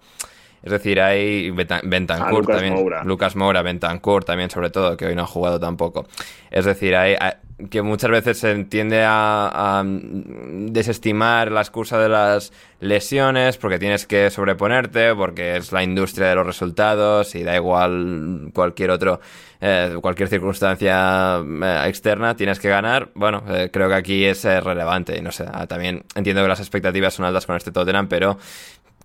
Es 0.64 0.72
decir, 0.72 1.02
hay 1.02 1.52
Bentancur 1.52 2.28
ah, 2.28 2.32
Lucas 2.32 2.56
también, 2.56 2.74
Moura. 2.74 3.04
Lucas 3.04 3.36
Moura, 3.36 3.62
Bentancur 3.62 4.24
también, 4.24 4.50
sobre 4.50 4.70
todo, 4.70 4.96
que 4.96 5.06
hoy 5.06 5.16
no 5.16 5.24
ha 5.24 5.28
jugado 5.28 5.60
tampoco. 5.60 6.08
Es 6.50 6.66
decir, 6.66 6.96
hay, 6.96 7.16
hay 7.20 7.34
que 7.70 7.82
muchas 7.82 8.10
veces 8.10 8.38
se 8.40 8.64
tiende 8.66 9.04
a, 9.04 9.80
a, 9.80 9.84
desestimar 9.86 11.52
la 11.52 11.62
excusa 11.62 12.00
de 12.00 12.10
las 12.10 12.52
lesiones 12.80 13.58
porque 13.58 13.80
tienes 13.80 14.06
que 14.06 14.30
sobreponerte, 14.30 15.14
porque 15.16 15.58
es 15.58 15.72
la 15.72 15.84
industria 15.84 16.28
de 16.28 16.36
los 16.36 16.46
resultados 16.46 17.36
y 17.36 17.44
da 17.44 17.56
igual 17.56 18.50
cualquier 18.54 18.92
otro, 18.92 19.22
eh, 19.62 19.96
cualquier 20.02 20.30
circunstancia 20.30 21.40
eh, 21.40 21.84
externa, 21.88 22.36
tienes 22.36 22.60
que 22.60 22.70
ganar. 22.70 23.10
Bueno, 23.14 23.44
eh, 23.48 23.70
creo 23.72 23.88
que 23.88 23.96
aquí 23.96 24.26
es 24.26 24.44
eh, 24.46 24.60
relevante. 24.60 25.22
No 25.22 25.32
sé, 25.32 25.46
también 25.68 26.04
entiendo 26.16 26.42
que 26.42 26.48
las 26.48 26.60
expectativas 26.60 27.14
son 27.14 27.26
altas 27.26 27.46
con 27.46 27.56
este 27.56 27.72
Tottenham, 27.72 28.08
pero 28.08 28.38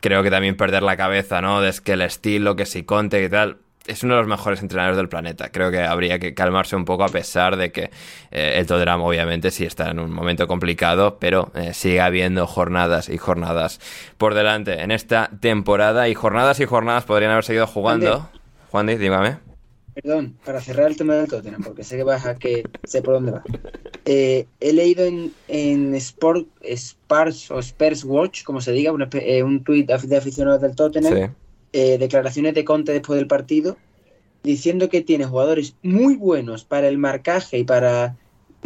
creo 0.00 0.22
que 0.22 0.30
también 0.30 0.56
perder 0.56 0.82
la 0.82 0.96
cabeza, 0.96 1.40
¿no? 1.40 1.60
De 1.60 1.72
que 1.84 1.92
el 1.92 2.02
estilo, 2.02 2.56
que 2.56 2.66
si 2.66 2.84
Conte 2.84 3.22
y 3.22 3.28
tal, 3.28 3.58
es 3.88 4.02
uno 4.02 4.14
de 4.14 4.20
los 4.20 4.28
mejores 4.28 4.60
entrenadores 4.60 4.96
del 4.96 5.08
planeta. 5.08 5.50
Creo 5.50 5.70
que 5.70 5.82
habría 5.82 6.18
que 6.18 6.34
calmarse 6.34 6.76
un 6.76 6.84
poco 6.84 7.04
a 7.04 7.08
pesar 7.08 7.56
de 7.56 7.72
que 7.72 7.90
eh, 8.30 8.54
el 8.56 8.66
Tottenham 8.66 9.00
obviamente 9.00 9.50
sí 9.50 9.64
está 9.64 9.90
en 9.90 9.98
un 9.98 10.12
momento 10.12 10.46
complicado, 10.46 11.18
pero 11.18 11.50
eh, 11.54 11.72
sigue 11.72 12.00
habiendo 12.00 12.46
jornadas 12.46 13.08
y 13.08 13.16
jornadas 13.16 13.80
por 14.18 14.34
delante 14.34 14.82
en 14.82 14.90
esta 14.90 15.30
temporada 15.40 16.08
y 16.08 16.14
jornadas 16.14 16.60
y 16.60 16.66
jornadas 16.66 17.04
podrían 17.04 17.32
haber 17.32 17.44
seguido 17.44 17.66
jugando. 17.66 18.28
Juan 18.70 18.86
dígame. 18.86 19.47
Perdón, 20.02 20.36
para 20.44 20.60
cerrar 20.60 20.88
el 20.90 20.96
tema 20.96 21.14
del 21.14 21.28
Tottenham, 21.28 21.62
porque 21.62 21.84
sé 21.84 21.96
que 21.96 22.04
vas 22.04 22.24
a 22.24 22.36
que 22.36 22.64
sé 22.84 23.02
por 23.02 23.14
dónde 23.14 23.32
va. 23.32 23.42
Eh, 24.04 24.46
he 24.60 24.72
leído 24.72 25.04
en, 25.04 25.32
en 25.48 25.94
Sport, 25.94 26.46
Spars 26.64 27.50
o 27.50 27.58
Spurs 27.58 28.04
Watch, 28.04 28.44
como 28.44 28.60
se 28.60 28.72
diga, 28.72 28.92
un, 28.92 29.06
eh, 29.12 29.42
un 29.42 29.64
tuit 29.64 29.86
de 29.88 30.16
aficionados 30.16 30.60
del 30.60 30.76
Tottenham. 30.76 31.14
Sí 31.14 31.34
eh, 31.72 31.98
declaraciones 31.98 32.54
de 32.54 32.64
Conte 32.64 32.92
después 32.92 33.18
del 33.18 33.26
partido, 33.26 33.76
diciendo 34.42 34.88
que 34.88 35.02
tiene 35.02 35.26
jugadores 35.26 35.76
muy 35.82 36.16
buenos 36.16 36.64
para 36.64 36.88
el 36.88 36.98
marcaje 36.98 37.58
y 37.58 37.64
para 37.64 38.16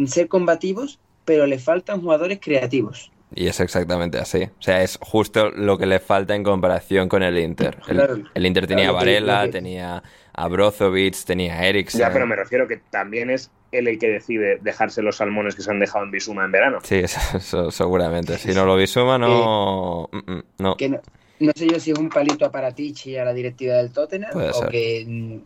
ser 0.05 0.27
combativos, 0.27 0.99
pero 1.25 1.45
le 1.45 1.59
faltan 1.59 2.01
jugadores 2.01 2.39
creativos. 2.41 3.11
Y 3.35 3.47
es 3.47 3.59
exactamente 3.59 4.17
así. 4.19 4.43
O 4.43 4.61
sea, 4.61 4.83
es 4.83 4.97
justo 5.01 5.49
lo 5.51 5.77
que 5.77 5.85
le 5.85 5.99
falta 5.99 6.35
en 6.35 6.43
comparación 6.43 7.09
con 7.09 7.23
el 7.23 7.37
Inter. 7.39 7.77
El, 7.87 7.95
Claro. 7.97 8.17
el 8.33 8.45
Inter 8.45 8.67
tenía 8.67 8.85
a 8.85 8.87
Claro, 8.89 8.97
Varela, 8.97 9.49
tenía 9.49 10.03
a 10.33 10.47
Brozovic, 10.47 11.15
tenía 11.25 11.55
a 11.59 11.65
Eriksen. 11.67 11.99
Ya, 11.99 12.11
pero 12.11 12.25
me 12.27 12.35
refiero 12.35 12.67
que 12.67 12.77
también 12.89 13.29
es 13.29 13.51
él 13.71 13.87
el 13.87 13.97
que 13.97 14.07
decide 14.09 14.59
dejarse 14.61 15.01
los 15.01 15.15
salmones 15.17 15.55
que 15.55 15.61
se 15.63 15.71
han 15.71 15.79
dejado 15.79 16.05
en 16.05 16.11
Bisuma 16.11 16.45
en 16.45 16.51
verano. 16.51 16.79
Sí, 16.83 16.95
eso, 17.03 17.19
eso 17.37 17.71
seguramente. 17.71 18.37
Si 18.37 18.51
no 18.53 18.65
lo 18.65 18.75
visuma, 18.75 19.17
no... 19.17 20.09
mm, 20.11 20.31
mm, 20.31 20.43
no. 20.59 20.75
Que 20.77 20.89
no, 20.89 20.99
no 21.39 21.51
sé 21.55 21.67
yo 21.67 21.79
si 21.79 21.91
es 21.91 21.97
un 21.97 22.09
palito 22.09 22.45
a 22.45 22.51
Paratici 22.51 23.11
y 23.11 23.17
a 23.17 23.25
la 23.25 23.33
directiva 23.33 23.75
del 23.77 23.91
Tottenham 23.91 24.31
Puede 24.31 24.49
o 24.51 24.53
ser. 24.53 24.69
que 24.69 25.05
mm, 25.07 25.37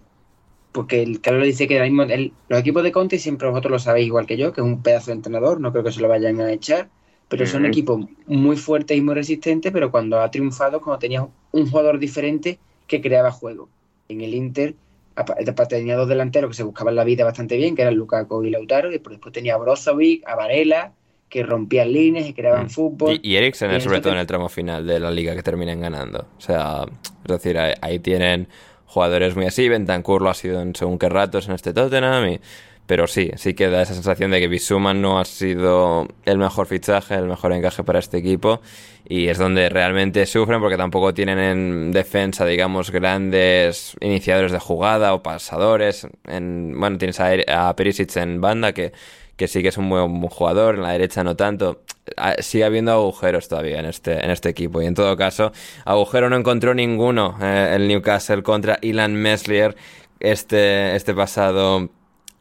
porque 0.72 1.02
el 1.02 1.22
Carlos 1.22 1.46
dice 1.46 1.68
que 1.68 1.76
ahora 1.76 1.86
mismo 1.90 2.04
el- 2.04 2.34
los 2.50 2.60
equipos 2.60 2.84
de 2.84 2.92
Conte 2.92 3.18
siempre 3.18 3.48
vosotros 3.50 3.72
lo 3.72 3.80
sabéis 3.80 4.08
igual 4.08 4.28
que 4.28 4.38
yo, 4.38 4.52
que 4.54 4.62
es 4.62 4.66
un 4.66 4.84
pedazo 4.84 5.08
de 5.08 5.14
entrenador, 5.18 5.60
no 5.60 5.72
creo 5.72 5.84
que 5.84 5.92
se 5.92 6.02
lo 6.02 6.08
vayan 6.08 6.40
a 6.42 6.52
echar, 6.52 6.90
pero 7.28 7.46
son 7.46 7.66
equipos 7.66 8.06
muy 8.26 8.56
fuertes 8.56 8.98
y 8.98 9.02
muy 9.02 9.16
resistentes, 9.16 9.72
pero 9.72 9.92
cuando 9.92 10.20
ha 10.22 10.32
triunfado, 10.32 10.82
cuando 10.82 11.00
tenías 11.00 11.26
un 11.52 11.70
jugador 11.70 12.00
diferente 12.00 12.58
que 12.88 13.02
creaba 13.02 13.32
juego. 13.32 13.70
En 14.08 14.22
el 14.22 14.34
Inter, 14.34 14.76
aparte 15.16 15.76
tenía 15.76 15.98
dos 15.98 16.08
delanteros 16.08 16.52
que 16.52 16.56
se 16.56 16.64
buscaban 16.64 16.96
la 16.96 17.04
vida 17.04 17.26
bastante 17.26 17.58
bien, 17.58 17.76
que 17.76 17.82
eran 17.82 17.96
Lukaku 17.96 18.44
y 18.44 18.50
Lautaro, 18.50 18.90
y 18.90 18.94
después 18.94 19.18
tenía 19.34 19.56
a 19.56 19.58
Brozovic, 19.58 20.26
a 20.26 20.36
Varela, 20.36 20.94
que 21.30 21.44
rompían 21.44 21.92
líneas 21.92 22.28
y 22.28 22.34
creaban 22.34 22.66
mm. 22.66 22.70
fútbol. 22.70 23.20
Y, 23.22 23.34
y 23.34 23.36
Eriksen, 23.36 23.82
sobre 23.82 24.00
todo 24.00 24.14
en 24.14 24.20
el 24.20 24.28
tramo 24.28 24.48
final 24.48 24.86
de 24.88 25.00
la 25.00 25.12
liga 25.12 25.36
que 25.36 25.44
terminan 25.44 25.82
ganando. 25.82 26.26
O 26.38 26.42
sea, 26.42 26.86
es 27.24 27.28
decir, 27.28 27.58
ahí, 27.58 28.00
tienen 28.00 28.48
jugadores 28.86 29.36
muy 29.36 29.46
así. 29.46 29.68
Bentancur 29.68 30.22
lo 30.22 30.30
ha 30.30 30.34
sido 30.34 30.62
en 30.62 30.76
según 30.76 30.98
qué 30.98 31.10
ratos 31.10 31.48
en 31.48 31.56
este 31.56 31.74
Tottenham. 31.74 32.30
Y 32.30 32.40
pero 32.88 33.06
sí, 33.06 33.32
sí 33.36 33.54
que 33.54 33.70
da 33.70 33.82
esa 33.82 33.94
sensación 33.94 34.32
de 34.32 34.40
que 34.40 34.48
Bisuman 34.48 35.02
no 35.02 35.20
ha 35.20 35.26
sido 35.26 36.08
el 36.26 36.38
mejor 36.38 36.68
fichaje, 36.68 37.16
el 37.16 37.28
mejor 37.28 37.52
encaje 37.52 37.84
para 37.84 38.00
este 38.00 38.18
equipo. 38.18 38.62
Y 39.10 39.28
es 39.28 39.38
donde 39.38 39.70
realmente 39.70 40.26
sufren 40.26 40.62
porque 40.62 40.78
tampoco 40.78 41.14
tienen 41.14 41.38
en 41.38 41.92
defensa, 41.92 42.46
digamos, 42.46 42.92
grandes 42.92 43.96
iniciadores 44.00 44.54
de 44.54 44.60
jugada 44.60 45.14
o 45.14 45.22
pasadores. 45.22 46.08
En, 46.26 46.80
bueno, 46.80 46.98
tienes 46.98 47.20
a, 47.20 47.70
a 47.70 47.76
Perisic 47.76 48.16
en 48.18 48.40
banda 48.40 48.72
que, 48.72 48.94
que 49.36 49.50
sí 49.50 49.62
que 49.62 49.70
es 49.70 49.78
un 49.78 49.90
buen 49.90 50.22
jugador, 50.30 50.76
en 50.76 50.84
la 50.84 50.92
derecha 50.92 51.26
no 51.26 51.36
tanto. 51.36 51.82
Ah, 52.16 52.36
sigue 52.40 52.64
habiendo 52.64 52.94
agujeros 52.94 53.50
todavía 53.50 53.80
en 53.80 53.86
este, 53.86 54.24
en 54.24 54.32
este 54.32 54.48
equipo. 54.48 54.82
Y 54.82 54.86
en 54.86 54.94
todo 54.94 55.18
caso, 55.18 55.52
agujero 55.84 56.30
no 56.30 56.38
encontró 56.38 56.74
ninguno 56.74 57.38
eh, 57.42 57.74
el 57.76 57.88
Newcastle 57.90 58.44
contra 58.44 58.80
Ilan 58.82 59.14
Meslier 59.14 59.76
este, 60.20 60.96
este 60.96 61.14
pasado 61.14 61.90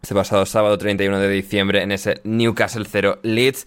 este 0.02 0.14
pasado 0.14 0.46
sábado 0.46 0.78
31 0.78 1.18
de 1.18 1.28
diciembre 1.28 1.82
en 1.82 1.92
ese 1.92 2.20
Newcastle 2.24 2.86
0 2.90 3.18
Leeds 3.22 3.66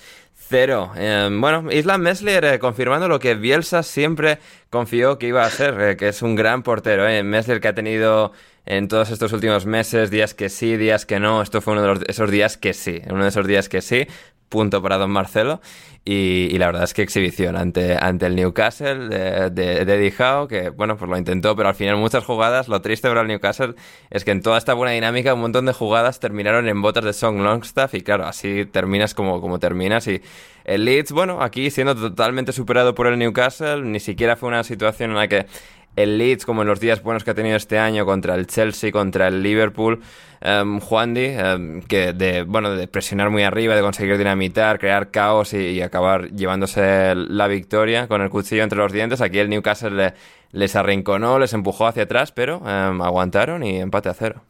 0. 0.49 0.91
Em, 0.95 1.41
bueno, 1.41 1.71
Islam 1.71 2.01
Meslier 2.01 2.43
eh, 2.45 2.59
confirmando 2.59 3.07
lo 3.07 3.19
que 3.19 3.35
Bielsa 3.35 3.83
siempre 3.83 4.39
confió 4.69 5.17
que 5.17 5.27
iba 5.27 5.43
a 5.43 5.49
ser, 5.49 5.79
eh, 5.81 5.97
que 5.97 6.09
es 6.09 6.21
un 6.21 6.35
gran 6.35 6.63
portero. 6.63 7.07
Eh. 7.07 7.23
Meslier 7.23 7.59
que 7.59 7.67
ha 7.67 7.75
tenido 7.75 8.31
en 8.65 8.87
todos 8.87 9.09
estos 9.09 9.33
últimos 9.33 9.65
meses 9.65 10.11
días 10.11 10.33
que 10.33 10.49
sí, 10.49 10.77
días 10.77 11.05
que 11.05 11.19
no. 11.19 11.41
Esto 11.41 11.61
fue 11.61 11.73
uno 11.73 11.95
de 11.95 12.05
esos 12.07 12.29
días 12.29 12.57
que 12.57 12.73
sí, 12.73 13.01
uno 13.09 13.23
de 13.23 13.29
esos 13.29 13.47
días 13.47 13.69
que 13.69 13.81
sí. 13.81 14.07
Punto 14.49 14.81
para 14.81 14.97
don 14.97 15.11
Marcelo. 15.11 15.61
Y, 16.05 16.57
la 16.57 16.67
verdad 16.67 16.85
es 16.85 16.95
que 16.95 17.03
exhibición 17.03 17.55
ante, 17.55 17.95
ante 17.95 18.25
el 18.25 18.35
Newcastle 18.35 19.09
de, 19.09 19.49
de, 19.51 19.81
Eddie 19.81 20.13
Howe, 20.17 20.47
que 20.47 20.69
bueno, 20.69 20.97
pues 20.97 21.07
lo 21.07 21.15
intentó, 21.15 21.55
pero 21.55 21.69
al 21.69 21.75
final 21.75 21.97
muchas 21.97 22.23
jugadas, 22.23 22.67
lo 22.67 22.81
triste 22.81 23.07
para 23.09 23.21
el 23.21 23.27
Newcastle 23.27 23.75
es 24.09 24.23
que 24.23 24.31
en 24.31 24.41
toda 24.41 24.57
esta 24.57 24.73
buena 24.73 24.93
dinámica 24.93 25.35
un 25.35 25.41
montón 25.41 25.67
de 25.67 25.73
jugadas 25.73 26.19
terminaron 26.19 26.67
en 26.67 26.81
botas 26.81 27.03
de 27.03 27.13
Song 27.13 27.41
Longstaff 27.41 27.93
y 27.93 28.01
claro, 28.01 28.25
así 28.25 28.65
terminas 28.65 29.13
como, 29.13 29.39
como 29.39 29.59
terminas 29.59 30.07
y 30.07 30.21
el 30.69 30.85
Leeds, 30.85 31.11
bueno, 31.11 31.41
aquí 31.41 31.69
siendo 31.69 31.95
totalmente 31.95 32.53
superado 32.53 32.95
por 32.95 33.07
el 33.07 33.17
Newcastle, 33.19 33.81
ni 33.81 33.99
siquiera 33.99 34.35
fue 34.35 34.49
una 34.49 34.58
situación 34.63 35.11
en 35.11 35.17
la 35.17 35.27
que 35.27 35.45
el 35.95 36.17
Leeds, 36.17 36.45
como 36.45 36.61
en 36.61 36.67
los 36.67 36.79
días 36.79 37.03
buenos 37.03 37.23
que 37.23 37.31
ha 37.31 37.35
tenido 37.35 37.57
este 37.57 37.77
año 37.77 38.05
contra 38.05 38.35
el 38.35 38.47
Chelsea, 38.47 38.91
contra 38.91 39.27
el 39.27 39.43
Liverpool, 39.43 40.01
um, 40.45 40.79
Juan 40.79 41.17
em, 41.17 41.81
que 41.81 42.13
de, 42.13 42.43
bueno, 42.43 42.71
de 42.71 42.87
presionar 42.87 43.29
muy 43.29 43.43
arriba, 43.43 43.75
de 43.75 43.81
conseguir 43.81 44.17
dinamitar, 44.17 44.79
crear 44.79 45.11
caos 45.11 45.53
y, 45.53 45.81
acabar 45.81 46.29
llevándose 46.31 47.15
la 47.15 47.47
victoria 47.47 48.07
con 48.07 48.21
el 48.21 48.29
cuchillo 48.29 48.63
entre 48.63 48.77
los 48.77 48.91
dientes. 48.91 49.21
Aquí 49.21 49.39
el 49.39 49.49
Newcastle 49.49 50.13
les 50.51 50.75
arrinconó, 50.75 51.39
les 51.39 51.53
empujó 51.53 51.87
hacia 51.87 52.03
atrás, 52.03 52.31
pero 52.31 52.61
aguantaron 52.65 53.63
y 53.63 53.79
empate 53.79 54.09
a 54.09 54.13
cero. 54.13 54.41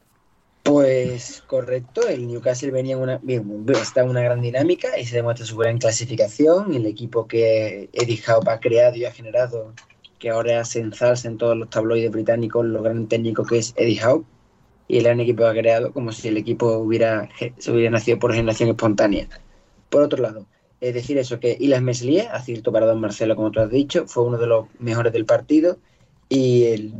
Pues 0.64 1.42
correcto, 1.48 2.08
el 2.08 2.28
Newcastle 2.28 2.70
venía 2.72 2.96
en 2.96 3.02
una, 3.02 3.20
bien, 3.24 3.66
está 3.70 4.02
en 4.02 4.10
una 4.10 4.22
gran 4.22 4.42
dinámica 4.42 5.00
y 5.00 5.06
se 5.06 5.16
demuestra 5.16 5.46
su 5.46 5.58
gran 5.58 5.78
clasificación. 5.78 6.74
El 6.74 6.86
equipo 6.86 7.28
que 7.28 7.90
Eddie 7.94 8.22
Howe 8.28 8.52
ha 8.52 8.60
creado 8.60 8.96
y 8.96 9.06
ha 9.06 9.12
generado 9.12 9.74
que 10.20 10.30
ahora 10.30 10.60
hace 10.60 10.80
ensalza 10.80 11.28
en 11.28 11.38
todos 11.38 11.58
los 11.58 11.70
tabloides 11.70 12.12
británicos 12.12 12.66
lo 12.66 12.84
gran 12.84 13.08
técnico 13.08 13.46
que 13.46 13.58
es 13.58 13.74
Eddie 13.78 14.04
Howe 14.06 14.26
y 14.88 14.98
el 14.98 15.04
gran 15.04 15.20
equipo 15.20 15.46
ha 15.46 15.54
creado 15.54 15.94
como 15.94 16.12
si 16.12 16.28
el 16.28 16.38
equipo 16.38 16.78
hubiera, 16.78 17.30
se 17.58 17.72
hubiera 17.72 17.92
nacido 17.92 18.20
por 18.20 18.34
generación 18.34 18.70
espontánea. 18.70 19.30
Por 19.90 20.02
otro 20.02 20.22
lado, 20.22 20.46
es 20.82 20.94
decir 20.94 21.18
eso, 21.18 21.40
que 21.40 21.58
Ilas 21.60 21.82
Meslier, 21.82 22.28
acierto 22.32 22.72
para 22.72 22.86
Don 22.86 23.00
Marcelo, 23.00 23.36
como 23.36 23.52
tú 23.52 23.60
has 23.60 23.70
dicho, 23.70 24.08
fue 24.08 24.24
uno 24.24 24.38
de 24.38 24.48
los 24.48 24.66
mejores 24.80 25.14
del 25.14 25.26
partido 25.26 25.78
y 26.28 26.66
el, 26.66 26.94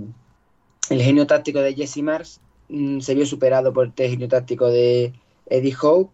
el 0.90 1.02
genio 1.02 1.28
táctico 1.28 1.60
de 1.60 1.74
Jesse 1.74 2.04
Mars 2.04 2.42
mm, 2.70 3.00
se 3.00 3.16
vio 3.16 3.26
superado 3.26 3.74
por 3.74 3.92
el 3.96 4.10
genio 4.10 4.28
táctico 4.28 4.68
de 4.68 5.14
Eddie 5.48 5.76
Howe, 5.82 6.10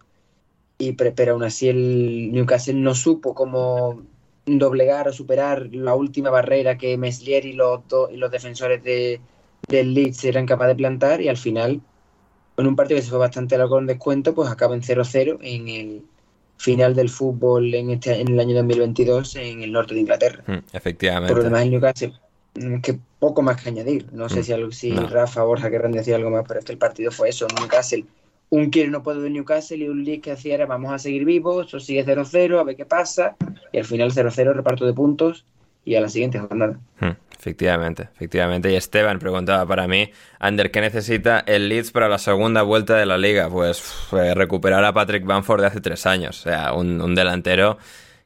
y, 0.77 0.93
pero 0.93 1.33
aún 1.33 1.43
así 1.43 1.69
el 1.69 2.31
Newcastle 2.31 2.73
no 2.73 2.95
supo 2.95 3.33
cómo 3.33 4.01
doblegar 4.45 5.07
o 5.07 5.13
superar 5.13 5.69
la 5.71 5.95
última 5.95 6.29
barrera 6.29 6.77
que 6.77 6.97
Meslier 6.97 7.45
y 7.45 7.53
los, 7.53 7.81
y 8.11 8.17
los 8.17 8.31
defensores 8.31 8.83
de, 8.83 9.19
del 9.67 9.93
Leeds 9.93 10.23
eran 10.25 10.45
capaces 10.45 10.69
de 10.69 10.75
plantar 10.75 11.21
y 11.21 11.29
al 11.29 11.37
final, 11.37 11.81
en 12.57 12.67
un 12.67 12.75
partido 12.75 12.97
que 12.97 13.03
se 13.03 13.09
fue 13.09 13.19
bastante 13.19 13.57
largo 13.57 13.75
con 13.75 13.87
descuento, 13.87 14.35
pues 14.35 14.49
acaba 14.49 14.75
en 14.75 14.81
0-0 14.81 15.39
en 15.41 15.67
el 15.67 16.01
final 16.57 16.95
del 16.95 17.09
fútbol 17.09 17.73
en, 17.73 17.89
este, 17.89 18.19
en 18.21 18.29
el 18.29 18.39
año 18.39 18.55
2022 18.55 19.35
en 19.35 19.63
el 19.63 19.71
norte 19.71 19.93
de 19.93 20.01
Inglaterra. 20.01 20.43
Hmm, 20.47 20.59
efectivamente. 20.73 21.33
Por 21.33 21.39
lo 21.39 21.43
demás, 21.43 21.63
el 21.63 21.71
Newcastle, 21.71 22.13
mm, 22.55 22.79
que 22.81 22.99
poco 23.19 23.41
más 23.41 23.61
que 23.61 23.69
añadir. 23.69 24.07
No 24.13 24.29
sé 24.29 24.41
hmm, 24.41 24.71
si, 24.71 24.91
si 24.91 24.95
Rafa, 24.95 25.43
Borja 25.43 25.69
querrán 25.69 25.91
decir 25.91 26.15
algo 26.15 26.29
más, 26.29 26.45
pero 26.47 26.59
es 26.59 26.65
que 26.65 26.71
el 26.71 26.77
partido 26.77 27.11
fue 27.11 27.29
eso. 27.29 27.47
Newcastle 27.59 28.05
un 28.55 28.69
quiere 28.69 28.89
no 28.89 29.03
puede 29.03 29.21
de 29.21 29.29
Newcastle 29.29 29.77
y 29.77 29.87
un 29.87 30.03
Leeds 30.03 30.23
que 30.23 30.31
hacía 30.31 30.55
era 30.55 30.65
vamos 30.65 30.91
a 30.91 30.99
seguir 30.99 31.25
vivos, 31.25 31.73
o 31.73 31.79
sigue 31.79 32.05
0-0, 32.05 32.59
a 32.59 32.63
ver 32.63 32.75
qué 32.75 32.85
pasa, 32.85 33.35
y 33.71 33.77
al 33.77 33.85
final 33.85 34.11
0-0 34.11 34.53
reparto 34.53 34.85
de 34.85 34.93
puntos 34.93 35.45
y 35.83 35.95
a 35.95 36.01
la 36.01 36.09
siguiente 36.09 36.39
jornada. 36.39 36.79
Hmm, 36.99 37.11
efectivamente, 37.37 38.09
efectivamente. 38.13 38.71
Y 38.71 38.75
Esteban 38.75 39.19
preguntaba 39.19 39.65
para 39.65 39.87
mí, 39.87 40.11
Ander, 40.39 40.71
¿qué 40.71 40.81
necesita 40.81 41.39
el 41.39 41.69
Leeds 41.69 41.91
para 41.91 42.09
la 42.09 42.17
segunda 42.17 42.63
vuelta 42.63 42.95
de 42.95 43.05
la 43.05 43.17
liga? 43.17 43.49
Pues 43.49 44.09
recuperar 44.11 44.83
a 44.83 44.93
Patrick 44.93 45.25
Bamford 45.25 45.61
de 45.61 45.67
hace 45.67 45.81
tres 45.81 46.05
años, 46.05 46.39
o 46.39 46.43
sea, 46.49 46.73
un, 46.73 47.15
delantero 47.15 47.77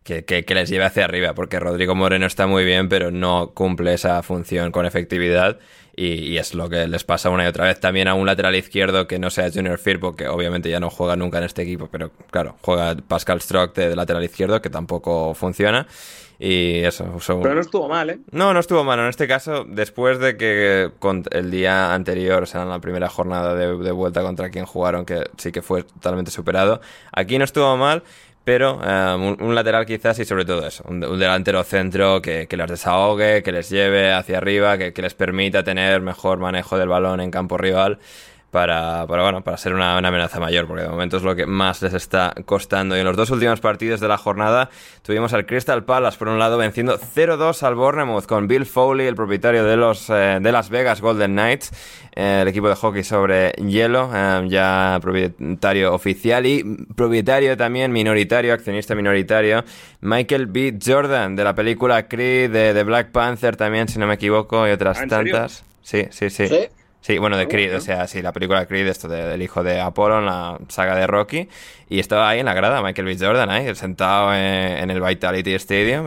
que, 0.03 0.23
que, 0.23 0.55
les 0.55 0.69
lleve 0.69 0.85
hacia 0.85 1.03
arriba, 1.05 1.33
porque 1.33 1.59
Rodrigo 1.59 1.95
Moreno 1.95 2.25
está 2.25 2.47
muy 2.47 2.63
bien, 2.63 2.89
pero 2.89 3.11
no 3.11 3.51
cumple 3.53 3.93
esa 3.93 4.23
función 4.23 4.71
con 4.71 4.85
efectividad 4.85 5.59
y, 5.99 6.37
es 6.37 6.53
lo 6.53 6.69
que 6.69 6.87
les 6.87 7.03
pasa 7.03 7.29
una 7.29 7.43
y 7.43 7.47
otra 7.47 7.65
vez. 7.65 7.79
También 7.79 8.07
a 8.07 8.13
un 8.13 8.25
lateral 8.25 8.55
izquierdo 8.55 9.05
que 9.05 9.19
no 9.19 9.29
sea 9.29 9.51
Junior 9.51 9.77
Firpo, 9.77 10.15
que 10.15 10.27
obviamente 10.27 10.69
ya 10.69 10.79
no 10.79 10.89
juega 10.89 11.17
nunca 11.17 11.39
en 11.39 11.43
este 11.43 11.63
equipo, 11.63 11.89
pero 11.91 12.11
claro, 12.31 12.55
juega 12.61 12.95
Pascal 12.95 13.41
Strock 13.41 13.75
de 13.75 13.95
lateral 13.95 14.23
izquierdo, 14.23 14.61
que 14.61 14.69
tampoco 14.69 15.33
funciona. 15.33 15.87
Y 16.41 16.79
eso. 16.85 17.03
Pero 17.27 17.53
no 17.53 17.59
estuvo 17.59 17.89
mal, 17.89 18.09
¿eh? 18.11 18.19
No, 18.31 18.53
no 18.53 18.61
estuvo 18.61 18.85
mal. 18.85 18.97
En 18.99 19.07
este 19.07 19.27
caso, 19.27 19.65
después 19.67 20.19
de 20.19 20.37
que 20.37 20.89
el 21.31 21.51
día 21.51 21.93
anterior, 21.93 22.43
o 22.43 22.45
sea, 22.45 22.61
en 22.61 22.69
la 22.69 22.79
primera 22.79 23.09
jornada 23.09 23.53
de, 23.55 23.77
de 23.77 23.91
vuelta 23.91 24.21
contra 24.21 24.49
quien 24.49 24.65
jugaron, 24.65 25.05
que 25.05 25.29
sí 25.35 25.51
que 25.51 25.61
fue 25.61 25.83
totalmente 25.83 26.31
superado, 26.31 26.79
aquí 27.11 27.37
no 27.37 27.43
estuvo 27.43 27.75
mal 27.75 28.03
pero 28.43 28.79
eh, 28.83 29.35
un, 29.39 29.55
lateral 29.55 29.85
quizás 29.85 30.19
y 30.19 30.25
sobre 30.25 30.45
todo 30.45 30.65
eso, 30.65 30.83
un, 30.87 30.99
delantero 30.99 31.63
centro 31.63 32.21
que, 32.21 32.47
que, 32.47 32.57
les 32.57 32.67
desahogue, 32.67 33.43
que 33.43 33.51
les 33.51 33.69
lleve 33.69 34.11
hacia 34.11 34.37
arriba, 34.37 34.77
que, 34.77 34.93
que, 34.93 35.01
les 35.01 35.13
permita 35.13 35.63
tener 35.63 36.01
mejor 36.01 36.39
manejo 36.39 36.77
del 36.77 36.89
balón 36.89 37.21
en 37.21 37.31
campo 37.31 37.57
rival 37.57 37.99
para, 38.51 39.05
para, 39.07 39.23
bueno, 39.23 39.43
para 39.43 39.57
ser 39.57 39.73
una, 39.73 39.97
amenaza 39.97 40.39
mayor, 40.39 40.67
porque 40.67 40.83
de 40.83 40.89
momento 40.89 41.17
es 41.17 41.23
lo 41.23 41.35
que 41.35 41.45
más 41.45 41.81
les 41.81 41.93
está 41.93 42.33
costando. 42.45 42.95
Y 42.95 42.99
en 42.99 43.05
los 43.05 43.15
dos 43.15 43.29
últimos 43.29 43.59
partidos 43.59 43.99
de 43.99 44.07
la 44.07 44.17
jornada 44.17 44.69
tuvimos 45.03 45.33
al 45.33 45.45
Crystal 45.45 45.83
Palace, 45.83 46.17
por 46.17 46.29
un 46.29 46.39
lado, 46.39 46.57
venciendo 46.57 46.97
0-2 46.97 47.63
al 47.63 47.75
Bournemouth 47.75 48.25
con 48.25 48.47
Bill 48.47 48.65
Foley, 48.65 49.07
el 49.07 49.15
propietario 49.15 49.63
de 49.63 49.77
los 49.77 50.09
eh, 50.09 50.39
de 50.41 50.51
Las 50.51 50.69
Vegas 50.69 51.01
Golden 51.01 51.33
Knights, 51.33 51.71
eh, 52.15 52.39
el 52.41 52.47
equipo 52.47 52.67
de 52.69 52.75
hockey 52.75 53.03
sobre 53.03 53.51
hielo, 53.51 54.09
eh, 54.13 54.45
ya 54.47 54.97
propietario 55.01 55.93
oficial 55.93 56.45
y 56.45 56.63
propietario 56.95 57.55
también 57.55 57.91
minoritario, 57.91 58.53
accionista 58.53 58.95
minoritario, 58.95 59.63
Michael 60.01 60.47
B. 60.47 60.79
Jordan, 60.83 61.35
de 61.35 61.43
la 61.43 61.53
película 61.53 62.07
Creed, 62.07 62.51
de, 62.51 62.83
Black 62.83 63.11
Panther 63.11 63.55
también, 63.55 63.87
si 63.87 63.99
no 63.99 64.07
me 64.07 64.15
equivoco, 64.15 64.67
y 64.67 64.71
otras 64.71 64.99
¿Ah, 65.01 65.07
tantas. 65.07 65.63
Sí, 65.81 66.07
sí, 66.11 66.29
sí. 66.29 66.47
¿Sí? 66.47 66.67
Bueno, 67.19 67.37
de 67.37 67.47
Creed, 67.47 67.75
o 67.75 67.81
sea, 67.81 68.07
sí, 68.07 68.21
la 68.21 68.33
película 68.33 68.65
Creed, 68.65 68.87
esto 68.87 69.07
del 69.07 69.41
hijo 69.41 69.63
de 69.63 69.79
Apollo, 69.79 70.21
la 70.21 70.59
saga 70.67 70.95
de 70.95 71.07
Rocky, 71.07 71.49
y 71.89 71.99
estaba 71.99 72.29
ahí 72.29 72.39
en 72.39 72.45
la 72.45 72.53
grada, 72.53 72.83
Michael 72.83 73.07
B. 73.07 73.17
Jordan, 73.19 73.49
ahí, 73.49 73.73
sentado 73.73 74.33
en, 74.33 74.91
el 74.91 75.01
Vitality 75.01 75.55
Stadium. 75.55 76.05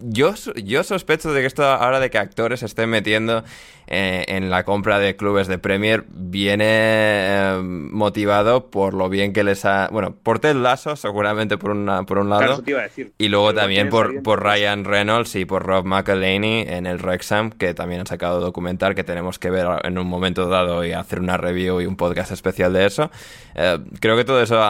Yo, 0.00 0.34
yo 0.56 0.82
sospecho 0.82 1.32
de 1.32 1.40
que 1.40 1.46
esto, 1.46 1.64
ahora 1.64 2.00
de 2.00 2.10
que 2.10 2.18
actores 2.18 2.60
se 2.60 2.66
estén 2.66 2.90
metiendo 2.90 3.44
eh, 3.86 4.24
en 4.28 4.48
la 4.48 4.64
compra 4.64 4.98
de 4.98 5.14
clubes 5.14 5.46
de 5.46 5.58
Premier 5.58 6.04
viene 6.08 6.64
eh, 6.66 7.58
motivado 7.62 8.70
por 8.70 8.94
lo 8.94 9.10
bien 9.10 9.32
que 9.34 9.44
les 9.44 9.64
ha... 9.66 9.88
Bueno, 9.92 10.16
por 10.22 10.38
Ted 10.38 10.56
Lasso, 10.56 10.96
seguramente 10.96 11.58
por, 11.58 11.70
una, 11.70 12.04
por 12.04 12.18
un 12.18 12.30
lado. 12.30 12.62
Y 13.18 13.28
luego 13.28 13.52
también 13.52 13.90
por, 13.90 14.22
por 14.22 14.42
Ryan 14.42 14.84
Reynolds 14.84 15.36
y 15.36 15.44
por 15.44 15.64
Rob 15.64 15.84
McElhaney 15.84 16.64
en 16.66 16.86
el 16.86 16.96
Wrexham, 16.96 17.50
que 17.50 17.74
también 17.74 18.00
han 18.00 18.06
sacado 18.06 18.40
documental 18.40 18.94
que 18.94 19.04
tenemos 19.04 19.38
que 19.38 19.50
ver 19.50 19.66
en 19.84 19.98
un 19.98 20.06
momento 20.06 20.48
dado 20.48 20.84
y 20.84 20.92
hacer 20.92 21.20
una 21.20 21.36
review 21.36 21.80
y 21.80 21.86
un 21.86 21.96
podcast 21.96 22.32
especial 22.32 22.72
de 22.72 22.86
eso. 22.86 23.10
Eh, 23.54 23.78
creo 24.00 24.16
que 24.16 24.24
todo 24.24 24.40
eso 24.40 24.60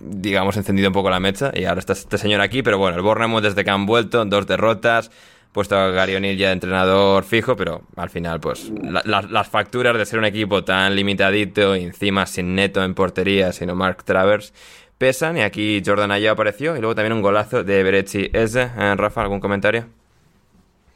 digamos, 0.00 0.56
encendido 0.56 0.88
un 0.88 0.94
poco 0.94 1.10
la 1.10 1.20
mecha 1.20 1.50
y 1.54 1.64
ahora 1.64 1.80
está 1.80 1.92
este 1.92 2.18
señor 2.18 2.40
aquí, 2.40 2.62
pero 2.62 2.78
bueno, 2.78 2.96
el 2.96 3.02
Bournemouth 3.02 3.42
desde 3.42 3.64
que 3.64 3.70
han 3.70 3.86
vuelto, 3.86 4.24
dos 4.24 4.46
derrotas, 4.46 5.10
puesto 5.52 5.76
a 5.76 5.90
Gary 5.90 6.14
O'Neill 6.14 6.38
ya 6.38 6.48
de 6.48 6.52
entrenador 6.52 7.24
fijo, 7.24 7.56
pero 7.56 7.82
al 7.96 8.10
final, 8.10 8.40
pues, 8.40 8.72
las 8.82 9.48
facturas 9.48 9.96
de 9.96 10.06
ser 10.06 10.18
un 10.18 10.24
equipo 10.24 10.64
tan 10.64 10.94
limitadito 10.94 11.74
encima 11.74 12.26
sin 12.26 12.54
neto 12.54 12.84
en 12.84 12.94
portería, 12.94 13.52
sino 13.52 13.74
Mark 13.74 14.04
Travers, 14.04 14.52
pesan. 14.98 15.38
Y 15.38 15.42
aquí 15.42 15.82
Jordan 15.84 16.10
Ayew 16.10 16.30
apareció 16.30 16.76
y 16.76 16.80
luego 16.80 16.94
también 16.94 17.14
un 17.14 17.22
golazo 17.22 17.64
de 17.64 17.82
Berechi 17.82 18.30
Eze. 18.32 18.70
Eh, 18.76 18.94
Rafa, 18.96 19.22
¿algún 19.22 19.40
comentario? 19.40 19.86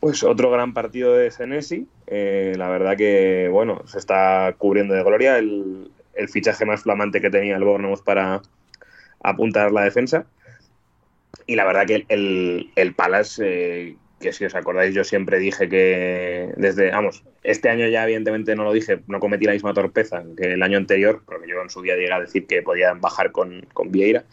Pues 0.00 0.24
otro 0.24 0.50
gran 0.50 0.74
partido 0.74 1.14
de 1.14 1.30
Senesi. 1.30 1.86
Eh, 2.08 2.54
la 2.56 2.68
verdad 2.68 2.96
que, 2.96 3.48
bueno, 3.50 3.82
se 3.86 3.98
está 3.98 4.54
cubriendo 4.58 4.94
de 4.94 5.04
gloria 5.04 5.38
el, 5.38 5.90
fichaje 6.28 6.64
más 6.64 6.82
flamante 6.82 7.20
que 7.20 7.30
tenía 7.30 7.56
el 7.56 7.64
Bournemouth 7.64 8.02
para 8.04 8.42
apuntar 9.22 9.72
la 9.72 9.84
defensa. 9.84 10.26
Y 11.46 11.56
la 11.56 11.64
verdad 11.64 11.86
que 11.86 12.04
el, 12.08 12.70
el 12.76 12.94
Palace, 12.94 13.42
eh, 13.44 13.96
que 14.20 14.32
si 14.32 14.44
os 14.44 14.54
acordáis, 14.54 14.94
yo 14.94 15.04
siempre 15.04 15.38
dije 15.38 15.68
que 15.68 16.52
desde, 16.56 16.90
vamos, 16.90 17.24
este 17.42 17.68
año 17.68 17.88
ya 17.88 18.04
evidentemente 18.04 18.54
no 18.54 18.64
lo 18.64 18.72
dije, 18.72 19.00
no 19.06 19.18
cometí 19.18 19.46
la 19.46 19.52
misma 19.52 19.74
torpeza 19.74 20.22
que 20.36 20.52
el 20.52 20.62
año 20.62 20.78
anterior, 20.78 21.22
porque 21.24 21.48
yo 21.48 21.60
en 21.60 21.70
su 21.70 21.82
día 21.82 21.96
llegué 21.96 22.12
a 22.12 22.20
decir 22.20 22.46
que 22.46 22.62
podían 22.62 23.00
bajar 23.00 23.32
con, 23.32 23.66
con 23.72 23.90
Vieira. 23.90 24.24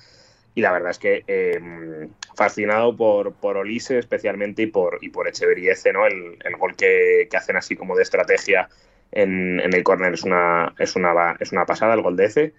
Y 0.55 0.61
la 0.61 0.71
verdad 0.71 0.91
es 0.91 0.99
que 0.99 1.23
em, 1.27 2.09
fascinado 2.36 2.95
por, 2.95 3.34
por 3.34 3.57
Olise 3.57 3.97
especialmente 3.97 4.63
y 4.63 4.67
por, 4.67 4.97
y 5.01 5.09
por 5.09 5.27
¿no? 5.27 6.05
El, 6.05 6.38
el 6.43 6.55
gol 6.57 6.75
que, 6.75 7.27
que, 7.30 7.38
hacen 7.38 7.55
así 7.55 7.75
como 7.75 7.95
de 7.95 8.03
estrategia 8.03 8.67
en, 9.12 9.60
en 9.60 9.74
el 9.74 9.84
córner 9.84 10.14
es 10.14 10.24
una, 10.24 10.74
es, 10.78 10.95
una, 10.95 11.36
es 11.39 11.51
una 11.51 11.66
pasada, 11.66 11.93
el 11.93 12.01
gol 12.01 12.16
de 12.16 12.26
Ece. 12.26 12.53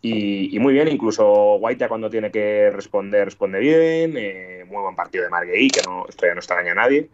Y, 0.00 0.54
y 0.54 0.58
muy 0.58 0.74
bien, 0.74 0.88
incluso 0.88 1.58
Guaita 1.58 1.88
cuando 1.88 2.10
tiene 2.10 2.30
que 2.30 2.70
responder, 2.70 3.26
responde 3.26 3.58
bien. 3.58 4.14
Eh, 4.16 4.64
muy 4.66 4.82
buen 4.82 4.96
partido 4.96 5.24
de 5.24 5.30
Marguerite, 5.30 5.80
que 5.80 5.86
no, 5.86 6.06
esto 6.08 6.26
ya 6.26 6.34
no 6.34 6.40
extraña 6.40 6.72
a 6.72 6.76
nadie. 6.76 7.08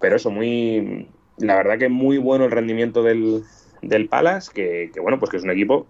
Pero 0.00 0.16
eso, 0.16 0.30
muy, 0.30 1.08
la 1.38 1.56
verdad 1.56 1.78
que 1.78 1.88
muy 1.88 2.18
bueno 2.18 2.44
el 2.44 2.50
rendimiento 2.50 3.02
del, 3.02 3.42
del 3.82 4.08
Palace, 4.08 4.50
que, 4.54 4.90
que 4.92 5.00
bueno, 5.00 5.18
pues 5.18 5.30
que 5.30 5.38
es 5.38 5.44
un 5.44 5.50
equipo 5.50 5.86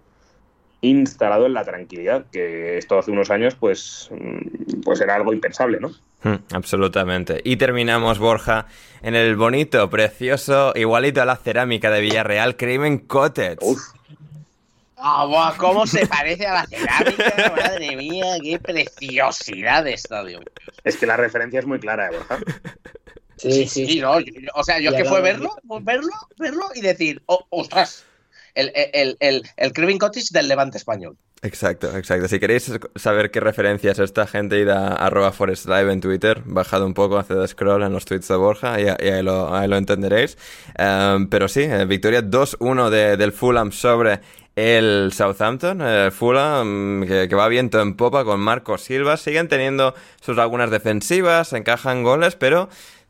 instalado 0.81 1.45
en 1.47 1.53
la 1.53 1.65
tranquilidad, 1.65 2.27
que 2.31 2.77
esto 2.77 2.99
hace 2.99 3.11
unos 3.11 3.31
años 3.31 3.55
pues, 3.55 4.09
mm, 4.11 4.81
pues 4.83 5.01
era 5.01 5.15
algo 5.15 5.33
impensable, 5.33 5.79
¿no? 5.79 5.91
Hmm, 6.23 6.35
absolutamente. 6.51 7.41
Y 7.43 7.57
terminamos, 7.57 8.19
Borja, 8.19 8.67
en 9.01 9.15
el 9.15 9.35
bonito, 9.35 9.89
precioso, 9.89 10.73
igualito 10.75 11.21
a 11.21 11.25
la 11.25 11.35
cerámica 11.35 11.91
de 11.91 12.01
Villarreal, 12.01 12.57
Crimen 12.57 12.99
Cottage. 12.99 13.57
Ah, 14.97 15.53
¿Cómo 15.57 15.85
se 15.85 16.07
parece 16.07 16.47
a 16.47 16.53
la 16.53 16.65
cerámica? 16.65 17.53
Madre 17.55 17.95
mía, 17.95 18.37
qué 18.41 18.59
preciosidad 18.59 19.83
de 19.83 19.93
estadio. 19.93 20.39
Es 20.83 20.97
que 20.97 21.05
la 21.05 21.17
referencia 21.17 21.59
es 21.59 21.67
muy 21.67 21.79
clara, 21.79 22.07
¿eh, 22.07 22.17
Borja. 22.17 22.39
Sí, 23.37 23.67
sí, 23.67 23.85
sí. 23.85 23.99
no, 23.99 24.17
o 24.55 24.63
sea, 24.63 24.79
yo 24.79 24.89
es 24.89 24.95
que 24.95 25.05
fue 25.05 25.21
verlo, 25.21 25.55
verlo, 25.81 26.09
verlo 26.39 26.69
y 26.73 26.81
decir, 26.81 27.21
oh, 27.27 27.45
ostras, 27.51 28.03
el, 28.55 28.71
el, 28.73 29.15
el, 29.19 29.43
el 29.55 29.99
Cottage 29.99 30.29
del 30.31 30.47
Levante 30.47 30.79
español. 30.79 31.15
Exacto, 31.43 31.95
exacto. 31.95 32.27
Si 32.27 32.39
queréis 32.39 32.71
saber 32.95 33.29
qué 33.29 33.39
referencias 33.39 33.99
esta 33.99 34.25
gente, 34.25 34.59
id 34.59 34.69
a 34.69 34.95
arroba 34.95 35.31
Forest 35.31 35.67
Live 35.67 35.91
en 35.93 36.01
Twitter, 36.01 36.41
bajad 36.45 36.83
un 36.83 36.95
poco, 36.95 37.19
haced 37.19 37.45
scroll 37.47 37.83
en 37.83 37.93
los 37.93 38.05
tweets 38.05 38.27
de 38.27 38.35
Borja 38.35 38.81
y, 38.81 38.87
ahí, 38.87 39.21
lo, 39.21 39.77
entenderéis. 39.77 40.37
Um, 40.79 41.27
pero 41.27 41.47
sí, 41.47 41.61
eh, 41.61 41.85
victoria 41.85 42.23
2-1 42.23 42.89
de, 42.89 43.17
del 43.17 43.31
Fulham 43.33 43.71
sobre 43.71 44.19
el 44.55 45.11
Southampton. 45.13 45.79
Eh, 45.83 46.09
Fulham 46.11 47.05
que, 47.05 47.27
que, 47.29 47.35
va 47.35 47.47
viento 47.47 47.79
en 47.81 47.95
popa 47.95 48.25
con 48.25 48.39
Marco 48.39 48.79
Silva. 48.79 49.15
Siguen 49.15 49.47
teniendo 49.47 49.93
sus 50.19 50.35
lagunas 50.35 50.71
defensivas, 50.71 51.53
encajan 51.53 52.01
goles, 52.01 52.35
pero 52.35 52.67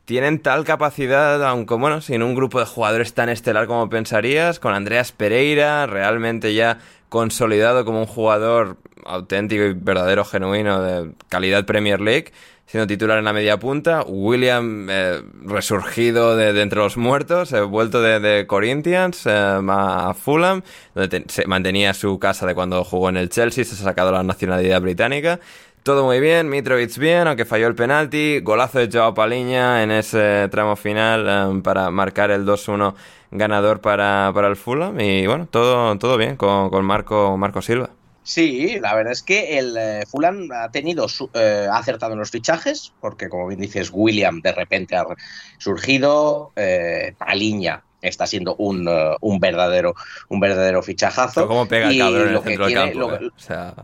tienen 0.08 0.40
tal 0.40 0.64
capacidad, 0.64 1.46
aunque 1.46 1.74
bueno, 1.74 2.00
sin 2.00 2.22
un 2.22 2.34
grupo 2.34 2.58
de 2.60 2.64
jugadores 2.64 3.12
tan 3.12 3.28
estelar 3.28 3.66
como 3.66 3.90
pensarías, 3.90 4.58
con 4.58 4.72
Andreas 4.72 5.12
Pereira, 5.12 5.86
realmente 5.86 6.54
ya 6.54 6.78
consolidado 7.08 7.84
como 7.84 8.00
un 8.00 8.06
jugador 8.06 8.76
auténtico 9.04 9.64
y 9.64 9.72
verdadero, 9.72 10.24
genuino 10.24 10.82
de 10.82 11.12
calidad 11.28 11.64
Premier 11.64 12.00
League, 12.00 12.32
siendo 12.66 12.86
titular 12.86 13.18
en 13.18 13.24
la 13.24 13.32
media 13.32 13.58
punta, 13.58 14.04
William 14.06 14.88
eh, 14.90 15.22
resurgido 15.44 16.36
de, 16.36 16.60
entre 16.60 16.78
los 16.78 16.98
muertos, 16.98 17.52
eh, 17.52 17.62
vuelto 17.62 18.02
de, 18.02 18.46
Corinthians 18.46 19.24
eh, 19.24 19.30
a 19.32 20.14
Fulham, 20.14 20.62
donde 20.94 21.24
se 21.28 21.46
mantenía 21.46 21.94
su 21.94 22.18
casa 22.18 22.46
de 22.46 22.54
cuando 22.54 22.84
jugó 22.84 23.08
en 23.08 23.16
el 23.16 23.30
Chelsea, 23.30 23.64
se 23.64 23.74
ha 23.74 23.78
sacado 23.78 24.12
la 24.12 24.22
nacionalidad 24.22 24.82
británica, 24.82 25.40
todo 25.82 26.04
muy 26.04 26.20
bien, 26.20 26.48
Mitrovic 26.48 26.96
bien, 26.98 27.26
aunque 27.26 27.44
falló 27.44 27.66
el 27.66 27.74
penalti. 27.74 28.40
Golazo 28.40 28.78
de 28.78 28.88
Joao 28.90 29.14
Paliña 29.14 29.82
en 29.82 29.90
ese 29.90 30.48
tramo 30.50 30.76
final 30.76 31.50
um, 31.50 31.62
para 31.62 31.90
marcar 31.90 32.30
el 32.30 32.44
2-1 32.44 32.94
ganador 33.30 33.80
para, 33.80 34.30
para, 34.34 34.48
el 34.48 34.56
Fulham. 34.56 35.00
Y 35.00 35.26
bueno, 35.26 35.46
todo, 35.50 35.96
todo 35.98 36.16
bien 36.16 36.36
con, 36.36 36.70
con 36.70 36.84
Marco, 36.84 37.36
Marco 37.36 37.62
Silva. 37.62 37.90
Sí, 38.28 38.78
la 38.78 38.94
verdad 38.94 39.12
es 39.12 39.22
que 39.22 39.58
el 39.58 39.74
eh, 39.78 40.04
Fulham 40.06 40.50
ha 40.52 40.70
tenido 40.70 41.08
su, 41.08 41.30
eh, 41.32 41.66
ha 41.70 41.78
acertado 41.78 42.12
en 42.12 42.18
los 42.18 42.30
fichajes, 42.30 42.92
porque 43.00 43.30
como 43.30 43.46
bien 43.46 43.60
dices, 43.60 43.90
William 43.90 44.42
de 44.42 44.52
repente 44.52 44.96
ha 44.96 45.06
surgido, 45.56 46.52
eh, 46.54 47.14
Paliña 47.16 47.84
está 48.02 48.26
siendo 48.26 48.54
un, 48.56 48.86
uh, 48.86 49.16
un 49.22 49.40
verdadero 49.40 49.94
un 50.28 50.40
verdadero 50.40 50.82
fichajazo. 50.82 51.48
¿Cómo 51.48 51.66
pega 51.66 51.88
el 51.88 51.98
cabrón 51.98 52.28
en 52.28 52.34
el 52.34 52.42
centro 52.42 52.66
del 52.66 52.74
campo? 52.74 53.12
Eh? 53.14 53.30
O 53.34 53.40
sea... 53.40 53.74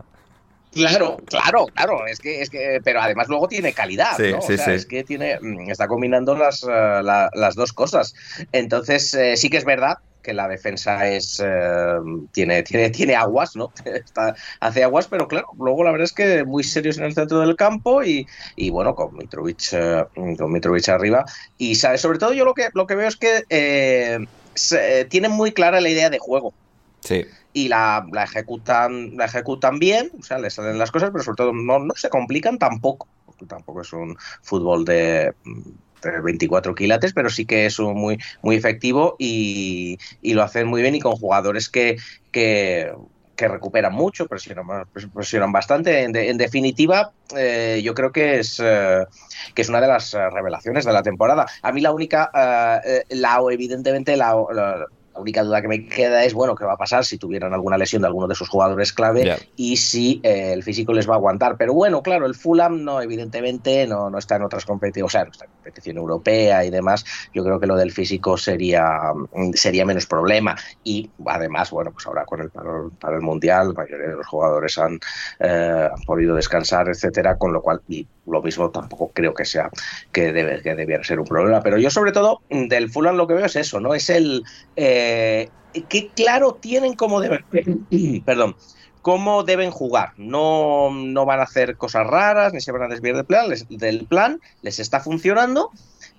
Claro, 0.75 1.17
claro, 1.25 1.65
claro. 1.73 2.05
Es 2.05 2.19
que, 2.19 2.41
es 2.41 2.49
que, 2.49 2.79
pero 2.83 3.01
además 3.01 3.27
luego 3.27 3.47
tiene 3.47 3.73
calidad, 3.73 4.17
¿no? 4.19 4.41
Sí, 4.41 4.53
o 4.53 4.57
sea, 4.57 4.73
es 4.73 4.85
que 4.85 5.03
tiene, 5.03 5.39
mm, 5.41 5.71
está 5.71 5.87
combinando 5.87 6.35
las, 6.35 6.63
uh, 6.63 7.01
la, 7.01 7.29
las 7.33 7.55
dos 7.55 7.73
cosas. 7.73 8.13
Entonces, 8.51 9.13
eh, 9.13 9.37
sí 9.37 9.49
que 9.49 9.57
es 9.57 9.65
verdad 9.65 9.97
que 10.25 10.33
la 10.33 10.47
defensa 10.47 11.07
es 11.07 11.41
eh, 11.41 11.97
tiene, 12.33 12.63
tiene, 12.63 12.89
tiene 12.89 13.15
aguas, 13.15 13.55
¿no? 13.55 13.71
Está, 13.85 14.35
hace 14.59 14.83
aguas, 14.83 15.07
pero 15.07 15.27
claro, 15.27 15.47
luego 15.57 15.83
la 15.83 15.91
verdad 15.91 16.05
es 16.05 16.13
que 16.13 16.43
muy 16.43 16.63
serios 16.63 16.97
en 16.97 17.05
el 17.05 17.13
centro 17.13 17.39
del 17.39 17.55
campo 17.55 18.03
y, 18.03 18.27
y 18.55 18.71
bueno, 18.71 18.95
con 18.95 19.15
Mitrovic, 19.15 19.73
eh, 19.73 20.05
con 20.13 20.51
Mitrovic 20.51 20.89
arriba. 20.89 21.23
Y 21.57 21.75
¿sabes? 21.75 22.01
sobre 22.01 22.17
todo 22.17 22.33
yo 22.33 22.43
lo 22.43 22.55
que, 22.55 22.69
lo 22.73 22.87
que 22.87 22.95
veo 22.95 23.07
es 23.07 23.15
que 23.15 23.43
eh, 23.49 24.25
se, 24.55 25.05
tienen 25.05 25.31
muy 25.31 25.51
clara 25.51 25.79
la 25.79 25.89
idea 25.89 26.09
de 26.09 26.19
juego. 26.19 26.53
Sí 27.05 27.25
y 27.55 27.69
la, 27.69 28.05
la, 28.11 28.25
ejecutan, 28.25 29.15
la 29.15 29.25
ejecutan 29.25 29.79
bien, 29.79 30.11
o 30.19 30.23
sea, 30.23 30.37
le 30.39 30.49
salen 30.49 30.77
las 30.77 30.91
cosas, 30.91 31.09
pero 31.11 31.23
sobre 31.23 31.37
todo 31.37 31.53
no, 31.53 31.79
no 31.79 31.93
se 31.95 32.09
complican 32.09 32.59
tampoco. 32.59 33.07
Tampoco 33.47 33.81
es 33.81 33.93
un 33.93 34.17
fútbol 34.41 34.83
de, 34.83 35.33
de 36.01 36.21
24 36.21 36.75
quilates, 36.75 37.13
pero 37.13 37.29
sí 37.29 37.45
que 37.45 37.65
es 37.65 37.79
muy, 37.79 38.19
muy 38.41 38.57
efectivo 38.57 39.15
y, 39.17 39.97
y, 40.21 40.33
lo 40.33 40.43
hacen 40.43 40.67
muy 40.67 40.81
bien 40.81 40.95
y 40.95 40.99
con 40.99 41.15
jugadores 41.15 41.69
que, 41.69 41.97
que 42.31 42.91
que 43.35 43.49
recuperan 43.49 43.93
mucho, 43.93 44.27
presionan, 44.27 44.65
presionan 45.13 45.51
bastante. 45.51 46.03
En, 46.03 46.13
de, 46.13 46.29
en 46.29 46.37
definitiva, 46.37 47.11
eh, 47.35 47.81
yo 47.83 47.93
creo 47.93 48.13
que 48.13 48.39
es, 48.39 48.61
eh, 48.63 49.05
que 49.53 49.61
es 49.61 49.67
una 49.67 49.81
de 49.81 49.87
las 49.87 50.13
revelaciones 50.13 50.85
de 50.85 50.93
la 50.93 51.03
temporada. 51.03 51.45
A 51.61 51.73
mí 51.73 51.81
la 51.81 51.91
única, 51.91 52.31
eh, 52.85 53.03
la 53.09 53.41
evidentemente 53.51 54.15
la, 54.15 54.35
la 55.15 55.21
única 55.21 55.43
duda 55.43 55.61
que 55.61 55.67
me 55.69 55.85
queda 55.87 56.25
es, 56.25 56.33
bueno, 56.33 56.55
qué 56.55 56.65
va 56.65 56.73
a 56.73 56.77
pasar 56.77 57.05
si 57.05 57.17
tuvieran 57.17 57.53
alguna 57.53 57.77
lesión 57.77 58.01
de 58.01 58.07
alguno 58.07 58.27
de 58.27 58.35
sus 58.35 58.49
jugadores 58.49 58.91
clave 58.91 59.23
yeah. 59.23 59.37
y 59.55 59.77
si 59.77 60.19
eh, 60.23 60.51
el 60.51 60.61
físico 60.61 60.91
les 60.91 61.09
va 61.09 61.13
a 61.13 61.17
aguantar. 61.17 61.55
Pero 61.57 61.73
bueno, 61.73 62.01
claro, 62.01 62.25
el 62.25 62.35
Fulham 62.35 62.83
no, 62.83 63.01
evidentemente, 63.01 63.87
no, 63.87 64.09
no 64.09 64.17
está 64.17 64.35
en 64.35 64.43
otras 64.43 64.65
competiciones, 64.65 65.07
o 65.07 65.09
sea, 65.09 65.23
no 65.23 65.31
está 65.31 65.45
en 65.45 65.51
competición 65.51 65.97
europea 65.97 66.65
y 66.65 66.69
demás. 66.69 67.05
Yo 67.33 67.45
creo 67.45 67.59
que 67.61 67.67
lo 67.67 67.77
del 67.77 67.93
físico 67.93 68.37
sería, 68.37 68.83
sería 69.53 69.85
menos 69.85 70.05
problema. 70.05 70.55
Y 70.83 71.09
además, 71.25 71.71
bueno, 71.71 71.91
pues 71.91 72.05
ahora 72.07 72.25
con 72.25 72.41
el 72.41 72.49
para, 72.49 72.69
para 72.99 73.15
el 73.15 73.21
Mundial, 73.21 73.69
la 73.69 73.83
mayoría 73.83 74.07
de 74.09 74.15
los 74.15 74.27
jugadores 74.27 74.77
han, 74.77 74.99
eh, 75.39 75.89
han 75.91 76.01
podido 76.05 76.35
descansar, 76.35 76.89
etcétera, 76.89 77.37
con 77.37 77.53
lo 77.53 77.61
cual, 77.61 77.81
y 77.87 78.05
lo 78.27 78.41
mismo 78.41 78.69
tampoco 78.71 79.11
creo 79.13 79.33
que 79.33 79.45
sea, 79.45 79.69
que, 80.11 80.33
debe, 80.33 80.61
que 80.61 80.75
debiera 80.75 81.03
ser 81.03 81.19
un 81.19 81.25
problema. 81.25 81.61
Pero 81.61 81.77
yo, 81.77 81.89
sobre 81.89 82.11
todo, 82.11 82.41
del 82.49 82.89
Fulham 82.89 83.15
lo 83.15 83.27
que 83.27 83.35
veo 83.35 83.45
es 83.45 83.55
eso, 83.55 83.79
¿no? 83.79 83.93
Es 83.93 84.09
el. 84.09 84.43
Eh, 84.75 85.04
eh, 85.05 85.49
que 85.89 86.09
claro 86.09 86.55
tienen 86.55 86.93
cómo 86.95 87.19
deben, 87.21 87.45
perdón, 88.25 88.55
cómo 89.01 89.43
deben 89.43 89.71
jugar. 89.71 90.13
No, 90.17 90.89
no 90.91 91.25
van 91.25 91.39
a 91.39 91.43
hacer 91.43 91.77
cosas 91.77 92.07
raras, 92.07 92.53
ni 92.53 92.61
se 92.61 92.71
van 92.71 92.83
a 92.83 92.87
desviar 92.87 93.15
del 93.15 93.25
plan, 93.25 93.49
les, 93.49 93.67
del 93.69 94.05
plan, 94.05 94.39
les 94.61 94.79
está 94.79 94.99
funcionando. 94.99 95.71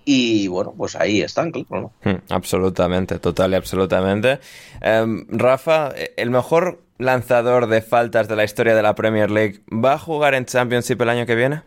Y 0.05 0.47
bueno, 0.47 0.73
pues 0.77 0.95
ahí 0.95 1.21
están, 1.21 1.51
claro. 1.51 1.91
¿no? 2.05 2.11
Hmm, 2.11 2.19
absolutamente, 2.29 3.19
total 3.19 3.53
y 3.53 3.55
absolutamente. 3.57 4.39
Eh, 4.81 5.25
Rafa, 5.29 5.93
el 6.17 6.31
mejor 6.31 6.81
lanzador 6.99 7.67
de 7.67 7.83
faltas 7.83 8.29
de 8.29 8.37
la 8.37 8.45
historia 8.45 8.75
de 8.75 8.83
la 8.83 8.95
Premier 8.95 9.31
League, 9.31 9.61
¿va 9.73 9.95
a 9.95 9.99
jugar 9.99 10.35
en 10.35 10.45
Championship 10.45 11.01
el 11.03 11.09
año 11.09 11.27
que 11.27 11.35
viene? 11.35 11.63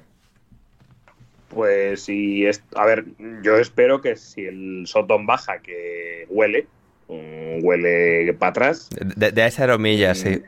Pues 1.49 2.03
sí, 2.03 2.45
es, 2.45 2.63
a 2.75 2.85
ver, 2.85 3.05
yo 3.43 3.57
espero 3.57 4.01
que 4.01 4.15
si 4.15 4.45
el 4.45 4.83
Soton 4.85 5.25
baja, 5.25 5.59
que 5.59 6.27
huele, 6.29 6.67
huele 7.09 8.33
para 8.33 8.51
atrás. 8.51 8.89
De, 8.91 9.31
de, 9.31 9.45
esa 9.45 9.63
aromilla, 9.63 10.15
sí. 10.15 10.41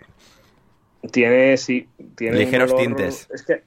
Tiene, 1.11 1.57
sí, 1.57 1.87
tiene 2.15 2.37
ligeros 2.37 2.75
tintes. 2.75 3.27
Es 3.33 3.43
que, 3.43 3.63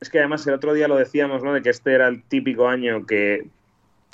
es 0.00 0.08
que 0.08 0.18
además 0.18 0.46
el 0.46 0.54
otro 0.54 0.72
día 0.72 0.88
lo 0.88 0.96
decíamos, 0.96 1.42
¿no? 1.42 1.52
De 1.52 1.62
que 1.62 1.70
este 1.70 1.92
era 1.92 2.08
el 2.08 2.22
típico 2.22 2.68
año 2.68 3.04
que 3.06 3.46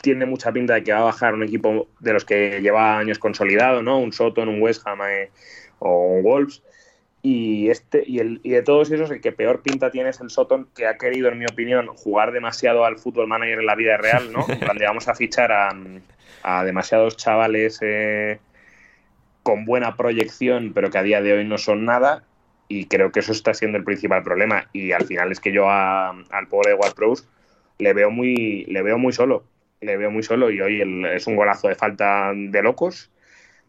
tiene 0.03 0.27
mucha 0.27 0.53
pinta 0.53 0.75
de 0.75 0.85
que 0.85 0.93
va 0.93 0.99
a 0.99 1.05
bajar 1.05 1.35
un 1.35 1.45
equipo 1.45 1.89
de 2.01 2.13
los 2.13 2.25
que 2.25 2.61
lleva 2.61 2.99
años 2.99 3.19
consolidado, 3.19 3.83
¿no? 3.83 3.99
Un 3.99 4.13
Soton, 4.13 4.49
un 4.49 4.61
West 4.61 4.87
Ham 4.87 5.01
eh, 5.09 5.31
o 5.79 6.17
un 6.17 6.23
Wolves. 6.23 6.63
Y, 7.23 7.71
este, 7.71 8.05
y, 8.07 8.19
el, 8.19 8.41
y 8.43 8.51
de 8.51 8.63
todos 8.63 8.91
esos, 8.91 9.11
el 9.11 9.21
que 9.21 9.33
peor 9.33 9.63
pinta 9.63 9.91
tiene 9.91 10.11
es 10.11 10.21
el 10.21 10.31
Soton, 10.31 10.69
que 10.77 10.87
ha 10.87 10.97
querido, 10.97 11.29
en 11.29 11.39
mi 11.39 11.45
opinión, 11.45 11.89
jugar 11.89 12.31
demasiado 12.31 12.85
al 12.85 12.99
fútbol 12.99 13.27
manager 13.27 13.59
en 13.59 13.67
la 13.67 13.75
vida 13.75 13.97
real, 13.97 14.33
¿no? 14.33 14.45
En 14.49 14.59
plan, 14.61 14.77
vamos 14.81 15.09
a 15.09 15.15
fichar 15.15 15.51
a, 15.51 15.71
a 16.47 16.65
demasiados 16.65 17.17
chavales 17.17 17.81
eh, 17.83 18.39
con 19.43 19.65
buena 19.65 19.97
proyección, 19.97 20.73
pero 20.73 20.91
que 20.91 20.99
a 20.99 21.03
día 21.03 21.21
de 21.21 21.33
hoy 21.33 21.45
no 21.45 21.59
son 21.59 21.85
nada. 21.85 22.23
Y 22.69 22.87
creo 22.87 23.11
que 23.11 23.19
eso 23.19 23.33
está 23.33 23.53
siendo 23.53 23.79
el 23.79 23.85
principal 23.85 24.23
problema. 24.23 24.69
Y 24.73 24.93
al 24.93 25.05
final 25.07 25.33
es 25.33 25.41
que 25.41 25.53
yo 25.53 25.69
al 25.69 26.49
pobre 26.49 26.73
de 26.73 26.79
Pros 26.95 27.29
le 27.79 27.93
veo 27.93 28.11
muy, 28.13 28.65
le 28.67 28.83
veo 28.83 28.97
muy 28.97 29.13
solo. 29.13 29.45
Le 29.81 29.97
veo 29.97 30.11
muy 30.13 30.23
solo 30.23 30.51
y 30.51 30.61
hoy 30.61 30.83
es 31.13 31.27
un 31.27 31.35
golazo 31.35 31.67
de 31.67 31.75
falta 31.75 32.33
de 32.33 32.63
locos. 32.63 33.11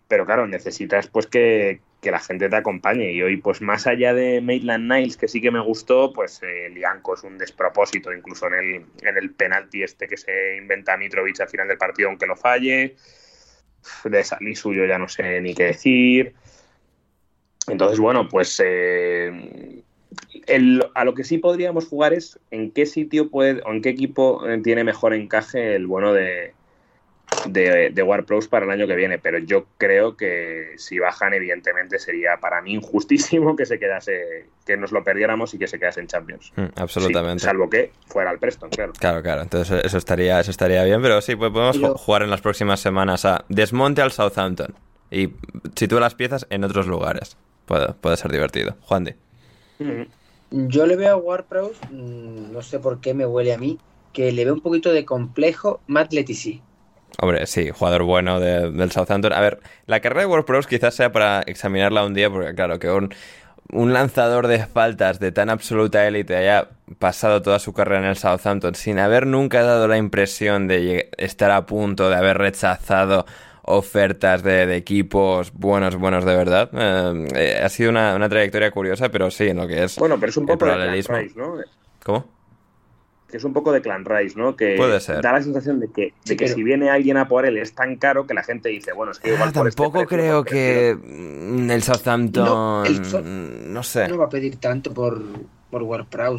Pero 0.07 0.27
claro, 0.27 0.47
necesitas 0.47 1.07
pues 1.07 1.25
que, 1.25 1.81
que 2.01 2.11
la 2.11 2.19
gente 2.19 2.49
te 2.49 2.55
acompañe. 2.55 3.11
Y 3.11 3.21
hoy, 3.21 3.37
pues 3.37 3.61
más 3.61 3.87
allá 3.87 4.13
de 4.13 4.41
Maitland 4.41 4.91
Niles, 4.91 5.17
que 5.17 5.27
sí 5.27 5.41
que 5.41 5.51
me 5.51 5.59
gustó, 5.59 6.13
pues 6.13 6.41
eh, 6.43 6.69
Lianco 6.69 7.15
es 7.15 7.23
un 7.23 7.37
despropósito, 7.37 8.13
incluso 8.13 8.47
en 8.47 8.53
el, 8.53 8.85
en 9.01 9.17
el 9.17 9.31
penalti 9.31 9.83
este 9.83 10.07
que 10.07 10.17
se 10.17 10.57
inventa 10.57 10.97
Mitrovic 10.97 11.39
al 11.41 11.49
final 11.49 11.67
del 11.67 11.77
partido, 11.77 12.09
aunque 12.09 12.27
lo 12.27 12.35
falle. 12.35 12.95
De 14.03 14.23
salir 14.23 14.57
suyo 14.57 14.85
ya 14.85 14.97
no 14.97 15.07
sé 15.07 15.39
ni 15.41 15.53
qué 15.53 15.65
decir. 15.65 16.33
Entonces, 17.67 17.99
bueno, 17.99 18.27
pues 18.29 18.61
eh, 18.63 19.83
a 20.95 21.05
lo 21.05 21.13
que 21.13 21.23
sí 21.23 21.37
podríamos 21.37 21.87
jugar 21.87 22.13
es 22.13 22.39
en 22.51 22.71
qué 22.71 22.85
sitio 22.85 23.29
puede 23.29 23.61
o 23.63 23.71
en 23.71 23.81
qué 23.81 23.89
equipo 23.89 24.47
eh, 24.47 24.59
tiene 24.63 24.83
mejor 24.83 25.13
encaje 25.13 25.75
el 25.75 25.87
bueno 25.87 26.13
de, 26.13 26.53
de, 27.47 27.89
de 27.91 28.03
Warpros 28.03 28.47
para 28.47 28.65
el 28.65 28.71
año 28.71 28.87
que 28.87 28.95
viene, 28.95 29.19
pero 29.19 29.37
yo 29.39 29.65
creo 29.77 30.15
que 30.15 30.73
si 30.77 30.99
bajan, 30.99 31.33
evidentemente 31.33 31.99
sería 31.99 32.37
para 32.39 32.61
mí 32.61 32.73
injustísimo 32.73 33.55
que 33.55 33.65
se 33.65 33.79
quedase, 33.79 34.45
que 34.65 34.77
nos 34.77 34.91
lo 34.91 35.03
perdiéramos 35.03 35.53
y 35.53 35.57
que 35.59 35.67
se 35.67 35.77
quedase 35.79 35.99
en 35.99 36.07
Champions. 36.07 36.51
Mm, 36.55 36.65
absolutamente. 36.75 37.39
Sí, 37.41 37.45
salvo 37.45 37.69
que 37.69 37.91
fuera 38.07 38.31
el 38.31 38.39
Preston, 38.39 38.69
claro. 38.69 38.93
Claro, 38.99 39.21
claro. 39.21 39.41
Entonces 39.41 39.83
eso 39.83 39.97
estaría, 39.97 40.39
eso 40.39 40.51
estaría 40.51 40.83
bien, 40.83 41.01
pero 41.01 41.21
sí, 41.21 41.35
pues 41.35 41.51
podemos 41.51 41.77
Yo- 41.79 41.95
jugar 41.95 42.23
en 42.23 42.29
las 42.29 42.41
próximas 42.41 42.79
semanas 42.79 43.25
a 43.25 43.43
desmonte 43.49 44.01
al 44.01 44.11
Southampton 44.11 44.73
y 45.11 45.29
sitúa 45.75 45.99
las 45.99 46.15
piezas 46.15 46.47
en 46.49 46.63
otros 46.63 46.87
lugares. 46.87 47.37
Puede, 47.65 47.93
puede 47.93 48.15
ser 48.17 48.31
divertido. 48.31 48.75
Juan 48.81 49.03
de. 49.03 49.15
Mm. 49.79 50.03
Yo 50.69 50.85
le 50.85 50.95
veo 50.95 51.11
a 51.13 51.17
Warpros, 51.17 51.73
mm, 51.91 52.53
no 52.53 52.61
sé 52.61 52.79
por 52.79 53.01
qué 53.01 53.13
me 53.13 53.25
huele 53.25 53.53
a 53.53 53.57
mí, 53.57 53.77
que 54.13 54.31
le 54.31 54.45
veo 54.45 54.53
un 54.53 54.61
poquito 54.61 54.93
de 54.93 55.03
complejo 55.03 55.81
Matt 55.87 56.13
Letici. 56.13 56.61
Hombre, 57.19 57.47
sí, 57.47 57.69
jugador 57.71 58.03
bueno 58.03 58.39
de- 58.39 58.71
del 58.71 58.91
Southampton. 58.91 59.33
A 59.33 59.41
ver, 59.41 59.59
la 59.85 59.99
carrera 60.01 60.21
de 60.21 60.27
World 60.27 60.45
Pros 60.45 60.67
quizás 60.67 60.93
sea 60.93 61.11
para 61.11 61.41
examinarla 61.41 62.05
un 62.05 62.13
día, 62.13 62.29
porque 62.29 62.53
claro, 62.53 62.77
que 62.79 62.89
un, 62.91 63.13
un 63.71 63.91
lanzador 63.93 64.47
de 64.47 64.65
faltas 64.65 65.19
de 65.19 65.31
tan 65.31 65.49
absoluta 65.49 66.07
élite 66.07 66.35
haya 66.35 66.69
pasado 66.99 67.41
toda 67.41 67.59
su 67.59 67.73
carrera 67.73 68.01
en 68.01 68.07
el 68.07 68.17
Southampton 68.17 68.75
sin 68.75 68.99
haber 68.99 69.25
nunca 69.25 69.63
dado 69.63 69.87
la 69.87 69.97
impresión 69.97 70.67
de 70.67 71.09
estar 71.17 71.51
a 71.51 71.65
punto 71.65 72.09
de 72.09 72.15
haber 72.15 72.37
rechazado 72.37 73.25
ofertas 73.63 74.43
de, 74.43 74.65
de 74.65 74.75
equipos 74.77 75.51
buenos, 75.53 75.95
buenos 75.97 76.23
de 76.23 76.35
verdad. 76.35 76.69
eh, 76.73 77.27
eh, 77.35 77.61
ha 77.61 77.67
sido 77.69 77.89
una, 77.89 78.15
una 78.15 78.29
trayectoria 78.29 78.71
curiosa, 78.71 79.09
pero 79.09 79.29
sí, 79.31 79.47
en 79.49 79.57
lo 79.57 79.67
que 79.67 79.83
es 79.83 79.97
Bueno, 79.97 80.17
pero 80.19 80.29
es 80.29 80.37
un 80.37 80.45
poco 80.45 80.65
de 80.65 81.03
¿no? 81.35 81.55
¿Cómo? 82.03 82.36
Que 83.29 83.37
es 83.37 83.43
un 83.43 83.51
poco 83.53 83.71
de 83.73 83.81
Clan 83.81 84.05
Rice, 84.05 84.37
¿no? 84.39 84.55
Que 84.55 84.75
Puede 84.77 84.99
ser. 85.01 85.21
da 85.21 85.33
la 85.33 85.41
sensación 85.41 85.79
de 85.81 85.89
que, 85.91 86.01
de 86.01 86.13
Sí, 86.23 86.37
que 86.37 86.45
pero- 86.45 86.55
si 86.55 86.63
viene 86.63 86.89
alguien 86.89 87.17
a 87.17 87.27
por 87.27 87.45
él 87.45 87.57
es 87.57 87.73
tan 87.75 87.97
caro 87.97 88.25
que 88.25 88.33
la 88.33 88.43
gente 88.43 88.69
dice, 88.69 88.93
bueno, 88.93 89.11
es 89.11 89.19
que 89.19 89.33
igual 89.33 89.49
Ah, 89.49 89.53
por 89.53 89.67
este 89.67 89.75
tampoco 89.81 89.99
precio, 90.07 90.17
creo 90.17 90.43
que 90.45 90.95
mm, 90.95 91.69
el 91.71 91.83
Southampton... 91.83 92.45
No, 92.45 92.85
el 92.85 93.03
So- 93.05 93.21
no 93.21 93.83
sé. 93.83 94.07
No 94.07 94.17
va 94.17 94.25
a 94.25 94.29
pedir 94.29 94.55
tanto 94.57 94.93
por, 94.93 95.21
por. 95.69 95.83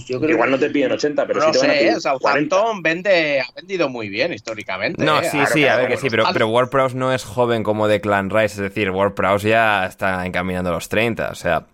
Yo 0.07 0.19
creo 0.19 0.31
Igual 0.31 0.51
no 0.51 0.59
te 0.59 0.71
piden 0.71 0.93
80, 0.93 1.27
pero 1.27 1.41
no 1.41 1.47
sí 1.47 1.53
te 1.53 1.59
van 1.59 1.71
a 1.71 1.73
sé, 1.75 1.79
pedir 1.79 1.93
el 1.97 2.01
40. 2.03 2.19
Southampton 2.49 2.83
vende, 2.83 3.41
ha 3.43 3.53
vendido 3.55 3.89
muy 3.91 4.09
bien 4.09 4.33
históricamente. 4.33 5.05
No, 5.05 5.21
¿eh? 5.21 5.25
sí, 5.25 5.33
Claro, 5.37 5.51
sí, 5.53 5.67
a 5.67 5.77
ver 5.77 5.89
que 5.89 5.95
bueno, 5.97 6.01
sí, 6.01 6.09
pero, 6.11 6.25
pero 6.33 6.49
WordPress 6.49 6.95
no 6.95 7.13
es 7.13 7.25
joven 7.25 7.63
como 7.63 7.87
de 7.89 8.01
Clan 8.01 8.31
Rice, 8.31 8.47
es 8.55 8.57
decir, 8.57 8.91
WordPress 8.91 9.43
ya 9.43 9.85
está 9.85 10.25
encaminando 10.25 10.71
a 10.71 10.73
los 10.73 10.89
30, 10.89 11.29
o 11.31 11.35
sea, 11.35 11.67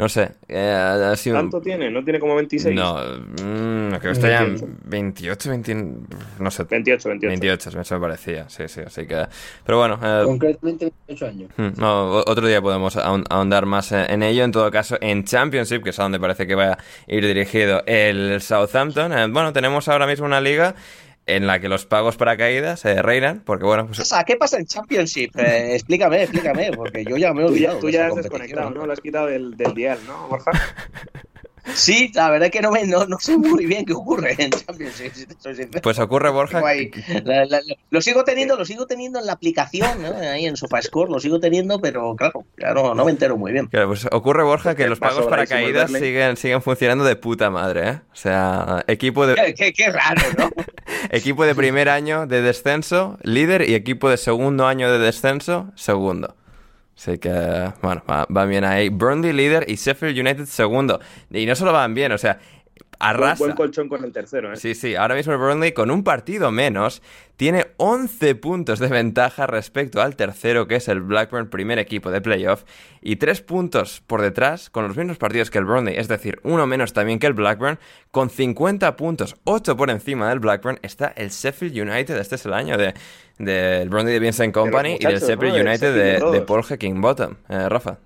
no 0.00 0.08
sé, 0.08 0.32
eh, 0.48 0.70
ha 1.12 1.14
sido 1.16 1.36
¿Cuánto 1.36 1.60
tiene? 1.60 1.90
¿No 1.90 2.02
tiene 2.02 2.18
como 2.18 2.34
26? 2.36 2.74
No, 2.74 2.94
mm, 2.94 3.88
creo 3.90 4.00
que 4.00 4.10
está 4.10 4.28
ya 4.28 4.42
en 4.42 4.78
28, 4.84 5.50
28. 5.50 5.50
20, 5.50 5.74
no 6.38 6.50
sé, 6.50 6.64
28, 6.64 7.08
28. 7.10 7.28
28, 7.30 7.80
eso 7.80 7.94
me 7.94 8.00
parecía, 8.00 8.48
sí, 8.48 8.64
sí, 8.66 8.80
así 8.80 9.06
que, 9.06 9.26
pero 9.64 9.78
bueno, 9.78 9.98
eh, 10.02 10.22
Concretamente 10.24 10.92
28 11.08 11.26
años. 11.26 11.50
Hmm, 11.56 11.80
No, 11.80 12.10
otro 12.26 12.46
día 12.46 12.60
podemos 12.62 12.96
ahon- 12.96 13.24
ahondar 13.30 13.66
más 13.66 13.92
eh, 13.92 14.06
en 14.08 14.22
ello. 14.22 14.44
En 14.44 14.52
todo 14.52 14.70
caso, 14.70 14.96
en 15.00 15.24
Championship, 15.24 15.82
que 15.84 15.90
es 15.90 15.98
a 15.98 16.02
donde 16.04 16.18
parece 16.18 16.46
que 16.46 16.54
va 16.54 16.72
a 16.72 16.78
ir 17.06 17.26
dirigido 17.26 17.82
el 17.86 18.40
Southampton. 18.40 19.12
eh, 19.12 19.26
bueno, 19.28 19.52
tenemos 19.52 19.86
ahora 19.88 20.06
mismo 20.06 20.26
una 20.26 20.40
liga 20.40 20.74
en 21.26 21.46
la 21.46 21.60
que 21.60 21.68
los 21.68 21.86
pagos 21.86 22.16
para 22.16 22.36
caídas 22.36 22.84
eh, 22.84 23.02
reinan, 23.02 23.40
porque 23.44 23.64
bueno, 23.64 23.84
¿Qué 23.84 23.88
pues, 23.88 23.98
pasa? 24.00 24.24
¿Qué 24.24 24.36
pasa 24.36 24.58
en 24.58 24.66
Championship? 24.66 25.30
Eh, 25.38 25.74
explícame, 25.74 26.22
explícame, 26.22 26.72
porque 26.72 27.04
yo 27.04 27.16
ya 27.16 27.32
me 27.32 27.42
he 27.42 27.46
Tú 27.46 27.56
ya, 27.56 27.72
olvidado. 27.74 27.78
tú 27.80 27.90
ya 27.90 28.06
esa 28.06 28.08
has 28.08 28.16
desconectado, 28.16 28.70
¿no? 28.70 28.86
Lo 28.86 28.92
has 28.92 29.00
quitado 29.00 29.26
del, 29.26 29.56
del 29.56 29.74
dial, 29.74 29.98
¿no, 30.06 30.28
Borja? 30.28 30.50
Sí, 31.74 32.10
la 32.14 32.30
verdad 32.30 32.46
es 32.46 32.52
que 32.52 32.60
no, 32.60 32.70
me, 32.70 32.84
no, 32.86 33.06
no 33.06 33.18
sé 33.20 33.36
muy 33.36 33.66
bien 33.66 33.84
qué 33.84 33.92
ocurre 33.92 34.34
en 34.38 34.50
si 34.52 35.10
sincero. 35.10 35.80
pues 35.82 35.98
ocurre, 35.98 36.30
Borja, 36.30 36.58
Tengo 36.58 36.66
ahí- 36.66 36.90
la- 37.24 37.44
la- 37.44 37.60
la- 37.60 37.76
lo 37.90 38.00
sigo 38.00 38.24
teniendo, 38.24 38.56
lo 38.56 38.64
sigo 38.64 38.86
teniendo 38.86 39.18
en 39.18 39.26
la 39.26 39.32
aplicación, 39.32 40.02
¿no? 40.02 40.16
ahí 40.16 40.46
en 40.46 40.56
SofaScore, 40.56 41.10
lo 41.10 41.20
sigo 41.20 41.38
teniendo, 41.40 41.80
pero 41.80 42.14
claro, 42.16 42.44
claro, 42.56 42.94
no 42.94 43.04
me 43.04 43.10
entero 43.12 43.36
muy 43.36 43.52
bien. 43.52 43.66
Claro, 43.66 43.88
pues 43.88 44.06
ocurre, 44.10 44.42
Borja, 44.42 44.74
que 44.74 44.82
Porque 44.84 44.90
los 44.90 44.98
pagos 44.98 45.26
para 45.26 45.46
caídas 45.46 45.90
siguen, 45.92 46.36
siguen 46.36 46.62
funcionando 46.62 47.04
de 47.04 47.16
puta 47.16 47.50
madre, 47.50 47.88
¿eh? 47.88 48.00
O 48.12 48.16
sea, 48.16 48.84
equipo 48.86 49.26
de, 49.26 49.34
Qué, 49.34 49.54
qué- 49.54 49.72
qué 49.72 49.90
raro, 49.90 50.22
¿no? 50.38 50.50
equipo 51.10 51.44
de 51.44 51.54
primer 51.54 51.88
año 51.88 52.26
de 52.26 52.42
descenso, 52.42 53.18
líder, 53.22 53.68
y 53.68 53.74
equipo 53.74 54.08
de 54.10 54.16
segundo 54.16 54.66
año 54.66 54.90
de 54.90 54.98
descenso, 54.98 55.70
segundo. 55.74 56.34
Así 57.00 57.16
que, 57.16 57.30
bueno, 57.80 58.02
va- 58.08 58.26
van 58.28 58.50
bien 58.50 58.62
ahí. 58.62 58.90
Burnley 58.90 59.32
líder 59.32 59.64
y 59.70 59.76
Sheffield 59.76 60.18
United 60.18 60.44
segundo. 60.44 61.00
Y 61.30 61.46
no 61.46 61.54
solo 61.54 61.72
van 61.72 61.94
bien, 61.94 62.12
o 62.12 62.18
sea, 62.18 62.38
arrasa. 63.00 63.44
buen 63.44 63.56
colchón 63.56 63.88
con 63.88 64.04
el 64.04 64.12
tercero, 64.12 64.52
¿eh? 64.52 64.56
Sí, 64.56 64.74
sí, 64.74 64.94
ahora 64.94 65.14
mismo 65.14 65.32
el 65.32 65.38
Burnley 65.38 65.72
con 65.72 65.90
un 65.90 66.04
partido 66.04 66.50
menos 66.50 67.02
tiene 67.36 67.68
11 67.78 68.34
puntos 68.36 68.78
de 68.78 68.88
ventaja 68.88 69.46
respecto 69.46 70.02
al 70.02 70.14
tercero 70.14 70.68
que 70.68 70.76
es 70.76 70.88
el 70.88 71.00
Blackburn, 71.00 71.48
primer 71.48 71.78
equipo 71.78 72.10
de 72.10 72.20
playoff, 72.20 72.64
y 73.00 73.16
3 73.16 73.40
puntos 73.40 74.02
por 74.06 74.20
detrás 74.20 74.70
con 74.70 74.86
los 74.86 74.96
mismos 74.96 75.16
partidos 75.16 75.50
que 75.50 75.58
el 75.58 75.64
Burnley, 75.64 75.96
es 75.96 76.06
decir, 76.06 76.38
uno 76.42 76.66
menos 76.66 76.92
también 76.92 77.18
que 77.18 77.26
el 77.26 77.32
Blackburn, 77.32 77.78
con 78.10 78.30
50 78.30 78.94
puntos, 78.96 79.36
8 79.44 79.76
por 79.76 79.90
encima 79.90 80.28
del 80.28 80.38
Blackburn, 80.38 80.78
está 80.82 81.08
el 81.16 81.30
Sheffield 81.30 81.90
United, 81.90 82.16
este 82.18 82.34
es 82.34 82.46
el 82.46 82.52
año 82.52 82.76
de 82.76 82.94
del 83.38 83.88
Burnley 83.88 84.12
de 84.12 84.20
Vincent 84.20 84.52
Company 84.52 84.98
y 85.00 85.06
del 85.06 85.18
Sheffield 85.18 85.40
¿no? 85.40 85.54
Del 85.54 85.66
United 85.66 85.94
de 85.94 86.18
de, 86.18 86.30
de. 86.30 86.40
Paul 86.42 86.62
Heckingbottom. 86.62 87.36
Eh, 87.48 87.68
Rafa. 87.70 87.98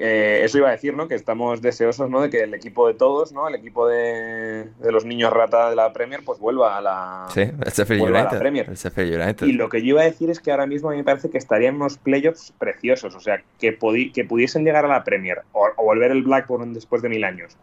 Eh, 0.00 0.42
eso 0.44 0.58
iba 0.58 0.68
a 0.68 0.70
decir, 0.70 0.94
¿no? 0.94 1.08
Que 1.08 1.16
estamos 1.16 1.60
deseosos, 1.60 2.08
¿no? 2.08 2.20
De 2.20 2.30
que 2.30 2.44
el 2.44 2.54
equipo 2.54 2.86
de 2.86 2.94
todos, 2.94 3.32
¿no? 3.32 3.48
El 3.48 3.56
equipo 3.56 3.88
de, 3.88 4.68
de 4.78 4.92
los 4.92 5.04
niños 5.04 5.32
rata 5.32 5.70
de 5.70 5.74
la 5.76 5.92
Premier, 5.92 6.20
pues 6.24 6.38
vuelva 6.38 6.76
a 6.76 6.80
la... 6.80 7.26
Sí, 7.34 7.40
el 7.40 7.72
Sheffield 7.72 8.02
vuelva 8.02 8.20
a 8.20 8.22
la 8.22 8.28
United. 8.28 8.38
Premier. 8.38 8.68
El 8.68 8.76
Sheffield 8.76 9.20
United. 9.20 9.46
Y 9.48 9.52
lo 9.52 9.68
que 9.68 9.80
yo 9.82 9.88
iba 9.88 10.02
a 10.02 10.04
decir 10.04 10.30
es 10.30 10.38
que 10.38 10.52
ahora 10.52 10.66
mismo 10.66 10.88
a 10.88 10.92
mí 10.92 10.98
me 10.98 11.04
parece 11.04 11.30
que 11.30 11.38
estarían 11.38 11.74
unos 11.74 11.98
playoffs 11.98 12.52
preciosos, 12.58 13.16
o 13.16 13.20
sea, 13.20 13.42
que, 13.58 13.76
que 14.14 14.24
pudiesen 14.24 14.64
llegar 14.64 14.84
a 14.84 14.88
la 14.88 15.02
Premier 15.02 15.42
o, 15.52 15.66
o 15.76 15.84
volver 15.84 16.12
el 16.12 16.22
Blackburn 16.22 16.74
después 16.74 17.02
de 17.02 17.08
mil 17.08 17.24
años, 17.24 17.56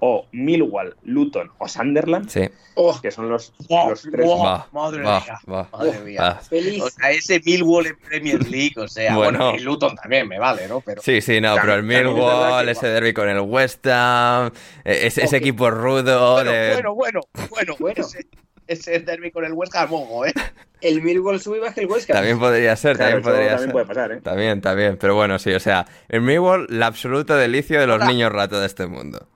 o 0.00 0.26
Millwall, 0.32 0.94
Luton 1.04 1.50
o 1.58 1.66
Sunderland, 1.68 2.28
Sí, 2.28 2.42
Oh, 2.78 3.00
que 3.00 3.10
son 3.10 3.30
los, 3.30 3.54
los 3.70 4.02
tres... 4.02 4.28
va, 4.28 4.68
madre 4.70 5.02
va, 5.02 5.20
mía, 5.20 5.38
va, 5.50 5.68
madre 5.72 5.98
mía. 6.00 6.34
feliz. 6.48 6.82
O 6.82 6.90
sea, 6.90 7.10
ese 7.10 7.40
Millwall 7.44 7.86
en 7.86 7.96
Premier 7.98 8.46
League, 8.46 8.74
o 8.76 8.86
sea, 8.86 9.16
Bueno. 9.16 9.38
bueno, 9.38 9.56
y 9.56 9.60
Luton 9.64 9.94
también 9.96 10.28
me 10.28 10.38
vale, 10.38 10.68
¿no? 10.68 10.82
Pero 10.82 11.00
Sí, 11.00 11.22
sí, 11.22 11.40
no, 11.40 11.54
También- 11.54 11.62
pero 11.62 11.74
el 11.74 11.82
Millwall, 11.84 12.68
ese 12.68 12.88
derby 12.88 13.14
con 13.14 13.28
el 13.30 13.40
West 13.40 13.86
Ham, 13.86 14.50
eh, 14.84 15.00
ese, 15.06 15.34
equipo 15.36 15.70
rudo 15.70 16.34
bueno, 16.34 16.50
de... 16.52 16.72
bueno, 16.74 16.94
bueno, 16.94 17.20
bueno, 17.48 17.74
Bueno. 17.80 18.04
Ese, 18.04 18.26
ese 18.66 18.98
derby 19.00 19.30
con 19.30 19.44
el 19.46 19.52
West 19.54 19.74
Ham, 19.74 19.94
ojo, 19.94 20.26
¿eh? 20.26 20.34
El 20.82 21.00
Millwall 21.00 21.40
sube 21.40 21.56
y 21.56 21.60
baja 21.60 21.80
el 21.80 21.86
Huesca. 21.86 22.12
También 22.12 22.38
podría 22.38 22.76
ser, 22.76 22.96
Claro, 22.98 23.12
también 23.12 23.22
podría 23.24 23.48
también 23.52 23.68
ser. 23.68 23.72
puede 23.72 23.86
pasar, 23.86 24.12
¿eh? 24.12 24.20
También, 24.20 24.60
también, 24.60 24.98
pero 24.98 25.14
bueno, 25.14 25.38
sí, 25.38 25.52
o 25.54 25.60
sea, 25.60 25.86
el 26.10 26.20
Millwall, 26.20 26.66
la 26.68 26.86
absoluta 26.86 27.36
delicia 27.36 27.80
de 27.80 27.86
los 27.86 28.04
niños 28.04 28.30
rato 28.30 28.60
de 28.60 28.66
este 28.66 28.86
mundo. 28.86 29.26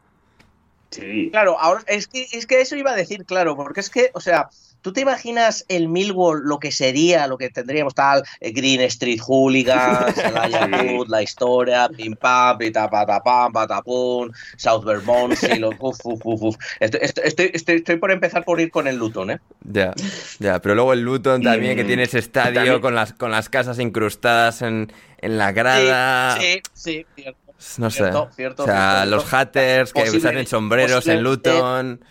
Sí. 0.90 1.28
Claro, 1.30 1.58
ahora 1.58 1.82
es 1.86 2.06
que, 2.06 2.26
es 2.32 2.46
que 2.46 2.60
eso 2.60 2.76
iba 2.76 2.90
a 2.90 2.96
decir, 2.96 3.24
claro, 3.24 3.56
porque 3.56 3.80
es 3.80 3.90
que, 3.90 4.10
o 4.14 4.20
sea, 4.20 4.48
¿Tú 4.82 4.94
te 4.94 5.02
imaginas 5.02 5.66
el 5.68 5.88
Millwall 5.88 6.40
lo 6.42 6.58
que 6.58 6.72
sería, 6.72 7.26
lo 7.26 7.36
que 7.36 7.50
tendríamos 7.50 7.94
tal, 7.94 8.22
eh, 8.40 8.50
Green 8.50 8.80
Street 8.82 9.20
Hooligans, 9.20 10.16
la 11.08 11.22
historia, 11.22 11.88
pim 11.94 12.16
pam, 12.16 12.56
pita 12.56 12.88
patapam, 12.88 13.52
patapum, 13.52 14.30
South 14.56 14.84
Vermont, 14.84 15.34
sí, 15.34 15.58
lo, 15.58 15.70
uf, 15.78 15.98
uf, 16.04 16.20
uf, 16.24 16.56
estoy, 16.80 17.00
estoy, 17.02 17.50
estoy, 17.52 17.76
estoy, 17.76 17.96
por 17.96 18.10
empezar 18.10 18.42
por 18.44 18.58
ir 18.58 18.70
con 18.70 18.88
el 18.88 18.96
Luton, 18.96 19.32
¿eh? 19.32 19.40
Ya, 19.64 19.92
ya, 20.38 20.62
pero 20.62 20.74
luego 20.74 20.94
el 20.94 21.02
Luton 21.02 21.42
también, 21.42 21.76
que 21.76 21.84
tiene 21.84 22.04
ese 22.04 22.18
estadio 22.18 22.80
con 22.80 22.94
las, 22.94 23.12
con 23.12 23.30
las 23.30 23.50
casas 23.50 23.78
incrustadas 23.78 24.62
en, 24.62 24.90
en 25.18 25.36
la 25.36 25.52
grada. 25.52 26.38
Sí, 26.40 26.62
sí, 26.72 27.06
cierto. 27.14 27.49
No 27.78 27.90
sé. 27.90 28.10
Cierto, 28.34 28.62
o 28.62 28.66
sea, 28.66 29.04
los 29.06 29.32
hatters 29.32 29.92
que 29.92 30.06
se 30.06 30.16
hacen 30.16 30.46
sombreros 30.46 31.06
en 31.06 31.22
Luton. 31.22 32.04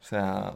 O 0.00 0.04
sea. 0.04 0.52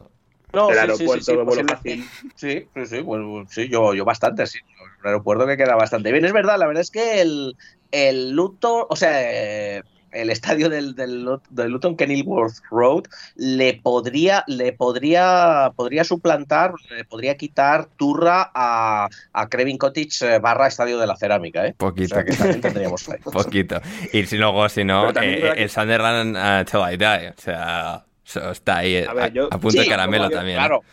No, 0.53 0.71
el 0.71 0.79
aeropuerto 0.79 1.31
de 1.31 1.43
vuelo 1.43 1.63
fácil. 1.67 2.07
Sí, 2.35 2.67
sí, 2.73 2.85
sí, 2.85 3.01
bueno, 3.01 3.45
sí 3.49 3.67
yo, 3.67 3.93
yo 3.93 4.05
bastante, 4.05 4.47
sí. 4.47 4.59
Un 5.01 5.07
aeropuerto 5.07 5.45
que 5.45 5.57
queda 5.57 5.75
bastante 5.75 6.11
bien. 6.11 6.25
Es 6.25 6.33
verdad, 6.33 6.57
la 6.57 6.67
verdad 6.67 6.81
es 6.81 6.91
que 6.91 7.21
el, 7.21 7.57
el 7.91 8.31
Luton, 8.31 8.85
o 8.89 8.95
sea, 8.95 9.11
eh, 9.21 9.83
el 10.21 10.29
estadio 10.29 10.69
del, 10.69 10.95
del, 10.95 11.27
del, 11.49 11.71
Luton 11.71 11.95
Kenilworth 11.95 12.59
Road 12.71 13.03
le 13.35 13.73
podría, 13.75 14.43
le 14.47 14.73
podría, 14.73 15.71
podría 15.75 16.03
suplantar, 16.03 16.73
le 16.89 17.05
podría 17.05 17.37
quitar 17.37 17.87
turra 17.97 18.51
a, 18.53 19.09
a 19.33 19.49
Crevin 19.49 19.77
Cottage 19.77 20.35
eh, 20.35 20.39
barra 20.39 20.67
Estadio 20.67 20.97
de 20.97 21.07
la 21.07 21.15
Cerámica, 21.15 21.65
¿eh? 21.65 21.75
Poquito. 21.77 22.15
O 22.15 22.17
sea, 22.17 22.25
que 22.25 22.33
también 22.35 22.61
tendríamos 22.61 23.07
ahí. 23.09 23.19
Poquito. 23.23 23.79
Y 24.13 24.25
si 24.25 24.37
luego, 24.37 24.67
si 24.69 24.83
no, 24.83 25.11
eh, 25.11 25.53
el 25.57 25.69
Sunderland 25.69 26.35
uh, 26.35 26.65
Till 26.69 26.93
I 26.93 26.97
Die, 26.97 27.29
o 27.29 27.41
sea 27.41 28.03
está 28.27 28.77
ahí 28.77 29.03
a, 29.03 29.57
punto 29.57 29.79
de 29.79 29.87
caramelo 29.87 30.29
también. 30.29 30.57
Claro. 30.57 30.83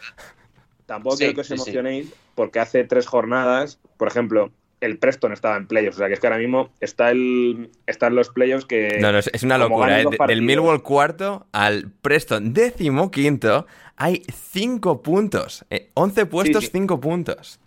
Tampoco 0.86 1.16
quiero 1.16 1.34
que 1.34 1.40
os 1.40 1.51
emocionéis 1.51 2.12
porque 2.34 2.60
hace 2.60 2.84
tres 2.84 3.06
jornadas, 3.06 3.78
por 3.96 4.09
ejemplo, 4.09 4.51
el 4.85 4.98
Preston 4.98 5.32
estaba 5.32 5.56
en 5.56 5.66
playoffs. 5.66 5.97
O 5.97 5.98
sea, 5.98 6.09
que 6.09 6.15
es 6.15 6.20
que 6.20 6.27
ahora 6.27 6.39
mismo 6.39 6.70
está 6.81 7.11
el, 7.11 7.70
están 7.86 8.15
los 8.15 8.28
playoffs 8.31 8.66
que. 8.66 8.98
No, 9.01 9.12
no, 9.12 9.19
es 9.19 9.43
una 9.43 9.59
locura. 9.59 10.01
¿eh? 10.01 10.06
Del 10.28 10.43
Millwall 10.43 10.82
cuarto 10.82 11.47
al 11.52 11.90
Preston 12.02 12.52
décimo 12.52 13.11
quinto 13.11 13.66
hay 13.97 14.23
cinco 14.32 15.02
puntos. 15.02 15.65
Eh, 15.70 15.90
11 15.94 16.27
puestos, 16.27 16.70
cinco 16.70 17.01
puntos. 17.01 17.61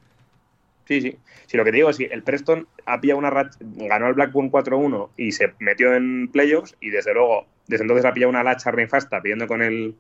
Sí, 0.86 1.02
sí. 1.02 1.18
Si 1.46 1.58
lo 1.58 1.64
que 1.64 1.72
te 1.72 1.78
digo 1.78 1.90
es 1.90 1.98
que 1.98 2.06
el 2.06 2.24
Preston 2.24 2.68
ha 2.86 3.00
pillado 3.00 3.20
una 3.20 3.50
ganó 3.62 4.06
al 4.06 4.14
Blackburn 4.14 4.52
4-1 4.52 5.10
y 5.18 5.32
se 5.32 5.54
metió 5.60 5.94
en 5.96 6.30
playoffs 6.30 6.76
y 6.80 6.90
desde 6.90 7.14
luego 7.14 7.46
desde 7.68 7.84
entonces 7.84 8.06
ha 8.06 8.14
pillado 8.14 8.30
una 8.30 8.44
lacha 8.44 8.72
nefasta 8.72 9.22
pidiendo 9.22 9.48
con 9.48 9.62
el, 9.62 9.96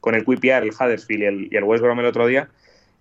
con 0.00 0.14
el 0.14 0.24
QPR, 0.24 0.62
el 0.62 0.70
Huddersfield 0.70 1.22
y 1.22 1.26
el, 1.26 1.48
y 1.52 1.56
el 1.56 1.64
West 1.64 1.82
Brom 1.82 2.00
el 2.00 2.06
otro 2.06 2.26
día, 2.26 2.48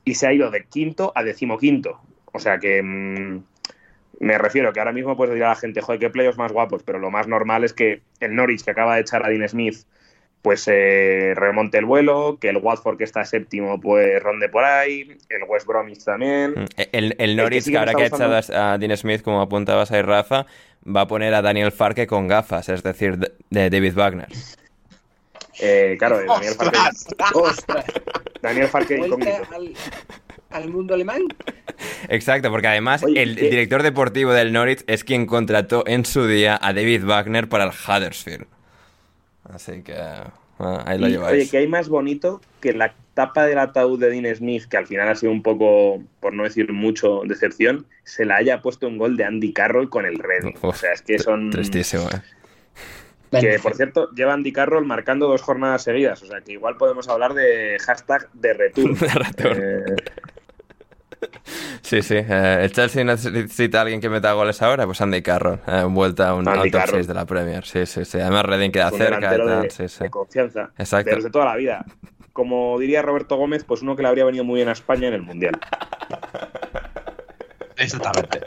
y 0.04 0.16
se 0.16 0.28
ha 0.28 0.34
ido 0.34 0.52
de 0.52 0.66
quinto 0.66 1.12
a 1.16 1.24
decimoquinto. 1.24 2.02
O 2.32 2.40
sea 2.40 2.60
que 2.60 2.82
mmm, 2.84 3.44
me 4.20 4.38
refiero 4.38 4.74
que 4.74 4.80
ahora 4.80 4.92
mismo 4.92 5.16
puedes 5.16 5.34
decir 5.34 5.46
a 5.46 5.50
la 5.50 5.56
gente, 5.56 5.82
joder, 5.82 6.00
qué 6.00 6.10
playoffs 6.10 6.38
más 6.38 6.52
guapos, 6.52 6.84
pero 6.84 7.00
lo 7.00 7.10
más 7.10 7.28
normal 7.28 7.64
es 7.64 7.74
que 7.74 8.02
el 8.20 8.36
Norwich, 8.36 8.64
que 8.64 8.72
acaba 8.72 8.96
de 8.96 9.02
echar 9.02 9.26
a 9.26 9.30
Dean 9.30 9.48
Smith, 9.48 9.78
pues 10.42 10.68
eh, 10.68 11.34
remonte 11.36 11.78
el 11.78 11.86
vuelo, 11.86 12.38
que 12.40 12.50
el 12.50 12.58
Watford 12.58 12.98
que 12.98 13.04
está 13.04 13.26
séptimo 13.26 13.80
pues 13.80 14.22
ronde 14.22 14.48
por 14.50 14.64
ahí, 14.64 15.18
el 15.30 15.44
West 15.48 15.68
Bromwich 15.68 16.04
también. 16.04 16.52
Mm, 16.52 16.66
el, 16.92 17.16
el 17.18 17.36
Norwich, 17.36 17.66
que, 17.66 17.72
que 17.72 17.78
ahora 17.78 17.94
que 17.94 18.04
ha 18.04 18.08
echado 18.08 18.36
a 18.36 18.78
Dean 18.78 18.96
Smith, 18.98 19.22
como 19.22 19.42
apuntabas 19.42 19.92
ahí 19.92 20.02
Rafa, 20.02 20.46
va 20.86 21.02
a 21.02 21.08
poner 21.08 21.34
a 21.34 21.42
Daniel 21.42 21.72
Farke 21.72 22.08
con 22.08 22.28
gafas, 22.28 22.70
es 22.70 22.84
decir, 22.84 23.18
de 23.18 23.70
David 23.70 23.94
Wagner. 23.96 24.28
Eh, 25.60 25.96
claro, 26.00 26.22
Daniel 26.26 26.54
Farke. 26.54 26.78
Daniel 28.42 28.68
Farke 28.68 28.96
al, 28.96 29.74
al, 30.50 30.70
mundo 30.70 30.94
alemán. 30.94 31.24
Exacto, 32.10 32.50
porque 32.50 32.68
además 32.68 33.04
el 33.16 33.36
director 33.36 33.84
deportivo 33.84 34.32
del 34.34 34.52
Norwich 34.52 34.84
es 34.88 35.04
quien 35.04 35.26
contrató 35.26 35.84
en 35.88 36.06
su 36.06 36.28
día 36.28 36.60
a 36.62 36.74
David 36.74 37.04
Wagner 37.06 37.48
para 37.50 37.66
el 37.66 37.72
Huddersfield. 37.72 38.46
Así 39.44 39.82
que 39.82 39.96
ah, 39.96 40.34
ahí 40.86 41.00
lo 41.00 41.08
lleváis. 41.08 41.42
Oye, 41.42 41.50
que 41.50 41.58
hay 41.58 41.68
más 41.68 41.90
bonito 41.90 42.42
que 42.62 42.74
la 42.74 42.94
tapa 43.14 43.46
del 43.46 43.60
ataúd 43.60 44.00
de 44.00 44.10
Dean 44.10 44.34
Smith, 44.36 44.66
que 44.70 44.78
al 44.78 44.88
final 44.88 45.10
ha 45.10 45.16
sido 45.16 45.32
un 45.32 45.44
poco, 45.44 46.02
por 46.20 46.34
no 46.34 46.44
decir 46.44 46.72
mucho, 46.72 47.22
decepción, 47.26 47.86
se 48.04 48.26
la 48.26 48.38
haya 48.38 48.62
puesto 48.62 48.88
un 48.88 48.98
gol 48.98 49.18
de 49.18 49.26
Andy 49.26 49.52
Carroll 49.52 49.90
con 49.90 50.06
el 50.06 50.20
Red. 50.20 50.54
o 50.62 50.74
sea, 50.74 50.94
es 50.94 51.02
que 51.02 51.20
son... 51.20 51.50
Tristísimo, 51.50 52.04
¿eh? 52.04 52.22
Que, 53.32 53.60
por 53.60 53.76
cierto, 53.76 54.10
lleva 54.12 54.34
Andy 54.34 54.52
Carroll 54.52 54.86
marcando 54.86 55.28
dos 55.28 55.42
jornadas 55.42 55.84
seguidas. 55.84 56.24
O 56.24 56.26
sea, 56.26 56.42
que 56.42 56.54
igual 56.54 56.78
podemos 56.78 57.08
hablar 57.10 57.34
de 57.34 57.78
hashtag 57.80 58.28
de 58.34 58.54
return. 58.54 58.96
de 59.00 59.08
return. 59.08 59.62
Eh, 59.62 59.96
Sí, 61.82 62.02
sí. 62.02 62.16
Eh, 62.18 62.60
el 62.62 62.72
Chelsea 62.72 63.04
necesita 63.04 63.80
a 63.80 63.82
alguien 63.82 64.00
que 64.00 64.10
meta 64.10 64.34
goles 64.34 64.62
ahora, 64.62 64.86
pues 64.86 65.02
Andy 65.02 65.22
Carroll. 65.22 65.60
Eh, 65.68 65.86
vuelta 65.88 66.30
a 66.30 66.36
un, 66.36 66.46
top 66.46 66.82
6 66.88 67.08
de 67.08 67.14
la 67.14 67.26
Premier. 67.26 67.66
Sí, 67.66 67.86
sí, 67.86 68.06
sí. 68.06 68.20
Además, 68.20 68.46
Redding 68.46 68.72
queda 68.72 68.92
cerca. 68.92 69.32
De, 69.32 69.70
sí, 69.70 69.88
sí. 69.88 70.04
de 70.04 70.10
confianza. 70.10 70.70
Exacto. 70.78 71.16
Desde 71.16 71.30
toda 71.30 71.46
la 71.46 71.56
vida. 71.56 71.86
Como 72.34 72.78
diría 72.80 73.02
Roberto 73.02 73.38
Gómez, 73.38 73.64
pues 73.64 73.82
uno 73.82 73.96
que 73.96 74.04
le 74.04 74.10
habría 74.10 74.26
venido 74.26 74.44
muy 74.44 74.58
bien 74.58 74.70
a 74.70 74.74
España 74.74 75.08
en 75.08 75.14
el 75.16 75.24
Mundial. 75.24 75.60
Exactamente. 77.80 78.42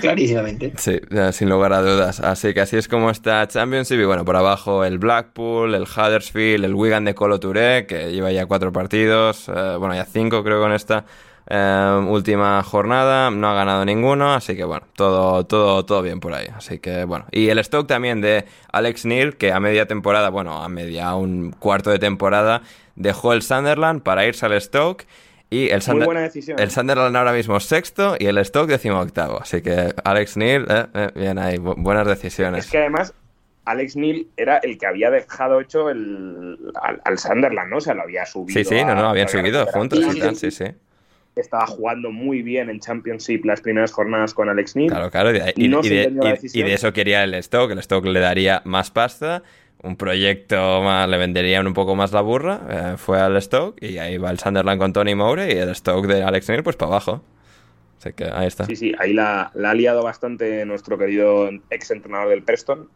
Clarísimamente. 0.00 0.72
Sí, 0.76 1.00
sin 1.32 1.48
lugar 1.48 1.72
a 1.72 1.80
dudas. 1.80 2.20
Así 2.20 2.52
que 2.52 2.60
así 2.60 2.76
es 2.76 2.88
como 2.88 3.10
está 3.10 3.46
Championship. 3.46 4.00
Y 4.00 4.04
bueno, 4.04 4.24
por 4.24 4.36
abajo 4.36 4.84
el 4.84 4.98
Blackpool, 4.98 5.74
el 5.74 5.82
Huddersfield, 5.82 6.64
el 6.64 6.74
Wigan 6.74 7.04
de 7.04 7.14
Colo 7.14 7.38
Touré, 7.38 7.86
que 7.86 8.10
lleva 8.10 8.32
ya 8.32 8.46
cuatro 8.46 8.72
partidos. 8.72 9.48
Eh, 9.48 9.76
bueno, 9.78 9.94
ya 9.94 10.04
cinco 10.04 10.42
creo 10.42 10.60
con 10.60 10.72
esta. 10.72 11.04
Eh, 11.50 12.06
última 12.06 12.62
jornada, 12.62 13.30
no 13.30 13.48
ha 13.48 13.54
ganado 13.54 13.82
ninguno, 13.86 14.34
así 14.34 14.54
que 14.54 14.64
bueno, 14.64 14.86
todo, 14.94 15.46
todo, 15.46 15.84
todo 15.86 16.02
bien 16.02 16.20
por 16.20 16.34
ahí. 16.34 16.46
Así 16.54 16.78
que 16.78 17.04
bueno. 17.04 17.24
Y 17.30 17.48
el 17.48 17.58
stock 17.60 17.86
también 17.86 18.20
de 18.20 18.44
Alex 18.70 19.06
Neil, 19.06 19.36
que 19.36 19.52
a 19.52 19.60
media 19.60 19.86
temporada, 19.86 20.28
bueno, 20.28 20.62
a 20.62 20.68
media, 20.68 21.14
un 21.14 21.52
cuarto 21.52 21.90
de 21.90 21.98
temporada, 21.98 22.62
dejó 22.96 23.32
el 23.32 23.40
Sunderland 23.40 24.02
para 24.02 24.26
irse 24.26 24.44
al 24.44 24.60
Stoke. 24.60 25.06
Y 25.50 25.70
el, 25.70 25.80
Muy 25.94 26.04
buena 26.04 26.20
decisión. 26.20 26.58
el 26.60 26.70
Sunderland 26.70 27.16
ahora 27.16 27.32
mismo 27.32 27.58
sexto 27.60 28.16
y 28.18 28.26
el 28.26 28.44
Stoke 28.44 28.68
décimo 28.68 29.00
octavo. 29.00 29.40
Así 29.40 29.62
que 29.62 29.94
Alex 30.04 30.36
Neil, 30.36 30.66
eh, 30.68 30.86
eh, 30.92 31.10
bien 31.14 31.38
ahí, 31.38 31.56
buenas 31.56 32.06
decisiones. 32.06 32.66
Es 32.66 32.70
que 32.70 32.76
además 32.76 33.14
Alex 33.64 33.96
Neil 33.96 34.28
era 34.36 34.58
el 34.58 34.76
que 34.76 34.86
había 34.86 35.10
dejado 35.10 35.62
hecho 35.62 35.88
el, 35.88 36.58
al, 37.02 37.18
Sunderland, 37.18 37.70
¿no? 37.70 37.78
O 37.78 37.80
sea, 37.80 37.94
lo 37.94 38.02
había 38.02 38.26
subido. 38.26 38.58
Sí, 38.58 38.66
sí, 38.66 38.84
no, 38.84 38.94
no, 38.94 39.08
habían 39.08 39.28
subido 39.28 39.64
juntos 39.64 40.00
y 40.14 40.20
tal, 40.20 40.36
sí, 40.36 40.50
sí 40.50 40.66
estaba 41.40 41.66
jugando 41.66 42.10
muy 42.10 42.42
bien 42.42 42.70
en 42.70 42.80
Championship 42.80 43.44
las 43.44 43.60
primeras 43.60 43.92
jornadas 43.92 44.34
con 44.34 44.48
Alex 44.48 44.76
Neil. 44.76 44.90
Claro, 44.90 45.10
claro, 45.10 45.32
y, 45.32 45.64
y, 45.64 46.62
de, 46.62 46.72
eso 46.72 46.92
quería 46.92 47.24
el 47.24 47.34
stock, 47.34 47.70
el 47.70 47.78
stock 47.78 48.04
le 48.04 48.20
daría 48.20 48.62
más 48.64 48.90
pasta, 48.90 49.42
un 49.82 49.96
proyecto 49.96 50.82
más, 50.82 51.08
le 51.08 51.18
vendería 51.18 51.60
un 51.60 51.74
poco 51.74 51.94
más 51.94 52.12
la 52.12 52.20
burra, 52.20 52.60
eh, 52.68 52.94
fue 52.96 53.20
al 53.20 53.36
stock 53.36 53.76
y 53.82 53.98
ahí 53.98 54.18
va 54.18 54.30
el 54.30 54.38
Sunderland 54.38 54.80
con 54.80 54.92
Tony 54.92 55.14
Moure 55.14 55.52
y 55.52 55.56
el 55.58 55.70
stock 55.70 56.06
de 56.06 56.22
Alex 56.22 56.48
Neil 56.48 56.62
pues 56.62 56.76
para 56.76 56.92
abajo. 56.92 57.22
Así 57.98 58.12
que 58.12 58.24
ahí 58.24 58.46
está. 58.46 58.64
Sí, 58.64 58.76
sí, 58.76 58.92
ahí 58.98 59.12
la, 59.12 59.50
la 59.54 59.70
ha 59.70 59.74
liado 59.74 60.02
bastante 60.02 60.64
nuestro 60.64 60.98
querido 60.98 61.50
ex 61.70 61.90
entrenador 61.90 62.28
del 62.28 62.42
Preston. 62.42 62.88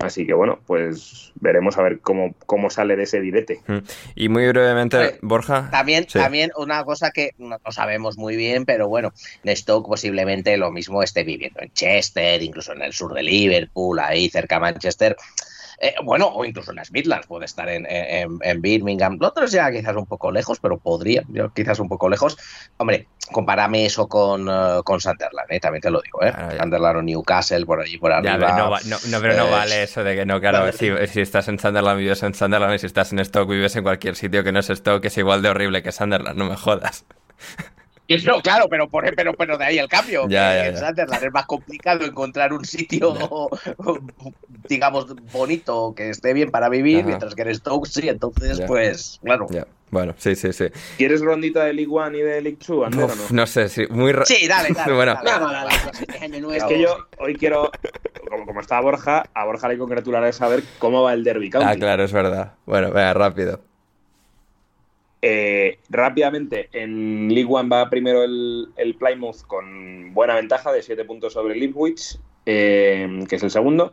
Así 0.00 0.26
que 0.26 0.34
bueno, 0.34 0.58
pues 0.66 1.32
veremos 1.36 1.78
a 1.78 1.82
ver 1.82 2.00
cómo, 2.00 2.34
cómo 2.46 2.70
sale 2.70 2.96
de 2.96 3.04
ese 3.04 3.20
direte. 3.20 3.60
Mm. 3.66 3.78
Y 4.14 4.28
muy 4.28 4.46
brevemente, 4.48 5.18
Borja. 5.22 5.68
También, 5.70 6.06
también 6.06 6.50
una 6.56 6.84
cosa 6.84 7.10
que 7.10 7.34
no, 7.38 7.58
sabemos 7.70 8.18
muy 8.18 8.36
bien, 8.36 8.64
pero 8.64 8.88
bueno, 8.88 9.12
Stoke 9.46 9.88
posiblemente 9.88 10.56
lo 10.56 10.70
mismo 10.70 11.02
esté 11.02 11.24
viviendo 11.24 11.60
en 11.60 11.72
Chester, 11.72 12.42
incluso 12.42 12.72
en 12.72 12.82
el 12.82 12.92
sur 12.92 13.14
de 13.14 13.22
Liverpool, 13.22 13.98
ahí 13.98 14.28
cerca 14.28 14.56
de 14.56 14.60
Manchester. 14.60 15.16
Eh, 15.78 15.94
bueno, 16.02 16.28
o 16.28 16.44
incluso 16.44 16.70
en 16.70 16.76
las 16.76 16.90
Midlands, 16.90 17.26
puede 17.26 17.44
estar 17.44 17.68
en, 17.68 17.86
en, 17.88 18.62
Birmingham. 18.62 19.18
Otros 19.20 19.52
ya 19.52 19.70
quizás 19.70 19.94
un 19.96 20.06
poco 20.06 20.30
lejos, 20.32 20.58
pero 20.58 20.78
podría, 20.78 21.22
quizás 21.54 21.78
un 21.78 21.88
poco 21.88 22.08
lejos. 22.08 22.36
Hombre, 22.78 23.08
compárame 23.32 23.84
eso 23.84 24.08
con, 24.08 24.48
uh, 24.48 24.82
con 24.82 25.00
Sunderland, 25.00 25.50
¿eh? 25.50 25.60
también 25.60 25.82
te 25.82 25.90
lo 25.90 26.00
digo, 26.00 26.22
¿eh? 26.22 26.32
Sunderland 26.58 26.98
o 26.98 27.02
Newcastle, 27.02 27.66
por 27.66 27.80
allí, 27.80 27.98
por 27.98 28.12
arriba. 28.12 28.80
no, 28.86 28.96
no, 29.08 29.20
pero 29.20 29.36
no 29.36 29.50
vale 29.50 29.82
eso 29.82 30.02
de 30.04 30.16
que 30.16 30.26
no, 30.26 30.40
claro, 30.40 30.72
si, 30.72 30.90
si, 31.08 31.20
estás 31.20 31.48
en 31.48 31.58
Sunderland 31.58 31.98
vives 31.98 32.22
en 32.22 32.34
Sunderland 32.34 32.74
y 32.74 32.78
si 32.78 32.86
estás 32.86 33.12
en 33.12 33.24
Stoke 33.24 33.50
vives 33.50 33.76
en 33.76 33.82
cualquier 33.82 34.16
sitio 34.16 34.44
que 34.44 34.52
no 34.52 34.60
es 34.60 34.66
Stoke, 34.68 35.06
es 35.06 35.18
igual 35.18 35.42
de 35.42 35.50
horrible 35.50 35.82
que 35.82 35.92
Sunderland, 35.92 36.38
no 36.38 36.46
me 36.46 36.56
jodas. 36.56 37.04
No, 38.26 38.40
claro, 38.40 38.66
pero, 38.68 38.88
por, 38.88 39.04
pero, 39.16 39.34
pero 39.34 39.58
de 39.58 39.64
ahí 39.64 39.78
el 39.78 39.88
cambio. 39.88 40.28
Ya, 40.28 40.66
en 40.66 40.76
Sunderland 40.76 41.24
es 41.24 41.32
más 41.32 41.46
complicado 41.46 42.04
encontrar 42.04 42.52
un 42.52 42.64
sitio, 42.64 43.14
digamos, 44.68 45.06
bonito, 45.30 45.94
que 45.96 46.10
esté 46.10 46.32
bien 46.32 46.50
para 46.50 46.68
vivir, 46.68 47.04
mientras 47.04 47.34
que 47.34 47.42
en 47.42 47.54
Stoke 47.54 47.86
sí, 47.86 48.08
entonces, 48.08 48.60
pues, 48.66 49.18
claro. 49.22 49.46
Bueno, 49.88 50.14
sí, 50.18 50.34
sí, 50.34 50.52
sí. 50.52 50.66
¿Quieres 50.98 51.20
rondita 51.20 51.64
de 51.64 51.72
League 51.72 51.90
One 51.92 52.18
y 52.18 52.20
de 52.22 52.40
League 52.42 52.58
Two, 52.58 52.84
Ander, 52.84 53.04
o 53.04 53.08
no? 53.08 53.22
No 53.30 53.46
sé, 53.46 53.68
sí, 53.68 53.84
muy 53.88 54.10
ra- 54.12 54.24
Sí, 54.24 54.46
dale, 54.48 54.70
dale. 54.74 54.92
Bueno. 54.96 55.14
dale, 55.14 55.30
dale, 55.30 55.70
dale, 56.20 56.56
Es 56.56 56.64
que 56.64 56.80
yo 56.80 56.96
hoy 57.18 57.36
quiero, 57.36 57.70
como, 58.28 58.46
como 58.46 58.60
está 58.60 58.80
Borja, 58.80 59.24
a 59.32 59.44
Borja 59.44 59.68
le 59.68 59.78
congratularé 59.78 60.32
saber 60.32 60.64
cómo 60.80 61.02
va 61.02 61.12
el 61.12 61.22
Derby 61.22 61.50
County. 61.50 61.68
Ah, 61.70 61.76
claro, 61.76 62.02
es 62.02 62.12
verdad. 62.12 62.54
Bueno, 62.66 62.88
venga, 62.88 63.14
rápido. 63.14 63.60
Eh, 65.28 65.80
rápidamente, 65.88 66.68
en 66.70 67.26
League 67.34 67.48
One 67.50 67.68
va 67.68 67.90
primero 67.90 68.22
el, 68.22 68.96
Plymouth 68.96 69.42
con 69.48 70.14
buena 70.14 70.36
ventaja 70.36 70.70
de 70.70 70.82
7 70.82 71.04
puntos 71.04 71.32
sobre 71.32 71.58
Ipswich, 71.58 72.20
eh, 72.46 73.24
que 73.28 73.34
es 73.34 73.42
el 73.42 73.50
segundo. 73.50 73.92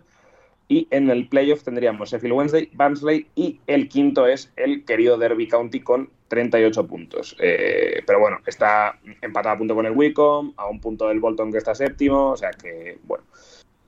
Y 0.68 0.88
en 0.92 1.10
el 1.10 1.28
playoff 1.28 1.64
tendríamos 1.64 2.12
Sheffield 2.12 2.36
Wednesday, 2.36 2.70
Barnsley 2.74 3.26
y 3.34 3.60
el 3.66 3.90
quinto 3.90 4.28
es 4.28 4.54
el 4.58 4.86
querido 4.86 5.18
Derby 5.18 5.48
County 5.48 5.80
con 5.80 6.12
38 6.28 6.86
puntos. 6.86 7.36
Eh, 7.40 8.04
pero 8.06 8.20
bueno, 8.20 8.38
está 8.46 9.00
empatado 9.24 9.56
a 9.56 9.58
punto 9.58 9.74
con 9.74 9.88
el 9.88 9.94
Wycombe, 9.94 10.54
a 10.58 10.68
un 10.68 10.80
punto 10.80 11.08
del 11.08 11.20
Bolton 11.20 11.52
que 11.52 11.58
está 11.58 11.74
séptimo, 11.74 12.30
o 12.30 12.38
sea 12.38 12.52
que 12.52 13.00
bueno. 13.06 13.24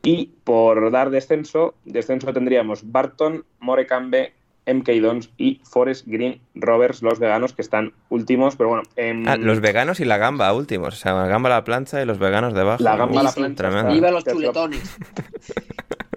Y 0.01 0.31
por 0.43 0.89
dar 0.89 1.11
descenso, 1.11 1.75
descenso 1.85 2.33
tendríamos 2.33 2.91
Barton, 2.91 3.45
Morecambe, 3.59 4.33
MK 4.67 4.89
Dons 5.01 5.29
y 5.37 5.61
Forest 5.63 6.07
Green 6.07 6.41
Rovers, 6.55 7.01
los 7.01 7.19
veganos 7.19 7.53
que 7.53 7.61
están 7.61 7.93
últimos, 8.09 8.55
pero 8.55 8.69
bueno. 8.69 8.83
em, 8.95 9.27
Ah, 9.27 9.37
los 9.37 9.61
veganos 9.61 9.99
y 9.99 10.05
la 10.05 10.17
gamba 10.17 10.51
últimos. 10.53 10.93
O 10.93 10.97
sea, 10.97 11.13
la 11.13 11.27
gamba 11.27 11.49
a 11.49 11.53
la 11.59 11.63
plancha 11.63 12.01
y 12.01 12.05
los 12.05 12.17
veganos 12.19 12.53
debajo. 12.53 12.83
La 12.83 12.95
gamba 12.97 13.21
a 13.21 13.23
la 13.23 13.31
plancha. 13.31 13.83
Viva 13.83 14.11
los 14.11 14.23
chuletones. 14.23 14.97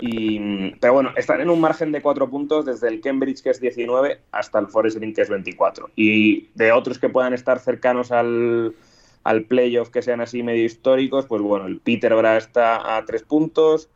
Y, 0.00 0.70
pero 0.80 0.92
bueno, 0.92 1.10
están 1.16 1.40
en 1.40 1.50
un 1.50 1.60
margen 1.60 1.90
de 1.92 2.00
cuatro 2.00 2.30
puntos 2.30 2.64
desde 2.64 2.88
el 2.88 3.00
Cambridge, 3.00 3.42
que 3.42 3.50
es 3.50 3.60
19, 3.60 4.20
hasta 4.30 4.58
el 4.60 4.68
Forest 4.68 4.98
Green, 4.98 5.12
que 5.12 5.22
es 5.22 5.28
24. 5.28 5.90
Y 5.96 6.50
de 6.54 6.70
otros 6.72 6.98
que 7.00 7.08
puedan 7.08 7.34
estar 7.34 7.58
cercanos 7.58 8.12
al, 8.12 8.74
al 9.24 9.42
playoff, 9.44 9.90
que 9.90 10.02
sean 10.02 10.20
así 10.20 10.42
medio 10.42 10.64
históricos, 10.64 11.26
pues 11.26 11.42
bueno, 11.42 11.66
el 11.66 11.80
Peterborough 11.80 12.36
está 12.36 12.96
a 12.96 13.04
tres 13.04 13.22
puntos, 13.24 13.88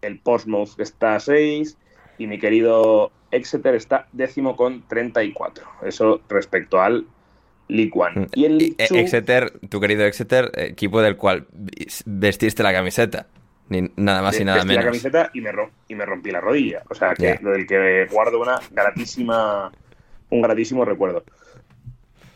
el 0.00 0.18
Portsmouth 0.18 0.78
está 0.78 1.16
a 1.16 1.20
seis, 1.20 1.76
y 2.16 2.26
mi 2.26 2.38
querido 2.38 3.12
Exeter 3.30 3.74
está 3.74 4.06
décimo 4.12 4.56
con 4.56 4.82
34. 4.88 5.64
Eso 5.84 6.20
respecto 6.28 6.80
al 6.80 7.06
League 7.68 7.92
One. 7.94 8.26
Y 8.34 8.44
el 8.44 8.52
Y, 8.54 8.58
League 8.58 8.74
eh, 8.78 8.86
Two- 8.88 8.96
Exeter, 8.98 9.50
tu 9.68 9.80
querido 9.80 10.04
Exeter, 10.04 10.50
equipo 10.56 11.00
del 11.00 11.16
cual 11.16 11.46
vestiste 12.06 12.62
la 12.62 12.72
camiseta. 12.72 13.26
Ni 13.68 13.88
nada 13.94 14.20
más 14.22 14.38
y 14.40 14.44
nada 14.44 14.56
vestí 14.58 14.68
la 14.74 14.80
menos. 14.80 14.84
camiseta 14.86 15.30
y 15.32 15.40
me, 15.40 15.50
y 15.88 15.94
me 15.94 16.04
rompí 16.04 16.30
la 16.32 16.40
rodilla. 16.40 16.82
O 16.90 16.94
sea, 16.94 17.14
que 17.14 17.38
lo 17.40 17.52
del 17.52 17.66
que 17.68 18.06
guardo 18.10 18.40
una 18.40 18.58
gratísima, 18.72 19.70
un 20.30 20.42
gratísimo 20.42 20.84
recuerdo. 20.84 21.22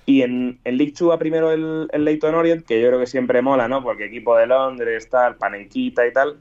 Y 0.06 0.22
en, 0.22 0.60
en 0.64 0.76
League 0.76 0.92
2 0.96 1.10
va 1.10 1.18
primero 1.18 1.50
el, 1.50 1.88
el 1.90 2.04
Leyton 2.04 2.34
Orient, 2.34 2.64
que 2.64 2.80
yo 2.80 2.86
creo 2.88 3.00
que 3.00 3.06
siempre 3.06 3.42
mola, 3.42 3.66
¿no? 3.66 3.82
Porque 3.82 4.04
equipo 4.04 4.36
de 4.36 4.46
Londres, 4.46 5.08
tal, 5.08 5.34
Panenquita 5.36 6.06
y 6.06 6.12
tal. 6.12 6.36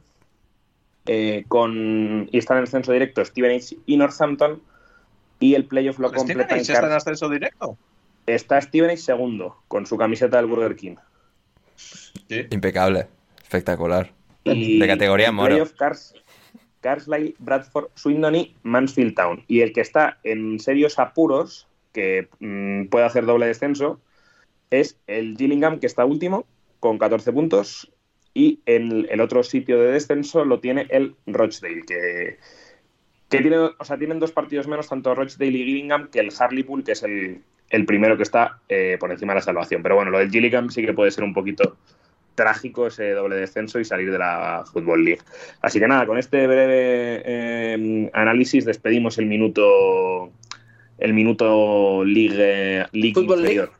Eh, 1.05 1.43
con, 1.47 2.29
y 2.31 2.37
está 2.37 2.53
en 2.53 2.61
el 2.61 2.67
censo 2.67 2.93
directo 2.93 3.23
Stevenage 3.23 3.77
y 3.85 3.97
Northampton. 3.97 4.61
Y 5.39 5.55
el 5.55 5.65
playoff 5.65 5.99
lo 5.99 6.11
completa 6.11 6.55
en 6.55 6.63
¿Stevenage 6.63 6.71
está 6.73 6.87
en 6.87 6.93
ascenso 6.93 7.29
directo? 7.29 7.77
Está 8.25 8.61
Stevenage 8.61 8.97
segundo, 8.97 9.57
con 9.67 9.85
su 9.85 9.97
camiseta 9.97 10.37
del 10.37 10.45
Burger 10.45 10.75
King. 10.75 10.95
Impecable. 12.49 13.07
Espectacular. 13.41 14.11
Y 14.45 14.79
De 14.79 14.87
categoría 14.87 15.27
en 15.27 15.35
moro. 15.35 15.49
playoff, 15.49 15.73
Cars, 15.73 16.15
Carlisle, 16.81 17.35
Bradford, 17.39 17.89
Swindon 17.95 18.35
y 18.35 18.55
Mansfield 18.63 19.15
Town. 19.15 19.43
Y 19.47 19.61
el 19.61 19.73
que 19.73 19.81
está 19.81 20.19
en 20.23 20.59
serios 20.59 20.99
apuros, 20.99 21.67
que 21.91 22.29
mm, 22.39 22.85
puede 22.85 23.05
hacer 23.05 23.25
doble 23.25 23.47
descenso, 23.47 23.99
es 24.69 24.97
el 25.07 25.37
Gillingham, 25.37 25.79
que 25.79 25.87
está 25.87 26.05
último, 26.05 26.45
con 26.79 26.97
14 26.97 27.31
puntos. 27.31 27.91
Y 28.33 28.59
en 28.65 29.07
el 29.09 29.21
otro 29.21 29.43
sitio 29.43 29.79
de 29.79 29.91
descenso 29.91 30.43
lo 30.43 30.59
tiene 30.59 30.87
el 30.89 31.15
Rochdale, 31.27 31.83
que, 31.85 32.37
que 33.29 33.39
tiene, 33.39 33.57
o 33.57 33.83
sea, 33.83 33.97
tienen 33.97 34.19
dos 34.19 34.31
partidos 34.31 34.67
menos, 34.67 34.89
tanto 34.89 35.13
Rochdale 35.13 35.51
y 35.51 35.65
Gillingham, 35.65 36.09
que 36.09 36.19
el 36.19 36.31
Hartlepool, 36.37 36.83
que 36.83 36.93
es 36.93 37.03
el, 37.03 37.41
el 37.69 37.85
primero 37.85 38.17
que 38.17 38.23
está 38.23 38.59
eh, 38.69 38.97
por 38.99 39.11
encima 39.11 39.33
de 39.33 39.39
la 39.39 39.43
salvación. 39.43 39.83
Pero 39.83 39.95
bueno, 39.95 40.11
lo 40.11 40.19
del 40.19 40.31
Gillingham 40.31 40.69
sí 40.69 40.83
que 40.85 40.93
puede 40.93 41.11
ser 41.11 41.23
un 41.23 41.33
poquito 41.33 41.77
trágico 42.35 42.87
ese 42.87 43.11
doble 43.11 43.35
descenso 43.35 43.79
y 43.79 43.85
salir 43.85 44.11
de 44.11 44.17
la 44.17 44.63
Football 44.71 45.05
League. 45.05 45.21
Así 45.61 45.79
que 45.79 45.87
nada, 45.87 46.05
con 46.05 46.17
este 46.17 46.47
breve 46.47 47.21
eh, 47.25 48.09
análisis 48.13 48.65
despedimos 48.65 49.17
el 49.17 49.27
minuto 49.27 50.31
el 50.97 51.13
minuto 51.13 52.03
League, 52.05 52.87
League 52.91 53.19
inferior. 53.19 53.71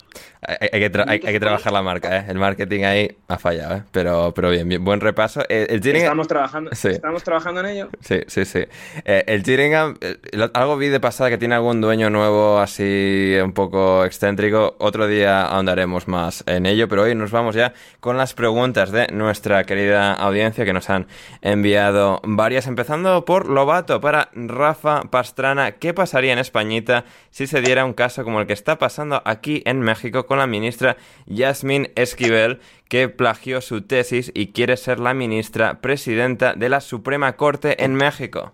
Hay, 0.46 0.70
hay 0.74 0.80
que 0.80 0.92
tra- 0.92 1.06
hay- 1.08 1.22
hay 1.26 1.34
que 1.34 1.40
trabajar 1.40 1.72
la 1.74 1.82
marca, 1.82 2.18
¿eh? 2.18 2.26
El 2.28 2.38
marketing 2.38 2.84
ahí 2.84 3.16
ha 3.28 3.38
fallado, 3.38 3.76
¿eh? 3.78 3.84
Pero, 3.92 4.34
pero 4.36 4.50
bien, 4.50 4.68
bien, 4.68 4.84
buen 4.84 5.00
repaso. 5.02 5.42
Eh, 5.50 5.68
el 5.70 5.82
Gillingham- 5.82 6.04
Estamos 6.04 6.28
trabajando, 6.28 6.72
Sí. 6.74 6.90
estamos 6.90 7.24
trabajando 7.24 7.60
en 7.62 7.66
ello. 7.68 7.90
Sí, 8.02 8.20
sí, 8.28 8.46
sí. 8.46 8.66
Eh, 9.06 9.24
el 9.28 9.44
Gillingham, 9.44 9.96
eh, 10.02 10.18
algo 10.54 10.78
vi 10.78 10.88
de 10.88 11.00
pasada 11.00 11.30
que 11.30 11.38
tiene 11.38 11.56
algún 11.56 11.82
dueño 11.82 12.10
nuevo 12.10 12.60
así 12.60 13.36
un 13.44 13.54
poco 13.54 14.06
excéntrico. 14.06 14.76
Otro 14.80 15.08
día 15.08 15.46
ahondaremos 15.46 16.08
más 16.08 16.44
en 16.48 16.66
ello, 16.66 16.88
pero 16.88 17.04
hoy 17.04 17.16
nos 17.16 17.32
vamos 17.32 17.56
ya 17.56 17.74
con 18.00 18.18
las 18.18 18.34
preguntas 18.34 18.92
de 18.92 19.08
nuestra 19.08 19.64
querida 19.64 20.14
audiencia 20.14 20.66
que 20.66 20.74
nos 20.74 20.90
han 20.90 21.08
enviado 21.42 22.20
varias, 22.24 22.68
empezando 22.68 23.26
por 23.26 23.48
Lobato 23.50 24.02
para 24.02 24.30
Rafa 24.34 25.02
Pastrana. 25.10 25.74
¿Qué 25.74 25.94
pasaría 25.94 26.34
en 26.34 26.40
Españita 26.40 27.06
si 27.30 27.48
se 27.48 27.62
diera 27.62 27.86
un 27.86 27.94
caso 27.94 28.24
como 28.24 28.42
el 28.42 28.48
que 28.48 28.54
está 28.54 28.78
pasando 28.78 29.22
aquí 29.26 29.62
en 29.66 29.80
México 29.82 30.26
con 30.26 30.33
la 30.38 30.48
ministra 30.48 30.98
Yasmín 31.26 31.92
Esquivel, 31.96 32.60
que 32.90 33.10
plagió 33.10 33.62
su 33.62 33.82
tesis 33.82 34.32
y 34.34 34.48
quiere 34.48 34.78
ser 34.78 35.00
la 35.00 35.14
ministra 35.14 35.82
presidenta 35.82 36.54
de 36.54 36.70
la 36.70 36.82
Suprema 36.82 37.34
Corte 37.34 37.84
en 37.84 37.96
México? 37.96 38.54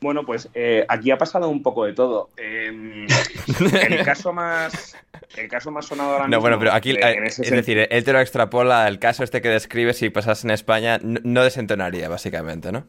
Bueno, 0.00 0.24
pues 0.24 0.48
eh, 0.54 0.86
aquí 0.88 1.10
ha 1.10 1.18
pasado 1.18 1.48
un 1.48 1.62
poco 1.62 1.84
de 1.84 1.92
todo. 1.92 2.30
Eh, 2.38 3.06
el 3.88 4.02
caso 4.02 4.32
más 4.32 4.96
el 5.36 5.48
caso 5.48 5.70
más 5.70 5.86
sonado 5.86 6.12
ahora 6.12 6.28
No, 6.28 6.40
bueno, 6.40 6.58
pero 6.58 6.72
aquí, 6.72 6.92
eh, 6.92 7.22
es 7.26 7.50
decir, 7.50 7.86
él 7.90 8.04
te 8.04 8.12
lo 8.12 8.20
extrapola, 8.20 8.88
el 8.88 8.98
caso 8.98 9.22
este 9.22 9.40
que 9.42 9.48
describe 9.48 9.92
si 9.92 10.10
pasase 10.10 10.46
en 10.46 10.52
España, 10.52 10.98
no, 11.02 11.20
no 11.22 11.44
desentonaría, 11.44 12.08
básicamente, 12.08 12.72
¿no? 12.72 12.86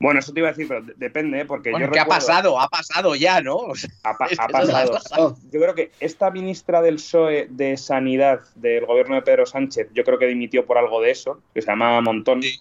Bueno, 0.00 0.18
eso 0.20 0.32
te 0.32 0.40
iba 0.40 0.48
a 0.48 0.52
decir, 0.52 0.66
pero 0.66 0.80
de- 0.82 0.94
depende, 0.96 1.40
¿eh? 1.40 1.44
porque 1.44 1.70
Bueno, 1.70 1.86
yo 1.86 1.92
¿qué 1.92 2.00
ha 2.00 2.06
pasado? 2.06 2.58
Ha 2.58 2.68
pasado 2.68 3.14
ya, 3.14 3.40
¿no? 3.42 3.56
O 3.56 3.74
sea, 3.76 3.90
Ha, 4.02 4.16
pa- 4.16 4.28
que 4.28 4.36
pasado. 4.36 5.36
Yo 5.52 5.60
creo 5.60 5.74
que 5.74 5.92
esta 6.00 6.30
ministra 6.30 6.80
del 6.80 6.94
PSOE 6.96 7.48
de 7.50 7.76
Sanidad 7.76 8.40
del 8.54 8.86
gobierno 8.86 9.14
de 9.16 9.22
Pedro 9.22 9.44
Sánchez, 9.46 9.88
yo 9.94 10.02
creo 10.02 10.18
que 10.18 10.26
dimitió 10.26 10.64
por 10.66 10.78
algo 10.78 11.00
de 11.02 11.10
eso, 11.10 11.42
que 11.54 11.60
se 11.62 11.68
llamaba 11.70 12.00
Montón. 12.00 12.42
Sí. 12.42 12.60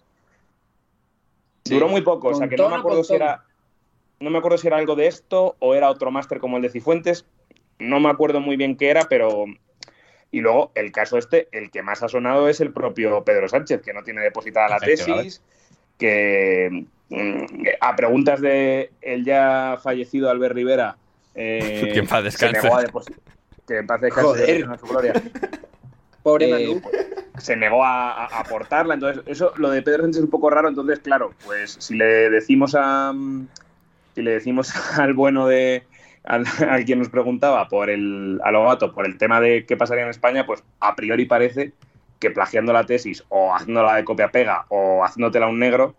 Duró 1.66 1.88
muy 1.88 2.02
poco, 2.02 2.30
o 2.30 2.36
sea 2.36 2.50
que 2.50 2.58
no 2.58 2.70
me 2.70 2.76
acuerdo 2.76 3.04
si 3.04 3.14
era 3.16 3.44
no 4.20 4.30
me 4.30 4.38
acuerdo 4.40 4.58
si 4.58 4.68
era 4.68 4.76
algo 4.78 4.96
de 4.96 5.08
esto 5.08 5.56
o 5.60 5.76
era 5.76 5.90
otro 5.90 6.12
máster 6.12 6.40
como 6.40 6.58
el 6.58 6.64
de 6.64 6.70
Cifuentes. 6.70 7.26
No 7.78 8.02
me 8.02 8.10
acuerdo 8.10 8.42
muy 8.42 8.58
bien 8.58 8.76
qué 8.76 8.90
era, 8.90 9.06
pero 9.08 9.46
y 10.32 10.42
luego 10.42 10.72
el 10.76 10.92
caso 10.92 11.18
este, 11.18 11.48
el 11.54 11.72
que 11.72 11.84
más 11.84 12.04
ha 12.04 12.10
sonado 12.10 12.50
es 12.50 12.60
el 12.60 12.74
propio 12.74 13.24
Pedro 13.24 13.48
Sánchez, 13.48 13.82
que 13.82 13.94
no 13.94 14.04
tiene 14.04 14.22
depositada 14.22 14.68
la 14.68 14.80
tesis, 14.80 15.42
que 15.98 16.86
a 17.82 17.96
preguntas 17.96 18.40
de 18.42 18.92
el 19.02 19.26
ya 19.26 19.78
fallecido 19.82 20.30
Albert 20.30 20.56
Rivera, 20.56 20.98
eh, 21.36 21.90
Que 21.94 22.00
en 22.00 22.08
paz 22.08 22.20
se 22.20 22.26
descanse. 22.26 22.62
negó 22.64 22.78
a 22.78 22.84
que 23.68 23.78
en 23.78 23.88
paz 23.88 24.02
descanse 24.02 24.28
Joder. 24.28 24.50
en 24.62 24.80
su 24.80 24.86
gloria. 24.88 25.14
Pobre 26.24 26.50
Eh, 26.50 26.68
Manu. 26.76 26.82
se 27.38 27.56
negó 27.56 27.84
a, 27.86 28.26
a 28.26 28.40
aportarla. 28.42 28.96
Entonces, 28.96 29.24
eso, 29.26 29.54
lo 29.58 29.70
de 29.70 29.82
Pedro 29.82 30.04
Sánchez 30.04 30.18
es 30.20 30.24
un 30.26 30.30
poco 30.32 30.50
raro. 30.50 30.68
Entonces, 30.68 31.00
claro, 31.00 31.32
pues 31.46 31.78
si 31.80 31.96
le 31.96 32.30
decimos 32.30 32.76
a. 32.78 33.14
Si 34.16 34.22
le 34.22 34.32
decimos 34.32 34.74
al 35.00 35.14
bueno 35.14 35.48
de. 35.48 35.84
Al, 36.26 36.44
al 36.70 36.84
quien 36.84 37.00
nos 37.00 37.10
preguntaba 37.10 37.68
por 37.70 37.90
el. 37.90 38.40
A 38.44 38.52
Lobato, 38.52 38.92
por 38.94 39.06
el 39.06 39.18
tema 39.18 39.40
de 39.40 39.66
qué 39.66 39.78
pasaría 39.78 40.04
en 40.04 40.10
España, 40.10 40.46
pues 40.46 40.64
a 40.82 40.96
priori 40.96 41.26
parece 41.26 41.72
que 42.20 42.32
plagiando 42.32 42.74
la 42.74 42.86
tesis 42.86 43.24
o 43.30 43.56
haciéndola 43.56 43.96
de 43.96 44.04
copia-pega 44.04 44.66
o 44.68 45.06
haciéndotela 45.06 45.48
un 45.48 45.58
negro, 45.60 45.96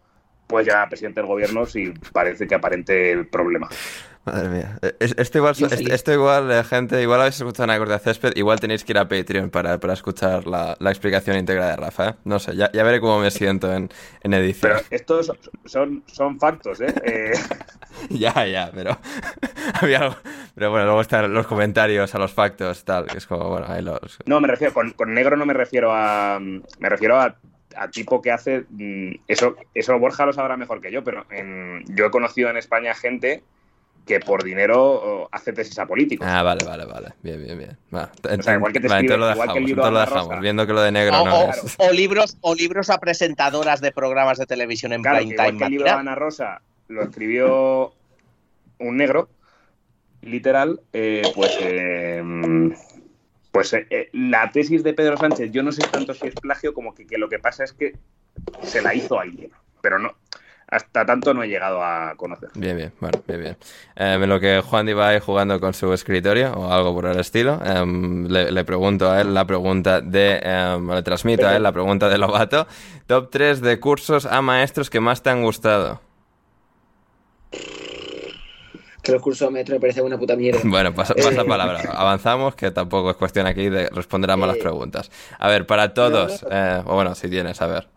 pues 0.50 0.66
ya 0.66 0.86
presidente 0.88 1.20
del 1.20 1.28
gobierno 1.28 1.64
si 1.64 1.92
parece 2.12 2.46
que 2.46 2.54
aparente 2.56 3.12
el 3.12 3.26
problema. 3.28 3.68
Madre 4.26 4.48
mía. 4.50 4.78
Es- 5.00 5.14
Esto 5.16 5.38
igual, 5.38 5.52
esto, 5.52 5.68
feliz. 5.70 5.88
esto 5.94 6.12
igual, 6.12 6.50
eh, 6.52 6.62
gente, 6.62 7.00
igual 7.00 7.20
habéis 7.20 7.36
escuchado 7.36 7.64
una 7.64 7.78
corte 7.78 7.94
de 7.94 7.98
césped, 8.00 8.32
igual 8.36 8.60
tenéis 8.60 8.84
que 8.84 8.92
ir 8.92 8.98
a 8.98 9.08
Patreon 9.08 9.48
para, 9.48 9.80
para 9.80 9.94
escuchar 9.94 10.46
la, 10.46 10.76
la 10.78 10.90
explicación 10.90 11.38
íntegra 11.38 11.68
de 11.68 11.76
Rafa, 11.76 12.08
¿eh? 12.10 12.14
No 12.24 12.38
sé, 12.38 12.54
ya, 12.54 12.70
ya 12.70 12.82
veré 12.82 13.00
cómo 13.00 13.18
me 13.18 13.30
siento 13.30 13.72
en, 13.72 13.88
en 14.22 14.34
edición. 14.34 14.72
Pero 14.74 14.86
estos 14.90 15.26
son, 15.26 15.38
son, 15.64 16.04
son 16.06 16.38
factos, 16.38 16.80
¿eh? 16.82 16.94
Eh, 17.04 17.32
Ya, 18.10 18.46
ya, 18.46 18.70
pero 18.72 18.96
había 19.80 19.98
algo. 20.00 20.16
Pero 20.54 20.70
bueno, 20.70 20.84
luego 20.86 21.00
están 21.00 21.32
los 21.32 21.46
comentarios 21.46 22.14
a 22.14 22.18
los 22.18 22.32
factos, 22.32 22.84
tal, 22.84 23.06
que 23.06 23.18
es 23.18 23.26
como, 23.26 23.48
bueno, 23.48 23.66
ahí 23.68 23.82
los... 23.82 24.18
No, 24.26 24.40
me 24.40 24.48
refiero, 24.48 24.72
con, 24.74 24.90
con 24.92 25.12
negro 25.12 25.36
no 25.36 25.44
me 25.46 25.54
refiero 25.54 25.90
a. 25.92 26.38
Me 26.40 26.88
refiero 26.88 27.18
a, 27.18 27.34
a 27.76 27.88
tipo 27.88 28.20
que 28.22 28.30
hace. 28.32 28.64
mm, 28.68 29.12
Eso, 29.28 29.56
eso 29.74 29.98
Borja 29.98 30.26
lo 30.26 30.32
sabrá 30.32 30.56
mejor 30.56 30.80
que 30.80 30.90
yo, 30.92 31.02
pero 31.04 31.24
en- 31.30 31.84
yo 31.94 32.06
he 32.06 32.10
conocido 32.10 32.50
en 32.50 32.56
España 32.56 32.94
gente 32.94 33.42
que 34.06 34.18
por 34.18 34.42
dinero 34.42 35.28
hace 35.30 35.52
tesis 35.52 35.78
a 35.78 35.86
políticos. 35.86 36.26
Ah, 36.28 36.42
vale, 36.42 36.64
vale, 36.64 36.84
vale. 36.86 37.08
Bien, 37.22 37.40
bien, 37.44 37.58
bien. 37.58 37.76
Va, 37.94 38.10
O 38.38 38.42
sea, 38.42 38.54
igual 38.54 38.72
que 38.72 38.80
te 38.80 38.88
vale, 38.88 39.02
escribe- 39.02 39.14
entonces 39.14 39.18
lo 39.18 39.32
igual 39.32 39.36
que 39.52 39.58
el 39.58 39.64
dejamos, 39.66 39.68
libro 39.68 39.82
entonces 39.82 39.92
lo 39.92 39.98
Ana 39.98 40.06
dejamos, 40.06 40.28
Rosa. 40.28 40.40
viendo 40.40 40.66
que 40.66 40.72
lo 40.72 40.80
de 40.82 40.92
negro 40.92 41.20
O, 41.20 41.24
no 41.26 41.38
o- 41.40 41.50
es. 41.50 41.76
o 41.78 41.92
libros, 41.92 42.36
o 42.40 42.54
libros 42.54 42.90
a 42.90 42.98
presentadoras 42.98 43.80
de 43.80 43.92
programas 43.92 44.38
de 44.38 44.46
televisión 44.46 44.92
en 44.92 45.02
Claro, 45.02 45.18
que 45.18 45.24
prime 45.26 45.34
igual 45.34 45.48
time. 45.48 45.58
que 45.58 45.64
el 45.64 45.70
libro 45.70 45.84
de. 45.86 45.90
Ana 45.90 46.14
Rosa 46.14 46.62
lo 46.88 47.02
escribió 47.02 47.92
un 48.78 48.96
negro, 48.96 49.28
literal, 50.22 50.80
eh, 50.92 51.22
pues, 51.34 51.56
eh, 51.60 52.22
pues 53.52 53.72
eh, 53.72 53.86
eh, 53.90 54.08
la 54.12 54.50
tesis 54.50 54.82
de 54.82 54.94
Pedro 54.94 55.16
Sánchez, 55.16 55.50
yo 55.50 55.62
no 55.62 55.72
sé 55.72 55.82
tanto 55.90 56.14
si 56.14 56.28
es 56.28 56.34
plagio 56.34 56.72
como 56.74 56.94
que, 56.94 57.06
lo 57.18 57.28
que 57.28 57.38
pasa 57.38 57.64
es 57.64 57.72
que 57.72 57.94
se 58.62 58.80
la 58.80 58.94
hizo 58.94 59.18
alguien, 59.18 59.50
pero 59.80 59.98
no, 59.98 60.14
hasta 60.68 61.04
tanto 61.04 61.34
no 61.34 61.42
he 61.42 61.48
llegado 61.48 61.82
a 61.82 62.14
conocer. 62.16 62.50
Bien, 62.54 62.76
bien, 62.76 62.92
bueno, 63.00 63.22
bien, 63.26 63.40
bien. 63.40 63.56
En 63.96 64.28
lo 64.28 64.38
que 64.38 64.60
Juan 64.60 64.88
iba 64.88 65.18
jugando 65.20 65.60
con 65.60 65.74
su 65.74 65.92
escritorio 65.92 66.52
o 66.52 66.72
algo 66.72 66.94
por 66.94 67.06
el 67.06 67.18
estilo, 67.18 67.60
em, 67.64 68.26
le, 68.26 68.52
le 68.52 68.64
pregunto 68.64 69.10
a 69.10 69.20
él 69.20 69.34
la 69.34 69.46
pregunta 69.46 70.00
de, 70.00 70.40
em, 70.42 70.90
le 70.90 71.02
transmito 71.02 71.46
a 71.48 71.56
él 71.56 71.62
la 71.62 71.72
pregunta 71.72 72.08
de 72.08 72.18
Lobato. 72.18 72.68
Top 73.06 73.30
3 73.30 73.60
de 73.60 73.80
cursos 73.80 74.26
a 74.26 74.40
maestros 74.42 74.90
que 74.90 75.00
más 75.00 75.22
te 75.22 75.30
han 75.30 75.42
gustado. 75.42 76.00
Que 79.10 79.14
los 79.14 79.22
cursos 79.22 79.48
de 79.48 79.52
metro 79.52 79.74
me 79.74 79.80
parece 79.80 80.02
una 80.02 80.18
puta 80.18 80.36
mierda. 80.36 80.60
Bueno, 80.64 80.94
pasa, 80.94 81.14
pasa 81.14 81.42
Eh. 81.42 81.44
palabra. 81.44 81.80
Avanzamos, 81.94 82.54
que 82.54 82.70
tampoco 82.70 83.10
es 83.10 83.16
cuestión 83.16 83.46
aquí 83.46 83.68
de 83.68 83.88
responder 83.90 84.30
a 84.30 84.36
malas 84.36 84.56
Eh. 84.56 84.60
preguntas. 84.60 85.10
A 85.38 85.48
ver, 85.48 85.66
para 85.66 85.92
todos, 85.94 86.44
eh, 86.50 86.82
o 86.86 86.94
bueno, 86.94 87.14
si 87.14 87.28
tienes, 87.28 87.60
a 87.60 87.66
ver. 87.66 87.88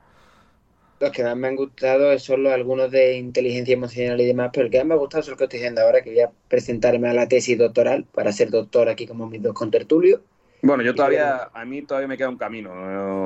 Los 0.99 1.11
que 1.11 1.23
más 1.23 1.35
me 1.35 1.49
han 1.49 1.55
gustado 1.57 2.17
son 2.17 2.43
los, 2.43 2.53
algunos 2.53 2.89
de 2.89 3.17
inteligencia 3.17 3.73
emocional 3.73 4.19
y 4.21 4.25
demás, 4.25 4.51
pero 4.53 4.65
el 4.65 4.71
que 4.71 4.77
más 4.79 4.87
me 4.87 4.93
ha 4.93 4.97
gustado 4.97 5.21
es 5.21 5.27
el 5.27 5.35
que 5.37 5.43
estoy 5.43 5.59
diciendo 5.59 5.81
ahora, 5.81 6.01
que 6.01 6.11
voy 6.11 6.21
a 6.21 6.31
presentarme 6.47 7.09
a 7.09 7.13
la 7.13 7.27
tesis 7.27 7.57
doctoral 7.57 8.05
para 8.05 8.31
ser 8.31 8.49
doctor 8.51 8.87
aquí 8.89 9.05
como 9.05 9.27
mis 9.27 9.41
dos 9.41 9.53
contertulios. 9.53 10.21
Bueno, 10.65 10.81
yo 10.81 10.95
todavía, 10.95 11.49
a 11.53 11.65
mí 11.65 11.81
todavía 11.81 12.07
me 12.07 12.17
queda 12.17 12.29
un 12.29 12.37
camino, 12.37 12.71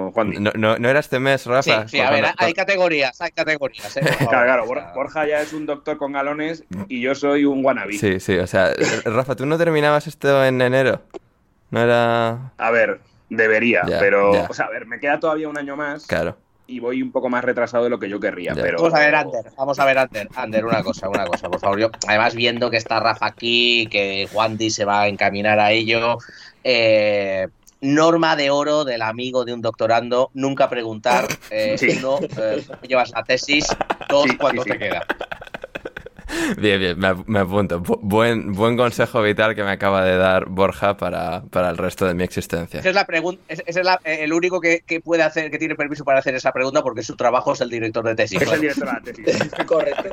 eh, 0.08 0.12
Juan. 0.12 0.34
No, 0.44 0.52
no, 0.56 0.78
no 0.80 0.90
era 0.90 1.00
este 1.00 1.20
mes, 1.20 1.42
Sí, 1.42 1.50
Rafa. 1.50 1.88
sí, 1.88 2.00
a 2.00 2.10
ver, 2.10 2.26
hay 2.36 2.52
categorías, 2.54 3.22
hay 3.22 3.30
categorías. 3.32 3.96
¿eh? 3.96 4.02
Favor. 4.20 4.30
Claro, 4.30 4.66
claro, 4.66 4.94
Borja 4.96 5.28
ya 5.28 5.42
es 5.42 5.54
un 5.54 5.68
doctor 5.68 5.98
con 5.98 6.14
galones 6.14 6.64
y 6.90 7.00
yo 7.00 7.14
soy 7.14 7.46
un 7.46 7.64
wannabe. 7.64 7.94
Sí, 7.94 8.20
sí, 8.20 8.38
o 8.40 8.48
sea, 8.48 8.74
Rafa, 9.06 9.36
¿tú 9.36 9.46
no 9.46 9.56
terminabas 9.60 10.08
esto 10.08 10.44
en 10.44 10.60
enero? 10.62 11.02
No 11.70 11.80
era... 11.82 12.52
A 12.58 12.72
ver, 12.72 13.02
debería, 13.30 13.84
Ya, 13.88 14.00
pero, 14.00 14.34
ya. 14.34 14.48
o 14.50 14.54
sea, 14.56 14.66
a 14.66 14.70
ver, 14.72 14.88
me 14.88 15.00
queda 15.00 15.20
todavía 15.20 15.48
un 15.48 15.60
año 15.60 15.76
más 15.76 16.08
Claro. 16.08 16.38
y 16.66 16.80
voy 16.80 17.04
un 17.04 17.12
poco 17.12 17.30
más 17.30 17.44
retrasado 17.44 17.84
de 17.84 17.92
lo 17.92 18.00
que 18.00 18.10
yo 18.10 18.20
querría, 18.20 18.56
Ya. 18.56 18.62
pero... 18.64 18.78
Vamos 18.80 18.96
a 18.96 19.00
ver, 19.00 19.14
Ander, 19.16 19.46
vamos 19.56 19.80
a 19.80 19.86
ver, 19.86 19.98
Ander, 20.00 20.28
Ander, 20.36 20.66
una 20.66 20.82
cosa, 20.82 21.08
una 21.08 21.26
cosa, 21.26 21.50
por 21.50 21.60
favor. 21.60 21.80
Yo, 21.80 21.92
además, 22.08 22.34
viendo 22.34 22.72
que 22.72 22.78
está 22.78 23.00
Rafa 23.00 23.28
aquí, 23.28 23.86
que 23.92 24.28
Wandy 24.34 24.72
se 24.72 24.86
va 24.86 25.02
a 25.02 25.08
encaminar 25.08 25.60
a 25.60 25.72
ello, 25.72 26.18
eh, 26.70 27.48
norma 27.80 28.36
de 28.36 28.50
oro 28.50 28.84
del 28.84 29.02
amigo 29.04 29.46
de 29.46 29.54
un 29.54 29.62
doctorando, 29.62 30.32
nunca 30.34 30.68
preguntar, 30.70 31.28
eh, 31.50 31.78
Sí. 31.78 31.98
uno, 32.00 32.20
eh, 32.22 32.62
¿cómo 32.68 32.82
llevas 32.82 33.12
la 33.12 33.24
tesis? 33.24 33.68
Dos, 34.10 34.24
Sí, 34.26 34.30
sí, 34.32 34.38
¿cuánto 34.38 34.64
sí. 34.64 34.72
te 34.72 34.78
queda? 34.80 35.06
Bien, 36.58 36.78
bien, 36.80 37.00
me, 37.00 37.14
me 37.26 37.40
apunto. 37.40 37.80
Bu- 37.82 38.00
buen, 38.02 38.52
buen 38.52 38.76
consejo 38.76 39.22
vital 39.22 39.56
que 39.56 39.64
me 39.64 39.72
acaba 39.72 40.04
de 40.04 40.18
dar 40.18 40.46
Borja 40.48 40.98
para, 40.98 41.42
para 41.44 41.70
el 41.70 41.78
resto 41.78 42.06
de 42.06 42.14
mi 42.14 42.24
existencia. 42.24 42.80
Esa 42.82 42.90
es 42.90 42.96
la 42.96 43.06
pregunta, 43.06 43.42
ese 43.48 43.64
es 43.66 43.76
la- 43.78 44.00
eh, 44.04 44.20
el 44.22 44.34
único 44.34 44.60
que, 44.60 44.82
que 44.86 45.00
puede 45.00 45.24
hacer, 45.24 45.50
que 45.50 45.58
tiene 45.58 45.76
permiso 45.76 46.04
para 46.04 46.20
hacer 46.20 46.36
esa 46.36 46.52
pregunta 46.52 46.84
porque 46.84 47.02
su 47.02 47.16
trabajo 47.16 47.54
es 47.54 47.62
el 47.62 47.70
director 47.70 48.04
de 48.06 48.16
tesis. 48.16 48.42
Es 48.42 48.52
el 48.52 48.60
director 48.62 48.88
de 48.88 48.94
la 48.94 49.02
tesis. 49.02 49.52
Correcto. 49.68 50.10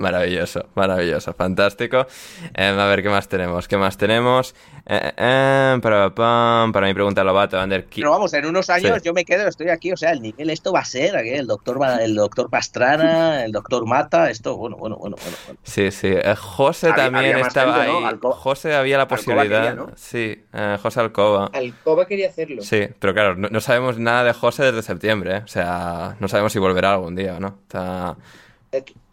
Maravilloso, 0.00 0.64
maravilloso, 0.74 1.34
fantástico. 1.34 2.06
Em, 2.54 2.78
a 2.78 2.86
ver, 2.86 3.02
¿qué 3.02 3.10
más 3.10 3.28
tenemos? 3.28 3.68
¿Qué 3.68 3.76
más 3.76 3.98
tenemos? 3.98 4.54
Eh, 4.86 4.98
eh, 5.04 5.12
eh, 5.18 5.78
para, 5.82 6.14
para 6.14 6.86
mi 6.86 6.94
pregunta, 6.94 7.22
Lobato, 7.22 7.60
Ander. 7.60 7.84
¿qui- 7.86 7.96
Pero 7.96 8.12
vamos, 8.12 8.32
en 8.32 8.46
unos 8.46 8.70
años 8.70 8.96
Sí. 8.96 9.02
yo 9.04 9.12
me 9.12 9.26
quedo, 9.26 9.46
estoy 9.46 9.68
aquí, 9.68 9.92
o 9.92 9.98
sea, 9.98 10.12
el 10.12 10.22
nivel 10.22 10.48
esto 10.48 10.72
va 10.72 10.80
a 10.80 10.84
ser, 10.86 11.14
¿eh? 11.16 11.36
el 11.36 11.46
doctor 11.46 11.80
Va- 11.80 11.98
el 12.02 12.14
doctor 12.14 12.48
Pastrana, 12.48 13.44
el 13.44 13.52
doctor 13.52 13.86
Mata, 13.86 14.30
esto, 14.30 14.56
bueno, 14.56 14.78
bueno, 14.78 14.96
bueno, 14.96 15.16
bueno. 15.20 15.36
bueno. 15.44 15.60
Sí, 15.64 15.90
sí. 15.90 16.08
Eh, 16.08 16.34
José 16.34 16.88
Había- 16.88 17.04
también 17.04 17.32
había 17.34 17.46
estaba 17.46 17.74
gente, 17.74 17.88
¿no? 17.92 17.98
ahí. 17.98 18.04
Alcoba- 18.04 18.36
José 18.36 18.74
había 18.74 18.96
la 18.96 19.06
posibilidad. 19.06 19.64
quería, 19.64 19.74
¿no? 19.74 19.90
Sí, 19.96 20.42
eh, 20.54 20.78
José 20.82 21.00
Alcoba. 21.00 21.50
Alcoba 21.52 22.06
quería 22.06 22.30
hacerlo. 22.30 22.62
Sí, 22.62 22.88
pero 22.98 23.12
claro, 23.12 23.36
no, 23.36 23.48
no 23.50 23.60
sabemos 23.60 23.98
nada 23.98 24.24
de 24.24 24.32
José 24.32 24.62
desde 24.64 24.80
septiembre, 24.82 25.36
¿eh? 25.36 25.42
O 25.44 25.48
sea, 25.48 26.16
no 26.20 26.26
sabemos 26.26 26.52
si 26.54 26.58
volverá 26.58 26.94
algún 26.94 27.14
día 27.14 27.36
o 27.36 27.40
no. 27.40 27.58
Está, 27.64 28.16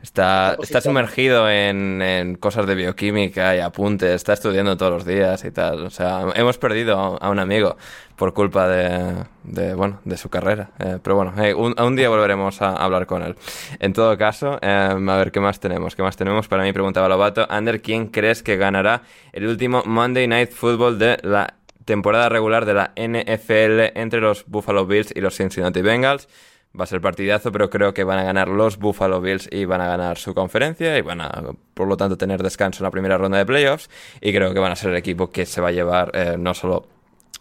está, 0.01 0.57
está 0.61 0.81
sumergido 0.81 1.49
en, 1.49 2.01
en 2.01 2.35
cosas 2.35 2.67
de 2.67 2.75
bioquímica 2.75 3.55
y 3.55 3.59
apuntes, 3.59 4.11
está 4.11 4.33
estudiando 4.33 4.77
todos 4.77 4.91
los 4.91 5.05
días 5.05 5.43
y 5.45 5.51
tal. 5.51 5.85
O 5.85 5.89
sea, 5.89 6.25
hemos 6.35 6.57
perdido 6.57 6.99
a, 6.99 7.17
a 7.17 7.29
un 7.29 7.39
amigo 7.39 7.77
por 8.15 8.33
culpa 8.33 8.67
de, 8.67 9.25
de, 9.43 9.73
bueno, 9.73 9.99
de 10.03 10.17
su 10.17 10.29
carrera. 10.29 10.71
Eh, 10.79 10.97
pero 11.01 11.15
bueno, 11.15 11.33
eh, 11.43 11.53
un, 11.53 11.79
un 11.79 11.95
día 11.95 12.09
volveremos 12.09 12.61
a 12.61 12.75
hablar 12.75 13.05
con 13.05 13.23
él. 13.23 13.35
En 13.79 13.93
todo 13.93 14.17
caso, 14.17 14.59
eh, 14.61 14.67
a 14.67 14.95
ver 14.95 15.31
qué 15.31 15.39
más 15.39 15.59
tenemos. 15.59 15.95
¿Qué 15.95 16.03
más 16.03 16.17
tenemos? 16.17 16.47
Para 16.47 16.63
mí 16.63 16.73
preguntaba 16.73 17.07
Lobato, 17.07 17.45
Ander, 17.49 17.81
¿quién 17.81 18.07
crees 18.07 18.43
que 18.43 18.57
ganará 18.57 19.03
el 19.33 19.47
último 19.47 19.83
Monday 19.85 20.27
Night 20.27 20.51
Football 20.51 20.99
de 20.99 21.17
la 21.23 21.55
temporada 21.87 22.27
regular 22.27 22.65
de 22.65 22.73
la 22.73 22.91
NFL 22.95 23.97
entre 23.97 24.19
los 24.19 24.45
Buffalo 24.45 24.85
Bills 24.85 25.11
y 25.15 25.21
los 25.21 25.35
Cincinnati 25.35 25.81
Bengals. 25.81 26.27
Va 26.79 26.83
a 26.83 26.87
ser 26.87 27.01
partidazo, 27.01 27.51
pero 27.51 27.69
creo 27.69 27.93
que 27.93 28.03
van 28.03 28.19
a 28.19 28.23
ganar 28.23 28.49
los 28.49 28.77
Buffalo 28.77 29.19
Bills 29.19 29.49
y 29.51 29.65
van 29.65 29.81
a 29.81 29.87
ganar 29.87 30.17
su 30.17 30.33
conferencia 30.35 30.97
y 30.97 31.01
van 31.01 31.21
a, 31.21 31.43
por 31.73 31.87
lo 31.87 31.97
tanto, 31.97 32.17
tener 32.17 32.43
descanso 32.43 32.83
en 32.83 32.83
la 32.83 32.91
primera 32.91 33.17
ronda 33.17 33.37
de 33.37 33.45
playoffs. 33.45 33.89
Y 34.21 34.31
creo 34.31 34.53
que 34.53 34.59
van 34.59 34.71
a 34.71 34.75
ser 34.75 34.91
el 34.91 34.97
equipo 34.97 35.31
que 35.31 35.45
se 35.45 35.59
va 35.59 35.69
a 35.69 35.71
llevar 35.71 36.11
eh, 36.13 36.35
no 36.37 36.53
solo 36.53 36.87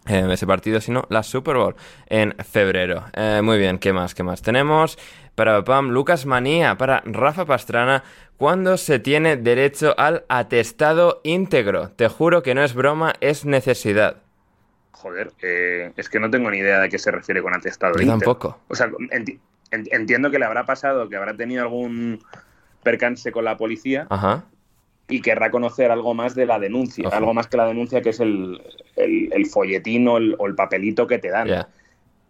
eh, 0.06 0.26
ese 0.30 0.46
partido, 0.46 0.80
sino 0.80 1.04
la 1.08 1.22
Super 1.22 1.56
Bowl 1.56 1.74
en 2.06 2.34
febrero. 2.50 3.04
Eh, 3.12 3.40
muy 3.42 3.58
bien, 3.58 3.78
¿qué 3.78 3.92
más? 3.92 4.14
¿Qué 4.14 4.22
más 4.22 4.40
tenemos? 4.40 4.98
Para 5.34 5.64
Pam, 5.64 5.90
Lucas 5.90 6.26
Manía, 6.26 6.78
para 6.78 7.02
Rafa 7.04 7.44
Pastrana, 7.44 8.04
¿cuándo 8.36 8.76
se 8.76 9.00
tiene 9.00 9.36
derecho 9.36 9.94
al 9.98 10.24
atestado 10.28 11.20
íntegro? 11.24 11.90
Te 11.90 12.08
juro 12.08 12.42
que 12.42 12.54
no 12.54 12.62
es 12.62 12.74
broma, 12.74 13.14
es 13.20 13.44
necesidad. 13.44 14.25
Joder, 15.06 15.30
eh, 15.40 15.92
es 15.96 16.08
que 16.08 16.18
no 16.18 16.28
tengo 16.30 16.50
ni 16.50 16.58
idea 16.58 16.80
de 16.80 16.88
qué 16.88 16.98
se 16.98 17.12
refiere 17.12 17.40
con 17.42 17.54
atestado. 17.54 17.94
Yo 18.00 18.06
tampoco. 18.08 18.58
O 18.68 18.74
sea, 18.74 18.88
enti- 18.88 19.38
en- 19.70 19.86
entiendo 19.92 20.32
que 20.32 20.38
le 20.40 20.44
habrá 20.46 20.66
pasado, 20.66 21.08
que 21.08 21.14
habrá 21.16 21.36
tenido 21.36 21.62
algún 21.62 22.18
percance 22.82 23.30
con 23.30 23.44
la 23.44 23.56
policía 23.56 24.08
Ajá. 24.10 24.44
y 25.08 25.20
querrá 25.22 25.52
conocer 25.52 25.92
algo 25.92 26.12
más 26.14 26.34
de 26.34 26.46
la 26.46 26.58
denuncia, 26.58 27.06
Ojo. 27.06 27.16
algo 27.16 27.34
más 27.34 27.46
que 27.46 27.56
la 27.56 27.66
denuncia, 27.66 28.02
que 28.02 28.10
es 28.10 28.18
el, 28.18 28.60
el- 28.96 29.32
el 29.32 29.46
folletín 29.46 30.08
o 30.08 30.16
el, 30.16 30.34
o 30.38 30.46
el 30.48 30.56
papelito 30.56 31.06
que 31.06 31.18
te 31.18 31.30
dan. 31.30 31.66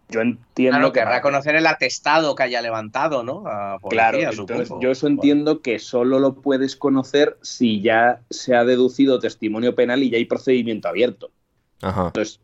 Yo 0.09 0.21
entiendo 0.21 0.77
Claro, 0.77 0.91
que 0.93 0.99
querrá 1.01 1.21
conocer 1.21 1.55
el 1.55 1.65
atestado 1.65 2.33
que 2.35 2.43
haya 2.43 2.61
levantado, 2.61 3.23
¿no? 3.23 3.43
A 3.47 3.79
policía, 3.79 4.11
Claro, 4.11 4.31
entonces 4.31 4.69
yo 4.79 4.91
eso 4.91 5.07
entiendo 5.07 5.61
que 5.61 5.79
solo 5.79 6.19
lo 6.19 6.35
puedes 6.35 6.75
conocer 6.77 7.37
si 7.41 7.81
ya 7.81 8.21
se 8.29 8.55
ha 8.55 8.63
deducido 8.63 9.17
testimonio 9.19 9.73
penal 9.73 10.03
y 10.03 10.11
ya 10.11 10.17
hay 10.17 10.25
procedimiento 10.25 10.87
abierto. 10.87 11.31
Ajá. 11.81 12.07
Entonces, 12.07 12.39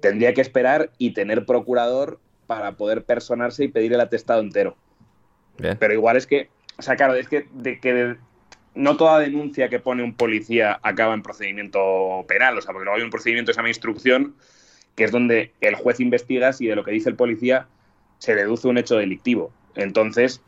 tendría 0.00 0.34
que 0.34 0.40
esperar 0.40 0.90
y 0.98 1.12
tener 1.12 1.46
procurador 1.46 2.20
para 2.46 2.72
poder 2.72 3.04
personarse 3.04 3.64
y 3.64 3.68
pedir 3.68 3.92
el 3.92 4.00
atestado 4.00 4.40
entero. 4.40 4.76
Bien. 5.58 5.76
Pero 5.78 5.92
igual 5.92 6.16
es 6.16 6.26
que, 6.26 6.48
o 6.78 6.82
sea, 6.82 6.96
claro, 6.96 7.14
es 7.14 7.28
que, 7.28 7.46
de 7.52 7.80
que 7.80 8.16
no 8.74 8.96
toda 8.96 9.18
denuncia 9.18 9.68
que 9.68 9.80
pone 9.80 10.02
un 10.02 10.14
policía 10.14 10.78
acaba 10.82 11.14
en 11.14 11.22
procedimiento 11.22 12.24
penal, 12.28 12.56
o 12.56 12.62
sea, 12.62 12.72
porque 12.72 12.84
luego 12.84 12.96
hay 12.96 13.04
un 13.04 13.10
procedimiento 13.10 13.50
que 13.50 13.54
se 13.54 13.58
llama 13.58 13.68
instrucción, 13.68 14.34
que 14.94 15.04
es 15.04 15.12
donde 15.12 15.52
el 15.60 15.74
juez 15.74 16.00
investiga 16.00 16.52
si 16.52 16.66
de 16.66 16.76
lo 16.76 16.84
que 16.84 16.92
dice 16.92 17.08
el 17.08 17.16
policía 17.16 17.66
se 18.18 18.34
deduce 18.34 18.68
un 18.68 18.78
hecho 18.78 18.96
delictivo. 18.96 19.52
Entonces, 19.74 20.42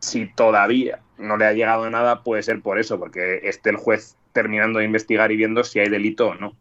si 0.00 0.26
todavía 0.26 1.00
no 1.18 1.36
le 1.36 1.46
ha 1.46 1.52
llegado 1.52 1.88
nada, 1.90 2.22
puede 2.22 2.42
ser 2.42 2.60
por 2.60 2.78
eso, 2.78 2.98
porque 2.98 3.40
esté 3.44 3.70
el 3.70 3.76
juez 3.76 4.16
terminando 4.32 4.78
de 4.78 4.84
investigar 4.84 5.30
y 5.30 5.36
viendo 5.36 5.64
si 5.64 5.78
hay 5.78 5.88
delito 5.88 6.28
o 6.28 6.34
no. 6.34 6.56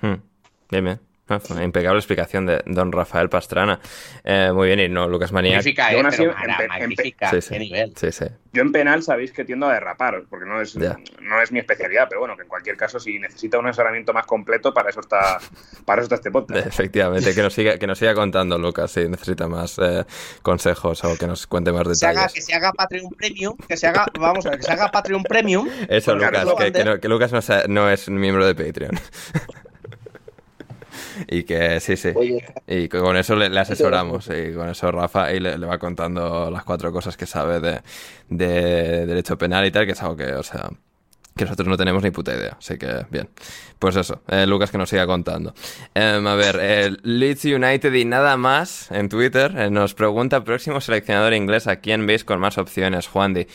Hmm. 0.00 0.22
Bien, 0.70 0.84
bien. 0.84 1.09
Ah, 1.30 1.38
fue 1.40 1.54
una 1.56 1.64
impecable 1.64 1.98
explicación 1.98 2.44
de 2.44 2.60
don 2.66 2.90
Rafael 2.92 3.28
Pastrana. 3.28 3.78
Eh, 4.24 4.50
muy 4.52 4.66
bien, 4.66 4.80
y 4.80 4.88
no, 4.88 5.08
Lucas 5.08 5.30
Manía. 5.32 5.56
Magnífica, 5.56 5.92
¿eh? 5.92 6.02
Pero 6.10 6.22
en 6.32 6.34
mara- 6.34 6.66
magnífica, 6.68 7.30
Sí, 7.30 7.40
sí. 7.40 7.48
qué 7.54 7.58
nivel. 7.60 7.92
Sí, 7.96 8.10
sí. 8.10 8.24
Yo 8.52 8.62
en 8.62 8.72
penal 8.72 9.02
sabéis 9.04 9.32
que 9.32 9.44
tiendo 9.44 9.68
a 9.68 9.74
derrapar, 9.74 10.24
porque 10.28 10.44
no 10.44 10.60
es, 10.60 10.72
Ya. 10.74 10.98
no 11.22 11.40
es 11.40 11.52
mi 11.52 11.60
especialidad, 11.60 12.06
pero 12.08 12.18
bueno, 12.20 12.34
que 12.36 12.42
en 12.42 12.48
cualquier 12.48 12.76
caso, 12.76 12.98
si 12.98 13.18
necesita 13.20 13.60
un 13.60 13.66
asesoramiento 13.68 14.12
más 14.12 14.26
completo, 14.26 14.74
para 14.74 14.90
eso 14.90 14.98
está, 14.98 15.38
para 15.84 16.00
eso 16.02 16.06
está 16.06 16.16
este 16.16 16.32
podcast. 16.32 16.66
Efectivamente, 16.66 17.32
que 17.32 17.42
nos 17.42 17.54
siga, 17.54 17.78
que 17.78 17.86
nos 17.86 17.96
siga 17.98 18.12
contando 18.14 18.58
Lucas 18.58 18.90
si 18.90 19.08
necesita 19.08 19.46
más 19.46 19.78
eh, 19.78 20.04
consejos 20.42 21.04
o 21.04 21.16
que 21.16 21.28
nos 21.28 21.46
cuente 21.46 21.70
más 21.70 21.86
Que 21.86 21.94
se, 21.94 22.06
haga, 22.06 22.12
detalles. 22.22 22.34
que 22.34 22.40
se 22.42 22.54
haga 22.54 22.72
Patreon 22.72 23.10
Premium, 23.10 23.56
que 23.68 23.76
se 23.76 23.86
haga, 23.86 24.06
vamos 24.18 24.44
a 24.46 24.50
ver, 24.50 24.58
que 24.58 24.64
se 24.66 24.72
haga 24.72 24.90
Patreon 24.90 25.22
Premium. 25.22 25.68
Eso, 25.88 26.16
Lucas, 26.16 26.44
que, 26.58 26.72
que 26.72 26.84
no, 26.84 26.98
que 26.98 27.08
Lucas 27.08 27.30
no, 27.32 27.40
sea- 27.40 27.66
no 27.68 27.88
es 27.88 28.08
miembro 28.08 28.44
de 28.44 28.54
Patreon. 28.56 28.98
y 31.28 31.44
que 31.44 31.80
sí, 31.80 31.96
sí. 31.96 32.10
Y 32.66 32.88
con 32.88 33.16
eso 33.16 33.36
le, 33.36 33.58
asesoramos. 33.58 34.28
Y 34.28 34.52
con 34.54 34.68
eso 34.68 34.90
Rafa 34.90 35.32
y 35.32 35.40
le, 35.40 35.56
va 35.58 35.78
contando 35.78 36.50
las 36.50 36.64
cuatro 36.64 36.92
cosas 36.92 37.16
que 37.16 37.26
sabe 37.26 37.60
de, 37.60 37.80
de 38.28 39.06
derecho 39.06 39.36
penal 39.38 39.66
y 39.66 39.70
tal, 39.70 39.86
que 39.86 39.92
es 39.92 40.02
algo 40.02 40.16
que, 40.16 40.32
o 40.32 40.42
sea, 40.42 40.70
que 41.40 41.46
nosotros 41.46 41.68
no 41.68 41.76
tenemos 41.78 42.02
ni 42.02 42.10
puta 42.10 42.34
idea. 42.34 42.56
Así 42.58 42.76
que, 42.76 43.06
bien. 43.10 43.30
Pues 43.78 43.96
eso, 43.96 44.20
eh, 44.28 44.46
Lucas 44.46 44.70
que 44.70 44.76
nos 44.76 44.90
siga 44.90 45.06
contando. 45.06 45.54
Em, 45.94 46.26
a 46.26 46.34
ver, 46.34 46.58
eh, 46.60 46.90
Leeds 47.02 47.46
United 47.46 47.94
y 47.94 48.04
nada 48.04 48.36
más 48.36 48.90
en 48.90 49.08
Twitter 49.08 49.54
eh, 49.56 49.70
nos 49.70 49.94
pregunta, 49.94 50.44
próximo 50.44 50.82
seleccionador 50.82 51.32
inglés, 51.32 51.66
¿a 51.66 51.76
quién 51.76 52.06
veis 52.06 52.24
con 52.24 52.40
más 52.40 52.58
opciones, 52.58 53.06
Juan 53.06 53.32
Di? 53.32 53.46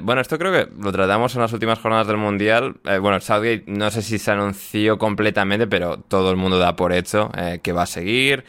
bueno, 0.00 0.20
esto 0.20 0.38
creo 0.38 0.50
que 0.50 0.68
lo 0.82 0.90
tratamos 0.92 1.34
en 1.34 1.42
las 1.42 1.52
últimas 1.52 1.78
jornadas 1.78 2.06
del 2.06 2.16
Mundial. 2.16 2.76
bueno, 2.82 3.20
Southgate 3.20 3.64
no 3.66 3.90
sé 3.90 4.02
si 4.02 4.18
se 4.18 4.30
anunció 4.30 4.98
completamente, 4.98 5.66
pero 5.66 5.98
todo 5.98 6.30
el 6.30 6.36
mundo 6.36 6.58
da 6.58 6.74
por 6.74 6.92
hecho 6.92 7.30
que 7.62 7.72
va 7.72 7.82
a 7.82 7.86
seguir 7.86 8.44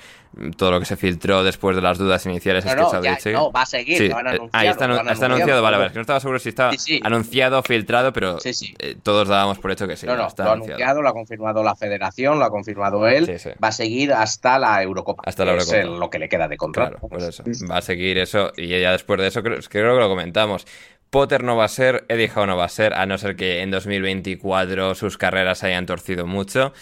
todo 0.55 0.71
lo 0.71 0.79
que 0.79 0.85
se 0.85 0.97
filtró 0.97 1.43
después 1.43 1.75
de 1.75 1.81
las 1.81 1.97
dudas 1.97 2.25
iniciales 2.25 2.65
es 2.65 2.75
que 2.75 2.81
Southgate 2.81 3.33
No, 3.33 3.51
va 3.51 3.61
a 3.61 3.65
seguir, 3.65 3.97
sí, 3.97 4.05
eh, 4.05 4.39
Ahí 4.51 4.67
está, 4.67 4.85
anunciado, 4.85 5.61
vale, 5.61 5.77
vale, 5.77 5.87
es 5.87 5.91
que 5.91 5.97
no 5.97 6.01
estaba 6.01 6.19
seguro 6.19 6.39
si 6.39 6.49
estaba 6.49 6.71
anunciado, 7.03 7.61
filtrado, 7.63 8.13
pero 8.13 8.37
eh, 8.43 8.95
todos 9.01 9.27
dábamos 9.27 9.59
por 9.59 9.71
hecho 9.71 9.87
que 9.87 9.95
sí. 9.95 10.05
No, 10.05 10.15
no, 10.15 10.27
está 10.27 10.45
lo 10.45 10.51
anunciado. 10.51 10.77
anunciado, 10.77 11.01
lo 11.01 11.09
ha 11.09 11.13
confirmado 11.13 11.63
la 11.63 11.75
federación, 11.75 12.39
lo 12.39 12.45
ha 12.45 12.49
confirmado 12.49 13.07
él, 13.07 13.39
va 13.63 13.67
a 13.69 13.71
seguir 13.71 14.13
hasta 14.13 14.59
la 14.59 14.81
Eurocopa. 14.81 15.23
Hasta 15.25 15.45
la 15.45 15.51
Eurocopa. 15.53 15.77
Es 15.77 15.85
lo 15.85 16.09
que 16.09 16.19
le 16.19 16.29
queda 16.29 16.47
de 16.47 16.57
contrato. 16.57 16.97
Claro, 16.97 17.07
pues 17.09 17.23
eso. 17.23 17.43
Va 17.69 17.77
a 17.77 17.81
seguir 17.81 18.17
eso 18.17 18.51
y 18.55 18.67
ya 18.67 18.91
después 18.91 19.19
de 19.19 19.27
eso 19.27 19.43
creo, 19.43 19.59
creo 19.69 19.95
que 19.95 20.01
lo 20.01 20.09
comentamos. 20.09 20.65
Potter 21.09 21.43
no 21.43 21.55
va 21.55 21.65
a 21.65 21.69
ser, 21.69 22.05
Eddie 22.09 22.29
Howe 22.35 22.47
no 22.47 22.57
va 22.57 22.65
a 22.65 22.69
ser, 22.69 22.93
a 22.93 23.05
no 23.05 23.17
ser 23.17 23.35
que 23.35 23.61
en 23.61 23.71
2024 23.71 24.93
sus 24.95 25.17
carreras 25.17 25.63
hayan 25.63 25.85
torcido 25.85 26.27
mucho 26.27 26.73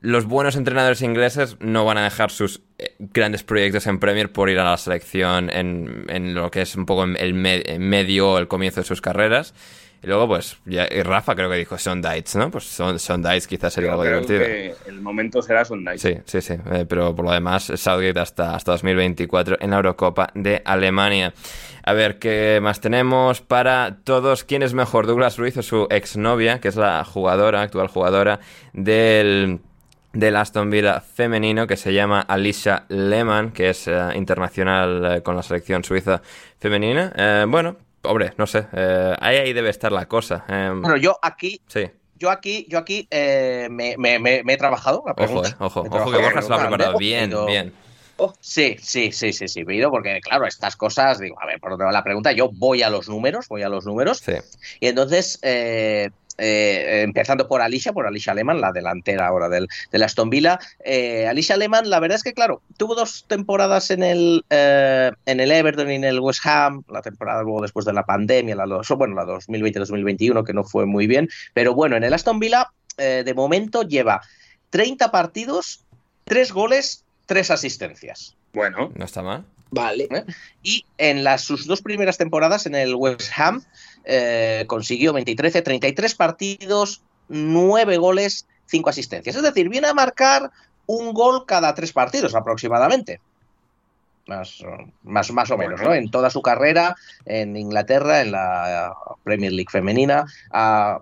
los 0.00 0.26
buenos 0.26 0.56
entrenadores 0.56 1.02
ingleses 1.02 1.56
no 1.60 1.84
van 1.84 1.98
a 1.98 2.04
dejar 2.04 2.30
sus 2.30 2.62
eh, 2.78 2.94
grandes 2.98 3.42
proyectos 3.42 3.86
en 3.86 3.98
Premier 3.98 4.30
por 4.32 4.50
ir 4.50 4.58
a 4.58 4.64
la 4.64 4.76
selección 4.76 5.50
en, 5.50 6.34
lo 6.34 6.50
que 6.50 6.62
es 6.62 6.76
un 6.76 6.86
poco 6.86 7.04
el 7.04 7.34
medio 7.34 8.32
o 8.32 8.38
el 8.38 8.48
comienzo 8.48 8.80
de 8.80 8.86
sus 8.86 9.00
carreras. 9.00 9.54
Y 10.00 10.06
luego, 10.06 10.28
pues, 10.28 10.58
ya, 10.64 10.86
y 10.88 11.02
Rafa 11.02 11.34
creo 11.34 11.50
que 11.50 11.56
dijo 11.56 11.76
Son 11.76 12.00
Dites, 12.00 12.36
¿no? 12.36 12.52
Pues 12.52 12.64
Son, 12.64 13.00
Son 13.00 13.20
Dites 13.20 13.48
quizás 13.48 13.72
sería 13.72 13.90
algo 13.90 14.04
divertido. 14.04 14.42
el 14.86 15.00
momento 15.00 15.42
será 15.42 15.64
Son 15.64 15.84
Dites. 15.84 16.02
Sí, 16.02 16.18
sí, 16.24 16.40
sí. 16.40 16.54
Eh, 16.70 16.86
pero 16.88 17.16
por 17.16 17.24
lo 17.24 17.32
demás, 17.32 17.64
Southgate 17.64 18.20
hasta, 18.20 18.54
hasta 18.54 18.72
2024 18.72 19.56
en 19.60 19.70
la 19.70 19.76
Eurocopa 19.76 20.28
de 20.34 20.62
Alemania. 20.64 21.34
A 21.82 21.94
ver, 21.94 22.20
¿qué 22.20 22.60
más 22.62 22.80
tenemos 22.80 23.40
para 23.40 23.98
todos? 24.04 24.44
¿Quién 24.44 24.62
es 24.62 24.72
mejor, 24.72 25.06
Douglas 25.06 25.36
Ruiz 25.36 25.56
o 25.56 25.62
su 25.62 25.88
exnovia, 25.90 26.60
que 26.60 26.68
es 26.68 26.76
la 26.76 27.04
jugadora, 27.04 27.62
actual 27.62 27.88
jugadora 27.88 28.38
del 28.72 29.60
del 30.12 30.36
Aston 30.36 30.70
Villa 30.70 31.00
femenino 31.00 31.66
que 31.66 31.76
se 31.76 31.92
llama 31.92 32.20
Alicia 32.20 32.84
Lehmann, 32.88 33.52
que 33.52 33.70
es 33.70 33.88
eh, 33.88 33.98
internacional 34.14 35.16
eh, 35.16 35.22
con 35.22 35.36
la 35.36 35.42
selección 35.42 35.84
suiza 35.84 36.22
femenina. 36.58 37.12
Eh, 37.16 37.44
bueno, 37.48 37.76
hombre, 38.02 38.32
no 38.36 38.46
sé, 38.46 38.66
ahí, 39.20 39.52
debe 39.52 39.70
estar 39.70 39.92
la 39.92 40.06
cosa. 40.06 40.44
bueno, 40.48 40.96
yo 40.96 41.18
aquí... 41.22 41.60
Sí. 41.66 41.90
Yo 42.20 42.30
aquí, 42.30 42.66
yo 42.68 42.78
aquí 42.78 43.06
me, 43.12 43.94
he 43.94 44.56
trabajado. 44.56 45.04
La 45.06 45.12
ojo, 45.24 45.42
ojo, 45.60 45.84
ojo 45.88 46.10
que 46.10 46.18
Borja 46.18 46.42
se 46.42 46.48
lo 46.48 46.56
ha 46.56 46.60
preparado 46.62 46.98
bien, 46.98 47.32
bien. 47.46 47.72
Oh, 48.20 48.34
sí, 48.40 48.76
sí, 48.82 49.12
sí, 49.12 49.32
sí, 49.32 49.46
sí, 49.46 49.60
he 49.60 49.88
porque 49.88 50.20
claro, 50.20 50.44
estas 50.44 50.74
cosas, 50.74 51.20
digo, 51.20 51.40
a 51.40 51.46
ver, 51.46 51.60
por 51.60 51.70
dónde 51.70 51.84
va 51.84 51.92
la 51.92 52.02
pregunta, 52.02 52.32
yo 52.32 52.50
voy 52.52 52.82
a 52.82 52.90
los 52.90 53.08
números, 53.08 53.46
voy 53.46 53.62
a 53.62 53.68
los 53.68 53.86
números, 53.86 54.18
sí. 54.18 54.32
y 54.80 54.88
entonces 54.88 55.38
eh, 55.42 56.10
empezando 56.38 57.48
por 57.48 57.60
Alicia, 57.60 57.92
por 57.92 58.06
Alicia 58.06 58.34
Lehmann, 58.34 58.60
la 58.60 58.72
delantera 58.72 59.26
ahora 59.26 59.48
del, 59.48 59.68
del 59.90 60.02
Aston 60.02 60.30
Villa. 60.30 60.58
Eh, 60.84 61.26
Alicia 61.26 61.56
Lehmann, 61.56 61.90
la 61.90 62.00
verdad 62.00 62.16
es 62.16 62.22
que, 62.22 62.32
claro, 62.32 62.62
tuvo 62.76 62.94
dos 62.94 63.24
temporadas 63.28 63.90
en 63.90 64.02
el, 64.02 64.44
eh, 64.50 65.10
en 65.26 65.40
el 65.40 65.50
Everton 65.50 65.90
y 65.90 65.96
en 65.96 66.04
el 66.04 66.20
West 66.20 66.46
Ham, 66.46 66.84
la 66.88 67.02
temporada 67.02 67.42
luego 67.42 67.62
después 67.62 67.84
de 67.84 67.92
la 67.92 68.04
pandemia, 68.04 68.54
la, 68.54 68.64
bueno, 68.96 69.14
la 69.14 69.24
2020-2021, 69.24 70.44
que 70.44 70.54
no 70.54 70.64
fue 70.64 70.86
muy 70.86 71.06
bien, 71.06 71.28
pero 71.54 71.74
bueno, 71.74 71.96
en 71.96 72.04
el 72.04 72.14
Aston 72.14 72.38
Villa, 72.38 72.70
de 72.96 73.32
momento 73.34 73.82
lleva 73.82 74.22
30 74.70 75.12
partidos, 75.12 75.84
3 76.24 76.52
goles, 76.52 77.04
3 77.26 77.52
asistencias. 77.52 78.36
Bueno, 78.52 78.90
no 78.94 79.04
está 79.04 79.22
mal. 79.22 79.44
Vale. 79.70 80.08
Y 80.62 80.84
en 80.96 81.24
las, 81.24 81.42
sus 81.42 81.66
dos 81.66 81.82
primeras 81.82 82.16
temporadas 82.16 82.66
en 82.66 82.74
el 82.74 82.94
West 82.94 83.30
Ham 83.36 83.62
eh, 84.10 84.64
consiguió 84.66 85.12
23, 85.12 85.62
33 85.62 86.14
partidos, 86.14 87.02
9 87.28 87.98
goles, 87.98 88.46
5 88.64 88.88
asistencias. 88.88 89.36
Es 89.36 89.42
decir, 89.42 89.68
viene 89.68 89.86
a 89.86 89.92
marcar 89.92 90.50
un 90.86 91.12
gol 91.12 91.44
cada 91.44 91.74
tres 91.74 91.92
partidos 91.92 92.34
aproximadamente. 92.34 93.20
Más, 94.26 94.62
más, 95.02 95.30
más 95.30 95.50
o 95.50 95.58
menos, 95.58 95.82
¿no? 95.82 95.92
En 95.92 96.10
toda 96.10 96.30
su 96.30 96.40
carrera 96.40 96.96
en 97.26 97.54
Inglaterra, 97.54 98.22
en 98.22 98.32
la 98.32 98.94
Premier 99.24 99.52
League 99.52 99.70
femenina, 99.70 100.24
ha, 100.50 101.00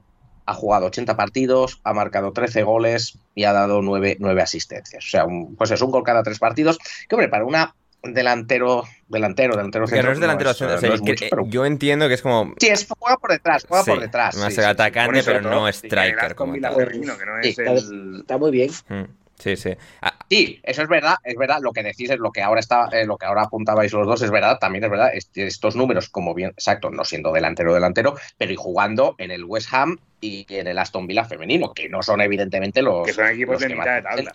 jugado 0.48 0.86
80 0.86 1.16
partidos, 1.16 1.80
ha 1.84 1.92
marcado 1.92 2.32
13 2.32 2.64
goles 2.64 3.18
y 3.36 3.44
ha 3.44 3.52
dado 3.52 3.82
9, 3.82 4.16
9 4.18 4.42
asistencias. 4.42 5.04
O 5.04 5.08
sea, 5.08 5.26
pues 5.56 5.70
es 5.70 5.80
un 5.80 5.92
gol 5.92 6.02
cada 6.02 6.24
tres 6.24 6.40
partidos, 6.40 6.78
que 7.08 7.14
hombre, 7.14 7.28
para 7.28 7.44
una 7.44 7.72
delantero, 8.14 8.84
delantero, 9.08 9.56
delantero 9.56 9.86
centro. 9.86 10.06
no 10.08 10.12
es 10.12 10.20
delantero 10.20 11.46
Yo 11.46 11.64
entiendo 11.66 12.08
que 12.08 12.14
es 12.14 12.22
como. 12.22 12.54
Sí, 12.58 12.68
es, 12.68 12.86
juega 12.98 13.16
por 13.16 13.30
detrás, 13.30 13.64
juega 13.68 13.84
por 13.84 14.00
detrás. 14.00 14.36
Más 14.36 14.58
atacante, 14.58 15.22
pero 15.22 15.40
no 15.40 15.68
striker. 15.68 16.34
Como 16.34 16.54
Está 16.54 18.38
muy 18.38 18.50
bien. 18.50 18.70
Mm, 18.88 19.04
sí, 19.38 19.56
sí. 19.56 19.76
Ah, 20.02 20.18
sí, 20.28 20.60
eso 20.62 20.82
es 20.82 20.88
verdad, 20.88 21.16
es 21.24 21.36
verdad. 21.36 21.58
Lo 21.60 21.72
que 21.72 21.82
decís 21.82 22.10
es 22.10 22.18
lo 22.18 22.32
que 22.32 22.42
ahora 22.42 22.60
está, 22.60 22.88
eh, 22.92 23.06
lo 23.06 23.16
que 23.16 23.26
ahora 23.26 23.42
apuntabais 23.42 23.92
los 23.92 24.06
dos, 24.06 24.22
es 24.22 24.30
verdad, 24.30 24.58
también 24.58 24.84
es 24.84 24.90
verdad. 24.90 25.10
estos 25.34 25.76
números, 25.76 26.08
como 26.08 26.34
bien, 26.34 26.50
exacto, 26.50 26.90
no 26.90 27.04
siendo 27.04 27.32
delantero 27.32 27.74
delantero, 27.74 28.16
pero 28.38 28.52
y 28.52 28.56
jugando 28.56 29.14
en 29.18 29.30
el 29.30 29.44
West 29.44 29.72
Ham 29.72 29.98
y 30.20 30.46
en 30.48 30.66
el 30.66 30.78
Aston 30.78 31.06
Villa 31.06 31.24
femenino, 31.24 31.72
que 31.72 31.88
no 31.88 32.02
son 32.02 32.20
evidentemente 32.20 32.82
los. 32.82 33.06
Que 33.06 33.12
son 33.12 33.28
equipos 33.28 33.60
de 33.60 33.68
mitad 33.68 33.96
de 33.96 34.02
tabla. 34.02 34.32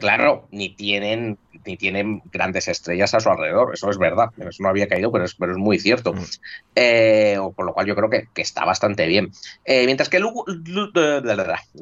Claro, 0.00 0.48
ni 0.50 0.70
tienen, 0.70 1.38
ni 1.66 1.76
tienen 1.76 2.22
grandes 2.32 2.68
estrellas 2.68 3.14
a 3.14 3.20
su 3.20 3.28
alrededor, 3.28 3.74
eso 3.74 3.90
es 3.90 3.98
verdad, 3.98 4.30
eso 4.38 4.62
no 4.62 4.68
había 4.68 4.88
caído, 4.88 5.12
pero 5.12 5.24
es, 5.24 5.34
pero 5.34 5.52
es 5.52 5.58
muy 5.58 5.78
cierto. 5.78 6.12
Mm. 6.12 6.22
Eh, 6.74 7.38
por 7.54 7.66
lo 7.66 7.74
cual 7.74 7.86
yo 7.86 7.94
creo 7.94 8.10
que, 8.10 8.28
está 8.36 8.64
bastante 8.64 9.06
bien. 9.06 9.32
Eh, 9.64 9.84
mientras 9.86 10.08
que 10.08 10.20
lo 10.20 10.44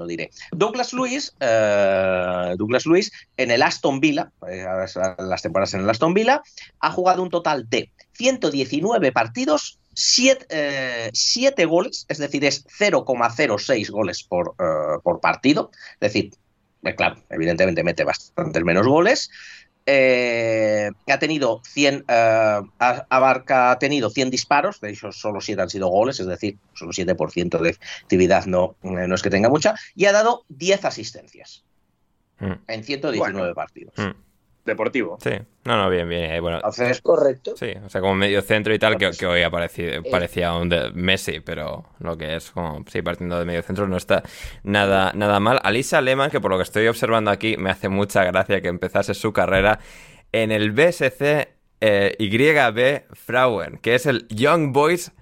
diré. 0.07 0.31
Douglas 0.53 0.93
Luis, 0.93 1.35
eh, 1.41 2.55
Douglas 2.57 2.87
Luis 2.87 3.13
en 3.37 3.51
el 3.51 3.63
Aston 3.63 4.01
Villa, 4.01 4.31
las 4.41 5.43
temporadas 5.43 5.75
en 5.75 5.81
el 5.81 5.91
Aston 5.91 6.15
Villa, 6.15 6.43
ha 6.81 6.91
jugado 6.91 7.23
un 7.23 7.31
total 7.31 7.69
de 7.69 7.91
119 8.13 9.13
partidos 9.13 9.79
7 9.95 11.65
goles, 11.67 12.07
es 12.09 12.19
decir, 12.19 12.45
es 12.47 12.65
0,06 12.67 13.91
goles 13.91 14.23
por, 14.23 14.55
por 15.03 15.21
partido, 15.21 15.71
es 16.01 16.13
decir, 16.13 16.33
eh, 16.33 16.52
claro, 16.97 17.17
evidentemente 17.31 17.85
mete 17.85 18.05
bastantes 18.05 18.65
menos 18.65 18.87
goles. 18.87 19.31
Eh, 19.85 20.91
ha 21.09 21.19
tenido 21.19 21.61
100 21.65 22.05
eh, 22.07 22.61
abarca 22.79 23.73
ha 23.73 23.79
tenido 23.81 24.11
100 24.11 24.31
disparos 24.31 24.81
de 24.81 24.91
ellos 24.91 25.19
solo 25.21 25.41
7 25.41 25.61
han 25.61 25.71
sido 25.71 25.89
goles 25.89 26.21
es 26.21 26.27
decir 26.29 26.57
solo 26.73 26.93
7% 26.93 27.59
de 27.59 27.77
actividad 28.03 28.47
no, 28.47 28.77
no 28.83 29.13
es 29.13 29.23
que 29.23 29.31
tenga 29.31 29.49
mucha 29.49 29.75
y 29.97 30.05
ha 30.05 30.13
dado 30.13 30.45
10 30.51 30.85
asistencias 30.85 31.65
mm. 32.39 32.53
en 32.69 32.85
119 32.85 33.55
partidos 33.57 33.95
mm 33.99 34.32
deportivo. 34.65 35.19
Sí, 35.23 35.31
no, 35.65 35.77
no, 35.77 35.91
bien, 35.91 36.09
bien. 36.09 36.31
Eh, 36.31 36.41
bueno, 36.41 36.61
es 36.61 37.01
correcto. 37.01 37.55
Sí, 37.57 37.73
o 37.85 37.89
sea, 37.89 38.01
como 38.01 38.15
medio 38.15 38.43
centro 38.43 38.73
y 38.75 38.79
tal, 38.79 38.97
que, 38.97 39.11
que 39.11 39.27
hoy 39.27 39.43
aparecía, 39.43 39.97
eh. 39.97 40.03
parecía 40.11 40.55
un 40.55 40.69
de 40.69 40.91
Messi, 40.93 41.41
pero 41.41 41.85
lo 41.99 42.17
que 42.17 42.37
es 42.37 42.51
como, 42.51 42.85
sí, 42.91 43.03
partiendo 43.03 43.39
de 43.39 43.45
medio 43.45 43.63
centro 43.63 43.87
no 43.89 43.97
está 43.97 44.23
nada, 44.63 45.13
nada 45.15 45.41
mal. 45.41 45.61
Alisa 45.63 46.01
Lehmann, 46.01 46.31
que 46.31 46.41
por 46.41 46.51
lo 46.51 46.57
que 46.57 46.65
estoy 46.65 46.87
observando 46.87 47.31
aquí, 47.31 47.57
me 47.57 47.71
hace 47.71 47.89
mucha 47.89 48.25
gracia 48.25 48.61
que 48.61 48.69
empezase 48.69 49.15
su 49.15 49.33
carrera 49.33 49.81
en 50.33 50.53
el 50.53 50.73
BSC 50.73 51.49
eh, 51.81 52.17
YB 52.19 53.15
Frauen, 53.15 53.79
que 53.79 53.95
es 53.95 54.07
el 54.07 54.27
Young 54.29 54.73
Boys 54.73 55.13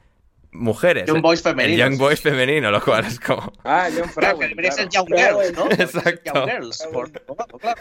mujeres. 0.53 1.07
Young 1.07 1.23
Boys 1.23 1.43
femenino. 1.43 1.79
Young 1.79 1.99
Boys 1.99 2.21
femenino, 2.21 2.71
lo 2.71 2.83
cual 2.83 3.05
es 3.07 3.19
como. 3.19 3.53
Ah, 3.65 3.89
Young 3.89 4.11
Frauen. 4.11 4.53
Pero 4.55 4.69
es 4.69 4.79
el 4.79 4.89
Young 4.89 5.07
Girls, 5.07 5.53
¿no? 5.55 5.71
Exacto. 5.71 6.33
Young 6.35 6.51
Girls, 6.51 6.89
por, 6.93 7.11
claro. 7.11 7.81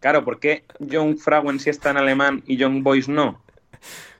Claro, 0.00 0.24
¿por 0.24 0.38
qué 0.38 0.64
Young 0.78 1.18
Frauen 1.18 1.58
sí 1.58 1.70
está 1.70 1.90
en 1.90 1.96
alemán 1.96 2.42
y 2.46 2.56
Young 2.56 2.82
Boys 2.82 3.08
no? 3.08 3.42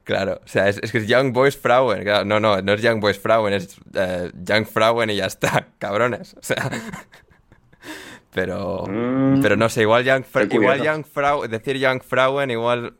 Claro, 0.08 0.40
o 0.42 0.48
sea, 0.48 0.68
es, 0.68 0.80
que 0.80 0.98
es 0.98 1.06
Young 1.06 1.32
Boys 1.32 1.56
Frauen. 1.56 2.02
no, 2.26 2.40
no, 2.40 2.62
no 2.62 2.72
es 2.72 2.80
Young 2.80 2.98
Boys 2.98 3.18
Frauen, 3.18 3.52
es 3.52 3.78
uh, 3.78 4.30
Young 4.42 4.66
Frauen 4.66 5.10
y 5.10 5.16
ya 5.16 5.26
está, 5.26 5.68
cabrones. 5.78 6.34
O 6.34 6.42
sea. 6.42 6.70
Pero. 8.32 8.84
Mm. 8.86 9.42
Pero 9.42 9.56
no 9.56 9.68
sé, 9.68 9.82
igual 9.82 10.04
Young, 10.04 10.24
igual 10.50 10.82
Young 10.82 11.04
Frauen. 11.04 11.50
Decir 11.50 11.76
Young 11.76 12.02
Frauen, 12.02 12.50
igual. 12.50 12.94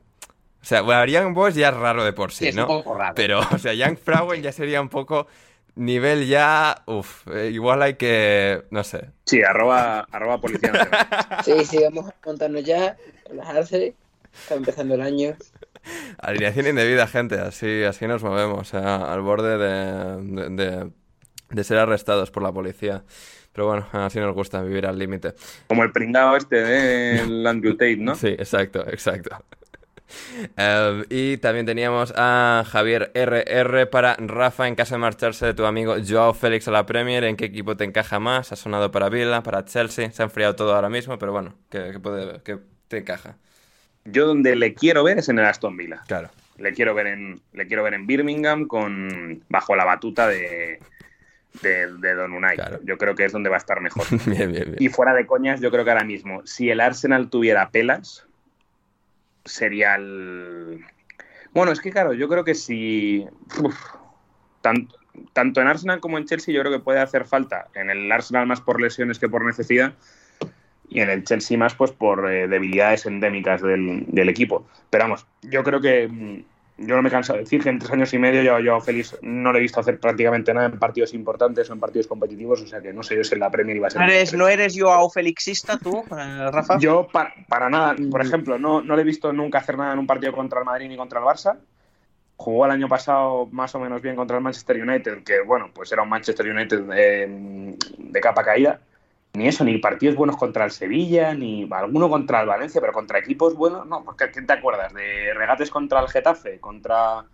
O 0.61 0.65
sea, 0.65 0.83
bueno, 0.83 1.07
Young 1.07 1.33
Boys 1.33 1.55
ya 1.55 1.71
es 1.71 1.75
raro 1.77 2.05
de 2.05 2.13
por 2.13 2.31
sí, 2.31 2.51
sí 2.51 2.57
¿no? 2.57 2.63
Un 2.63 2.83
poco 2.83 2.95
raro. 2.99 3.15
Pero, 3.15 3.41
o 3.41 3.59
sea, 3.59 3.73
Young 3.73 3.97
Frauen 3.97 4.43
ya 4.43 4.53
sería 4.53 4.81
un 4.81 4.91
poco 4.91 5.29
nivel 5.79 6.27
ya, 6.27 6.83
uff, 6.87 7.27
eh, 7.29 7.51
igual 7.51 7.83
hay 7.83 7.95
que, 7.95 8.65
no 8.71 8.85
sé. 8.85 9.11
Sí, 9.25 9.43
arroba, 9.43 10.01
arroba 10.11 10.41
policía. 10.41 10.73
sí, 11.45 11.65
sí, 11.65 11.79
vamos 11.83 12.11
a 12.11 12.13
contarnos 12.21 12.65
ya, 12.65 12.97
relajarse, 13.29 13.95
está 14.33 14.57
empezando 14.57 14.97
el 14.97 15.03
año. 15.03 15.37
Alineación 16.19 16.67
indebida, 16.67 17.07
gente, 17.07 17.37
así, 17.37 17.85
así 17.85 18.07
nos 18.07 18.23
movemos, 18.23 18.75
al 18.75 19.23
borde 19.23 19.57
de, 19.57 20.51
de, 20.51 20.91
de, 21.51 21.65
ser 21.65 21.79
arrestados 21.79 22.31
por 22.31 22.43
la 22.43 22.53
policía. 22.53 23.05
Pero 23.53 23.69
bueno, 23.69 23.89
así 23.93 24.19
nos 24.19 24.35
gusta 24.35 24.61
vivir 24.63 24.87
al 24.87 24.99
límite. 24.99 25.35
Como 25.69 25.85
el 25.85 25.93
pringado 25.93 26.37
este 26.37 26.57
del 26.57 27.47
Andrew 27.47 27.73
Tate, 27.75 27.97
¿no? 27.97 28.15
Sí, 28.15 28.29
exacto, 28.29 28.87
exacto. 28.89 29.37
Em, 30.57 31.05
y 31.11 31.37
también 31.39 31.67
teníamos 31.67 32.13
a 32.17 32.65
Javier 32.67 33.11
RR 33.15 33.87
para 33.91 34.17
Rafa 34.17 34.67
en 34.69 34.75
caso 34.75 34.95
de 34.95 34.99
marcharse 34.99 35.47
de 35.47 35.55
tu 35.55 35.65
amigo 35.65 35.97
Joao 36.07 36.35
Félix 36.35 36.69
a 36.69 36.71
la 36.71 36.87
Premier. 36.87 37.25
¿En 37.25 37.37
qué 37.37 37.47
equipo 37.47 37.77
te 37.77 37.85
encaja 37.85 38.19
más? 38.19 38.53
Ha 38.53 38.57
sonado 38.57 38.91
para 38.91 39.09
Villa, 39.09 39.43
para 39.43 39.65
Chelsea. 39.65 40.11
Se 40.11 40.23
ha 40.23 40.25
enfriado 40.25 40.57
todo 40.57 40.75
ahora 40.75 40.89
mismo, 40.89 41.19
pero 41.19 41.33
bueno, 41.33 41.55
¿qué, 41.71 41.99
puede, 42.01 42.41
qué 42.43 42.59
te 42.89 42.99
encaja? 42.99 43.37
Yo 44.05 44.27
donde 44.27 44.57
le 44.57 44.75
quiero 44.75 45.05
ver 45.05 45.19
es 45.19 45.29
en 45.29 45.39
el 45.39 45.45
Aston 45.45 45.77
Villa. 45.77 46.03
Claro. 46.07 46.31
Le 46.57 46.73
quiero 46.73 46.95
ver 46.95 47.09
en, 47.09 47.41
le 47.53 47.67
quiero 47.67 47.83
ver 47.83 47.95
en 47.95 48.07
Birmingham 48.07 48.67
con 48.67 49.43
bajo 49.49 49.77
la 49.77 49.85
batuta 49.85 50.27
de, 50.27 50.81
de, 51.63 52.15
Don 52.15 52.33
Unai. 52.33 52.57
Yo 52.85 52.99
creo 52.99 53.15
que 53.15 53.25
es 53.25 53.33
donde 53.33 53.49
va 53.49 53.57
a 53.57 53.59
estar 53.59 53.81
mejor. 53.81 54.07
Y 54.79 54.89
fuera 54.89 55.15
de 55.15 55.27
coñas, 55.27 55.61
yo 55.61 55.71
creo 55.71 55.85
que 55.85 55.91
ahora 55.91 56.05
mismo, 56.05 56.47
si 56.47 56.71
el 56.71 56.81
Arsenal 56.81 57.31
tuviera 57.31 57.71
pelas, 57.71 58.28
sería 59.45 59.95
el... 59.95 60.85
Bueno, 61.53 61.73
es 61.73 61.81
que 61.81 61.91
claro, 61.91 62.13
yo 62.13 62.29
creo 62.29 62.45
que 62.45 62.55
si... 62.55 63.27
tanto, 64.61 64.97
tanto 65.33 65.61
en 65.61 65.69
Arsenal 65.69 66.01
como 66.01 66.19
en 66.19 66.27
Chelsea 66.27 66.55
yo 66.55 66.61
creo 66.61 66.73
que 66.73 66.85
puede 66.85 67.01
hacer 67.01 67.25
falta. 67.25 67.69
En 67.75 67.91
el 67.91 68.11
Arsenal 68.11 68.47
más 68.47 68.61
por 68.61 68.81
lesiones 68.81 69.19
que 69.19 69.29
por 69.29 69.45
necesidad 69.45 69.95
y 70.91 71.01
en 71.01 71.11
el 71.11 71.25
Chelsea 71.25 71.59
más 71.59 71.75
pues 71.75 71.93
por 71.93 72.31
eh, 72.31 72.49
debilidades 72.49 73.07
endémicas 73.07 73.63
del, 73.63 74.05
del, 74.09 74.29
equipo. 74.29 74.67
Pero 74.91 75.05
vamos, 75.05 75.27
yo 75.43 75.63
creo 75.63 75.81
que 75.81 76.09
mm, 76.09 76.45
yo 76.79 76.95
no 76.95 77.03
me 77.03 77.11
canso 77.11 77.33
de 77.33 77.41
decir 77.41 77.63
que 77.63 77.69
en 77.69 77.79
tres 77.79 77.91
años 77.91 78.15
y 78.15 78.19
medio 78.19 78.41
yo, 78.43 78.61
yo 78.61 78.81
Félix 78.81 79.19
no 79.23 79.53
le 79.53 79.59
he 79.59 79.63
visto 79.63 79.81
hacer 79.81 79.99
prácticamente 79.99 80.55
nada 80.55 80.67
en 80.67 80.79
partidos 80.79 81.13
importantes 81.13 81.69
o 81.69 81.73
en 81.73 81.81
partidos 81.81 82.07
competitivos, 82.07 82.63
o 82.63 82.67
sea 82.67 82.81
que 82.81 82.93
no 82.93 83.03
sé 83.03 83.17
yo 83.17 83.25
si 83.25 83.35
en 83.35 83.41
la 83.41 83.51
Premier 83.51 83.77
iba 83.77 83.89
a 83.89 83.91
ser. 83.91 84.01
¿No 84.01 84.07
eres, 84.07 84.33
¿no 84.33 84.49
eres 84.49 84.77
Joao 84.79 85.11
Félixista 85.11 85.77
tú, 85.79 86.05
eh, 86.17 86.51
Rafa? 86.51 86.79
Yo 86.79 87.09
para, 87.13 87.35
para, 87.49 87.69
nada, 87.69 87.97
por 88.11 88.23
ejemplo, 88.23 88.59
no, 88.59 88.81
no 88.81 88.95
le 88.95 89.03
he 89.03 89.05
visto 89.05 89.33
nunca 89.33 89.59
hacer 89.59 89.77
nada 89.77 89.93
en 89.93 89.99
un 89.99 90.07
partido 90.07 90.33
contra 90.33 90.61
el 90.61 90.65
Madrid 90.65 90.89
ni 90.89 90.97
contra 90.97 91.19
el 91.19 91.27
Barça. 91.27 91.59
Jugó 92.37 92.67
el 92.67 92.71
año 92.71 92.89
pasado 92.89 93.49
más 93.51 93.75
o 93.75 93.81
menos 93.81 94.01
bien 94.01 94.15
contra 94.15 94.37
el 94.37 94.43
Manchester 94.45 94.81
United, 94.81 95.25
que 95.25 95.41
bueno, 95.41 95.71
pues 95.75 95.91
era 95.91 96.03
un 96.03 96.09
Manchester 96.09 96.49
United 96.49 96.83
de, 96.83 97.77
de 97.99 98.21
capa 98.21 98.45
caída 98.45 98.79
ni 99.39 99.49
eso, 99.49 99.65
ni 99.65 99.79
partidos 99.79 100.17
buenos 100.17 100.37
contra 100.37 100.65
el 100.65 100.71
Sevilla, 100.73 101.33
ni 101.33 101.69
alguno 101.71 102.11
contra 102.11 102.41
el 102.41 102.49
Valencia, 102.49 102.81
pero 102.81 102.93
contra 102.93 103.19
equipos 103.19 103.55
buenos, 103.55 103.87
no, 103.87 104.05
porque 104.05 104.31
¿qué 104.31 104.43
te 104.43 104.53
acuerdas? 104.53 104.93
¿De 104.93 105.33
regates 105.33 105.71
contra 105.71 106.01
el 106.01 106.09
Getafe? 106.09 106.59
¿Contra, 106.59 107.25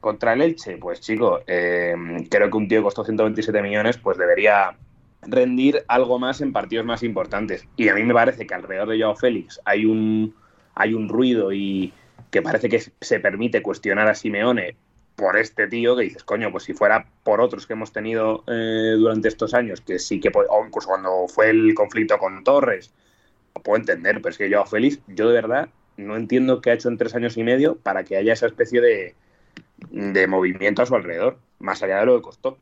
contra 0.00 0.32
el 0.32 0.42
Elche? 0.42 0.76
Pues 0.76 1.00
chico, 1.00 1.40
eh, 1.46 1.94
creo 2.28 2.50
que 2.50 2.56
un 2.56 2.68
tío 2.68 2.80
que 2.80 2.84
costó 2.84 3.04
127 3.04 3.62
millones, 3.62 3.96
pues 3.96 4.18
debería 4.18 4.76
rendir 5.22 5.84
algo 5.88 6.18
más 6.18 6.40
en 6.40 6.52
partidos 6.52 6.84
más 6.84 7.02
importantes. 7.02 7.66
Y 7.76 7.88
a 7.88 7.94
mí 7.94 8.02
me 8.02 8.12
parece 8.12 8.46
que 8.46 8.54
alrededor 8.54 8.88
de 8.88 9.00
Joao 9.00 9.14
Félix 9.14 9.60
hay 9.64 9.86
un, 9.86 10.34
hay 10.74 10.94
un 10.94 11.08
ruido 11.08 11.52
y 11.52 11.92
que 12.30 12.42
parece 12.42 12.68
que 12.68 12.80
se 13.00 13.20
permite 13.20 13.62
cuestionar 13.62 14.08
a 14.08 14.14
Simeone 14.14 14.76
por 15.16 15.36
este 15.38 15.66
tío 15.66 15.96
que 15.96 16.04
dices, 16.04 16.22
coño, 16.24 16.52
pues 16.52 16.64
si 16.64 16.74
fuera 16.74 17.06
por 17.24 17.40
otros 17.40 17.66
que 17.66 17.72
hemos 17.72 17.92
tenido 17.92 18.44
eh, 18.46 18.94
durante 18.96 19.28
estos 19.28 19.54
años, 19.54 19.80
que 19.80 19.98
sí 19.98 20.20
que, 20.20 20.30
o 20.34 20.66
incluso 20.66 20.88
cuando 20.88 21.26
fue 21.26 21.50
el 21.50 21.74
conflicto 21.74 22.18
con 22.18 22.44
Torres, 22.44 22.92
lo 23.54 23.62
puedo 23.62 23.78
entender, 23.78 24.16
pero 24.16 24.28
es 24.28 24.38
que 24.38 24.50
yo, 24.50 24.64
Félix, 24.66 25.00
yo 25.08 25.28
de 25.28 25.34
verdad 25.34 25.68
no 25.96 26.16
entiendo 26.16 26.60
qué 26.60 26.70
ha 26.70 26.74
hecho 26.74 26.90
en 26.90 26.98
tres 26.98 27.14
años 27.14 27.36
y 27.38 27.42
medio 27.42 27.76
para 27.76 28.04
que 28.04 28.16
haya 28.16 28.34
esa 28.34 28.46
especie 28.46 28.82
de, 28.82 29.14
de 29.90 30.26
movimiento 30.26 30.82
a 30.82 30.86
su 30.86 30.94
alrededor, 30.94 31.38
más 31.58 31.82
allá 31.82 32.00
de 32.00 32.06
lo 32.06 32.16
que 32.16 32.22
costó. 32.22 32.58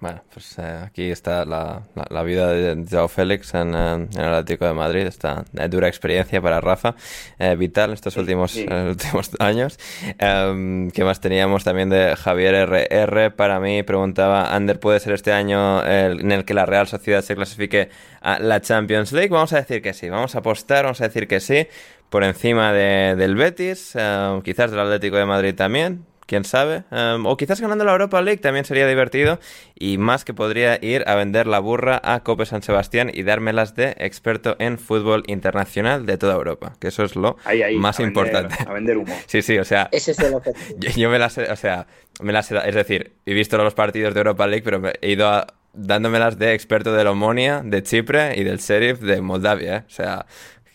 Bueno, 0.00 0.22
pues 0.32 0.56
eh, 0.60 0.82
aquí 0.84 1.10
está 1.10 1.44
la, 1.44 1.82
la, 2.08 2.22
vida 2.22 2.52
de 2.52 2.84
Joao 2.88 3.08
Félix 3.08 3.52
en, 3.54 3.74
en, 3.74 4.08
el 4.16 4.32
Atlético 4.32 4.66
de 4.66 4.72
Madrid, 4.72 5.06
esta 5.06 5.44
dura 5.68 5.88
experiencia 5.88 6.40
para 6.40 6.60
Rafa, 6.60 6.94
eh, 7.40 7.56
vital 7.56 7.92
estos 7.92 8.16
últimos, 8.16 8.54
últimos 8.88 9.30
años. 9.40 9.76
Em, 10.18 10.92
¿Qué 10.92 11.02
más 11.02 11.20
teníamos 11.20 11.64
también 11.64 11.90
de 11.90 12.14
Javier 12.14 12.54
RR? 12.54 13.32
Para 13.34 13.58
mí, 13.58 13.82
preguntaba, 13.82 14.54
¿Ander 14.54 14.78
puede 14.78 15.00
ser 15.00 15.14
este 15.14 15.32
año 15.32 15.84
en 15.84 16.30
el 16.30 16.44
que 16.44 16.54
la 16.54 16.64
Real 16.64 16.86
Sociedad 16.86 17.22
se 17.22 17.34
clasifique 17.34 17.88
a 18.20 18.38
la 18.38 18.60
Champions 18.60 19.10
League? 19.10 19.30
Vamos 19.30 19.52
a 19.52 19.56
decir 19.56 19.82
que 19.82 19.94
sí, 19.94 20.08
vamos 20.08 20.36
a 20.36 20.38
apostar, 20.38 20.84
vamos 20.84 21.00
a 21.00 21.08
decir 21.08 21.26
que 21.26 21.40
sí, 21.40 21.66
por 22.08 22.22
encima 22.22 22.72
de, 22.72 23.16
del 23.16 23.34
Betis, 23.34 23.96
eh, 23.98 24.40
quizás 24.44 24.70
del 24.70 24.78
Atlético 24.78 25.16
de 25.16 25.26
Madrid 25.26 25.54
también, 25.56 26.06
quién 26.28 26.44
sabe. 26.44 26.84
Em, 26.92 27.26
o 27.26 27.36
quizás 27.36 27.60
ganando 27.60 27.84
la 27.84 27.92
Europa 27.92 28.20
League 28.22 28.40
también 28.40 28.64
sería 28.64 28.86
divertido. 28.86 29.40
Y 29.74 29.98
más 29.98 30.24
que 30.24 30.34
podría 30.34 30.78
ir 30.80 31.02
a 31.08 31.16
vender 31.16 31.48
la 31.48 31.58
burra 31.58 32.00
a 32.04 32.20
Cope 32.20 32.46
San 32.46 32.62
Sebastián 32.62 33.10
y 33.12 33.24
dármelas 33.24 33.74
de 33.74 33.96
experto 33.98 34.54
en 34.60 34.78
fútbol 34.78 35.24
internacional 35.26 36.06
de 36.06 36.18
toda 36.18 36.34
Europa. 36.34 36.74
Que 36.78 36.88
eso 36.88 37.02
es 37.02 37.16
lo 37.16 37.36
más 37.78 37.98
importante. 37.98 38.54
a 38.64 38.72
vender 38.72 38.98
humo. 38.98 39.14
Sí, 39.26 39.42
sí, 39.42 39.58
o 39.58 39.64
sea. 39.64 39.88
Ese 39.90 40.12
es 40.12 40.18
el 40.20 40.34
objetivo. 40.34 40.78
Yo, 40.96 41.10
me 41.10 41.18
las 41.18 41.38
o 41.38 41.56
sea, 41.56 41.86
me 42.20 42.32
las 42.32 42.52
es 42.52 42.74
decir, 42.74 43.12
he 43.24 43.34
visto 43.34 43.56
los 43.56 43.74
partidos 43.74 44.14
de 44.14 44.20
Europa 44.20 44.46
League, 44.46 44.62
pero 44.62 44.82
he 45.00 45.10
ido 45.10 45.28
a, 45.28 45.46
dándomelas 45.72 46.38
de 46.38 46.54
experto 46.54 46.92
de 46.92 47.06
Omonia, 47.06 47.62
de 47.64 47.82
Chipre 47.82 48.38
y 48.38 48.44
del 48.44 48.58
Sheriff 48.58 49.00
de 49.00 49.20
Moldavia. 49.20 49.76
¿eh? 49.76 49.84
O 49.86 49.90
sea, 49.90 50.26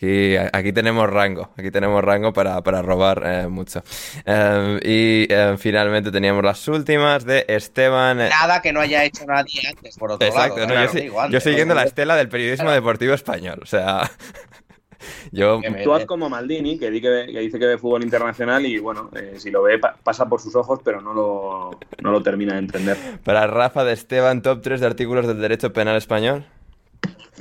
Aquí, 0.04 0.36
aquí, 0.52 0.72
tenemos 0.74 1.08
rango, 1.08 1.48
aquí 1.56 1.70
tenemos 1.70 2.04
rango 2.04 2.34
para, 2.34 2.60
para 2.62 2.82
robar 2.82 3.22
eh, 3.24 3.48
mucho. 3.48 3.82
Eh, 4.26 4.78
y 4.82 5.32
eh, 5.32 5.56
finalmente 5.56 6.10
teníamos 6.10 6.44
las 6.44 6.68
últimas 6.68 7.24
de 7.24 7.46
Esteban. 7.48 8.18
Nada 8.18 8.60
que 8.60 8.70
no 8.70 8.80
haya 8.80 9.02
hecho 9.02 9.24
nadie 9.24 9.62
antes, 9.66 9.96
por 9.96 10.12
otro 10.12 10.28
lado. 10.28 10.58
Exacto, 10.58 11.28
yo, 11.30 11.40
siguiendo 11.40 11.74
la 11.74 11.84
estela 11.84 12.16
del 12.16 12.28
periodismo 12.28 12.70
deportivo 12.70 13.14
español, 13.14 13.60
o 13.62 13.66
sea. 13.66 14.10
Yo... 15.32 15.60
Tú 15.82 15.92
haz 15.92 16.06
como 16.06 16.30
Maldini, 16.30 16.78
que, 16.78 16.90
dice 16.90 17.58
que 17.58 17.66
ve 17.66 17.76
fútbol 17.76 18.04
internacional 18.04 18.64
y 18.64 18.78
bueno, 18.78 19.10
si 19.36 19.50
lo 19.50 19.62
ve 19.62 19.78
pasa 19.78 20.26
por 20.26 20.40
sus 20.40 20.56
ojos, 20.56 20.80
pero 20.82 21.02
no 21.02 21.12
lo, 21.12 21.78
no 22.00 22.10
lo 22.10 22.22
termina 22.22 22.54
de 22.54 22.60
entender. 22.60 22.96
Para 23.22 23.46
Rafa 23.46 23.84
de 23.84 23.92
Esteban, 23.92 24.40
top 24.40 24.62
3 24.62 24.80
de 24.80 24.86
artículos 24.86 25.26
del 25.26 25.42
derecho 25.42 25.74
penal 25.74 25.96
español. 25.96 26.46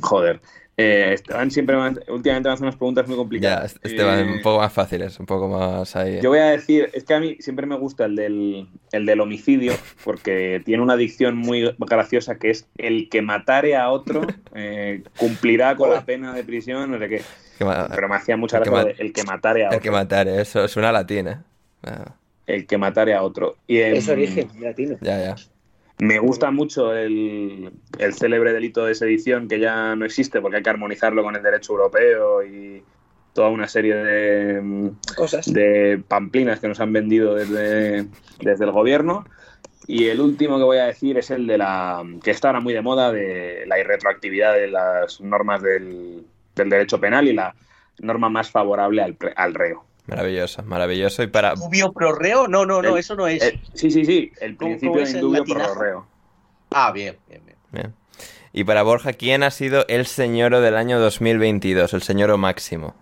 Joder, 0.01 0.41
eh, 0.75 1.11
Esteban 1.13 1.51
siempre 1.51 1.77
últimamente 2.07 2.49
me 2.49 2.53
hace 2.53 2.63
unas 2.63 2.75
preguntas 2.75 3.07
muy 3.07 3.15
complicadas. 3.15 3.75
Ya, 3.75 3.89
Esteban, 3.89 4.27
un 4.27 4.41
poco 4.41 4.59
más 4.59 4.73
fáciles, 4.73 5.19
un 5.19 5.27
poco 5.27 5.47
más 5.47 5.95
ahí. 5.95 6.19
Yo 6.21 6.29
voy 6.29 6.39
a 6.39 6.45
decir, 6.45 6.89
es 6.93 7.03
que 7.03 7.13
a 7.13 7.19
mí 7.19 7.37
siempre 7.39 7.67
me 7.67 7.75
gusta 7.75 8.05
el 8.05 8.15
del, 8.15 8.67
el 8.91 9.05
del 9.05 9.21
homicidio, 9.21 9.73
porque 10.03 10.63
tiene 10.65 10.81
una 10.81 10.95
dicción 10.95 11.37
muy 11.37 11.75
graciosa 11.77 12.39
que 12.39 12.49
es 12.49 12.67
el 12.77 13.07
que 13.09 13.21
matare 13.21 13.75
a 13.75 13.91
otro 13.91 14.21
eh, 14.55 15.03
cumplirá 15.17 15.75
con 15.75 15.91
la 15.91 16.05
pena 16.05 16.33
de 16.33 16.43
prisión, 16.43 16.89
no 16.89 16.97
sé 16.97 17.07
qué. 17.07 17.21
Pero 17.59 18.09
me 18.09 18.15
hacía 18.15 18.35
mucha 18.35 18.59
gracia 18.59 18.95
el 18.97 19.13
que 19.13 19.23
matare 19.23 19.65
a 19.65 19.67
otro. 19.67 19.77
El 19.77 19.83
que 19.83 19.91
matare, 19.91 20.41
eso 20.41 20.65
es 20.65 20.75
una 20.75 20.91
latina. 20.91 21.45
Ah. 21.83 22.15
El 22.47 22.65
que 22.65 22.77
matare 22.77 23.13
a 23.13 23.21
otro. 23.21 23.57
Y 23.67 23.77
es 23.77 24.09
origen 24.09 24.49
latino. 24.59 24.97
Ya, 25.01 25.19
ya. 25.19 25.35
Me 25.99 26.19
gusta 26.19 26.51
mucho 26.51 26.95
el, 26.95 27.71
célebre 28.13 28.51
delito 28.51 28.85
de 28.85 28.95
sedición 28.95 29.47
que 29.47 29.59
ya 29.59 29.95
no 29.95 30.05
existe 30.05 30.41
porque 30.41 30.57
hay 30.57 30.63
que 30.63 30.69
armonizarlo 30.69 31.23
con 31.23 31.35
el 31.35 31.43
derecho 31.43 31.73
europeo 31.73 32.43
y 32.43 32.83
toda 33.33 33.49
una 33.49 33.67
serie 33.67 33.95
de 33.95 34.91
cosas 35.15 35.51
de 35.51 36.01
pamplinas 36.07 36.59
que 36.59 36.67
nos 36.67 36.79
han 36.79 36.93
vendido 36.93 37.35
desde, 37.35 38.07
desde 38.39 38.65
el 38.65 38.71
gobierno. 38.71 39.25
Y 39.87 40.07
el 40.07 40.21
último 40.21 40.57
que 40.57 40.63
voy 40.63 40.77
a 40.77 40.85
decir 40.85 41.17
es 41.17 41.29
el 41.29 41.45
de 41.45 41.57
la 41.57 42.03
que 42.23 42.31
está 42.31 42.49
ahora 42.49 42.61
muy 42.61 42.73
de 42.73 42.81
moda 42.81 43.11
de 43.11 43.65
la 43.67 43.79
irretroactividad 43.79 44.53
de 44.53 44.67
las 44.67 45.19
normas 45.19 45.61
del, 45.61 46.25
derecho 46.55 46.99
penal 46.99 47.27
y 47.27 47.33
la 47.33 47.55
norma 47.99 48.29
más 48.29 48.49
favorable 48.49 49.01
al, 49.01 49.17
al 49.35 49.53
reo. 49.53 49.85
Maravilloso, 50.07 50.63
maravilloso. 50.63 51.23
Y 51.23 51.27
para. 51.27 51.53
¿Indubio 51.53 51.93
pro 51.93 52.13
reo? 52.13 52.47
No, 52.47 52.65
no, 52.65 52.81
no, 52.81 52.97
eso 52.97 53.15
no 53.15 53.27
es. 53.27 53.41
sí, 53.73 53.89
sí, 53.89 54.05
sí. 54.05 54.31
El 54.41 54.55
principio 54.55 55.05
de 55.05 55.11
indubio 55.11 55.43
pro 55.45 55.75
reo. 55.75 56.07
Ah, 56.71 56.91
bien, 56.91 57.17
bien, 57.29 57.41
bien, 57.71 57.93
Y 58.51 58.63
para 58.63 58.83
Borja, 58.83 59.13
¿quién 59.13 59.43
ha 59.43 59.51
sido 59.51 59.85
el 59.87 60.05
señoro 60.05 60.59
del 60.59 60.75
año 60.75 60.99
2022? 60.99 61.93
El 61.93 62.01
señoro 62.01 62.37
máximo. 62.37 62.95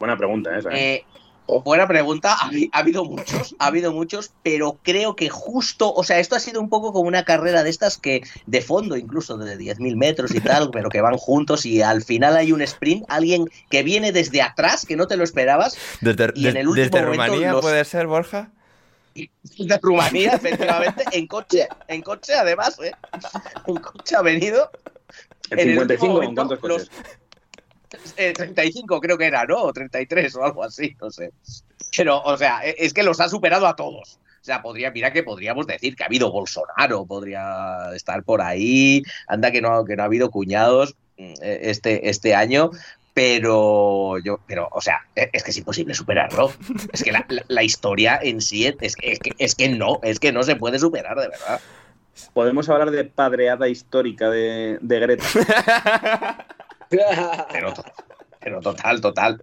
Buena 0.00 0.16
pregunta 0.16 0.56
esa. 0.56 0.70
¿eh? 0.70 0.94
eh 0.94 1.04
Buena 1.48 1.88
pregunta, 1.88 2.36
ha, 2.38 2.78
habido 2.78 3.06
muchos, 3.06 3.56
ha 3.58 3.68
habido 3.68 3.90
muchos, 3.90 4.32
pero 4.42 4.78
creo 4.82 5.16
que 5.16 5.30
justo, 5.30 5.92
o 5.94 6.04
sea, 6.04 6.18
esto 6.18 6.36
ha 6.36 6.40
sido 6.40 6.60
un 6.60 6.68
poco 6.68 6.92
como 6.92 7.08
una 7.08 7.24
carrera 7.24 7.62
de 7.62 7.70
estas 7.70 7.96
que 7.96 8.22
de 8.44 8.60
fondo, 8.60 8.98
incluso 8.98 9.38
de 9.38 9.56
10.000 9.56 9.96
metros 9.96 10.34
y 10.34 10.40
tal, 10.40 10.70
pero 10.70 10.90
que 10.90 11.00
van 11.00 11.16
juntos 11.16 11.64
y 11.64 11.80
al 11.80 12.04
final 12.04 12.36
hay 12.36 12.52
un 12.52 12.60
sprint, 12.60 13.06
alguien 13.08 13.46
que 13.70 13.82
viene 13.82 14.12
desde 14.12 14.42
atrás, 14.42 14.84
que 14.84 14.94
no 14.94 15.06
te 15.06 15.16
lo 15.16 15.24
esperabas. 15.24 15.78
Desde, 16.02 16.32
y 16.34 16.48
en 16.48 16.58
el 16.58 16.68
último 16.68 16.84
desde 16.84 17.02
Rumanía 17.02 17.58
puede 17.60 17.84
ser, 17.86 18.06
Borja. 18.06 18.50
de 19.14 19.78
Rumanía, 19.80 20.32
efectivamente, 20.34 21.04
en 21.12 21.26
coche, 21.26 21.66
en 21.88 22.02
coche 22.02 22.34
además, 22.34 22.78
¿eh? 22.80 22.92
En 23.66 23.76
coche 23.76 24.16
ha 24.16 24.22
venido. 24.22 24.70
¿El 25.50 25.70
55 25.70 26.22
en 26.22 26.34
cuántos 26.34 26.58
coches? 26.58 26.90
Los, 26.90 26.90
eh, 28.16 28.32
35 28.32 29.00
creo 29.00 29.18
que 29.18 29.26
era, 29.26 29.44
¿no? 29.44 29.62
O 29.62 29.72
33 29.72 30.34
o 30.36 30.44
algo 30.44 30.64
así, 30.64 30.96
no 31.00 31.10
sé. 31.10 31.32
Pero, 31.96 32.22
o 32.22 32.36
sea, 32.36 32.60
e, 32.64 32.74
es 32.78 32.92
que 32.92 33.02
los 33.02 33.20
ha 33.20 33.28
superado 33.28 33.66
a 33.66 33.76
todos. 33.76 34.18
O 34.40 34.44
sea, 34.44 34.62
podría, 34.62 34.90
mira 34.90 35.12
que 35.12 35.22
podríamos 35.22 35.66
decir 35.66 35.96
que 35.96 36.04
ha 36.04 36.06
habido 36.06 36.30
Bolsonaro, 36.30 37.04
podría 37.06 37.90
estar 37.94 38.22
por 38.22 38.40
ahí, 38.40 39.02
anda 39.26 39.50
que 39.50 39.60
no, 39.60 39.84
que 39.84 39.96
no 39.96 40.02
ha 40.02 40.06
habido 40.06 40.30
cuñados 40.30 40.94
mm, 41.18 41.34
e, 41.42 41.70
este, 41.70 42.08
este 42.08 42.34
año, 42.34 42.70
pero 43.14 44.18
yo, 44.18 44.40
pero, 44.46 44.68
o 44.70 44.80
sea, 44.80 45.00
e, 45.16 45.28
es 45.32 45.42
que 45.42 45.50
es 45.50 45.56
imposible 45.56 45.94
superarlo. 45.94 46.52
Es 46.92 47.02
que 47.02 47.12
la, 47.12 47.26
la, 47.28 47.44
la 47.48 47.62
historia 47.62 48.18
en 48.22 48.40
sí 48.40 48.66
es, 48.66 48.76
es, 48.80 48.96
que, 48.96 49.32
es 49.38 49.54
que 49.54 49.68
no, 49.68 49.98
es 50.02 50.20
que 50.20 50.32
no 50.32 50.42
se 50.42 50.56
puede 50.56 50.78
superar, 50.78 51.18
de 51.18 51.28
verdad. 51.28 51.60
Podemos 52.32 52.68
hablar 52.68 52.90
de 52.90 53.04
padreada 53.04 53.68
histórica 53.68 54.30
de, 54.30 54.78
de 54.80 55.00
Greta. 55.00 55.24
pero, 56.90 57.74
pero 58.40 58.60
total, 58.60 59.00
total. 59.00 59.42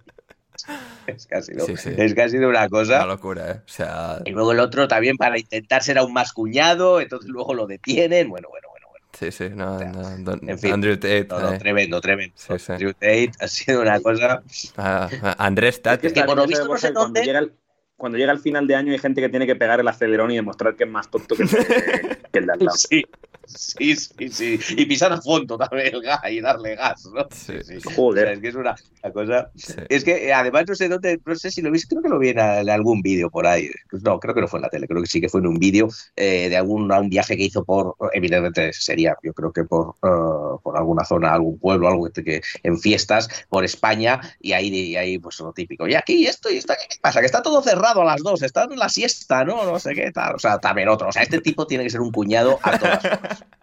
Es 1.05 1.27
que, 1.27 1.35
ha 1.35 1.41
sido, 1.41 1.65
sí, 1.65 1.75
sí. 1.77 1.93
es 1.97 2.13
que 2.15 2.21
ha 2.21 2.29
sido 2.29 2.49
una 2.49 2.67
cosa. 2.69 2.97
Una 2.97 3.05
locura, 3.07 3.51
¿eh? 3.51 3.61
O 3.65 3.67
sea... 3.69 4.19
Y 4.25 4.31
luego 4.31 4.53
el 4.53 4.59
otro 4.59 4.87
también 4.87 5.17
para 5.17 5.37
intentar 5.37 5.83
ser 5.83 5.97
aún 5.97 6.13
más 6.13 6.31
cuñado, 6.33 7.01
entonces 7.01 7.29
luego 7.29 7.53
lo 7.53 7.67
detienen. 7.67 8.29
Bueno, 8.29 8.47
bueno, 8.49 8.69
bueno. 8.69 8.87
bueno. 8.89 9.05
Sí, 9.13 9.31
sí, 9.31 9.49
no, 9.53 9.75
O 9.75 9.79
sea, 9.79 9.91
no, 9.91 10.17
don- 10.19 10.49
en 10.49 10.57
fin, 10.57 10.73
Andrew 10.73 10.95
Tate. 10.95 11.27
No, 11.29 11.39
no, 11.39 11.53
eh, 11.53 11.59
tremendo, 11.59 12.01
tremendo. 12.01 12.35
Sí, 12.37 12.57
sí. 12.57 12.71
Andrew 12.71 12.93
Tate 12.93 13.31
ha 13.39 13.47
sido 13.47 13.81
una 13.81 13.99
cosa. 13.99 14.41
ah, 14.77 15.09
Andrés 15.37 15.75
Es 15.75 15.81
Tate. 15.81 15.97
que, 16.07 16.13
que 16.13 16.19
está 16.19 16.25
por 16.25 16.37
lo 16.37 16.47
visto 16.47 16.63
¿sabes, 16.65 16.81
no 16.83 16.87
sé 16.87 16.91
dónde- 16.93 17.23
llega, 17.23 17.39
el, 17.39 17.53
cuando 17.97 18.17
llega 18.17 18.31
el 18.31 18.39
final 18.39 18.67
de 18.67 18.75
año 18.75 18.91
hay 18.91 18.99
gente 18.99 19.21
que 19.21 19.29
tiene 19.29 19.47
que 19.47 19.55
pegar 19.55 19.79
el 19.79 19.87
acelerón 19.87 20.31
y 20.31 20.35
demostrar 20.35 20.75
que 20.75 20.83
es 20.83 20.89
más 20.89 21.09
tonto 21.09 21.35
que 21.35 21.43
el 21.43 21.49
de, 21.49 21.57
que 22.31 22.39
el 22.39 22.45
de 22.45 22.51
al 22.51 22.59
lado. 22.59 22.77
Sí, 22.77 23.03
sí, 23.45 23.95
sí, 23.95 24.29
sí. 24.29 24.59
Y 24.77 24.85
pisar 24.85 25.13
a 25.13 25.21
fondo 25.21 25.57
también 25.57 25.93
el 25.93 26.01
gas 26.01 26.19
y 26.29 26.41
darle 26.41 26.75
gas, 26.75 27.05
¿no? 27.13 27.25
Sí. 27.31 27.53
Joder. 27.95 28.23
O 28.23 28.27
sea, 28.27 28.33
es 28.33 28.39
que 28.39 28.47
es 28.47 28.55
una, 28.55 28.75
una 29.03 29.13
cosa. 29.13 29.51
Sí. 29.55 29.73
Es 29.87 30.03
que 30.03 30.27
eh, 30.27 30.33
además 30.33 30.65
no 30.67 30.75
sé 30.75 30.89
dónde, 30.89 31.19
no 31.25 31.35
sé 31.35 31.51
si 31.51 31.61
lo 31.61 31.71
viste, 31.71 31.87
creo 31.87 32.01
que 32.01 32.09
lo 32.09 32.19
vi 32.19 32.29
en, 32.29 32.39
algún 32.39 33.01
vídeo 33.01 33.29
por 33.29 33.47
ahí. 33.47 33.69
No, 34.03 34.19
creo 34.19 34.33
que 34.33 34.41
no 34.41 34.47
fue 34.47 34.57
en 34.57 34.63
la 34.63 34.69
tele, 34.69 34.87
creo 34.87 35.01
que 35.01 35.07
sí 35.07 35.21
que 35.21 35.29
fue 35.29 35.41
en 35.41 35.47
un 35.47 35.59
vídeo 35.59 35.87
eh, 36.15 36.49
de 36.49 36.57
algún 36.57 36.91
un 36.91 37.09
viaje 37.09 37.35
que 37.37 37.43
hizo 37.43 37.63
por, 37.63 37.95
evidentemente 38.13 38.71
sería, 38.73 39.15
yo 39.23 39.33
creo 39.33 39.51
que 39.51 39.63
por, 39.63 39.95
eh, 40.03 40.59
por 40.63 40.77
alguna 40.77 41.05
zona, 41.05 41.33
algún 41.33 41.57
pueblo, 41.59 41.87
algo 41.87 42.09
que, 42.09 42.23
que 42.23 42.41
en 42.63 42.79
fiestas 42.79 43.29
por 43.49 43.63
España, 43.63 44.19
y 44.39 44.53
ahí, 44.53 44.67
y 44.67 44.95
ahí 44.95 45.17
pues 45.19 45.39
lo 45.39 45.53
típico. 45.53 45.87
Y 45.87 45.95
aquí 45.95 46.25
esto 46.27 46.49
y 46.49 46.57
esto, 46.57 46.73
¿qué 46.89 46.97
pasa? 47.01 47.19
Que 47.19 47.25
está 47.25 47.41
todo 47.41 47.61
cerrado 47.61 47.84
a 48.01 48.05
las 48.05 48.21
dos, 48.23 48.41
está 48.41 48.63
en 48.63 48.77
la 48.77 48.89
siesta, 48.89 49.43
¿no? 49.45 49.63
No 49.65 49.79
sé 49.79 49.93
qué 49.93 50.11
tal. 50.11 50.35
O 50.35 50.39
sea, 50.39 50.59
también 50.59 50.89
otro. 50.89 51.07
O 51.09 51.11
sea, 51.11 51.23
este 51.23 51.39
tipo 51.41 51.65
tiene 51.67 51.83
que 51.83 51.89
ser 51.89 52.01
un 52.01 52.11
cuñado 52.11 52.59
a 52.63 52.77
todas 52.77 53.05
horas. 53.05 53.43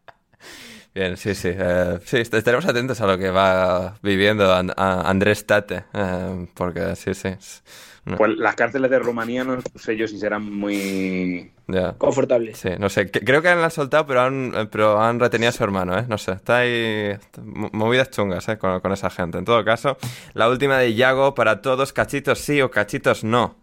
Bien, 0.94 1.16
sí, 1.16 1.34
sí. 1.34 1.48
eh, 1.50 1.98
sí, 2.04 2.18
est- 2.18 2.34
estaremos 2.34 2.66
atentos 2.66 3.00
a 3.00 3.06
lo 3.06 3.16
que 3.16 3.30
va 3.30 3.94
viviendo 4.02 4.52
An- 4.54 4.74
a- 4.76 5.08
Andrés 5.08 5.46
Tate. 5.46 5.84
eh, 5.94 6.46
porque 6.52 6.94
sí, 6.96 7.14
sí. 7.14 7.30
no, 8.04 8.18
Pues 8.18 8.36
las 8.36 8.54
cárceles 8.56 8.90
de 8.90 8.98
Rumanía 8.98 9.42
no 9.42 9.56
sé 9.76 9.96
yo 9.96 10.06
si 10.06 10.18
serán 10.18 10.52
muy... 10.54 11.50
ya. 11.66 11.94
Confortable. 11.94 12.54
Sí, 12.54 12.68
no 12.78 12.90
sé. 12.90 13.10
Creo 13.10 13.40
que 13.40 13.48
han 13.48 13.70
soltado, 13.70 14.04
pero 14.06 14.20
han, 14.20 14.52
eh, 14.54 14.68
pero 14.70 15.00
han 15.00 15.18
retenido 15.18 15.48
a 15.48 15.52
su 15.52 15.64
hermano, 15.64 15.98
¿eh? 15.98 16.04
No 16.06 16.18
sé. 16.18 16.32
Está 16.32 16.58
ahí. 16.58 17.16
mo- 17.42 17.70
Movidas 17.72 18.10
chungas, 18.10 18.46
¿eh? 18.50 18.58
Con, 18.58 18.80
con 18.80 18.92
esa 18.92 19.08
gente. 19.08 19.38
En 19.38 19.46
todo 19.46 19.64
caso, 19.64 19.96
la 20.34 20.50
última 20.50 20.76
de 20.76 20.92
Yago 20.92 21.34
para 21.34 21.62
todos: 21.62 21.94
cachitos 21.94 22.38
sí 22.38 22.60
o 22.60 22.70
cachitos 22.70 23.24
no. 23.24 23.56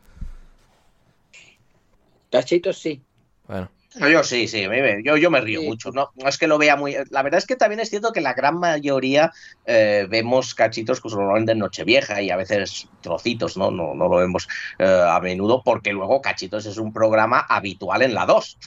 Cachitos 2.31 2.77
sí. 2.77 3.01
Bueno, 3.47 3.69
No, 3.95 4.07
Yo 4.07 4.23
sí, 4.23 4.47
sí, 4.47 4.67
yo, 5.03 5.17
yo 5.17 5.31
me 5.31 5.41
río 5.41 5.61
Sí. 5.61 5.65
mucho. 5.67 5.91
No, 5.91 6.09
no 6.15 6.29
es 6.29 6.37
que 6.37 6.45
lo 6.47 6.59
vea 6.59 6.75
muy. 6.75 6.95
La 7.09 7.23
verdad 7.23 7.39
es 7.39 7.47
que 7.47 7.55
también 7.55 7.79
es 7.79 7.89
cierto 7.89 8.11
que 8.13 8.21
la 8.21 8.33
gran 8.35 8.59
mayoría 8.59 9.31
eh, 9.65 10.05
vemos 10.07 10.53
cachitos 10.53 11.01
pues, 11.01 11.15
normalmente 11.15 11.53
en 11.53 11.59
Nochevieja 11.59 12.21
y 12.21 12.29
a 12.29 12.35
veces 12.37 12.87
trocitos, 13.01 13.57
¿no? 13.57 13.71
No, 13.71 13.95
no 13.95 14.07
lo 14.07 14.17
vemos 14.17 14.47
eh, 14.77 14.85
a 15.07 15.19
menudo 15.19 15.63
porque 15.65 15.91
luego 15.91 16.21
Cachitos 16.21 16.67
es 16.67 16.77
un 16.77 16.93
programa 16.93 17.39
habitual 17.49 18.03
en 18.03 18.13
la 18.13 18.27
2. 18.27 18.57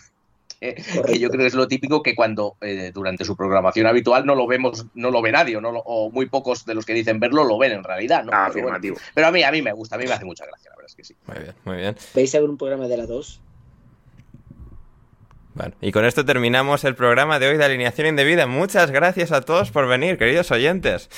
Eh, 0.61 0.75
que 1.07 1.19
yo 1.21 1.29
creo 1.29 1.41
que 1.43 1.47
es 1.47 1.55
lo 1.55 1.69
típico 1.69 2.03
que 2.03 2.17
cuando 2.17 2.57
eh, 2.61 2.91
durante 2.93 3.25
su 3.25 3.37
programación 3.37 3.87
habitual 3.87 4.27
no 4.27 4.35
lo 4.35 4.49
vemos, 4.49 4.87
no 4.95 5.13
lo 5.13 5.23
ve 5.23 5.31
nadie, 5.31 5.57
o 5.57 5.61
no 5.61 5.71
lo- 5.71 5.83
o 5.85 6.11
muy 6.11 6.27
pocos 6.27 6.65
de 6.65 6.75
los 6.75 6.85
que 6.85 6.95
dicen 6.95 7.21
verlo 7.21 7.45
lo 7.45 7.59
ven 7.59 7.71
en 7.73 7.85
realidad, 7.85 8.25
¿no? 8.25 8.33
Ah, 8.35 8.51
Pero, 8.53 8.69
bueno, 8.69 8.79
pero 9.15 9.27
a 9.29 9.31
mí, 9.31 9.45
a 9.45 9.53
mí 9.53 9.63
me 9.63 9.73
gusta, 9.73 9.95
a 9.95 9.99
mí 9.99 10.05
me 10.07 10.13
hace 10.15 10.25
mucha 10.25 10.45
gracia, 10.47 10.71
la 10.71 10.77
verdad 10.77 10.89
es 10.91 10.97
que 10.97 11.05
sí. 11.05 11.17
muy 11.27 11.39
bien, 11.39 11.55
muy 11.65 11.77
bien. 11.77 11.97
¿Veis 12.13 12.35
algún 12.35 12.57
programa 12.59 12.89
de 12.89 12.97
la 12.97 13.07
2? 13.07 13.41
Y 15.81 15.93
con 15.93 16.05
esto 16.05 16.25
terminamos 16.25 16.85
el 16.85 16.95
programa 16.95 17.39
de 17.39 17.49
hoy 17.49 17.57
de 17.59 17.65
Alineación 17.65 18.07
Indebida. 18.07 18.47
Muchas 18.47 18.91
gracias 18.91 19.33
a 19.33 19.43
todos 19.43 19.71
por 19.71 19.87
venir, 19.87 20.17
queridos 20.17 20.51
oyentes. 20.51 21.11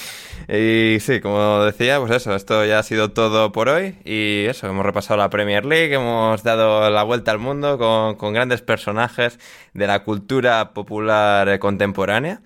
Y 0.48 0.98
sí, 1.00 1.20
como 1.20 1.62
decía, 1.64 2.00
pues 2.00 2.10
eso, 2.10 2.34
esto 2.34 2.64
ya 2.64 2.80
ha 2.80 2.82
sido 2.82 3.12
todo 3.12 3.52
por 3.52 3.68
hoy. 3.68 3.96
Y 4.04 4.46
eso, 4.46 4.66
hemos 4.66 4.84
repasado 4.84 5.18
la 5.18 5.30
Premier 5.30 5.64
League, 5.64 5.94
hemos 5.94 6.42
dado 6.42 6.90
la 6.90 7.02
vuelta 7.04 7.30
al 7.30 7.38
mundo 7.38 7.78
con, 7.78 8.16
con 8.16 8.32
grandes 8.32 8.60
personajes 8.60 9.38
de 9.74 9.86
la 9.88 10.04
cultura 10.04 10.72
popular 10.72 11.48
eh, 11.48 11.58
contemporánea. 11.58 12.40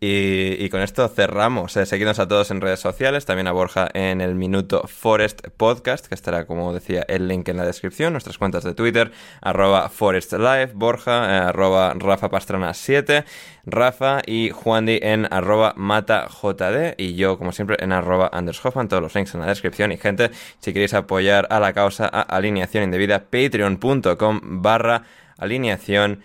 Y, 0.00 0.68
con 0.70 0.80
esto 0.80 1.08
cerramos. 1.08 1.76
Eh, 1.76 1.86
seguidnos 1.86 2.18
a 2.18 2.28
todos 2.28 2.50
en 2.50 2.60
redes 2.60 2.80
sociales, 2.80 3.26
también 3.26 3.46
a 3.46 3.52
Borja 3.52 3.88
en 3.92 4.20
el 4.20 4.34
Minuto 4.34 4.86
Forest 4.86 5.48
Podcast, 5.56 6.06
que 6.06 6.14
estará, 6.14 6.46
como 6.46 6.72
decía, 6.72 7.04
el 7.08 7.28
link 7.28 7.48
en 7.48 7.56
la 7.56 7.66
descripción. 7.66 8.12
Nuestras 8.12 8.38
cuentas 8.38 8.64
de 8.64 8.74
Twitter, 8.74 9.12
arroba 9.42 9.88
Forest 9.88 10.32
Live, 10.32 10.72
Borja, 10.74 11.29
arroba 11.38 11.94
Rafa 11.96 12.28
Pastrana 12.28 12.74
7, 12.74 13.24
Rafa 13.66 14.22
y 14.26 14.50
Juandi 14.50 14.98
en 15.02 15.26
arroba 15.30 15.74
MataJD 15.76 16.94
y 16.98 17.14
yo, 17.14 17.38
como 17.38 17.52
siempre, 17.52 17.76
en 17.80 17.92
arroba 17.92 18.30
Anders 18.32 18.64
Hoffman. 18.64 18.88
Todos 18.88 19.02
los 19.02 19.14
links 19.14 19.34
en 19.34 19.40
la 19.40 19.46
descripción. 19.46 19.92
Y 19.92 19.96
gente, 19.96 20.30
si 20.58 20.72
queréis 20.72 20.94
apoyar 20.94 21.46
a 21.50 21.60
la 21.60 21.72
causa 21.72 22.06
a 22.06 22.22
Alineación 22.22 22.84
Indebida, 22.84 23.24
patreon.com 23.30 24.40
barra 24.42 25.04
alineación. 25.38 26.22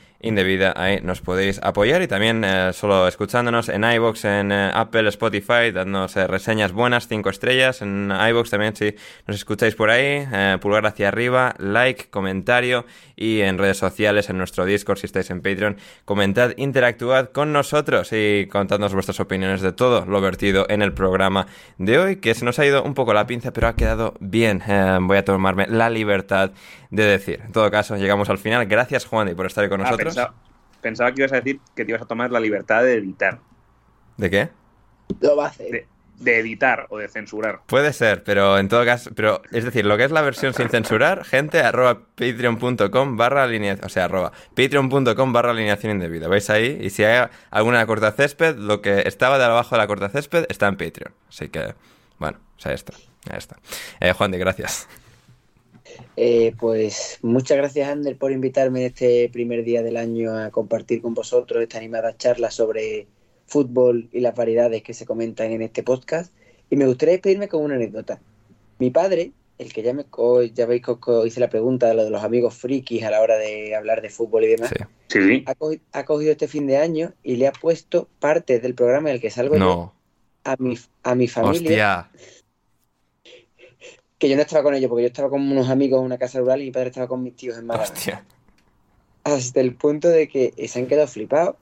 Ahí 0.75 1.01
nos 1.03 1.21
podéis 1.21 1.59
apoyar 1.61 2.01
y 2.01 2.07
también 2.07 2.43
eh, 2.43 2.71
solo 2.73 3.07
escuchándonos 3.07 3.69
en 3.69 3.83
iBox, 3.83 4.25
en 4.25 4.51
eh, 4.51 4.71
Apple, 4.73 5.07
Spotify, 5.09 5.71
dándonos 5.71 6.17
eh, 6.17 6.25
reseñas 6.25 6.71
buenas, 6.71 7.07
5 7.07 7.29
estrellas. 7.29 7.83
En 7.83 8.11
iBox 8.11 8.49
también, 8.49 8.75
si 8.75 8.95
nos 9.27 9.37
escucháis 9.37 9.75
por 9.75 9.91
ahí, 9.91 10.27
pulgar 10.61 10.85
hacia 10.87 11.09
arriba, 11.09 11.53
like, 11.59 12.05
comentario 12.09 12.85
y 13.15 13.41
en 13.41 13.57
redes 13.59 13.77
sociales, 13.77 14.29
en 14.29 14.37
nuestro 14.37 14.65
Discord, 14.65 14.97
si 14.97 15.05
estáis 15.05 15.29
en 15.29 15.41
Patreon, 15.41 15.77
comentad, 16.05 16.53
interactuad 16.57 17.29
con 17.29 17.53
nosotros 17.53 18.09
y 18.11 18.47
contadnos 18.51 18.93
vuestras 18.93 19.19
opiniones 19.19 19.61
de 19.61 19.73
todo 19.73 20.05
lo 20.05 20.21
vertido 20.21 20.65
en 20.69 20.81
el 20.81 20.93
programa 20.93 21.45
de 21.77 21.99
hoy, 21.99 22.15
que 22.17 22.33
se 22.33 22.45
nos 22.45 22.57
ha 22.57 22.65
ido 22.65 22.83
un 22.83 22.95
poco 22.95 23.13
la 23.13 23.27
pinza, 23.27 23.53
pero 23.53 23.67
ha 23.67 23.75
quedado 23.75 24.15
bien. 24.19 24.63
Voy 25.01 25.17
a 25.17 25.23
tomarme 25.23 25.67
la 25.67 25.89
libertad 25.89 26.51
de 26.89 27.03
decir. 27.03 27.41
En 27.45 27.51
todo 27.51 27.69
caso, 27.71 27.95
llegamos 27.97 28.29
al 28.29 28.37
final. 28.37 28.65
Gracias, 28.65 29.05
Juan, 29.05 29.33
por 29.35 29.45
estar 29.45 29.63
ahí 29.63 29.69
con 29.69 29.81
Ah, 29.81 29.85
nosotros. 29.91 30.14
Pensaba, 30.15 30.33
pensaba 30.81 31.11
que 31.11 31.21
ibas 31.21 31.33
a 31.33 31.35
decir 31.37 31.59
que 31.75 31.85
te 31.85 31.91
ibas 31.91 32.01
a 32.01 32.05
tomar 32.05 32.31
la 32.31 32.39
libertad 32.39 32.83
de 32.83 32.95
editar. 32.95 33.39
¿De 34.17 34.29
qué? 34.29 34.49
Lo 35.21 35.35
va 35.35 35.45
a 35.45 35.49
hacer. 35.49 35.71
De, 35.71 35.87
de 36.19 36.39
editar 36.39 36.87
o 36.89 36.97
de 36.97 37.07
censurar. 37.07 37.61
Puede 37.65 37.93
ser, 37.93 38.23
pero 38.23 38.57
en 38.57 38.69
todo 38.69 38.85
caso, 38.85 39.11
pero 39.15 39.41
es 39.51 39.63
decir, 39.63 39.85
lo 39.85 39.97
que 39.97 40.05
es 40.05 40.11
la 40.11 40.21
versión 40.21 40.53
sin 40.53 40.69
censurar, 40.69 41.25
gente, 41.25 41.59
arroba 41.59 42.01
patreon.com 42.15 43.17
barra 43.17 43.43
alineación, 43.43 43.85
o 43.85 43.89
sea, 43.89 44.05
arroba 44.05 44.31
patreon.com 44.55 45.33
barra 45.33 45.51
alineación 45.51 45.93
indebida. 45.93 46.27
¿Veis 46.27 46.49
ahí? 46.49 46.79
Y 46.81 46.89
si 46.89 47.03
hay 47.03 47.27
alguna 47.51 47.85
corta 47.85 48.11
césped, 48.11 48.55
lo 48.55 48.81
que 48.81 49.03
estaba 49.07 49.37
de 49.37 49.45
abajo 49.45 49.75
de 49.75 49.81
la 49.81 49.87
corta 49.87 50.09
césped 50.09 50.45
está 50.49 50.67
en 50.67 50.77
Patreon. 50.77 51.13
Así 51.27 51.49
que, 51.49 51.75
bueno, 52.17 52.39
o 52.57 52.59
sea, 52.59 52.73
está. 52.73 52.93
Ahí 53.29 53.37
está. 53.37 53.57
Eh, 53.99 54.13
Juan 54.13 54.31
de 54.31 54.37
gracias. 54.37 54.87
Eh, 56.17 56.53
pues 56.59 57.19
muchas 57.21 57.57
gracias, 57.57 57.89
Ander, 57.89 58.17
por 58.17 58.31
invitarme 58.31 58.79
en 58.81 58.85
este 58.87 59.29
primer 59.31 59.63
día 59.63 59.83
del 59.83 59.97
año 59.97 60.37
a 60.37 60.49
compartir 60.51 61.01
con 61.01 61.13
vosotros 61.13 61.61
esta 61.61 61.77
animada 61.77 62.15
charla 62.17 62.51
sobre 62.51 63.07
fútbol 63.47 64.09
y 64.11 64.19
las 64.21 64.35
variedades 64.35 64.81
que 64.83 64.93
se 64.93 65.05
comentan 65.05 65.51
en 65.51 65.61
este 65.61 65.83
podcast. 65.83 66.33
Y 66.69 66.75
me 66.77 66.85
gustaría 66.87 67.13
despedirme 67.13 67.47
con 67.47 67.63
una 67.63 67.75
anécdota. 67.75 68.19
Mi 68.79 68.89
padre, 68.89 69.31
el 69.57 69.71
que 69.71 69.83
ya, 69.83 69.93
me, 69.93 70.05
ya 70.53 70.65
veis 70.65 70.81
que 70.81 70.93
hice 71.27 71.39
la 71.39 71.49
pregunta 71.49 71.87
de 71.87 71.93
lo 71.93 72.03
de 72.03 72.09
los 72.09 72.23
amigos 72.23 72.55
frikis 72.55 73.03
a 73.03 73.11
la 73.11 73.21
hora 73.21 73.37
de 73.37 73.75
hablar 73.75 74.01
de 74.01 74.09
fútbol 74.09 74.43
y 74.43 74.47
demás, 74.47 74.69
Sí. 74.69 74.83
Sí, 75.07 75.21
sí. 75.21 75.43
ha, 75.45 75.53
cogi- 75.55 75.79
ha 75.93 76.03
cogido 76.03 76.31
este 76.31 76.47
fin 76.47 76.65
de 76.67 76.77
año 76.77 77.13
y 77.23 77.35
le 77.35 77.47
ha 77.47 77.51
puesto 77.51 78.09
parte 78.19 78.59
del 78.59 78.73
programa 78.73 79.09
en 79.09 79.15
el 79.15 79.21
que 79.21 79.29
salgo 79.29 79.55
yo 79.55 79.93
a 80.43 80.55
mi, 80.57 80.77
a 81.03 81.15
mi 81.15 81.27
familia. 81.27 82.09
Hostia. 82.09 82.11
Que 84.25 84.29
yo 84.29 84.37
no 84.37 84.41
estaba 84.41 84.63
con 84.63 84.73
ellos, 84.73 84.89
porque 84.89 85.03
yo 85.03 85.09
estaba 85.09 85.29
con 85.29 85.39
unos 85.51 85.69
amigos 85.69 85.99
en 85.99 86.05
una 86.07 86.17
casa 86.17 86.39
rural 86.39 86.59
y 86.59 86.65
mi 86.65 86.71
padre 86.71 86.89
estaba 86.89 87.07
con 87.07 87.21
mis 87.21 87.35
tíos 87.35 87.59
en 87.59 87.67
Málaga. 87.67 87.93
Hostia. 87.93 88.25
hasta 89.23 89.61
el 89.61 89.75
punto 89.75 90.07
de 90.07 90.27
que 90.27 90.51
se 90.67 90.79
han 90.79 90.87
quedado 90.87 91.07
flipados 91.07 91.57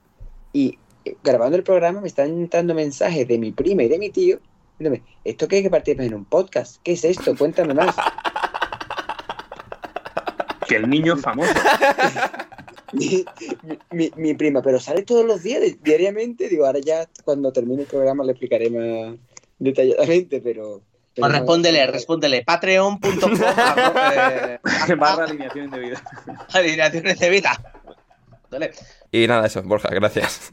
y 0.54 0.78
eh, 1.04 1.14
grabando 1.22 1.58
el 1.58 1.62
programa 1.62 2.00
me 2.00 2.08
están 2.08 2.30
entrando 2.30 2.72
mensajes 2.72 3.28
de 3.28 3.36
mi 3.36 3.52
prima 3.52 3.82
y 3.82 3.88
de 3.88 3.98
mi 3.98 4.08
tío 4.08 4.40
diciéndome, 4.78 5.02
¿esto 5.24 5.46
qué 5.46 5.56
hay 5.56 5.62
que 5.62 5.68
participar 5.68 6.06
en 6.06 6.14
un 6.14 6.24
podcast? 6.24 6.80
¿Qué 6.82 6.92
es 6.92 7.04
esto? 7.04 7.36
Cuéntame 7.36 7.74
más. 7.74 7.94
Que 10.66 10.76
el 10.76 10.88
niño 10.88 11.16
es 11.16 11.20
famoso. 11.20 11.52
mi, 13.92 14.34
prima, 14.34 14.62
pero 14.62 14.80
sale 14.80 15.02
todos 15.02 15.26
los 15.26 15.42
días, 15.42 15.60
diariamente. 15.82 16.48
Digo, 16.48 16.64
ahora 16.64 16.78
ya 16.78 17.06
cuando 17.26 17.52
termine 17.52 17.82
el 17.82 17.88
programa 17.88 18.24
le 18.24 18.32
explicaré 18.32 18.70
más 18.70 19.18
detalladamente, 19.58 20.40
pero. 20.40 20.80
Pues 21.16 21.32
respóndele, 21.32 21.86
respóndele. 21.86 22.42
Patreon.com 22.42 23.32
barra 24.98 25.24
alineación 25.24 25.66
indebida. 25.66 26.02
Alineación 26.52 27.06
indebida. 27.08 27.60
Y 29.10 29.26
nada, 29.26 29.46
eso, 29.46 29.62
Borja, 29.62 29.88
gracias. 29.90 30.52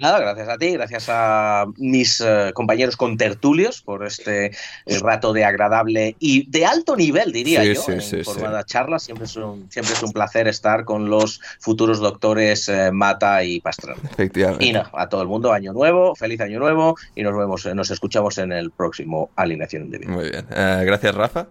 Nada, 0.00 0.18
gracias 0.18 0.48
a 0.48 0.56
ti, 0.56 0.72
gracias 0.72 1.06
a 1.10 1.66
mis 1.76 2.22
uh, 2.22 2.52
compañeros 2.54 2.96
contertulios 2.96 3.82
por 3.82 4.06
este 4.06 4.46
eh, 4.46 4.98
rato 4.98 5.34
de 5.34 5.44
agradable 5.44 6.16
y 6.18 6.50
de 6.50 6.64
alto 6.64 6.96
nivel, 6.96 7.32
diría 7.32 7.62
yo, 7.64 7.82
sí, 7.82 8.00
sí, 8.00 8.24
formada 8.24 8.64
charla. 8.64 8.98
Siempre 8.98 9.26
es, 9.26 9.36
un, 9.36 9.70
siempre 9.70 9.92
es 9.92 10.02
un 10.02 10.12
placer 10.12 10.48
estar 10.48 10.86
con 10.86 11.10
los 11.10 11.42
futuros 11.58 11.98
doctores 11.98 12.68
uh, 12.68 12.90
Mata 12.92 13.44
y 13.44 13.60
Pastrana. 13.60 14.00
Efectivamente. 14.10 14.64
Y 14.64 14.72
no, 14.72 14.88
a 14.94 15.06
todo 15.10 15.20
el 15.20 15.28
mundo, 15.28 15.52
año 15.52 15.74
nuevo, 15.74 16.14
feliz 16.16 16.40
año 16.40 16.58
nuevo 16.58 16.96
y 17.14 17.22
nos 17.22 17.36
vemos, 17.36 17.66
nos 17.66 17.90
escuchamos 17.90 18.38
en 18.38 18.52
el 18.52 18.70
próximo 18.70 19.28
Alineación 19.36 19.90
de 19.90 19.98
Vida. 19.98 20.10
Muy 20.12 20.30
bien. 20.30 20.46
Uh, 20.50 20.82
gracias, 20.86 21.14
Rafa. 21.14 21.46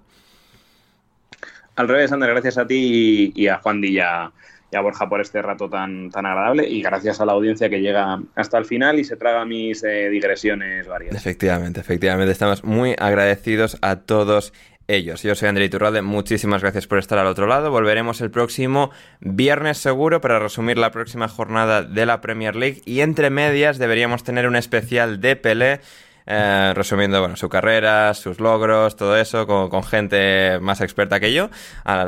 Al 1.76 1.88
revés, 1.88 2.12
Ander, 2.12 2.32
gracias 2.32 2.58
a 2.58 2.66
ti 2.66 3.32
y, 3.36 3.44
y 3.44 3.48
a 3.48 3.60
Juan 3.60 3.80
Dilla 3.80 4.32
y 4.72 4.76
a 4.76 4.82
Borja 4.82 5.10
por 5.10 5.22
este 5.22 5.42
rato 5.42 5.70
tan, 5.70 6.10
tan 6.10 6.26
agradable 6.26 6.68
y 6.68 6.82
gracias 6.82 7.20
a 7.22 7.26
la 7.26 7.34
audiencia 7.34 7.70
que 7.70 7.82
llega 7.82 8.20
hasta 8.36 8.58
el 8.58 8.66
final 8.66 9.00
y 9.00 9.04
se 9.04 9.16
traga 9.18 9.46
mis 9.46 9.84
eh, 9.84 10.10
digresiones 10.10 10.88
varias. 10.88 11.16
Efectivamente, 11.16 11.80
efectivamente. 11.80 12.32
Estamos 12.32 12.64
muy 12.64 12.96
agradecidos 12.98 13.78
a 13.82 13.98
todos 13.98 14.54
ellos. 14.90 15.22
Yo 15.24 15.36
soy 15.36 15.50
André 15.50 15.66
Iturralde, 15.66 16.02
muchísimas 16.02 16.62
gracias 16.62 16.88
por 16.88 16.98
estar 16.98 17.20
al 17.20 17.28
otro 17.28 17.48
lado. 17.48 17.72
Volveremos 17.72 18.22
el 18.22 18.32
próximo 18.32 18.92
viernes 19.20 19.78
seguro 19.78 20.20
para 20.20 20.40
resumir 20.40 20.78
la 20.78 20.92
próxima 20.92 21.28
jornada 21.28 21.84
de 21.84 22.06
la 22.06 22.22
Premier 22.22 22.56
League 22.56 22.82
y 22.86 23.02
entre 23.02 23.30
medias 23.30 23.78
deberíamos 23.78 24.24
tener 24.24 24.48
un 24.48 24.56
especial 24.56 25.22
de 25.22 25.36
Pelé 25.36 25.80
eh, 26.26 26.74
resumiendo 26.76 27.20
bueno, 27.20 27.36
su 27.36 27.50
carrera, 27.50 28.14
sus 28.14 28.40
logros, 28.40 28.96
todo 28.96 29.18
eso, 29.18 29.48
con, 29.48 29.70
gente 29.84 30.60
más 30.60 30.82
experta 30.82 31.20
que 31.20 31.34
yo, 31.34 31.50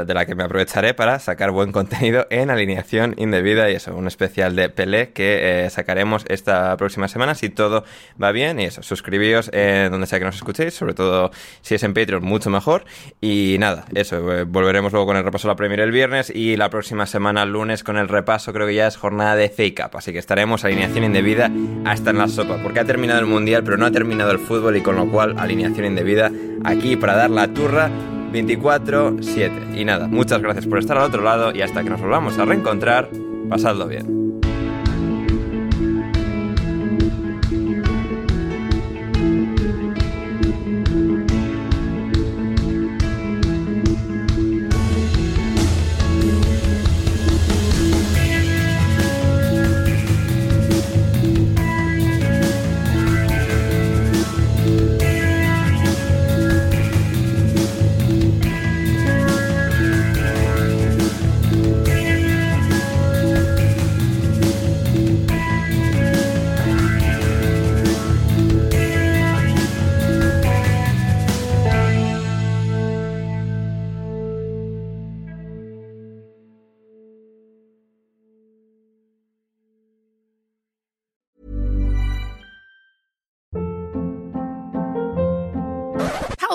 de 0.06 0.14
la 0.14 0.26
que 0.26 0.36
me 0.36 0.44
aprovecharé 0.44 0.94
para 0.94 1.20
sacar 1.20 1.52
buen 1.52 1.72
contenido 1.82 2.28
en 2.30 2.50
alineación 2.50 3.16
indebida 3.18 3.70
y 3.70 3.76
eso, 3.76 3.96
un 3.96 4.08
especial 4.08 4.56
de 4.56 4.70
Pelé 4.70 5.12
que 5.12 5.66
eh, 5.66 5.70
sacaremos 5.70 6.26
esta 6.28 6.76
próxima 6.78 7.08
semana 7.08 7.34
si 7.34 7.50
todo 7.50 7.84
va 8.22 8.32
bien 8.32 8.60
y 8.60 8.66
eso, 8.66 8.84
suscribíos 8.84 9.50
en 9.54 9.92
donde 9.92 10.08
sea 10.08 10.20
que 10.20 10.26
nos 10.26 10.36
escuchéis, 10.36 10.74
sobre 10.74 10.94
todo 10.94 11.32
si 11.62 11.76
es 11.76 11.84
en 11.84 11.94
Patreon, 11.94 12.24
mucho 12.24 12.50
mejor. 12.50 12.86
Y 13.22 13.56
nada, 13.60 13.86
eso, 13.96 14.32
eh, 14.34 14.44
volveremos 14.44 14.92
luego 14.92 15.08
con 15.08 15.18
el 15.18 15.24
repaso 15.24 15.48
de 15.48 15.54
la 15.54 15.56
Premier 15.56 15.80
el 15.80 15.92
viernes 15.92 16.30
y 16.30 16.58
la 16.58 16.70
próxima 16.70 17.06
semana, 17.06 17.46
lunes, 17.46 17.84
con 17.84 17.98
el 17.98 18.08
repaso, 18.08 18.54
creo 18.54 18.68
que 18.68 18.76
ya 18.76 18.88
es 18.88 18.98
jornada 18.98 19.36
de 19.36 19.50
fake 19.50 19.82
up, 19.86 19.98
así 19.98 20.12
que 20.12 20.20
estaremos 20.20 20.64
alineación 20.64 21.04
indebida 21.04 21.50
hasta 21.86 22.12
en 22.12 22.18
la 22.18 22.28
sopa, 22.28 22.58
porque 22.62 22.80
ha 22.80 22.86
terminado 22.86 23.20
el 23.20 23.26
mundial, 23.26 23.64
pero 23.64 23.78
no 23.78 23.86
ha 23.86 23.92
terminado 23.92 24.11
el 24.20 24.40
fútbol 24.40 24.78
y 24.78 24.82
con 24.82 24.96
lo 24.96 25.08
cual 25.08 25.36
alineación 25.38 25.86
indebida 25.86 26.32
aquí 26.64 26.96
para 26.96 27.16
dar 27.16 27.30
la 27.30 27.48
turra 27.48 27.90
24-7. 28.34 29.78
Y 29.78 29.86
nada, 29.86 30.08
muchas 30.08 30.42
gracias 30.42 30.68
por 30.68 30.80
estar 30.80 30.98
al 30.98 31.06
otro 31.06 31.22
lado 31.22 31.52
y 31.54 31.62
hasta 31.62 31.84
que 31.84 31.90
nos 31.90 32.02
volvamos 32.02 32.38
a 32.38 32.46
reencontrar, 32.46 33.10
pasadlo 33.50 33.88
bien. 33.88 34.31